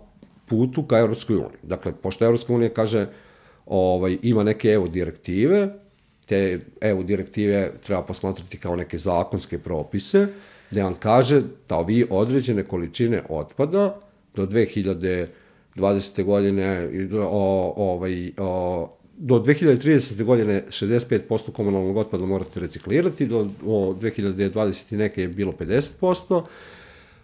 putu 0.45 0.83
ka 0.83 0.97
Evropskoj 0.97 1.35
uniji. 1.35 1.59
Dakle, 1.63 1.93
pošto 2.01 2.25
Evropska 2.25 2.53
unija 2.53 2.69
kaže 2.69 3.07
ovaj, 3.65 4.17
ima 4.21 4.43
neke 4.43 4.69
EU 4.69 4.87
direktive, 4.87 5.69
te 6.25 6.59
EU 6.81 7.03
direktive 7.03 7.71
treba 7.83 8.01
posmatrati 8.01 8.57
kao 8.57 8.75
neke 8.75 8.97
zakonske 8.97 9.59
propise, 9.59 10.27
gde 10.71 10.83
vam 10.83 10.95
kaže 10.99 11.41
da 11.69 11.81
vi 11.81 12.05
određene 12.09 12.63
količine 12.63 13.23
otpada 13.29 13.99
do 14.35 14.45
2020. 14.45 16.23
godine 16.23 16.89
o, 17.19 17.73
ovaj, 17.77 18.31
o, 18.37 18.97
do 19.17 19.39
2030. 19.39 20.23
godine 20.23 20.63
65% 20.69 21.51
komunalnog 21.51 21.97
otpada 21.97 22.25
morate 22.25 22.59
reciklirati, 22.59 23.25
do 23.25 23.47
o 23.65 23.95
2020. 24.01 24.95
neke 24.95 25.21
je 25.21 25.27
bilo 25.27 25.51
50%, 25.51 26.43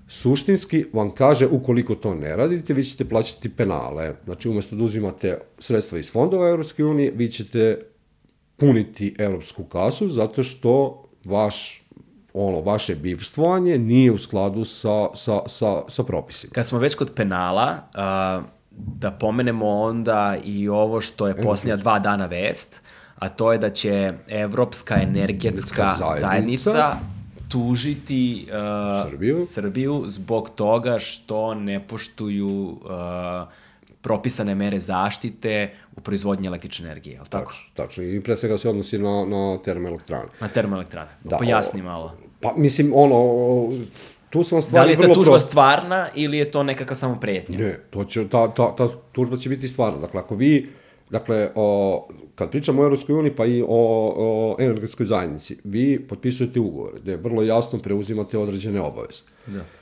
suštinski 0.08 0.86
vam 0.94 1.12
kaže 1.12 1.48
ukoliko 1.48 1.96
to 1.96 2.16
ne 2.16 2.36
radite, 2.36 2.74
vi 2.74 2.84
ćete 2.84 3.06
plaćati 3.06 3.50
penale. 3.50 4.16
Znači, 4.26 4.50
umesto 4.50 4.76
da 4.76 4.84
uzimate 4.84 5.38
sredstva 5.60 6.00
iz 6.00 6.12
fondova 6.12 6.50
Evropske 6.50 6.86
unije, 6.86 7.12
vi 7.16 7.32
ćete 7.32 7.86
puniti 8.58 9.16
evropsku 9.20 9.64
kasu 9.64 10.10
zato 10.10 10.44
što 10.44 11.04
vaš 11.26 11.84
ono, 12.34 12.62
vaše 12.62 12.96
bivstvovanje 12.96 13.78
nije 13.78 14.12
u 14.12 14.18
skladu 14.18 14.66
sa, 14.66 15.08
sa, 15.14 15.42
sa, 15.48 15.82
sa 15.88 16.04
propisima. 16.04 16.52
Kad 16.54 16.68
smo 16.68 16.80
već 16.80 16.96
kod 16.96 17.12
penala, 17.16 17.78
uh, 17.96 18.59
da 18.80 19.12
pomenemo 19.12 19.68
onda 19.68 20.38
i 20.44 20.70
ovo 20.70 21.02
što 21.02 21.28
je 21.28 21.42
posljednja 21.42 21.76
dva 21.76 22.00
dana 22.00 22.26
vest, 22.26 22.82
a 23.16 23.30
to 23.30 23.52
je 23.52 23.58
da 23.58 23.70
će 23.70 24.10
Evropska 24.28 25.02
energetska 25.02 25.96
zajednica, 26.00 26.28
zajednica 26.28 26.96
tužiti 27.50 28.48
uh, 28.48 29.10
Srbiju. 29.10 29.42
Srbiju 29.44 30.04
zbog 30.08 30.50
toga 30.56 31.00
što 31.00 31.54
ne 31.54 31.88
poštuju 31.88 32.48
uh, 32.48 32.80
propisane 34.02 34.56
mere 34.56 34.80
zaštite 34.80 35.74
u 35.96 36.02
proizvodnji 36.02 36.48
električne 36.48 36.86
energije, 36.86 37.14
je 37.14 37.22
li 37.22 37.28
tako? 37.30 37.52
Tačno, 37.52 37.70
tačno. 37.74 38.04
I 38.04 38.22
pre 38.22 38.38
svega 38.38 38.58
se 38.58 38.70
odnosi 38.70 38.98
na, 38.98 39.26
na 39.26 39.58
termoelektrane. 39.58 40.30
Na 40.40 40.48
termoelektrane. 40.48 41.10
Da, 41.24 41.38
Pojasni 41.38 41.82
malo. 41.82 42.16
Pa, 42.42 42.54
mislim, 42.58 42.92
ono, 42.96 43.70
tu 44.30 44.44
sam 44.44 44.62
stvari 44.62 44.80
Da 44.80 44.86
li 44.86 45.04
je 45.04 45.08
ta 45.08 45.14
tužba 45.14 45.32
pro... 45.32 45.40
stvarna 45.40 46.08
ili 46.16 46.38
je 46.38 46.52
to 46.52 46.64
nekakva 46.64 46.96
samo 46.96 47.20
pretnja? 47.20 47.58
Ne, 47.60 47.80
to 47.90 48.04
će, 48.04 48.28
ta, 48.30 48.48
ta, 48.54 48.76
ta 48.76 48.90
tužba 49.12 49.38
će 49.38 49.50
biti 49.50 49.68
stvarna. 49.68 50.00
Dakle, 50.00 50.20
ako 50.20 50.36
vi, 50.36 50.70
dakle, 51.10 51.50
o, 51.56 52.08
kad 52.36 52.52
pričamo 52.52 52.82
o 52.82 52.84
Europskoj 52.84 53.16
uniji 53.16 53.36
pa 53.36 53.46
i 53.46 53.62
o, 53.62 53.68
o 54.18 54.56
energetskoj 54.60 55.06
zajednici, 55.06 55.58
vi 55.64 56.08
potpisujete 56.08 56.60
ugovore 56.60 57.00
gde 57.00 57.18
vrlo 57.18 57.44
jasno 57.44 57.80
preuzimate 57.80 58.38
određene 58.38 58.82
obaveze. 58.82 59.22
Da. 59.48 59.79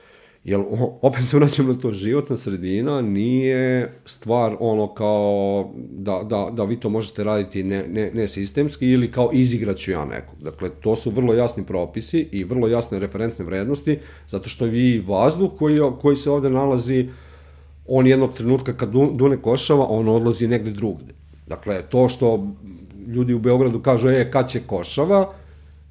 Jer, 0.48 0.60
opet 1.02 1.26
se 1.26 1.38
vraćam 1.38 1.68
na 1.68 1.74
to, 1.74 1.94
životna 1.94 2.38
sredina 2.38 3.02
nije 3.02 3.94
stvar 4.06 4.56
ono 4.60 4.94
kao 4.94 5.70
da, 5.90 6.22
da, 6.24 6.50
da 6.52 6.64
vi 6.64 6.80
to 6.80 6.90
možete 6.90 7.24
raditi 7.24 7.64
ne, 7.64 7.84
ne, 7.88 8.12
ne 8.14 8.28
sistemski 8.28 8.88
ili 8.88 9.12
kao 9.12 9.30
izigraću 9.34 9.92
ja 9.92 10.06
nekog. 10.06 10.36
Dakle, 10.42 10.70
to 10.70 10.96
su 10.96 11.10
vrlo 11.10 11.34
jasni 11.34 11.66
propisi 11.66 12.30
i 12.32 12.44
vrlo 12.44 12.68
jasne 12.68 13.00
referentne 13.00 13.46
vrednosti, 13.46 14.00
zato 14.30 14.50
što 14.50 14.66
vi 14.66 15.04
vazduh 15.08 15.52
koji, 15.60 15.80
koji 16.02 16.16
se 16.16 16.32
ovde 16.32 16.50
nalazi, 16.50 17.10
on 17.88 18.08
jednog 18.08 18.34
trenutka 18.34 18.74
kad 18.74 18.90
dune 18.92 19.38
košava, 19.42 19.86
on 19.90 20.08
odlazi 20.08 20.48
negde 20.48 20.72
drugde. 20.72 21.14
Dakle, 21.48 21.82
to 21.90 22.10
što 22.10 22.48
ljudi 23.08 23.34
u 23.34 23.40
Beogradu 23.40 23.80
kažu, 23.80 24.10
e, 24.10 24.32
kad 24.32 24.50
će 24.50 24.60
košava, 24.68 25.34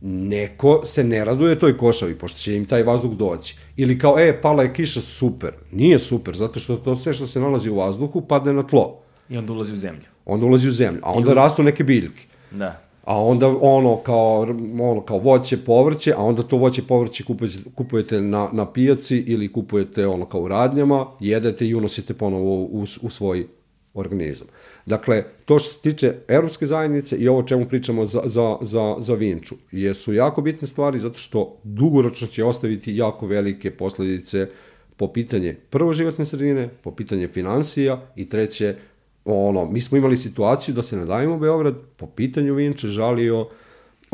neko 0.03 0.81
se 0.85 1.05
ne 1.05 1.25
raduje 1.25 1.59
toj 1.59 1.77
košavi, 1.77 2.15
pošto 2.15 2.39
će 2.39 2.57
im 2.57 2.67
taj 2.67 2.83
vazduh 2.83 3.13
doći. 3.13 3.57
Ili 3.77 3.99
kao, 3.99 4.19
e, 4.19 4.41
pala 4.41 4.63
je 4.63 4.73
kiša, 4.73 5.01
super. 5.01 5.53
Nije 5.73 5.99
super, 5.99 6.37
zato 6.37 6.61
što 6.61 6.77
to 6.77 6.97
sve 6.97 7.13
što 7.13 7.27
se 7.27 7.41
nalazi 7.41 7.71
u 7.71 7.77
vazduhu 7.77 8.21
padne 8.21 8.53
na 8.53 8.63
tlo. 8.63 9.01
I 9.29 9.39
onda 9.39 9.53
ulazi 9.53 9.73
u 9.73 9.77
zemlju. 9.77 10.03
Onda 10.25 10.47
ulazi 10.47 10.69
u 10.69 10.73
zemlju, 10.73 11.01
a 11.03 11.13
onda 11.13 11.33
I... 11.33 11.35
rastu 11.35 11.63
neke 11.63 11.85
biljke. 11.85 12.23
Da. 12.51 12.83
A 13.05 13.23
onda 13.23 13.49
ono 13.61 13.97
kao, 13.97 14.41
ono 14.81 15.01
kao 15.01 15.19
voće, 15.19 15.57
povrće, 15.57 16.13
a 16.17 16.23
onda 16.23 16.43
to 16.43 16.57
voće, 16.57 16.83
povrće 16.83 17.25
kupujete, 17.25 17.59
kupujete 17.75 18.21
na, 18.21 18.49
na 18.53 18.73
pijaci 18.73 19.17
ili 19.17 19.53
kupujete 19.53 20.07
ono 20.07 20.25
kao 20.25 20.41
u 20.41 20.49
radnjama, 20.49 21.07
jedete 21.21 21.67
i 21.67 21.75
unosite 21.75 22.15
ponovo 22.15 22.55
u, 22.55 22.85
u 23.03 23.11
svoj 23.11 23.47
organizam. 23.95 24.47
Dakle, 24.87 25.23
to 25.45 25.59
što 25.59 25.73
se 25.73 25.81
tiče 25.81 26.15
Evropske 26.29 26.67
zajednice 26.67 27.17
i 27.17 27.29
ovo 27.29 27.43
čemu 27.43 27.65
pričamo 27.65 28.05
za, 28.05 28.21
za, 28.25 28.57
za, 28.61 28.95
za 28.99 29.15
Vinču, 29.15 29.55
jesu 29.73 30.13
jako 30.13 30.43
bitne 30.43 30.69
stvari 30.69 30.99
zato 30.99 31.19
što 31.19 31.57
dugoročno 31.63 32.27
će 32.27 32.45
ostaviti 32.45 32.97
jako 32.97 33.27
velike 33.27 33.71
posledice 33.71 34.49
po 34.97 35.13
pitanje 35.13 35.57
prvo 35.71 35.93
životne 35.93 36.27
sredine, 36.27 36.69
po 36.83 36.91
pitanje 36.91 37.29
financija 37.29 38.07
i 38.17 38.29
treće, 38.29 38.77
ono, 39.25 39.65
mi 39.65 39.81
smo 39.81 39.99
imali 39.99 40.17
situaciju 40.17 40.75
da 40.75 40.83
se 40.83 40.97
nadavimo 40.97 41.39
Beograd 41.39 41.75
po 41.97 42.07
pitanju 42.07 42.55
Vinče 42.55 42.89
žalio 42.89 43.41
uh, 43.41 43.47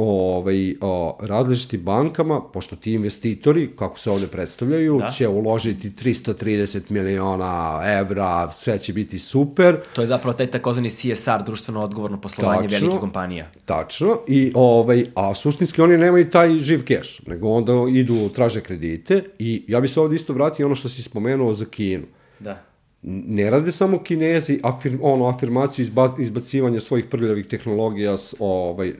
ovaj, 0.02 0.74
o, 0.80 1.18
različitim 1.20 1.80
bankama, 1.80 2.40
pošto 2.40 2.76
ti 2.76 2.92
investitori, 2.92 3.70
kako 3.76 3.98
se 3.98 4.10
ovde 4.10 4.26
predstavljaju, 4.26 4.98
da. 4.98 5.10
će 5.10 5.28
uložiti 5.28 5.90
330 5.90 6.90
miliona 6.90 7.80
evra, 7.84 8.52
sve 8.52 8.78
će 8.78 8.92
biti 8.92 9.18
super. 9.18 9.76
To 9.92 10.00
je 10.00 10.06
zapravo 10.06 10.36
taj 10.36 10.46
takozvani 10.46 10.90
CSR, 10.90 11.42
društveno 11.46 11.82
odgovorno 11.82 12.20
poslovanje 12.20 12.68
tačno, 12.68 12.78
velikih 12.78 13.00
kompanija. 13.00 13.46
Tačno, 13.64 14.18
i, 14.28 14.52
ovaj, 14.54 15.06
a 15.14 15.34
suštinski 15.34 15.82
oni 15.82 15.98
nemaju 15.98 16.30
taj 16.30 16.58
živ 16.58 16.84
keš, 16.84 17.20
nego 17.26 17.48
onda 17.48 17.72
idu, 17.90 18.28
traže 18.28 18.60
kredite 18.60 19.24
i 19.38 19.64
ja 19.68 19.80
bi 19.80 19.88
se 19.88 20.00
ovde 20.00 20.16
isto 20.16 20.32
vratio 20.32 20.66
ono 20.66 20.74
što 20.74 20.88
si 20.88 21.02
spomenuo 21.02 21.54
za 21.54 21.64
Kinu. 21.64 22.04
Da 22.38 22.72
ne 23.02 23.50
rade 23.50 23.72
samo 23.72 23.98
kinezi 23.98 24.60
afirm, 24.62 24.98
ono, 25.02 25.28
afirmaciju 25.28 25.82
izba, 25.82 26.14
izbacivanja 26.18 26.80
svojih 26.80 27.04
prljavih 27.04 27.46
tehnologija 27.46 28.16
s, 28.16 28.34
ovaj, 28.38 28.92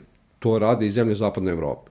to 0.43 0.59
rade 0.59 0.87
i 0.87 0.91
zemlje 0.91 1.15
zapadne 1.15 1.53
Evrope. 1.53 1.91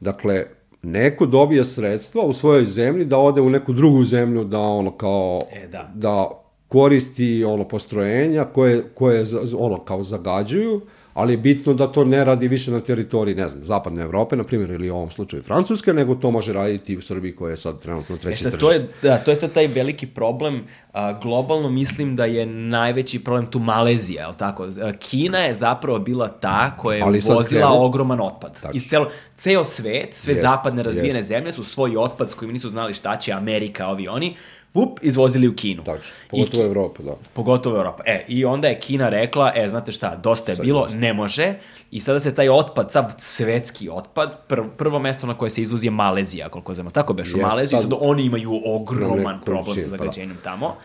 Dakle, 0.00 0.44
neko 0.82 1.26
dobija 1.26 1.64
sredstva 1.64 2.22
u 2.22 2.32
svojoj 2.32 2.64
zemlji 2.64 3.04
da 3.04 3.18
ode 3.18 3.40
u 3.40 3.50
neku 3.50 3.72
drugu 3.72 4.04
zemlju 4.04 4.44
da 4.44 4.58
ono 4.58 4.90
kao 4.90 5.40
e, 5.52 5.66
da. 5.66 5.90
da 5.94 6.42
koristi 6.68 7.44
ono 7.44 7.68
postrojenja 7.68 8.44
koje 8.44 8.84
koje 8.94 9.24
ono 9.58 9.84
kao 9.84 10.02
zagađuju 10.02 10.80
ali 11.14 11.32
je 11.32 11.36
bitno 11.36 11.74
da 11.74 11.86
to 11.86 12.04
ne 12.04 12.24
radi 12.24 12.48
više 12.48 12.70
na 12.70 12.80
teritoriji, 12.80 13.34
ne 13.34 13.48
znam, 13.48 13.64
zapadne 13.64 14.02
Evrope, 14.02 14.36
na 14.36 14.44
primjer, 14.44 14.70
ili 14.70 14.90
u 14.90 14.94
ovom 14.94 15.10
slučaju 15.10 15.42
Francuske, 15.42 15.92
nego 15.92 16.14
to 16.14 16.30
može 16.30 16.52
raditi 16.52 16.96
u 16.96 17.02
Srbiji 17.02 17.36
koja 17.36 17.50
je 17.50 17.56
sad 17.56 17.80
trenutno 17.80 18.16
treći 18.16 18.34
e 18.34 18.50
sad, 18.50 18.52
tržište. 18.52 18.66
To 18.66 18.72
je, 18.72 18.88
da, 19.02 19.18
to 19.18 19.30
je 19.30 19.36
sad 19.36 19.52
taj 19.52 19.66
veliki 19.66 20.06
problem. 20.06 20.62
A, 20.92 21.18
globalno 21.22 21.70
mislim 21.70 22.16
da 22.16 22.24
je 22.24 22.46
najveći 22.46 23.24
problem 23.24 23.46
tu 23.46 23.58
Malezija, 23.58 24.28
je 24.28 24.36
tako? 24.36 24.68
Kina 24.98 25.38
je 25.38 25.54
zapravo 25.54 25.98
bila 25.98 26.28
ta 26.28 26.76
koja 26.76 26.96
je 26.96 27.04
vozila 27.04 27.44
krenu, 27.44 27.84
ogroman 27.84 28.20
otpad. 28.20 28.60
Tako. 28.60 28.76
Iz 28.76 28.88
celo, 28.88 29.08
ceo 29.36 29.64
svet, 29.64 30.14
sve 30.14 30.34
yes, 30.34 30.40
zapadne 30.40 30.82
razvijene 30.82 31.20
yes. 31.20 31.26
zemlje 31.26 31.52
su 31.52 31.64
svoj 31.64 31.96
otpad 31.96 32.30
s 32.30 32.34
kojim 32.34 32.52
nisu 32.52 32.68
znali 32.68 32.94
šta 32.94 33.16
će 33.16 33.32
Amerika, 33.32 33.86
ovi 33.86 34.08
oni, 34.08 34.34
vup, 34.74 34.98
izvozili 35.02 35.48
u 35.48 35.56
Kinu. 35.56 35.84
Tačno, 35.84 36.14
pogotovo 36.30 36.64
Evropa, 36.64 37.02
da. 37.02 37.12
Pogotovo 37.32 37.76
Evropa. 37.76 38.02
E, 38.06 38.24
i 38.28 38.44
onda 38.44 38.68
je 38.68 38.80
Kina 38.80 39.08
rekla, 39.08 39.52
e, 39.54 39.68
znate 39.68 39.92
šta, 39.92 40.16
dosta 40.16 40.52
je 40.52 40.56
Sad 40.56 40.64
bilo, 40.64 40.88
ne 40.94 41.12
može, 41.12 41.54
i 41.90 42.00
sada 42.00 42.20
se 42.20 42.34
taj 42.34 42.48
otpad, 42.48 42.92
sav 42.92 43.04
svetski 43.18 43.88
otpad, 43.90 44.38
pr 44.46 44.60
prvo 44.76 44.98
mesto 44.98 45.26
na 45.26 45.34
koje 45.34 45.50
se 45.50 45.62
izvozi 45.62 45.86
je 45.86 45.90
Malezija, 45.90 46.48
koliko 46.48 46.74
znamo, 46.74 46.90
tako 46.90 47.12
beš, 47.12 47.34
u 47.34 47.38
Maleziji, 47.38 47.78
sad, 47.78 47.90
sad 47.90 47.98
oni 48.00 48.24
imaju 48.24 48.60
ogroman 48.64 49.40
problem 49.44 49.78
sa 49.78 49.88
zagađenjem 49.88 50.36
pa 50.36 50.50
da. 50.50 50.50
tamo. 50.50 50.76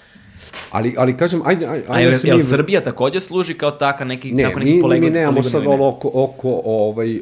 Ali, 0.72 0.96
ali 0.98 1.18
kažem, 1.18 1.42
ajde, 1.46 1.66
ajde, 1.66 1.86
ajde 1.90 1.94
A 1.94 2.00
jel, 2.00 2.20
jel 2.24 2.38
mi... 2.38 2.44
Srbija 2.44 2.82
takođe 2.82 3.20
služi 3.20 3.54
kao 3.54 3.72
taka 3.72 4.06
neki, 4.06 4.32
ne, 4.32 4.44
tako 4.44 4.60
neki 4.60 4.74
mi, 4.74 4.82
poligon? 4.82 5.04
Ne, 5.04 5.10
mi 5.10 5.20
nemamo 5.20 5.44
sad 5.44 5.68
ono 5.68 5.88
oko, 5.88 6.12
oko, 6.14 6.62
ovaj, 6.66 7.20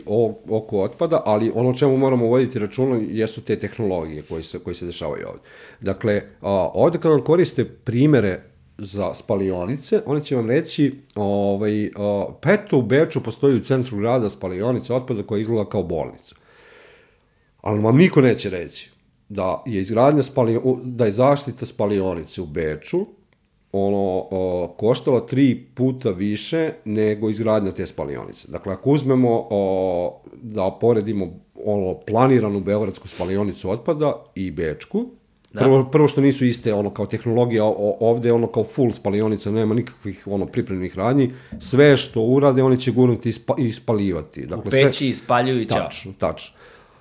oko 0.50 0.80
otpada, 0.80 1.22
ali 1.26 1.52
ono 1.56 1.74
čemu 1.74 1.98
moramo 1.98 2.26
voditi 2.26 2.60
računa 2.60 3.00
jesu 3.10 3.42
te 3.42 3.60
tehnologije 3.60 4.22
koje 4.22 4.44
se, 4.44 4.60
koje 4.60 4.74
se 4.74 4.86
dešavaju 4.86 5.28
ovde. 5.28 5.42
Dakle, 5.82 6.22
a, 6.42 6.70
ovde 6.74 7.00
kad 7.00 7.12
vam 7.12 7.22
koriste 7.22 7.66
primere 7.66 8.42
za 8.78 9.14
spalionice, 9.14 10.02
oni 10.06 10.24
će 10.24 10.36
vam 10.36 10.50
reći, 10.50 10.96
ovaj, 11.16 11.86
a, 11.86 12.26
pa 12.42 12.52
eto 12.52 12.78
u 12.78 12.82
Beču 12.82 13.24
postoji 13.24 13.56
u 13.56 13.64
centru 13.64 13.98
grada 13.98 14.30
spalionica 14.30 14.96
otpada 14.96 15.24
koja 15.24 15.42
izgleda 15.42 15.70
kao 15.70 15.84
bolnica. 15.84 16.36
Ali 17.62 17.82
vam 17.82 17.98
niko 17.98 18.22
neće 18.22 18.50
reći 18.50 18.95
da 19.30 19.64
je 19.66 19.82
izgradnja 19.82 20.24
spali, 20.24 20.60
da 20.84 21.06
je 21.06 21.12
zaštita 21.12 21.66
spalionice 21.66 22.42
u 22.42 22.46
Beču 22.46 23.06
ono, 23.78 24.28
o, 24.32 24.76
koštala 24.78 25.20
tri 25.20 25.66
puta 25.76 26.10
više 26.10 26.72
nego 26.86 27.30
izgradnja 27.30 27.72
te 27.72 27.86
spalionice. 27.86 28.48
Dakle, 28.52 28.74
ako 28.74 28.90
uzmemo 28.90 29.48
o, 29.50 30.22
da 30.42 30.78
poredimo 30.82 31.28
ono, 31.66 32.00
planiranu 32.08 32.60
beogradsku 32.60 33.08
spalionicu 33.08 33.70
otpada 33.70 34.24
i 34.36 34.52
Bečku, 34.52 35.06
Da. 35.56 35.62
Prvo, 35.62 35.86
prvo 35.92 36.08
što 36.08 36.22
nisu 36.22 36.46
iste, 36.46 36.74
ono, 36.74 36.90
kao 36.90 37.06
tehnologija, 37.06 37.64
ovde 38.00 38.32
ono 38.32 38.48
kao 38.48 38.64
full 38.64 38.92
spalionica, 38.92 39.52
nema 39.52 39.74
nikakvih, 39.74 40.28
ono, 40.28 40.46
pripremnih 40.46 40.98
radnji, 40.98 41.32
sve 41.60 41.98
što 41.98 42.22
urade, 42.22 42.64
oni 42.64 42.80
će 42.80 42.92
gurnuti 42.92 43.30
i 43.30 43.64
ispalivati. 43.68 44.46
Dakle, 44.46 44.68
u 44.68 44.72
peći 44.72 44.98
sve, 44.98 45.08
ispaljuju 45.08 45.62
i. 45.62 45.68
Tačno, 45.68 46.14
tačno. 46.20 46.56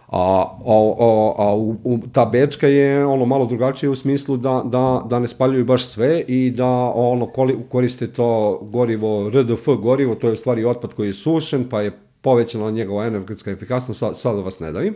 A, 0.07 0.59
a, 0.65 0.95
a, 0.99 1.35
a 1.39 1.55
u, 1.55 1.77
u, 1.85 1.99
ta 2.13 2.25
bečka 2.25 2.69
je 2.69 3.07
ono 3.07 3.25
malo 3.25 3.47
drugačije 3.47 3.91
u 3.91 3.95
smislu 3.95 4.37
da, 4.37 4.63
da, 4.65 5.03
da 5.09 5.19
ne 5.19 5.29
spaljuju 5.29 5.65
baš 5.65 5.87
sve 5.87 6.21
i 6.21 6.51
da 6.51 6.67
ono 6.95 7.27
koriste 7.69 8.13
to 8.13 8.59
gorivo 8.63 9.31
RDF 9.31 9.67
gorivo, 9.83 10.15
to 10.15 10.27
je 10.27 10.33
u 10.33 10.37
stvari 10.37 10.65
otpad 10.65 10.95
koji 10.95 11.07
je 11.07 11.15
sušen, 11.15 11.69
pa 11.69 11.81
je 11.81 11.99
povećana 12.21 12.71
njegova 12.71 13.07
energetska 13.07 13.51
efikasnost, 13.51 14.01
sad, 14.01 14.19
sad 14.19 14.39
vas 14.39 14.61
ne 14.61 14.73
davim. 14.73 14.95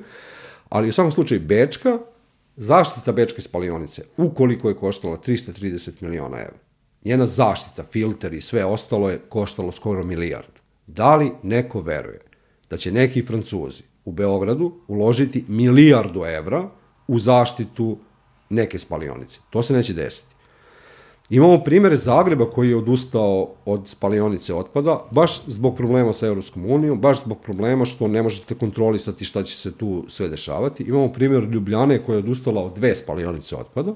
Ali 0.69 0.89
u 0.89 0.93
svakom 0.93 1.13
slučaju 1.13 1.41
Bečka, 1.41 1.99
zaštita 2.57 3.13
Bečke 3.13 3.43
spalionice, 3.43 4.03
ukoliko 4.17 4.69
je 4.69 4.75
koštala 4.75 5.17
330 5.17 6.03
miliona 6.03 6.39
evra, 6.39 6.59
njena 7.05 7.27
zaštita, 7.27 7.83
filter 7.83 8.35
i 8.35 8.41
sve 8.41 8.65
ostalo 8.65 9.11
je 9.11 9.19
koštalo 9.19 9.73
skoro 9.73 10.05
milijard. 10.05 10.53
Da 10.87 11.17
li 11.17 11.33
neko 11.43 11.81
veruje 11.81 12.21
da 12.71 12.77
će 12.77 12.93
neki 12.93 13.23
Francuzi 13.23 13.88
u 14.09 14.13
Beogradu 14.13 14.73
uložiti 14.89 15.45
milijardu 15.49 16.25
evra 16.25 16.69
u 17.09 17.19
zaštitu 17.19 17.97
neke 18.51 18.79
spalionice? 18.79 19.41
To 19.51 19.63
se 19.63 19.75
neće 19.75 19.95
desiti. 19.95 20.35
Imamo 21.31 21.59
primere 21.65 21.97
Zagreba 21.97 22.51
koji 22.51 22.71
je 22.71 22.77
odustao 22.77 23.49
od 23.65 23.89
spalionice 23.89 24.55
otpada, 24.55 25.05
baš 25.11 25.43
zbog 25.47 25.77
problema 25.77 26.13
sa 26.13 26.27
Evropskom 26.27 26.71
unijom, 26.71 27.01
baš 27.01 27.25
zbog 27.25 27.39
problema 27.41 27.85
što 27.85 28.09
ne 28.09 28.23
možete 28.23 28.55
kontrolisati 28.55 29.25
šta 29.25 29.43
će 29.43 29.57
se 29.57 29.73
tu 29.73 30.05
sve 30.09 30.29
dešavati. 30.29 30.83
Imamo 30.83 31.13
primjer 31.13 31.45
Ljubljane 31.45 31.99
koja 31.99 32.17
je 32.17 32.25
odustala 32.25 32.65
od 32.65 32.75
dve 32.75 32.95
spalionice 32.95 33.57
otpada 33.57 33.95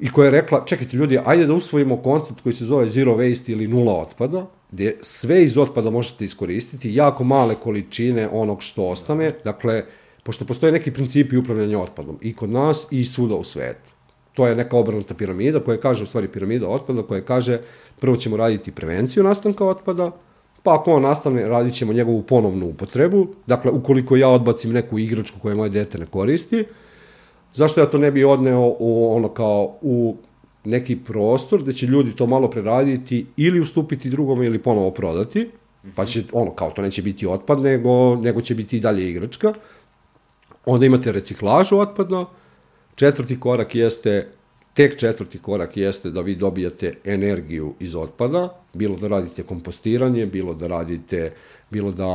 i 0.00 0.12
koja 0.12 0.24
je 0.24 0.30
rekla, 0.30 0.64
čekajte 0.66 0.96
ljudi, 0.96 1.18
ajde 1.24 1.46
da 1.46 1.54
usvojimo 1.54 1.96
koncept 1.96 2.40
koji 2.40 2.52
se 2.52 2.64
zove 2.64 2.88
zero 2.88 3.16
waste 3.16 3.52
ili 3.52 3.68
nula 3.68 3.92
otpada, 4.00 4.46
gde 4.70 4.96
sve 5.00 5.44
iz 5.44 5.58
otpada 5.58 5.90
možete 5.90 6.24
iskoristiti, 6.24 6.94
jako 6.94 7.24
male 7.24 7.54
količine 7.54 8.28
onog 8.32 8.62
što 8.62 8.84
ostane, 8.84 9.34
dakle, 9.44 9.84
pošto 10.22 10.44
postoje 10.44 10.72
neki 10.72 10.90
principi 10.90 11.36
upravljanja 11.36 11.78
otpadom 11.78 12.18
i 12.20 12.34
kod 12.36 12.50
nas 12.50 12.86
i 12.90 13.04
svuda 13.04 13.34
u 13.34 13.44
svetu 13.44 13.92
to 14.40 14.46
je 14.46 14.56
neka 14.56 14.76
obrnuta 14.76 15.14
piramida 15.14 15.60
koja 15.60 15.76
kaže, 15.80 16.04
u 16.04 16.06
stvari 16.06 16.28
piramida 16.28 16.68
otpada, 16.68 17.02
koja 17.02 17.20
kaže 17.20 17.60
prvo 18.00 18.16
ćemo 18.16 18.36
raditi 18.36 18.72
prevenciju 18.72 19.24
nastanka 19.24 19.64
otpada, 19.64 20.10
pa 20.62 20.74
ako 20.74 20.92
on 20.92 21.02
nastane, 21.02 21.48
radit 21.48 21.74
ćemo 21.74 21.92
njegovu 21.92 22.22
ponovnu 22.22 22.66
upotrebu. 22.66 23.26
Dakle, 23.46 23.70
ukoliko 23.70 24.16
ja 24.16 24.28
odbacim 24.28 24.72
neku 24.72 24.98
igračku 24.98 25.38
koju 25.42 25.56
moje 25.56 25.70
dete 25.70 25.98
ne 25.98 26.06
koristi, 26.06 26.64
zašto 27.54 27.80
ja 27.80 27.86
to 27.86 27.98
ne 27.98 28.10
bi 28.10 28.24
odneo 28.24 28.76
u, 28.78 29.14
ono 29.16 29.28
kao 29.28 29.76
u 29.82 30.16
neki 30.64 30.96
prostor 30.96 31.62
gde 31.62 31.72
će 31.72 31.86
ljudi 31.86 32.12
to 32.16 32.26
malo 32.26 32.50
preraditi 32.50 33.26
ili 33.36 33.60
ustupiti 33.60 34.10
drugome 34.10 34.46
ili 34.46 34.62
ponovo 34.62 34.90
prodati, 34.90 35.50
pa 35.94 36.04
će, 36.04 36.22
ono, 36.32 36.50
kao 36.50 36.70
to 36.70 36.82
neće 36.82 37.02
biti 37.02 37.26
otpad, 37.26 37.60
nego, 37.60 38.16
nego 38.16 38.40
će 38.40 38.54
biti 38.54 38.76
i 38.76 38.80
dalje 38.80 39.10
igračka. 39.10 39.54
Onda 40.66 40.86
imate 40.86 41.12
reciklažu 41.12 41.78
otpadna, 41.78 42.26
Četvrti 43.00 43.40
korak 43.40 43.74
jeste, 43.74 44.28
tek 44.74 44.96
četvrti 44.96 45.38
korak 45.38 45.76
jeste 45.76 46.10
da 46.10 46.20
vi 46.20 46.34
dobijate 46.34 46.94
energiju 47.04 47.74
iz 47.80 47.94
otpada, 47.96 48.60
bilo 48.74 48.96
da 48.96 49.08
radite 49.08 49.42
kompostiranje, 49.42 50.26
bilo 50.26 50.54
da 50.54 50.66
radite, 50.66 51.32
bilo 51.70 51.92
da 51.92 52.06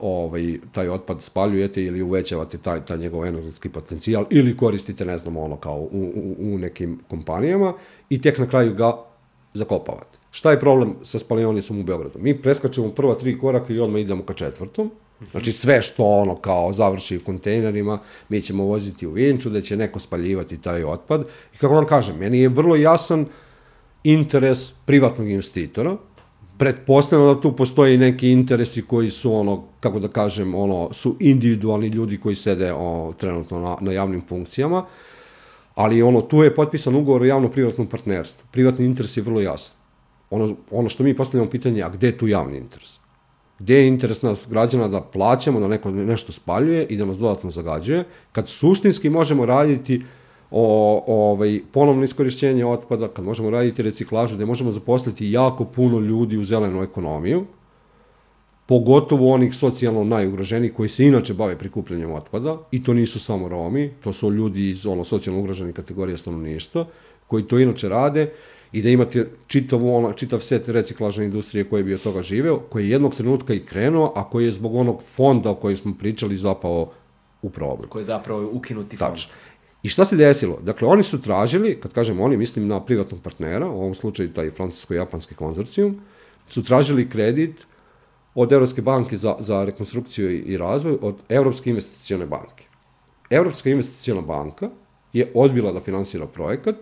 ovaj, 0.00 0.58
taj 0.72 0.88
otpad 0.88 1.22
spaljujete 1.22 1.84
ili 1.84 2.02
uvećavate 2.02 2.58
taj, 2.58 2.84
taj 2.84 2.98
njegov 2.98 3.26
energetski 3.26 3.68
potencijal 3.68 4.24
ili 4.30 4.56
koristite, 4.56 5.04
ne 5.04 5.18
znam, 5.18 5.36
ono 5.36 5.56
kao 5.56 5.76
u, 5.76 6.12
u, 6.14 6.54
u 6.54 6.58
nekim 6.58 7.00
kompanijama 7.08 7.72
i 8.10 8.22
tek 8.22 8.38
na 8.38 8.46
kraju 8.46 8.74
ga 8.74 8.92
zakopavate. 9.54 10.18
Šta 10.30 10.50
je 10.50 10.60
problem 10.60 10.94
sa 11.02 11.18
spalionicom 11.18 11.80
u 11.80 11.82
Beogradu? 11.82 12.18
Mi 12.18 12.42
preskačemo 12.42 12.90
prva 12.90 13.14
tri 13.14 13.38
koraka 13.38 13.72
i 13.72 13.80
odmah 13.80 14.00
idemo 14.00 14.22
ka 14.22 14.34
četvrtom, 14.34 14.90
Znači 15.30 15.52
sve 15.52 15.82
što 15.82 16.04
ono 16.04 16.36
kao 16.36 16.72
završi 16.72 17.16
u 17.16 17.24
kontejnerima, 17.24 17.98
mi 18.28 18.42
ćemo 18.42 18.64
voziti 18.64 19.06
u 19.06 19.10
Vinču, 19.10 19.50
da 19.50 19.60
će 19.60 19.76
neko 19.76 19.98
spaljivati 19.98 20.60
taj 20.60 20.84
otpad. 20.84 21.26
I 21.54 21.58
kako 21.58 21.74
vam 21.74 21.86
kažem, 21.86 22.16
meni 22.18 22.38
je 22.38 22.48
vrlo 22.48 22.76
jasan 22.76 23.26
interes 24.04 24.72
privatnog 24.84 25.28
investitora, 25.30 25.96
pretpostavljamo 26.58 27.34
da 27.34 27.40
tu 27.40 27.56
postoje 27.56 27.98
neki 27.98 28.30
interesi 28.30 28.82
koji 28.82 29.10
su 29.10 29.34
ono, 29.34 29.64
kako 29.80 29.98
da 29.98 30.08
kažem, 30.08 30.54
ono, 30.54 30.88
su 30.92 31.16
individualni 31.20 31.86
ljudi 31.86 32.20
koji 32.20 32.34
sede 32.34 32.72
o, 32.72 33.12
trenutno 33.18 33.60
na, 33.60 33.76
na 33.80 33.92
javnim 33.92 34.22
funkcijama, 34.28 34.84
ali 35.74 36.02
ono, 36.02 36.20
tu 36.20 36.42
je 36.42 36.54
potpisan 36.54 36.94
ugovor 36.94 37.22
o 37.22 37.24
javno-privatnom 37.24 37.86
partnerstvu. 37.86 38.46
Privatni 38.50 38.84
interes 38.84 39.16
je 39.16 39.22
vrlo 39.22 39.40
jasan. 39.40 39.74
Ono, 40.30 40.56
ono 40.70 40.88
što 40.88 41.02
mi 41.02 41.16
postavljamo 41.16 41.50
pitanje, 41.50 41.82
a 41.82 41.88
gde 41.88 42.06
je 42.06 42.18
tu 42.18 42.28
javni 42.28 42.58
interes? 42.58 42.98
gde 43.58 43.74
je 43.74 43.88
interes 43.88 44.22
nas 44.22 44.46
građana 44.50 44.88
da 44.88 45.00
plaćamo, 45.00 45.60
da 45.60 45.68
neko 45.68 45.90
nešto 45.90 46.32
spaljuje 46.32 46.86
i 46.86 46.96
da 46.96 47.04
nas 47.04 47.18
dodatno 47.18 47.50
zagađuje, 47.50 48.04
kad 48.32 48.48
suštinski 48.48 49.10
možemo 49.10 49.46
raditi 49.46 50.02
o, 50.02 50.04
o 50.56 51.04
ovaj, 51.06 51.60
ponovno 51.72 52.04
iskorišćenje 52.04 52.66
otpada, 52.66 53.08
kad 53.08 53.24
možemo 53.24 53.50
raditi 53.50 53.82
reciklažu, 53.82 54.36
gde 54.36 54.46
možemo 54.46 54.70
zaposliti 54.70 55.30
jako 55.30 55.64
puno 55.64 55.98
ljudi 55.98 56.36
u 56.36 56.44
zelenu 56.44 56.82
ekonomiju, 56.82 57.46
pogotovo 58.66 59.32
onih 59.32 59.54
socijalno 59.54 60.04
najugroženih 60.04 60.74
koji 60.74 60.88
se 60.88 61.06
inače 61.06 61.34
bave 61.34 61.58
prikupljanjem 61.58 62.12
otpada, 62.12 62.58
i 62.70 62.82
to 62.82 62.94
nisu 62.94 63.20
samo 63.20 63.48
Romi, 63.48 63.90
to 64.00 64.12
su 64.12 64.30
ljudi 64.30 64.70
iz 64.70 64.86
ono, 64.86 65.04
socijalno 65.04 65.40
ugroženih 65.40 65.74
kategorija 65.74 66.16
stanovništva, 66.16 66.86
koji 67.26 67.42
to 67.44 67.58
inače 67.58 67.88
rade 67.88 68.30
i 68.72 68.82
da 68.82 68.88
imate 68.88 69.30
čitav, 69.46 69.86
ono, 69.86 70.12
čitav 70.12 70.38
set 70.38 70.68
reciklažne 70.68 71.24
industrije 71.24 71.64
koji 71.64 71.82
bi 71.82 71.94
od 71.94 72.02
toga 72.02 72.22
živeo, 72.22 72.58
koji 72.58 72.84
je 72.84 72.90
jednog 72.90 73.14
trenutka 73.14 73.54
i 73.54 73.66
krenuo, 73.66 74.12
a 74.16 74.30
koji 74.30 74.44
je 74.44 74.52
zbog 74.52 74.74
onog 74.74 75.02
fonda 75.02 75.50
o 75.50 75.54
kojem 75.54 75.76
smo 75.76 75.94
pričali 75.98 76.36
zapao 76.36 76.90
u 77.42 77.50
problem. 77.50 77.88
Koji 77.88 78.00
je 78.00 78.04
zapravo 78.04 78.50
ukinuti 78.52 78.96
fond. 78.96 79.10
Tačno. 79.10 79.32
I 79.84 79.88
šta 79.88 80.04
se 80.04 80.16
desilo? 80.16 80.58
Dakle, 80.62 80.88
oni 80.88 81.02
su 81.02 81.20
tražili, 81.22 81.76
kad 81.80 81.92
kažem 81.92 82.20
oni, 82.20 82.36
mislim 82.36 82.68
na 82.68 82.80
privatnog 82.84 83.20
partnera, 83.22 83.68
u 83.68 83.80
ovom 83.80 83.94
slučaju 83.94 84.32
taj 84.32 84.50
francusko-japanski 84.50 85.34
konzorcijum, 85.34 86.00
su 86.48 86.62
tražili 86.64 87.08
kredit 87.08 87.66
od 88.34 88.52
Evropske 88.52 88.82
banke 88.82 89.16
za, 89.16 89.36
za 89.38 89.64
rekonstrukciju 89.64 90.30
i, 90.30 90.38
i 90.38 90.56
razvoj, 90.56 90.98
od 91.00 91.20
Evropske 91.28 91.70
investicione 91.70 92.26
banke. 92.26 92.64
Evropska 93.30 93.70
investiciona 93.70 94.20
banka 94.20 94.70
je 95.12 95.30
odbila 95.34 95.72
da 95.72 95.80
finansira 95.80 96.26
projekat, 96.26 96.76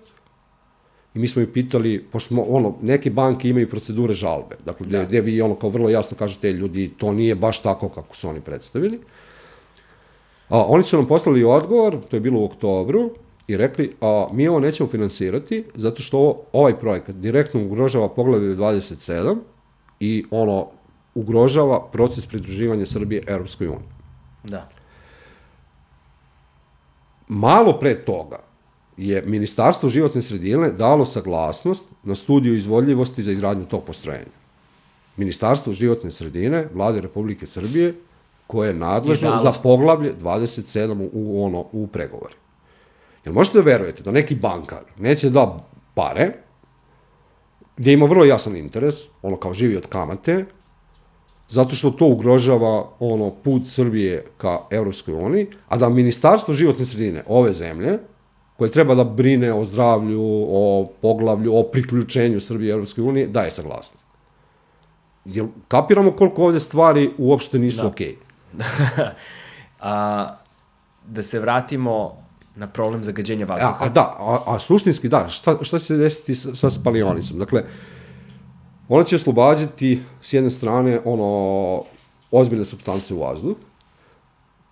I 1.15 1.19
mi 1.19 1.29
smo 1.29 1.43
ju 1.43 1.53
pitali, 1.53 1.99
pošto 2.13 2.29
smo, 2.29 2.43
ono, 2.43 2.77
neke 2.83 3.11
banke 3.11 3.49
imaju 3.49 3.69
procedure 3.69 4.15
žalbe, 4.15 4.57
dakle, 4.65 4.87
gde, 4.87 4.99
da. 4.99 5.05
gde 5.05 5.21
vi 5.21 5.43
ono 5.43 5.55
kao 5.55 5.71
vrlo 5.71 5.91
jasno 5.91 6.17
kažete, 6.17 6.53
ljudi, 6.53 6.87
to 6.99 7.13
nije 7.13 7.35
baš 7.35 7.63
tako 7.63 7.89
kako 7.89 8.17
su 8.17 8.29
oni 8.29 8.41
predstavili. 8.41 9.01
A, 10.53 10.65
oni 10.69 10.83
su 10.83 10.97
nam 10.97 11.07
poslali 11.07 11.45
odgovor, 11.45 11.97
to 12.11 12.17
je 12.17 12.21
bilo 12.21 12.41
u 12.41 12.45
oktobru, 12.45 13.11
i 13.49 13.57
rekli, 13.57 13.97
a, 14.01 14.27
mi 14.33 14.49
ovo 14.49 14.61
nećemo 14.61 14.89
finansirati, 14.89 15.65
zato 15.75 16.03
što 16.03 16.19
ovo, 16.19 16.43
ovaj 16.53 16.79
projekat 16.79 17.17
direktno 17.17 17.65
ugrožava 17.65 18.09
poglavlje 18.09 18.57
27 18.57 19.37
i 20.01 20.25
ono, 20.31 20.69
ugrožava 21.15 21.89
proces 21.93 22.27
pridruživanja 22.27 22.87
Srbije 22.87 23.23
Europskoj 23.27 23.67
uniji. 23.67 23.89
Da. 24.45 24.69
Malo 27.29 27.79
pre 27.81 27.95
toga, 28.05 28.39
je 28.97 29.23
Ministarstvo 29.27 29.89
životne 29.89 30.23
sredine 30.23 30.73
dalo 30.73 31.05
saglasnost 31.05 31.85
na 32.03 32.15
studiju 32.15 32.57
izvodljivosti 32.57 33.23
za 33.23 33.33
izgradnju 33.33 33.65
tog 33.65 33.85
postrojenja. 33.85 34.37
Ministarstvo 35.17 35.73
životne 35.73 36.11
sredine, 36.11 36.69
vlade 36.75 37.01
Republike 37.01 37.47
Srbije, 37.47 37.95
koje 38.53 38.69
je 38.69 38.75
nadležno 38.75 39.37
za 39.37 39.53
poglavlje 39.63 40.15
27 40.21 41.09
u, 41.13 41.45
ono, 41.45 41.65
u 41.73 41.87
pregovori. 41.87 42.35
Jel 43.25 43.35
možete 43.35 43.59
da 43.59 43.65
verujete 43.65 44.03
da 44.03 44.13
neki 44.13 44.35
bankar 44.35 44.83
neće 44.99 45.31
da 45.31 45.47
pare, 45.95 46.27
gde 47.77 47.93
ima 47.93 48.07
vrlo 48.07 48.25
jasan 48.25 48.57
interes, 48.57 48.95
ono 49.23 49.37
kao 49.37 49.55
živi 49.55 49.77
od 49.77 49.87
kamate, 49.87 50.45
zato 51.49 51.75
što 51.75 51.91
to 51.91 52.07
ugrožava 52.07 52.91
ono 53.01 53.31
put 53.31 53.63
Srbije 53.67 54.25
ka 54.37 54.59
Evropskoj 54.71 55.15
uniji, 55.15 55.47
a 55.69 55.77
da 55.77 55.89
Ministarstvo 55.89 56.55
životne 56.55 56.85
sredine 56.85 57.25
ove 57.27 57.53
zemlje 57.53 57.99
koje 58.57 58.71
treba 58.71 58.95
da 58.95 59.05
brine 59.05 59.53
o 59.53 59.65
zdravlju, 59.65 60.21
o 60.49 60.91
poglavlju, 61.03 61.57
o 61.57 61.63
priključenju 61.63 62.41
Srbije 62.41 62.69
i 62.69 62.73
Evropske 62.73 63.03
unije, 63.03 63.27
daje 63.27 63.51
saglasnost. 63.51 64.05
Jel 65.25 65.49
kapiramo 65.69 66.13
koliko 66.13 66.45
ovde 66.45 66.61
stvari 66.61 67.11
uopšte 67.19 67.59
nisu 67.59 67.83
da. 67.83 67.89
okej? 67.89 68.07
Okay? 68.07 68.32
a, 69.81 70.29
da 71.07 71.23
se 71.23 71.41
vratimo 71.41 72.23
na 72.57 72.67
problem 72.67 73.05
zagađenja 73.05 73.47
vazduha. 73.47 73.77
A, 73.81 73.85
a 73.85 73.89
da, 73.89 74.17
a, 74.19 74.39
a 74.47 74.59
suštinski 74.59 75.09
da, 75.09 75.29
šta, 75.29 75.57
šta 75.63 75.79
će 75.79 75.85
se 75.85 75.97
desiti 75.97 76.35
sa, 76.35 76.55
sa 76.55 76.71
spalionicom? 76.71 77.39
Dakle, 77.39 77.65
ona 78.89 79.05
će 79.05 79.17
oslobađati 79.17 80.03
s 80.21 80.33
jedne 80.33 80.51
strane 80.51 81.01
ono 81.05 81.83
ozbiljne 82.31 82.65
substance 82.65 83.15
u 83.15 83.21
vazduh, 83.21 83.57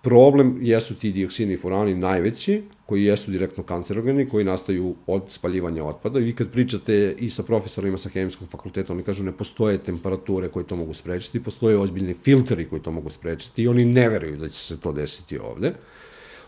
Problem 0.01 0.57
jesu 0.61 0.95
ti 0.95 1.11
dioksini 1.11 1.53
i 1.53 1.57
furani 1.57 1.95
najveći, 1.95 2.63
koji 2.85 3.03
jesu 3.05 3.31
direktno 3.31 3.63
kancerogeni, 3.63 4.29
koji 4.29 4.45
nastaju 4.45 4.95
od 5.07 5.23
spaljivanja 5.29 5.83
otpada. 5.83 6.19
I 6.19 6.23
vi 6.23 6.33
kad 6.35 6.51
pričate 6.51 7.15
i 7.19 7.29
sa 7.29 7.43
profesorima 7.43 7.97
sa 7.97 8.09
hemijskog 8.09 8.47
fakulteta, 8.49 8.93
oni 8.93 9.03
kažu 9.03 9.23
ne 9.23 9.31
postoje 9.31 9.77
temperature 9.77 10.47
koje 10.47 10.67
to 10.67 10.75
mogu 10.75 10.93
sprečiti, 10.93 11.43
postoje 11.43 11.77
ozbiljni 11.77 12.13
filteri 12.13 12.65
koji 12.69 12.81
to 12.81 12.91
mogu 12.91 13.09
sprečiti 13.09 13.63
i 13.63 13.67
oni 13.67 13.85
ne 13.85 14.09
veruju 14.09 14.37
da 14.37 14.49
će 14.49 14.57
se 14.57 14.79
to 14.79 14.91
desiti 14.91 15.37
ovde. 15.39 15.73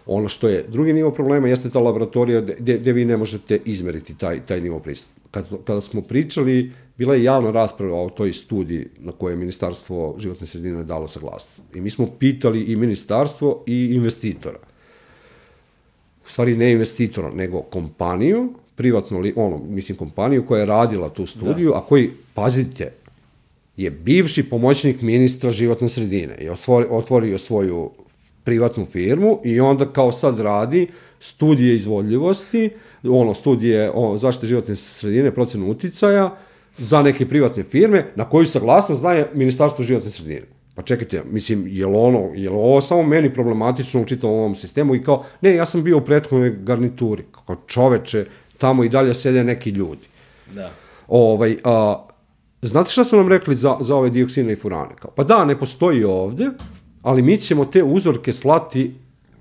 Ono 0.06 0.28
što 0.28 0.50
je 0.50 0.66
drugi 0.70 0.94
nivo 0.94 1.12
problema 1.12 1.48
jeste 1.48 1.70
ta 1.70 1.80
laboratorija 1.80 2.42
gde, 2.42 2.78
gde 2.78 2.94
vi 2.94 3.06
ne 3.06 3.18
možete 3.18 3.60
izmeriti 3.66 4.18
taj, 4.18 4.46
taj 4.46 4.62
nivo 4.62 4.80
prisustva. 4.80 5.24
Kad, 5.32 5.46
kada 5.66 5.82
smo 5.82 6.02
pričali, 6.02 6.72
bila 6.98 7.16
je 7.16 7.24
javna 7.24 7.52
rasprava 7.52 8.02
o 8.02 8.10
toj 8.10 8.34
studiji 8.34 8.88
na 9.00 9.12
kojoj 9.12 9.34
je 9.34 9.38
Ministarstvo 9.38 10.16
životne 10.20 10.48
sredine 10.48 10.84
dalo 10.84 11.08
saglasnost. 11.08 11.76
I 11.76 11.82
mi 11.82 11.90
smo 11.90 12.08
pitali 12.20 12.64
i 12.64 12.76
ministarstvo 12.76 13.64
i 13.68 13.92
investitora. 13.96 14.60
U 16.26 16.30
stvari 16.30 16.58
ne 16.58 16.72
investitora, 16.72 17.32
nego 17.32 17.62
kompaniju, 17.62 18.54
privatno, 18.76 19.20
li, 19.20 19.34
ono, 19.36 19.62
mislim 19.70 19.98
kompaniju 19.98 20.46
koja 20.46 20.60
je 20.60 20.66
radila 20.66 21.10
tu 21.10 21.26
studiju, 21.26 21.70
da. 21.72 21.78
a 21.78 21.82
koji, 21.82 22.12
pazite, 22.34 22.92
je 23.78 23.92
bivši 23.92 24.50
pomoćnik 24.50 25.02
ministra 25.02 25.52
životne 25.52 25.90
sredine 25.90 26.38
i 26.42 26.50
otvorio, 26.50 26.90
otvorio 26.92 27.38
svoju 27.38 27.92
privatnu 28.44 28.86
firmu 28.86 29.40
i 29.44 29.60
onda 29.60 29.86
kao 29.86 30.12
sad 30.12 30.40
radi 30.40 30.88
studije 31.20 31.76
izvodljivosti, 31.76 32.70
ono, 33.04 33.34
studije 33.34 33.92
o 33.94 34.18
zaštite 34.18 34.48
životne 34.48 34.76
sredine, 34.76 35.32
procenu 35.32 35.70
uticaja 35.70 36.36
za 36.78 37.02
neke 37.02 37.28
privatne 37.28 37.64
firme 37.64 38.06
na 38.16 38.30
koju 38.30 38.46
saglasnost 38.46 39.02
daje 39.02 39.30
Ministarstvo 39.34 39.86
životne 39.86 40.10
sredine. 40.10 40.42
Pa 40.76 40.82
čekajte, 40.82 41.24
mislim, 41.32 41.68
je 41.68 41.88
li 41.88 41.96
ono, 41.96 42.20
je 42.36 42.50
li 42.50 42.56
ovo 42.56 42.82
samo 42.82 43.04
meni 43.04 43.34
problematično 43.34 44.02
u 44.02 44.06
čitavom 44.06 44.36
ovom 44.36 44.56
sistemu 44.56 44.96
i 44.96 45.04
kao, 45.04 45.24
ne, 45.42 45.56
ja 45.56 45.66
sam 45.66 45.84
bio 45.84 45.98
u 45.98 46.02
prethodnoj 46.02 46.56
garnituri, 46.60 47.24
kao 47.46 47.56
čoveče, 47.68 48.26
tamo 48.58 48.84
i 48.84 48.90
dalje 48.90 49.14
sede 49.14 49.44
neki 49.44 49.70
ljudi. 49.70 50.08
Da. 50.54 50.72
Ovaj, 51.08 51.58
a, 51.64 52.08
znate 52.62 52.90
šta 52.90 53.04
su 53.04 53.18
nam 53.18 53.28
rekli 53.28 53.56
za, 53.56 53.78
za 53.80 53.96
ove 53.96 54.10
dioksine 54.10 54.54
i 54.54 54.56
furane? 54.56 54.96
Kao, 55.00 55.12
pa 55.12 55.24
da, 55.24 55.46
ne 55.46 55.60
postoji 55.60 56.04
ovde, 56.04 56.50
ali 57.04 57.22
mi 57.22 57.38
ćemo 57.38 57.66
te 57.66 57.84
uzorke 57.84 58.34
slati 58.34 58.96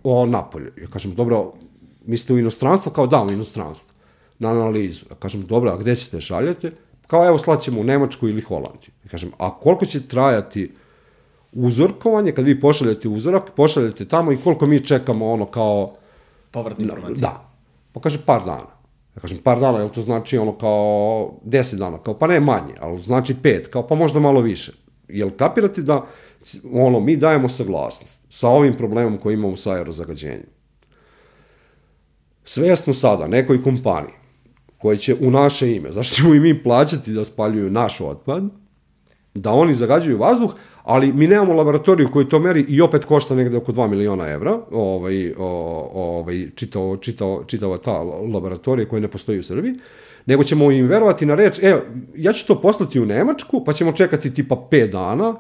o, 0.05 0.26
napolje. 0.26 0.72
Ja 0.80 0.86
kažem, 0.86 1.14
dobro, 1.14 1.52
mislite 2.05 2.32
u 2.32 2.39
inostranstvo? 2.39 2.93
Kao 2.93 3.06
da, 3.06 3.22
u 3.22 3.30
inostranstvo, 3.30 3.94
na 4.39 4.51
analizu. 4.51 5.05
Ja 5.10 5.16
kažem, 5.16 5.47
dobro, 5.47 5.70
a 5.70 5.76
gde 5.76 5.97
ćete 5.97 6.20
šaljete? 6.20 6.72
Kao 7.06 7.26
evo 7.26 7.39
slaćemo 7.39 7.80
u 7.80 7.84
Nemačku 7.84 8.28
ili 8.28 8.40
Holandiju. 8.40 8.90
Ja 9.05 9.10
kažem, 9.10 9.32
a 9.39 9.59
koliko 9.60 9.86
će 9.86 10.09
trajati 10.09 10.72
uzorkovanje, 11.52 12.32
kad 12.32 12.44
vi 12.44 12.60
pošaljete 12.60 13.09
uzorak, 13.09 13.51
pošaljete 13.56 14.09
tamo 14.09 14.32
i 14.32 14.36
koliko 14.36 14.66
mi 14.66 14.84
čekamo 14.84 15.32
ono 15.32 15.47
kao... 15.47 15.94
Povratne 16.51 16.84
informacije. 16.84 17.20
Da. 17.20 17.51
Pa 17.93 18.01
kaže 18.01 18.18
par 18.26 18.44
dana. 18.44 18.72
Ja 19.16 19.20
kažem, 19.20 19.39
par 19.39 19.60
dana, 19.60 19.78
jel 19.78 19.89
to 19.89 20.01
znači 20.01 20.39
ono 20.39 20.52
kao 20.59 21.32
10 21.44 21.76
dana? 21.76 21.98
Kao, 21.98 22.14
pa 22.18 22.26
ne 22.26 22.40
manje, 22.40 22.74
ali 22.80 23.02
znači 23.02 23.34
5, 23.34 23.68
kao 23.68 23.86
pa 23.86 23.94
možda 23.94 24.20
malo 24.20 24.40
više. 24.40 24.72
Jel 25.09 25.30
kapirate 25.30 25.82
da 25.82 26.06
ono, 26.73 27.01
mi 27.01 27.16
dajemo 27.16 27.48
saglasnost 27.48 28.20
sa 28.28 28.48
ovim 28.48 28.74
problemom 28.74 29.19
koji 29.19 29.35
imamo 29.35 29.56
sa 29.56 29.73
aerozagađenjem. 29.73 30.47
Svesno 32.44 32.94
sada 32.94 33.27
nekoj 33.27 33.62
kompaniji 33.62 34.14
koji 34.78 34.98
će 34.98 35.14
u 35.20 35.31
naše 35.31 35.77
ime, 35.77 35.93
zašto 35.93 36.16
ćemo 36.16 36.35
i 36.35 36.40
mi 36.40 36.62
plaćati 36.62 37.12
da 37.12 37.24
spaljuju 37.24 37.70
naš 37.70 38.01
otpad, 38.01 38.44
da 39.35 39.52
oni 39.52 39.74
zagađuju 39.74 40.19
vazduh, 40.19 40.55
ali 40.82 41.12
mi 41.12 41.27
nemamo 41.27 41.52
laboratoriju 41.55 42.09
koji 42.12 42.28
to 42.28 42.39
meri 42.39 42.64
i 42.69 42.81
opet 42.81 43.05
košta 43.05 43.35
negde 43.35 43.56
oko 43.56 43.73
2 43.73 43.89
miliona 43.89 44.28
evra, 44.28 44.59
ovaj, 44.70 45.35
ovaj, 45.39 46.51
čitao, 46.55 46.97
čitao, 46.97 47.44
čitava 47.44 47.78
ta 47.78 47.98
laboratorija 48.32 48.89
koja 48.89 49.01
ne 49.01 49.09
postoji 49.09 49.39
u 49.39 49.43
Srbiji, 49.43 49.74
nego 50.27 50.44
ćemo 50.44 50.70
im 50.70 50.86
verovati 50.86 51.27
na 51.27 51.35
reč, 51.35 51.59
evo, 51.62 51.81
ja 52.16 52.32
ću 52.32 52.47
to 52.47 52.60
poslati 52.60 53.01
u 53.01 53.06
Nemačku, 53.06 53.64
pa 53.64 53.73
ćemo 53.73 53.93
čekati 53.93 54.35
tipa 54.35 54.56
5 54.70 54.90
dana, 54.90 55.35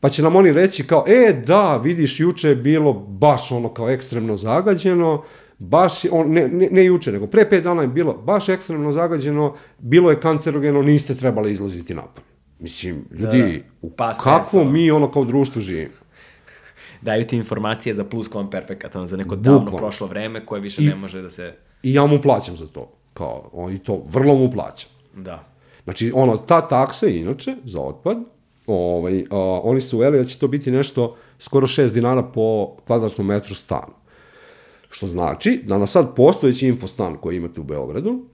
pa 0.00 0.08
će 0.08 0.22
nam 0.22 0.36
oni 0.36 0.52
reći 0.52 0.86
kao, 0.86 1.04
e, 1.06 1.32
da, 1.46 1.76
vidiš, 1.76 2.20
juče 2.20 2.48
je 2.48 2.56
bilo 2.56 2.92
baš 2.92 3.52
ono 3.52 3.68
kao 3.74 3.90
ekstremno 3.90 4.36
zagađeno, 4.36 5.22
baš, 5.58 6.04
on, 6.10 6.30
ne, 6.32 6.48
ne, 6.48 6.68
ne 6.70 6.84
juče, 6.84 7.12
nego 7.12 7.26
pre 7.26 7.48
5 7.50 7.60
dana 7.60 7.82
je 7.82 7.88
bilo 7.88 8.14
baš 8.14 8.48
ekstremno 8.48 8.92
zagađeno, 8.92 9.54
bilo 9.78 10.10
je 10.10 10.20
kancerogeno, 10.20 10.82
niste 10.82 11.14
trebali 11.14 11.52
izlaziti 11.52 11.94
napolje. 11.94 12.26
Mislim, 12.58 13.04
ljudi, 13.10 13.62
da, 13.82 13.88
da. 13.88 14.14
kako 14.22 14.64
mi 14.64 14.90
ono 14.90 15.10
kao 15.10 15.24
društvo 15.24 15.60
živimo? 15.60 15.94
Daju 17.02 17.26
ti 17.26 17.36
informacije 17.36 17.94
za 17.94 18.04
plus 18.04 18.28
perfekat, 18.50 18.96
ono, 18.96 19.06
za 19.06 19.16
neko 19.16 19.36
davno 19.36 19.60
Bukvalno. 19.60 19.78
prošlo 19.78 20.06
vreme 20.06 20.46
koje 20.46 20.60
više 20.60 20.82
I, 20.82 20.86
ne 20.86 20.94
može 20.94 21.22
da 21.22 21.30
se... 21.30 21.54
I 21.82 21.94
ja 21.94 22.06
mu 22.06 22.20
plaćam 22.22 22.56
za 22.56 22.66
to. 22.66 22.92
Kao, 23.14 23.50
on, 23.52 23.72
I 23.72 23.78
to 23.78 24.02
vrlo 24.08 24.34
mu 24.34 24.50
plaćam. 24.50 24.90
Da. 25.16 25.44
Znači, 25.84 26.12
ono, 26.14 26.36
ta 26.36 26.68
taksa 26.68 27.06
inače 27.06 27.54
za 27.64 27.80
otpad, 27.80 28.18
ovaj, 28.74 29.24
a, 29.30 29.36
oni 29.62 29.80
su 29.80 29.96
uveli 29.96 30.18
da 30.18 30.24
će 30.24 30.38
to 30.38 30.48
biti 30.48 30.70
nešto 30.70 31.16
skoro 31.38 31.66
6 31.66 31.92
dinara 31.92 32.22
po 32.22 32.76
kvadratnom 32.86 33.26
metru 33.26 33.54
stanu. 33.54 33.92
Što 34.90 35.06
znači 35.06 35.60
da 35.64 35.78
na 35.78 35.86
sad 35.86 36.14
postojeći 36.14 36.68
infostan 36.68 37.16
koji 37.16 37.36
imate 37.36 37.60
u 37.60 37.64
Beogradu, 37.64 38.24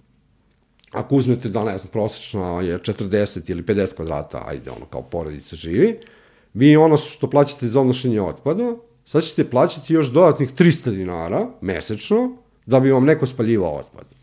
ako 0.92 1.16
uzmete 1.16 1.48
da, 1.48 1.64
ne 1.64 1.78
znam, 1.78 1.90
prosječno 1.92 2.60
je 2.60 2.78
40 2.78 3.50
ili 3.50 3.62
50 3.62 3.94
kvadrata, 3.96 4.42
ajde, 4.46 4.70
ono, 4.70 4.86
kao 4.86 5.02
porodica 5.02 5.56
živi, 5.56 5.98
vi 6.54 6.76
ono 6.76 6.96
što 6.96 7.30
plaćate 7.30 7.68
za 7.68 7.80
odnošenje 7.80 8.22
otpada, 8.22 8.76
sad 9.04 9.22
ćete 9.22 9.50
plaćati 9.50 9.94
još 9.94 10.12
dodatnih 10.12 10.54
300 10.54 10.90
dinara 10.90 11.46
mesečno 11.60 12.36
da 12.66 12.80
bi 12.80 12.92
vam 12.92 13.04
neko 13.04 13.26
spaljivao 13.26 13.78
otpad. 13.78 14.13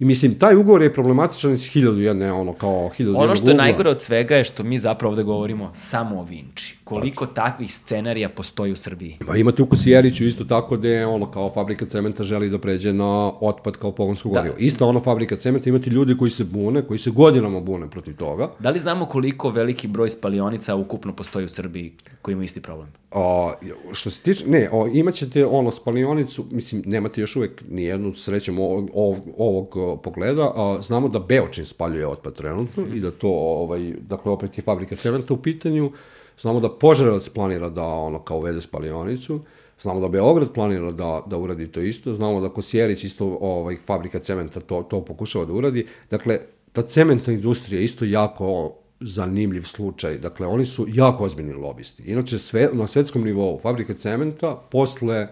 I 0.00 0.04
mislim, 0.04 0.38
taj 0.38 0.56
ugovor 0.56 0.82
je 0.82 0.92
problematičan 0.92 1.52
iz 1.52 1.66
hiljadu 1.66 2.00
jedne, 2.00 2.32
ono, 2.32 2.52
kao 2.52 2.88
hiljadu 2.88 3.18
Ono 3.18 3.36
što 3.36 3.48
je 3.48 3.54
najgore 3.54 3.90
od 3.90 4.00
svega 4.00 4.36
je 4.36 4.44
što 4.44 4.62
mi 4.62 4.78
zapravo 4.78 5.12
ovde 5.12 5.22
govorimo 5.22 5.70
samo 5.74 6.20
o 6.20 6.24
Vinči. 6.24 6.76
Koliko 6.94 7.26
Tačno. 7.26 7.34
takvih 7.34 7.74
scenarija 7.74 8.28
postoji 8.28 8.72
u 8.72 8.76
Srbiji? 8.76 9.18
Pa 9.26 9.36
imate 9.36 9.62
u 9.62 9.66
Kosijeriću 9.66 10.24
isto 10.24 10.44
tako 10.44 10.76
gde 10.76 11.06
ono 11.06 11.30
kao 11.30 11.50
fabrika 11.50 11.86
cementa 11.86 12.22
želi 12.22 12.50
da 12.50 12.58
pređe 12.58 12.92
na 12.92 13.32
otpad 13.40 13.76
kao 13.76 13.92
pogonsko 13.92 14.28
da. 14.28 14.34
gorivo. 14.34 14.54
Isto 14.58 14.88
ono 14.88 15.00
fabrika 15.00 15.36
cementa, 15.36 15.68
imate 15.68 15.90
ljudi 15.90 16.16
koji 16.16 16.30
se 16.30 16.44
bune, 16.44 16.82
koji 16.82 16.98
se 16.98 17.10
godinama 17.10 17.60
bune 17.60 17.90
protiv 17.90 18.16
toga. 18.16 18.50
Da 18.58 18.70
li 18.70 18.78
znamo 18.78 19.06
koliko 19.06 19.50
veliki 19.50 19.88
broj 19.88 20.10
spalionica 20.10 20.74
ukupno 20.74 21.12
postoji 21.12 21.44
u 21.44 21.48
Srbiji 21.48 21.92
koji 22.22 22.32
ima 22.32 22.44
isti 22.44 22.60
problem? 22.60 22.88
O, 23.10 23.52
što 23.92 24.10
se 24.10 24.20
tiče, 24.20 24.46
ne, 24.46 24.68
o, 24.72 24.86
imaćete 24.86 25.46
ono 25.46 25.70
spalionicu, 25.70 26.44
mislim, 26.50 26.82
nemate 26.86 27.20
još 27.20 27.36
uvek 27.36 27.62
nijednu 27.70 28.14
srećom 28.14 28.58
ovog, 28.58 28.90
ovog, 28.94 29.18
ovog 29.38 30.00
pogleda, 30.02 30.52
a, 30.56 30.78
znamo 30.82 31.08
da 31.08 31.18
Beočin 31.18 31.66
spaljuje 31.66 32.06
otpad 32.06 32.34
trenutno 32.34 32.86
i 32.94 33.00
da 33.00 33.10
to, 33.10 33.28
ovaj, 33.28 33.92
dakle, 34.00 34.32
opet 34.32 34.58
je 34.58 34.64
fabrika 34.64 34.96
cementa 34.96 35.34
u 35.34 35.36
pitanju, 35.36 35.92
znamo 36.40 36.60
da 36.60 36.68
Požarevac 36.68 37.28
planira 37.28 37.68
da 37.68 37.84
ono 37.84 38.18
kao 38.18 38.38
uvede 38.38 38.60
spalionicu, 38.60 39.40
znamo 39.80 40.00
da 40.00 40.08
Beograd 40.08 40.52
planira 40.52 40.90
da, 40.90 41.22
da 41.26 41.38
uradi 41.38 41.66
to 41.66 41.80
isto, 41.80 42.14
znamo 42.14 42.40
da 42.40 42.48
Kosjerić 42.48 43.04
isto, 43.04 43.38
ovaj, 43.40 43.76
fabrika 43.86 44.18
cementa 44.18 44.60
to, 44.60 44.82
to 44.82 45.04
pokušava 45.04 45.44
da 45.44 45.52
uradi, 45.52 45.86
dakle, 46.10 46.38
ta 46.72 46.82
cementna 46.82 47.32
industrija 47.32 47.80
isto 47.80 48.04
jako 48.04 48.74
zanimljiv 49.00 49.62
slučaj. 49.62 50.18
Dakle, 50.18 50.46
oni 50.46 50.66
su 50.66 50.86
jako 50.88 51.24
ozbiljni 51.24 51.52
lobisti. 51.52 52.02
Inače, 52.02 52.38
sve, 52.38 52.68
na 52.72 52.86
svetskom 52.86 53.24
nivou, 53.24 53.58
fabrika 53.62 53.94
cementa, 53.94 54.54
posle 54.70 55.28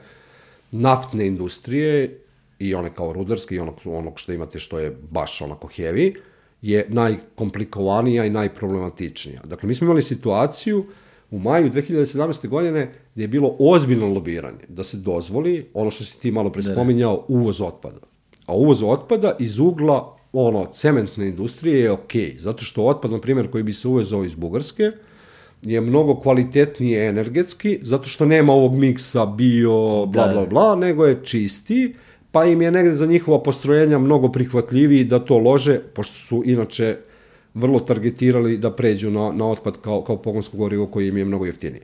naftne 0.72 1.26
industrije 1.26 2.20
i 2.58 2.74
one 2.74 2.94
kao 2.94 3.12
rudarske 3.12 3.54
i 3.54 3.60
onog, 3.60 3.74
onog 3.84 4.20
što 4.20 4.32
imate 4.32 4.58
što 4.58 4.78
je 4.78 4.96
baš 5.10 5.42
onako 5.42 5.68
heavy, 5.68 6.16
je 6.62 6.86
najkomplikovanija 6.88 8.24
i 8.24 8.30
najproblematičnija. 8.30 9.40
Dakle, 9.44 9.66
mi 9.66 9.74
smo 9.74 9.84
imali 9.84 10.02
situaciju 10.02 10.84
u 11.30 11.38
maju 11.38 11.70
2017. 11.70 12.48
godine 12.48 12.92
gde 13.14 13.24
je 13.24 13.28
bilo 13.28 13.56
ozbiljno 13.58 14.06
lobiranje 14.06 14.64
da 14.68 14.84
se 14.84 14.96
dozvoli 14.96 15.70
ono 15.74 15.90
što 15.90 16.04
si 16.04 16.20
ti 16.20 16.30
malo 16.30 16.52
prespominjao, 16.52 17.16
da, 17.16 17.34
da. 17.34 17.40
uvoz 17.40 17.60
otpada. 17.60 18.00
A 18.46 18.54
uvoz 18.54 18.82
otpada 18.82 19.36
iz 19.38 19.58
ugla 19.58 20.16
ono, 20.32 20.66
cementne 20.72 21.28
industrije 21.28 21.80
je 21.80 21.90
okej, 21.90 22.22
okay, 22.22 22.38
zato 22.38 22.64
što 22.64 22.86
otpad, 22.86 23.10
na 23.10 23.20
primjer, 23.20 23.50
koji 23.50 23.62
bi 23.62 23.72
se 23.72 23.88
uvezao 23.88 24.24
iz 24.24 24.34
Bugarske, 24.34 24.90
je 25.62 25.80
mnogo 25.80 26.16
kvalitetniji 26.16 26.94
energetski, 26.94 27.78
zato 27.82 28.08
što 28.08 28.26
nema 28.26 28.52
ovog 28.52 28.74
miksa 28.74 29.26
bio, 29.26 30.06
bla, 30.06 30.26
da. 30.26 30.32
bla, 30.32 30.46
bla, 30.46 30.76
nego 30.76 31.06
je 31.06 31.24
čisti, 31.24 31.94
pa 32.32 32.44
im 32.44 32.62
je 32.62 32.70
negde 32.70 32.92
za 32.92 33.06
njihova 33.06 33.42
postrojenja 33.42 33.98
mnogo 33.98 34.28
prihvatljiviji 34.32 35.04
da 35.04 35.18
to 35.18 35.38
lože, 35.38 35.78
pošto 35.94 36.14
su 36.14 36.42
inače 36.46 36.96
vrlo 37.54 37.80
targetirali 37.80 38.58
da 38.58 38.72
pređu 38.72 39.10
na, 39.10 39.32
na 39.32 39.50
otpad 39.50 39.80
kao, 39.80 40.02
kao 40.04 40.16
pogonsko 40.16 40.56
gorivo 40.56 40.86
koji 40.86 41.08
im 41.08 41.16
je 41.16 41.24
mnogo 41.24 41.46
jeftiniji. 41.46 41.82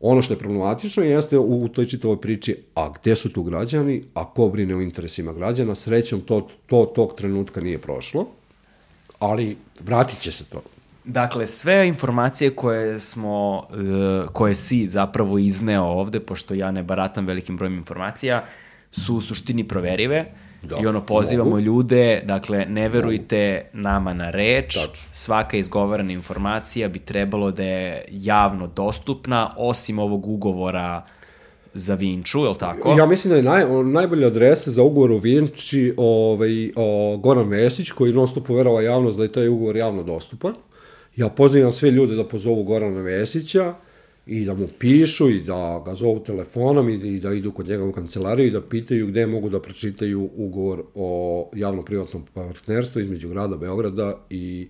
Ono 0.00 0.22
što 0.22 0.34
je 0.34 0.38
problematično 0.38 1.02
jeste 1.02 1.38
u 1.38 1.68
toj 1.68 1.86
čitavoj 1.86 2.20
priči, 2.20 2.56
a 2.74 2.92
gde 3.00 3.16
su 3.16 3.32
tu 3.32 3.42
građani, 3.42 4.02
a 4.14 4.24
ko 4.24 4.48
brine 4.48 4.76
o 4.76 4.80
interesima 4.80 5.32
građana, 5.32 5.74
srećom 5.74 6.20
to, 6.20 6.48
to 6.66 6.92
tog 6.94 7.12
trenutka 7.16 7.60
nije 7.60 7.78
prošlo, 7.78 8.26
ali 9.18 9.56
vratit 9.80 10.20
će 10.20 10.32
se 10.32 10.44
to. 10.44 10.62
Dakle, 11.04 11.46
sve 11.46 11.88
informacije 11.88 12.50
koje 12.50 13.00
smo, 13.00 13.62
e, 13.70 14.26
koje 14.32 14.54
si 14.54 14.88
zapravo 14.88 15.38
izneo 15.38 15.84
ovde, 15.84 16.20
pošto 16.20 16.54
ja 16.54 16.70
ne 16.70 16.82
baratam 16.82 17.26
velikim 17.26 17.56
brojem 17.56 17.74
informacija, 17.74 18.44
su 19.00 19.16
u 19.16 19.20
suštini 19.20 19.68
proverive. 19.68 20.24
Da, 20.62 20.76
I 20.82 20.86
ono, 20.86 21.00
pozivamo 21.06 21.50
mogu. 21.50 21.60
ljude, 21.62 22.22
dakle, 22.24 22.66
ne 22.68 22.88
verujte 22.88 23.62
mogu. 23.72 23.82
nama 23.82 24.14
na 24.14 24.30
reč, 24.30 24.74
Tačno. 24.74 25.08
svaka 25.12 25.56
izgovorena 25.56 26.12
informacija 26.12 26.88
bi 26.88 26.98
trebalo 26.98 27.50
da 27.50 27.62
je 27.62 28.04
javno 28.10 28.66
dostupna, 28.66 29.50
osim 29.56 29.98
ovog 29.98 30.26
ugovora 30.26 31.02
za 31.74 31.94
Vinču, 31.94 32.38
je 32.38 32.48
li 32.48 32.58
tako? 32.58 32.94
Ja 32.98 33.06
mislim 33.06 33.30
da 33.30 33.36
je 33.36 33.42
naj, 33.42 33.64
najbolja 33.84 34.26
adresa 34.26 34.70
za 34.70 34.82
ugovor 34.82 35.10
u 35.10 35.18
Vinči 35.18 35.94
ovaj, 35.96 36.72
o, 36.76 37.16
Goran 37.16 37.48
Vesić, 37.48 37.90
koji 37.90 38.12
non 38.12 38.28
stop 38.28 38.46
poverava 38.46 38.82
javnost 38.82 39.16
da 39.16 39.22
je 39.22 39.32
taj 39.32 39.48
ugovor 39.48 39.76
javno 39.76 40.02
dostupan. 40.02 40.54
Ja 41.16 41.28
pozivam 41.28 41.72
sve 41.72 41.90
ljude 41.90 42.14
da 42.14 42.28
pozovu 42.28 42.62
Gorana 42.64 43.00
Vesića 43.00 43.74
i 44.26 44.44
da 44.44 44.54
mu 44.54 44.68
pišu 44.78 45.30
i 45.30 45.42
da 45.42 45.82
ga 45.86 45.94
zovu 45.94 46.20
telefonom 46.20 46.88
i, 46.88 46.94
i 46.94 47.20
da 47.20 47.32
idu 47.32 47.52
kod 47.52 47.68
njega 47.68 47.84
u 47.84 47.92
kancelariju 47.92 48.46
i 48.46 48.50
da 48.50 48.60
pitaju 48.60 49.06
gde 49.06 49.26
mogu 49.26 49.48
da 49.48 49.60
pročitaju 49.60 50.30
ugovor 50.36 50.82
o 50.94 51.50
javno-privatnom 51.54 52.22
partnerstvu 52.34 53.00
između 53.00 53.28
grada 53.28 53.56
Beograda 53.56 54.16
i 54.30 54.68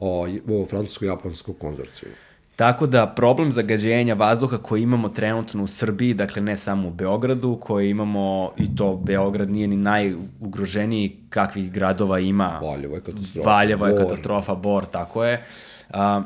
o, 0.00 0.26
o 0.48 0.66
francusko-japanskog 0.66 1.58
konzorcijuma. 1.58 2.16
Tako 2.56 2.86
da 2.86 3.06
problem 3.06 3.52
zagađenja 3.52 4.14
vazduha 4.14 4.58
koji 4.58 4.82
imamo 4.82 5.08
trenutno 5.08 5.64
u 5.64 5.66
Srbiji, 5.66 6.14
dakle 6.14 6.42
ne 6.42 6.56
samo 6.56 6.88
u 6.88 6.90
Beogradu, 6.90 7.58
koji 7.60 7.90
imamo, 7.90 8.50
i 8.56 8.76
to 8.76 8.96
Beograd 8.96 9.50
nije 9.50 9.68
ni 9.68 9.76
najugroženiji 9.76 11.16
kakvih 11.30 11.72
gradova 11.72 12.18
ima. 12.18 12.60
Valjevo 12.62 12.94
je 12.94 13.00
katastrofa. 13.00 13.50
Valjevo 13.50 13.86
je 13.86 13.96
katastrofa, 13.96 14.54
Bor, 14.54 14.86
tako 14.86 15.24
je. 15.24 15.44
A, 15.90 16.22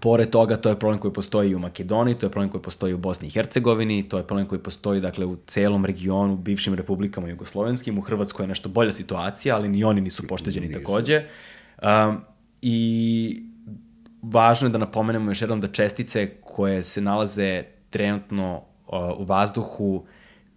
Pored 0.00 0.30
toga, 0.30 0.56
to 0.56 0.68
je 0.68 0.78
problem 0.78 0.98
koji 0.98 1.12
postoji 1.12 1.50
i 1.50 1.54
u 1.54 1.58
Makedoniji, 1.58 2.14
to 2.14 2.26
je 2.26 2.30
problem 2.30 2.50
koji 2.50 2.62
postoji 2.62 2.94
u 2.94 2.98
Bosni 2.98 3.28
i 3.28 3.30
Hercegovini, 3.30 4.08
to 4.08 4.18
je 4.18 4.26
problem 4.26 4.46
koji 4.46 4.58
postoji 4.58 5.00
dakle, 5.00 5.26
u 5.26 5.36
celom 5.46 5.84
regionu, 5.84 6.36
bivšim 6.36 6.74
republikama 6.74 7.28
jugoslovenskim. 7.28 7.98
U 7.98 8.00
Hrvatskoj 8.00 8.44
je 8.44 8.48
nešto 8.48 8.68
bolja 8.68 8.92
situacija, 8.92 9.56
ali 9.56 9.68
ni 9.68 9.84
oni 9.84 10.00
nisu 10.00 10.26
pošteđeni 10.26 10.66
nisu. 10.66 10.80
takođe. 10.80 11.22
Um, 11.82 12.20
I 12.62 13.42
važno 14.22 14.68
je 14.68 14.72
da 14.72 14.78
napomenemo 14.78 15.30
još 15.30 15.40
jednom 15.40 15.60
da 15.60 15.68
čestice 15.68 16.30
koje 16.40 16.82
se 16.82 17.00
nalaze 17.00 17.62
trenutno 17.90 18.56
uh, 18.56 19.18
u 19.18 19.24
vazduhu 19.24 20.04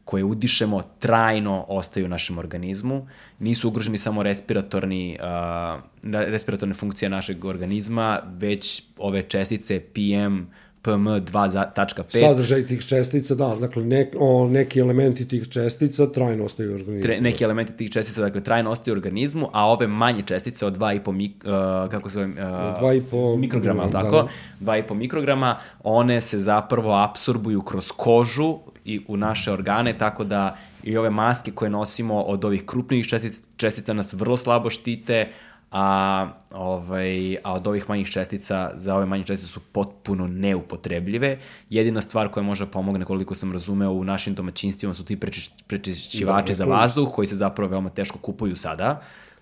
koje 0.05 0.23
udišemo 0.23 0.81
trajno 0.99 1.65
ostaju 1.67 2.05
u 2.05 2.09
našem 2.09 2.37
organizmu. 2.37 3.07
Nisu 3.39 3.67
ugroženi 3.67 3.97
samo 3.97 4.23
respiratorni, 4.23 5.17
uh, 5.21 5.81
respiratorne 6.03 6.73
funkcije 6.73 7.09
našeg 7.09 7.45
organizma, 7.45 8.21
već 8.37 8.83
ove 8.97 9.21
čestice 9.21 9.79
PM, 9.79 10.41
PM2.5. 10.85 12.19
Sadržaj 12.19 12.65
tih 12.65 12.85
čestica, 12.85 13.35
da, 13.35 13.55
dakle 13.59 13.85
ne, 13.85 14.09
o, 14.17 14.47
neki 14.47 14.79
elementi 14.79 15.27
tih 15.27 15.49
čestica 15.49 16.11
trajno 16.11 16.45
ostaju 16.45 16.71
u 16.71 16.75
organizmu. 16.75 17.01
Tre, 17.01 17.21
neki 17.21 17.43
elementi 17.43 17.73
tih 17.73 17.91
čestica, 17.91 18.21
dakle, 18.21 18.43
trajno 18.43 18.71
ostaju 18.71 18.95
u 18.95 18.97
organizmu, 18.97 19.49
a 19.53 19.67
ove 19.71 19.87
manje 19.87 20.21
čestice 20.25 20.65
od 20.65 20.77
2,5 20.77 21.11
mik, 21.11 21.45
uh, 21.45 21.91
kako 21.91 22.09
se 22.09 22.13
zove, 22.13 22.25
uh, 22.25 22.33
2,5 22.33 23.37
mikrograma, 23.37 23.85
da, 23.85 24.01
tako? 24.01 24.27
Da. 24.59 24.71
2,5 24.71 24.93
mikrograma, 24.93 25.57
one 25.83 26.21
se 26.21 26.39
zapravo 26.39 26.93
absorbuju 26.93 27.61
kroz 27.61 27.91
kožu 27.91 28.59
i 28.85 29.01
u 29.07 29.17
naše 29.17 29.51
organe, 29.51 29.97
tako 29.97 30.23
da 30.23 30.57
i 30.83 30.97
ove 30.97 31.09
maske 31.09 31.51
koje 31.51 31.69
nosimo 31.69 32.21
od 32.21 32.45
ovih 32.45 32.65
krupnijih 32.65 33.07
čestica, 33.07 33.41
čestica 33.57 33.93
nas 33.93 34.13
vrlo 34.13 34.37
slabo 34.37 34.69
štite, 34.69 35.31
a, 35.71 36.27
ovaj, 36.51 37.37
a 37.43 37.53
od 37.53 37.67
ovih 37.67 37.89
manjih 37.89 38.09
čestica, 38.09 38.71
za 38.75 38.95
ove 38.95 39.05
manje 39.05 39.23
čestice 39.23 39.51
su 39.51 39.59
potpuno 39.59 40.27
neupotrebljive. 40.27 41.39
Jedina 41.69 42.01
stvar 42.01 42.29
koja 42.29 42.43
može 42.43 42.65
pomogne, 42.65 43.05
koliko 43.05 43.35
sam 43.35 43.53
razumeo, 43.53 43.91
u 43.91 44.03
našim 44.03 44.33
domaćinstvima 44.33 44.93
su 44.93 45.05
ti 45.05 45.19
prečiš, 45.19 45.49
prečišćivači 45.67 46.51
da, 46.51 46.55
za 46.55 46.65
vazduh, 46.65 47.13
koji 47.13 47.27
se 47.27 47.35
zapravo 47.35 47.71
veoma 47.71 47.89
teško 47.89 48.19
kupuju 48.19 48.55
sada, 48.55 49.01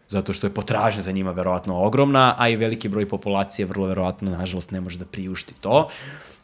zato 0.09 0.33
što 0.33 0.47
je 0.47 0.53
potražnja 0.53 1.01
za 1.01 1.11
njima 1.11 1.31
verovatno 1.31 1.83
ogromna, 1.83 2.35
a 2.37 2.49
i 2.49 2.55
veliki 2.55 2.89
broj 2.89 3.09
populacije 3.09 3.65
vrlo 3.65 3.87
verovatno, 3.87 4.31
nažalost, 4.31 4.71
ne 4.71 4.81
može 4.81 4.99
da 4.99 5.05
priušti 5.05 5.53
to. 5.61 5.87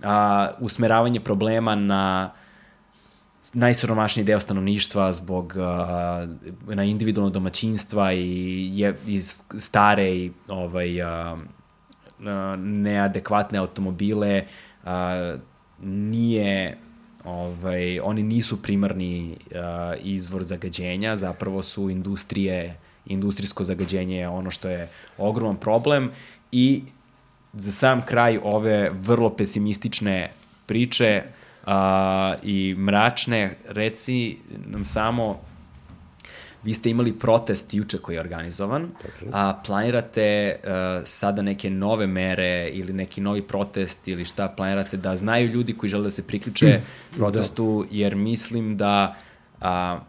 A, 0.03 0.49
usmeravanje 0.59 1.19
problema 1.19 1.75
na 1.75 2.31
najsiromašniji 3.53 4.25
deo 4.25 4.39
stanovništva 4.39 5.13
zbog 5.13 5.53
uh, 5.55 6.75
na 6.75 6.83
individualno 6.83 7.29
domaćinstva 7.29 8.13
i, 8.13 8.69
je, 8.73 8.95
i 9.07 9.21
stare 9.57 10.15
i 10.15 10.31
ovaj, 10.47 11.01
uh, 11.01 11.39
neadekvatne 12.57 13.59
automobile 13.59 14.43
uh, 14.83 14.89
nije 15.83 16.77
ovaj, 17.23 17.99
oni 17.99 18.23
nisu 18.23 18.61
primarni 18.61 19.35
uh, 19.51 19.55
izvor 20.03 20.43
zagađenja, 20.43 21.17
zapravo 21.17 21.63
su 21.63 21.89
industrije, 21.89 22.77
industrijsko 23.05 23.63
zagađenje 23.63 24.27
ono 24.27 24.51
što 24.51 24.69
je 24.69 24.89
ogroman 25.17 25.57
problem 25.57 26.11
i 26.51 26.83
za 27.53 27.71
sam 27.71 28.01
kraj 28.01 28.39
ove 28.43 28.91
vrlo 28.93 29.29
pesimistične 29.29 30.29
priče 30.65 31.23
a, 31.69 32.35
i 32.43 32.75
mračne, 32.77 33.53
reci 33.69 34.37
nam 34.65 34.85
samo 34.85 35.39
vi 36.63 36.73
ste 36.73 36.89
imali 36.89 37.19
protest 37.19 37.73
juče 37.73 37.97
koji 37.97 38.15
je 38.15 38.19
organizovan, 38.19 38.87
a 39.31 39.53
planirate 39.65 40.55
uh, 40.63 40.69
sada 41.05 41.41
neke 41.41 41.69
nove 41.69 42.07
mere 42.07 42.69
ili 42.73 42.93
neki 42.93 43.21
novi 43.21 43.41
protest 43.41 44.07
ili 44.07 44.25
šta 44.25 44.47
planirate 44.47 44.97
da 44.97 45.17
znaju 45.17 45.47
ljudi 45.47 45.73
koji 45.73 45.89
žele 45.89 46.03
da 46.03 46.11
se 46.11 46.27
priključe 46.27 46.81
protestu, 47.17 47.85
da. 47.91 47.97
jer 47.97 48.15
mislim 48.15 48.77
da 48.77 49.15
a, 49.61 49.99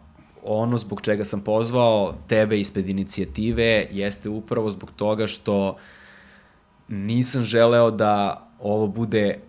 ono 0.43 0.77
zbog 0.77 1.01
čega 1.01 1.25
sam 1.25 1.41
pozvao 1.41 2.15
tebe 2.27 2.59
ispred 2.59 2.89
inicijative 2.89 3.87
jeste 3.91 4.29
upravo 4.29 4.71
zbog 4.71 4.91
toga 4.95 5.27
što 5.27 5.77
nisam 6.87 7.43
želeo 7.43 7.91
da 7.91 8.47
ovo 8.59 8.87
bude 8.87 9.39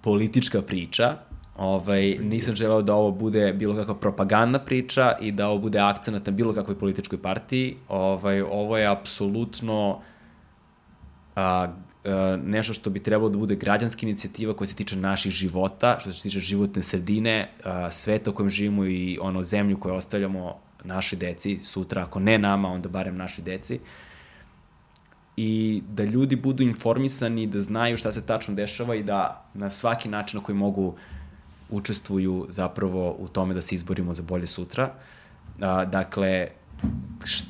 politička 0.00 0.62
priča, 0.62 1.16
Ovaj, 1.60 2.16
nisam 2.20 2.56
želeo 2.56 2.82
da 2.82 2.94
ovo 2.94 3.10
bude 3.10 3.52
bilo 3.52 3.74
kakva 3.74 3.94
propagandna 3.94 4.58
priča 4.58 5.12
i 5.20 5.32
da 5.32 5.48
ovo 5.48 5.58
bude 5.58 5.78
akcenat 5.78 6.26
na 6.26 6.32
bilo 6.32 6.54
kakvoj 6.54 6.78
političkoj 6.78 7.22
partiji. 7.22 7.76
Ovaj, 7.88 8.40
ovo 8.42 8.78
je 8.78 8.86
apsolutno 8.86 10.00
a, 11.36 11.68
a, 12.04 12.38
nešto 12.44 12.74
što 12.74 12.90
bi 12.90 13.02
trebalo 13.02 13.30
da 13.30 13.38
bude 13.38 13.56
građanska 13.56 14.06
inicijativa 14.06 14.56
koja 14.56 14.66
se 14.66 14.76
tiče 14.76 14.96
naših 14.96 15.32
života, 15.32 15.98
što 16.00 16.12
se 16.12 16.22
tiče 16.22 16.40
životne 16.40 16.82
sredine, 16.82 17.50
a, 17.64 17.90
sveta 17.90 18.30
u 18.30 18.34
kojem 18.34 18.50
živimo 18.50 18.84
i 18.84 19.18
ono 19.20 19.42
zemlju 19.42 19.80
koju 19.80 19.94
ostavljamo 19.94 20.56
našoj 20.84 21.18
deci 21.18 21.58
sutra, 21.62 22.02
ako 22.02 22.20
ne 22.20 22.38
nama, 22.38 22.68
onda 22.68 22.88
barem 22.88 23.16
našoj 23.16 23.44
deci. 23.44 23.80
I 25.36 25.82
da 25.88 26.04
ljudi 26.04 26.36
budu 26.36 26.62
informisani, 26.62 27.46
da 27.46 27.60
znaju 27.60 27.96
šta 27.96 28.12
se 28.12 28.26
tačno 28.26 28.54
dešava 28.54 28.94
i 28.94 29.02
da 29.02 29.44
na 29.54 29.70
svaki 29.70 30.08
način 30.08 30.38
na 30.38 30.44
koji 30.44 30.56
mogu 30.56 30.86
uh, 30.86 30.94
učestvuju 31.70 32.46
zapravo 32.48 33.16
u 33.18 33.28
tome 33.28 33.54
da 33.54 33.62
se 33.62 33.74
izborimo 33.74 34.14
za 34.14 34.22
bolje 34.22 34.46
sutra. 34.46 34.94
A, 35.60 35.84
dakle, 35.84 36.48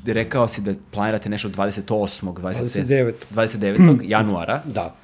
rekao 0.07 0.49
si 0.49 0.61
da 0.61 0.75
planirate 0.91 1.29
nešto 1.29 1.49
28. 1.49 2.33
29. 2.33 3.13
29. 3.35 3.99
januara. 4.03 4.63
Da. 4.65 4.95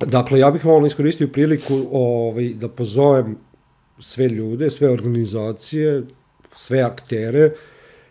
Dakle, 0.00 0.38
ja 0.38 0.50
bih 0.50 0.64
vam 0.64 0.86
iskoristio 0.86 1.28
priliku 1.28 1.86
ovaj, 1.92 2.48
da 2.54 2.68
pozovem 2.68 3.36
sve 3.98 4.28
ljude, 4.28 4.70
sve 4.70 4.90
organizacije, 4.90 6.02
sve 6.54 6.80
aktere 6.80 7.52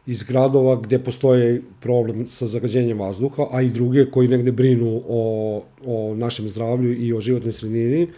iz 0.06 0.24
gradova 0.24 0.76
gde 0.76 1.00
postoje 1.00 1.62
problem 1.80 2.28
sa 2.28 2.48
zagađenjem 2.48 3.00
vazduha, 3.00 3.46
a 3.52 3.62
i 3.62 3.70
druge 3.70 4.06
koji 4.12 4.28
negde 4.28 4.52
brinu 4.52 5.02
o, 5.08 5.64
o 5.86 6.16
našem 6.16 6.50
zdravlju 6.50 6.94
i 6.94 7.14
o 7.14 7.22
životnoj 7.22 7.54
sredini, 7.54 8.04
uh, 8.04 8.10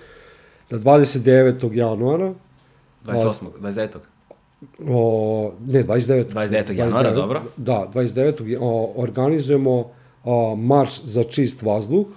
da 0.73 0.79
29. 0.79 1.73
januara 1.73 2.33
28. 3.05 3.45
29. 3.61 3.87
O, 4.87 5.53
ne, 5.67 5.83
29. 5.83 6.25
29. 6.33 6.77
januara, 6.77 7.11
29, 7.11 7.15
dobro. 7.15 7.41
Da, 7.57 7.89
29. 7.93 8.57
O, 8.59 8.93
organizujemo 8.95 9.91
o, 10.23 10.55
marš 10.55 11.01
za 11.03 11.23
čist 11.23 11.61
vazduh, 11.61 12.07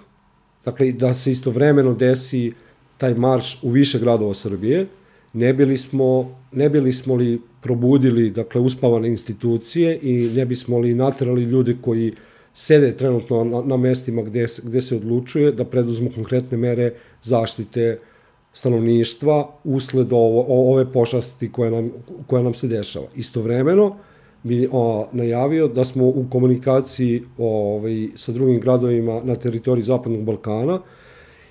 dakle 0.65 0.91
da 0.91 1.13
se 1.13 1.31
istovremeno 1.31 1.93
desi 1.93 2.53
taj 2.97 3.13
marš 3.13 3.59
u 3.63 3.69
više 3.69 3.99
gradova 3.99 4.33
Srbije, 4.33 4.87
ne 5.33 5.53
bili 5.53 5.77
smo, 5.77 6.35
ne 6.51 6.69
bili 6.69 6.93
smo 6.93 7.15
li 7.15 7.41
probudili 7.61 8.29
dakle, 8.29 8.61
uspavane 8.61 9.07
institucije 9.07 9.99
i 10.01 10.31
ne 10.35 10.45
bismo 10.45 10.79
li 10.79 10.93
naterali 10.93 11.43
ljude 11.43 11.77
koji 11.81 12.13
sede 12.53 12.95
trenutno 12.95 13.43
na, 13.43 13.61
na 13.61 13.77
mestima 13.77 14.21
gde, 14.21 14.45
gde 14.63 14.81
se 14.81 14.95
odlučuje 14.95 15.51
da 15.51 15.65
preduzmu 15.65 16.09
konkretne 16.15 16.57
mere 16.57 16.93
zaštite 17.21 17.97
uh, 18.01 18.16
stanovništva 18.57 19.49
usled 19.63 20.11
ovo, 20.11 20.45
ove 20.71 20.91
pošasti 20.91 21.51
koje 21.51 21.71
nam, 21.71 21.91
koja 22.27 22.43
nam 22.43 22.53
se 22.53 22.67
dešava. 22.67 23.05
Istovremeno 23.15 23.95
bi 24.43 24.67
o, 24.71 25.07
najavio 25.11 25.67
da 25.67 25.85
smo 25.85 26.07
u 26.07 26.25
komunikaciji 26.29 27.23
ovaj, 27.37 28.07
sa 28.15 28.31
drugim 28.31 28.59
gradovima 28.59 29.21
na 29.23 29.35
teritoriji 29.35 29.83
Zapadnog 29.83 30.23
Balkana 30.23 30.79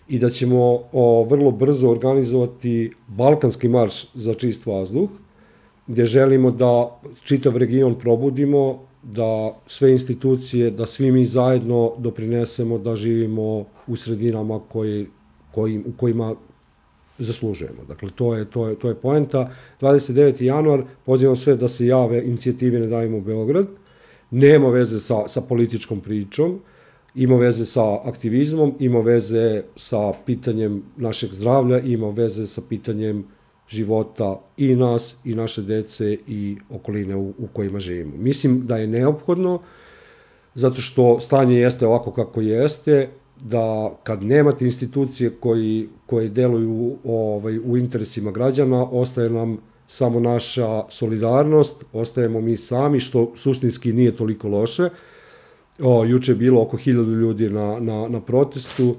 i 0.09 0.19
da 0.19 0.31
ćemo 0.31 0.81
o, 0.93 1.27
vrlo 1.31 1.51
brzo 1.51 1.91
organizovati 1.91 2.93
Balkanski 3.07 3.69
marš 3.69 4.07
za 4.15 4.35
čist 4.35 4.67
vazduh, 4.67 5.11
gde 5.87 6.05
želimo 6.05 6.51
da 6.51 7.01
čitav 7.25 7.57
region 7.57 7.95
probudimo, 7.95 8.79
da 9.03 9.59
sve 9.67 9.93
institucije, 9.93 10.71
da 10.71 10.87
svi 10.87 11.13
mi 11.13 11.27
zajedno 11.27 11.93
doprinesemo 11.99 12.79
da 12.79 12.97
živimo 12.97 13.65
u 13.87 13.97
sredinama 13.97 14.61
koji, 14.69 15.07
koji, 15.55 15.79
u 15.79 15.93
kojima 15.97 16.35
zaslužujemo. 17.19 17.85
Dakle, 17.89 18.11
to 18.15 18.35
je, 18.35 18.45
to 18.45 18.69
je, 18.69 18.75
to 18.75 18.89
je 18.89 18.95
poenta. 18.95 19.51
29. 19.81 20.43
januar, 20.43 20.83
pozivam 21.05 21.37
sve 21.37 21.57
da 21.57 21.69
se 21.69 21.87
jave 21.87 22.25
inicijativi 22.25 22.81
Ne 22.81 22.87
davimo 22.87 23.21
Beograd. 23.21 23.67
Nema 24.31 24.69
veze 24.69 24.99
sa, 24.99 25.29
sa 25.29 25.41
političkom 25.41 26.01
pričom, 26.01 26.61
ima 27.15 27.37
veze 27.37 27.65
sa 27.65 28.09
aktivizmom, 28.09 28.75
ima 28.79 29.01
veze 29.01 29.63
sa 29.77 30.13
pitanjem 30.27 30.83
našeg 30.97 31.33
zdravlja, 31.33 31.79
ima 31.81 32.09
veze 32.09 32.47
sa 32.47 32.63
pitanjem 32.69 33.25
života 33.69 34.41
i 34.57 34.75
nas, 34.75 35.17
i 35.25 35.35
naše 35.35 35.63
dece, 35.63 36.17
i 36.27 36.57
okoline 36.71 37.17
u, 37.17 37.33
u 37.39 37.47
kojima 37.53 37.81
živimo. 37.81 38.17
Mislim 38.17 38.67
da 38.67 38.77
je 38.77 38.87
neophodno, 38.87 39.61
zato 40.55 40.81
što 40.81 41.21
stanje 41.21 41.59
jeste 41.59 41.87
ovako 41.87 42.13
kako 42.13 42.41
jeste, 42.41 43.09
da 43.41 43.97
kad 44.03 44.23
nemate 44.23 44.65
institucije 44.65 45.31
koji, 45.31 45.89
koje 46.07 46.29
deluju 46.29 46.97
ovaj, 47.05 47.59
u 47.59 47.77
interesima 47.77 48.31
građana, 48.31 48.85
ostaje 48.85 49.31
nam 49.31 49.59
samo 49.89 50.21
naša 50.21 50.83
solidarnost, 50.89 51.85
ostajemo 51.93 52.41
mi 52.41 52.57
sami, 52.57 53.01
što 53.01 53.33
suštinski 53.37 53.93
nije 53.93 54.17
toliko 54.17 54.49
loše. 54.49 54.89
O, 55.81 56.05
juče 56.05 56.33
je 56.33 56.37
bilo 56.37 56.63
oko 56.63 56.77
hiljadu 56.77 57.13
ljudi 57.13 57.51
na, 57.51 57.81
na, 57.81 58.09
na 58.09 58.21
protestu, 58.21 58.97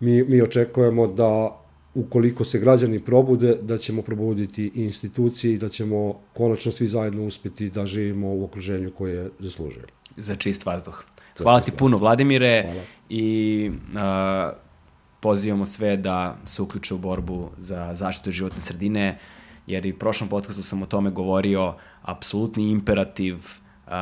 mi, 0.00 0.24
mi 0.24 0.42
očekujemo 0.42 1.06
da 1.06 1.60
ukoliko 1.94 2.44
se 2.44 2.58
građani 2.58 3.00
probude, 3.00 3.56
da 3.62 3.78
ćemo 3.78 4.02
probuditi 4.02 4.70
i 4.74 4.84
institucije 4.84 5.54
i 5.54 5.58
da 5.58 5.68
ćemo 5.68 6.20
konačno 6.34 6.72
svi 6.72 6.88
zajedno 6.88 7.26
uspeti 7.26 7.68
da 7.68 7.86
živimo 7.86 8.28
u 8.28 8.44
okruženju 8.44 8.90
koje 8.90 9.30
zaslužuje. 9.38 9.84
Za 10.16 10.34
čist 10.34 10.66
vazduh. 10.66 11.04
Hvala 11.42 11.60
ti 11.60 11.70
puno, 11.70 11.98
Vladimire, 11.98 12.62
Hvala. 12.62 12.82
i 13.08 13.70
uh, 13.92 14.56
pozivamo 15.20 15.66
sve 15.66 15.96
da 15.96 16.36
se 16.44 16.62
uključe 16.62 16.94
u 16.94 16.98
borbu 16.98 17.50
za 17.58 17.94
zaštitu 17.94 18.30
životne 18.30 18.60
sredine, 18.60 19.18
jer 19.66 19.86
i 19.86 19.92
u 19.92 19.98
prošlom 19.98 20.28
podcastu 20.28 20.62
sam 20.62 20.82
o 20.82 20.86
tome 20.86 21.10
govorio, 21.10 21.74
apsolutni 22.02 22.70
imperativ 22.70 23.36
uh, 23.86 23.92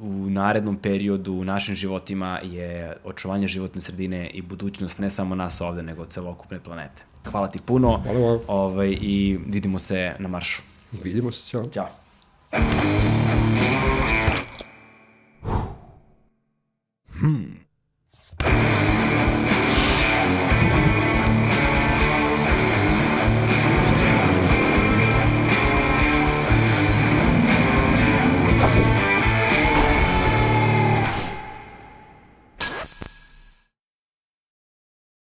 u 0.00 0.30
narednom 0.30 0.76
periodu 0.76 1.32
u 1.32 1.44
našim 1.44 1.74
životima 1.74 2.40
je 2.42 2.96
očuvanje 3.04 3.46
životne 3.46 3.80
sredine 3.80 4.30
i 4.30 4.42
budućnost 4.42 4.98
ne 4.98 5.10
samo 5.10 5.34
nas 5.34 5.60
ovde, 5.60 5.82
nego 5.82 6.04
celokupne 6.04 6.60
planete. 6.60 7.02
Hvala 7.30 7.48
ti 7.48 7.58
puno 7.66 8.00
Hvala 8.02 8.18
vam. 8.20 8.38
ovaj, 8.48 8.96
i 9.00 9.38
vidimo 9.46 9.78
se 9.78 10.14
na 10.18 10.28
maršu. 10.28 10.62
Vidimo 11.02 11.32
se, 11.32 11.50
čao. 11.50 11.64
Ćao. 11.64 11.88
Hmm. 17.18 18.75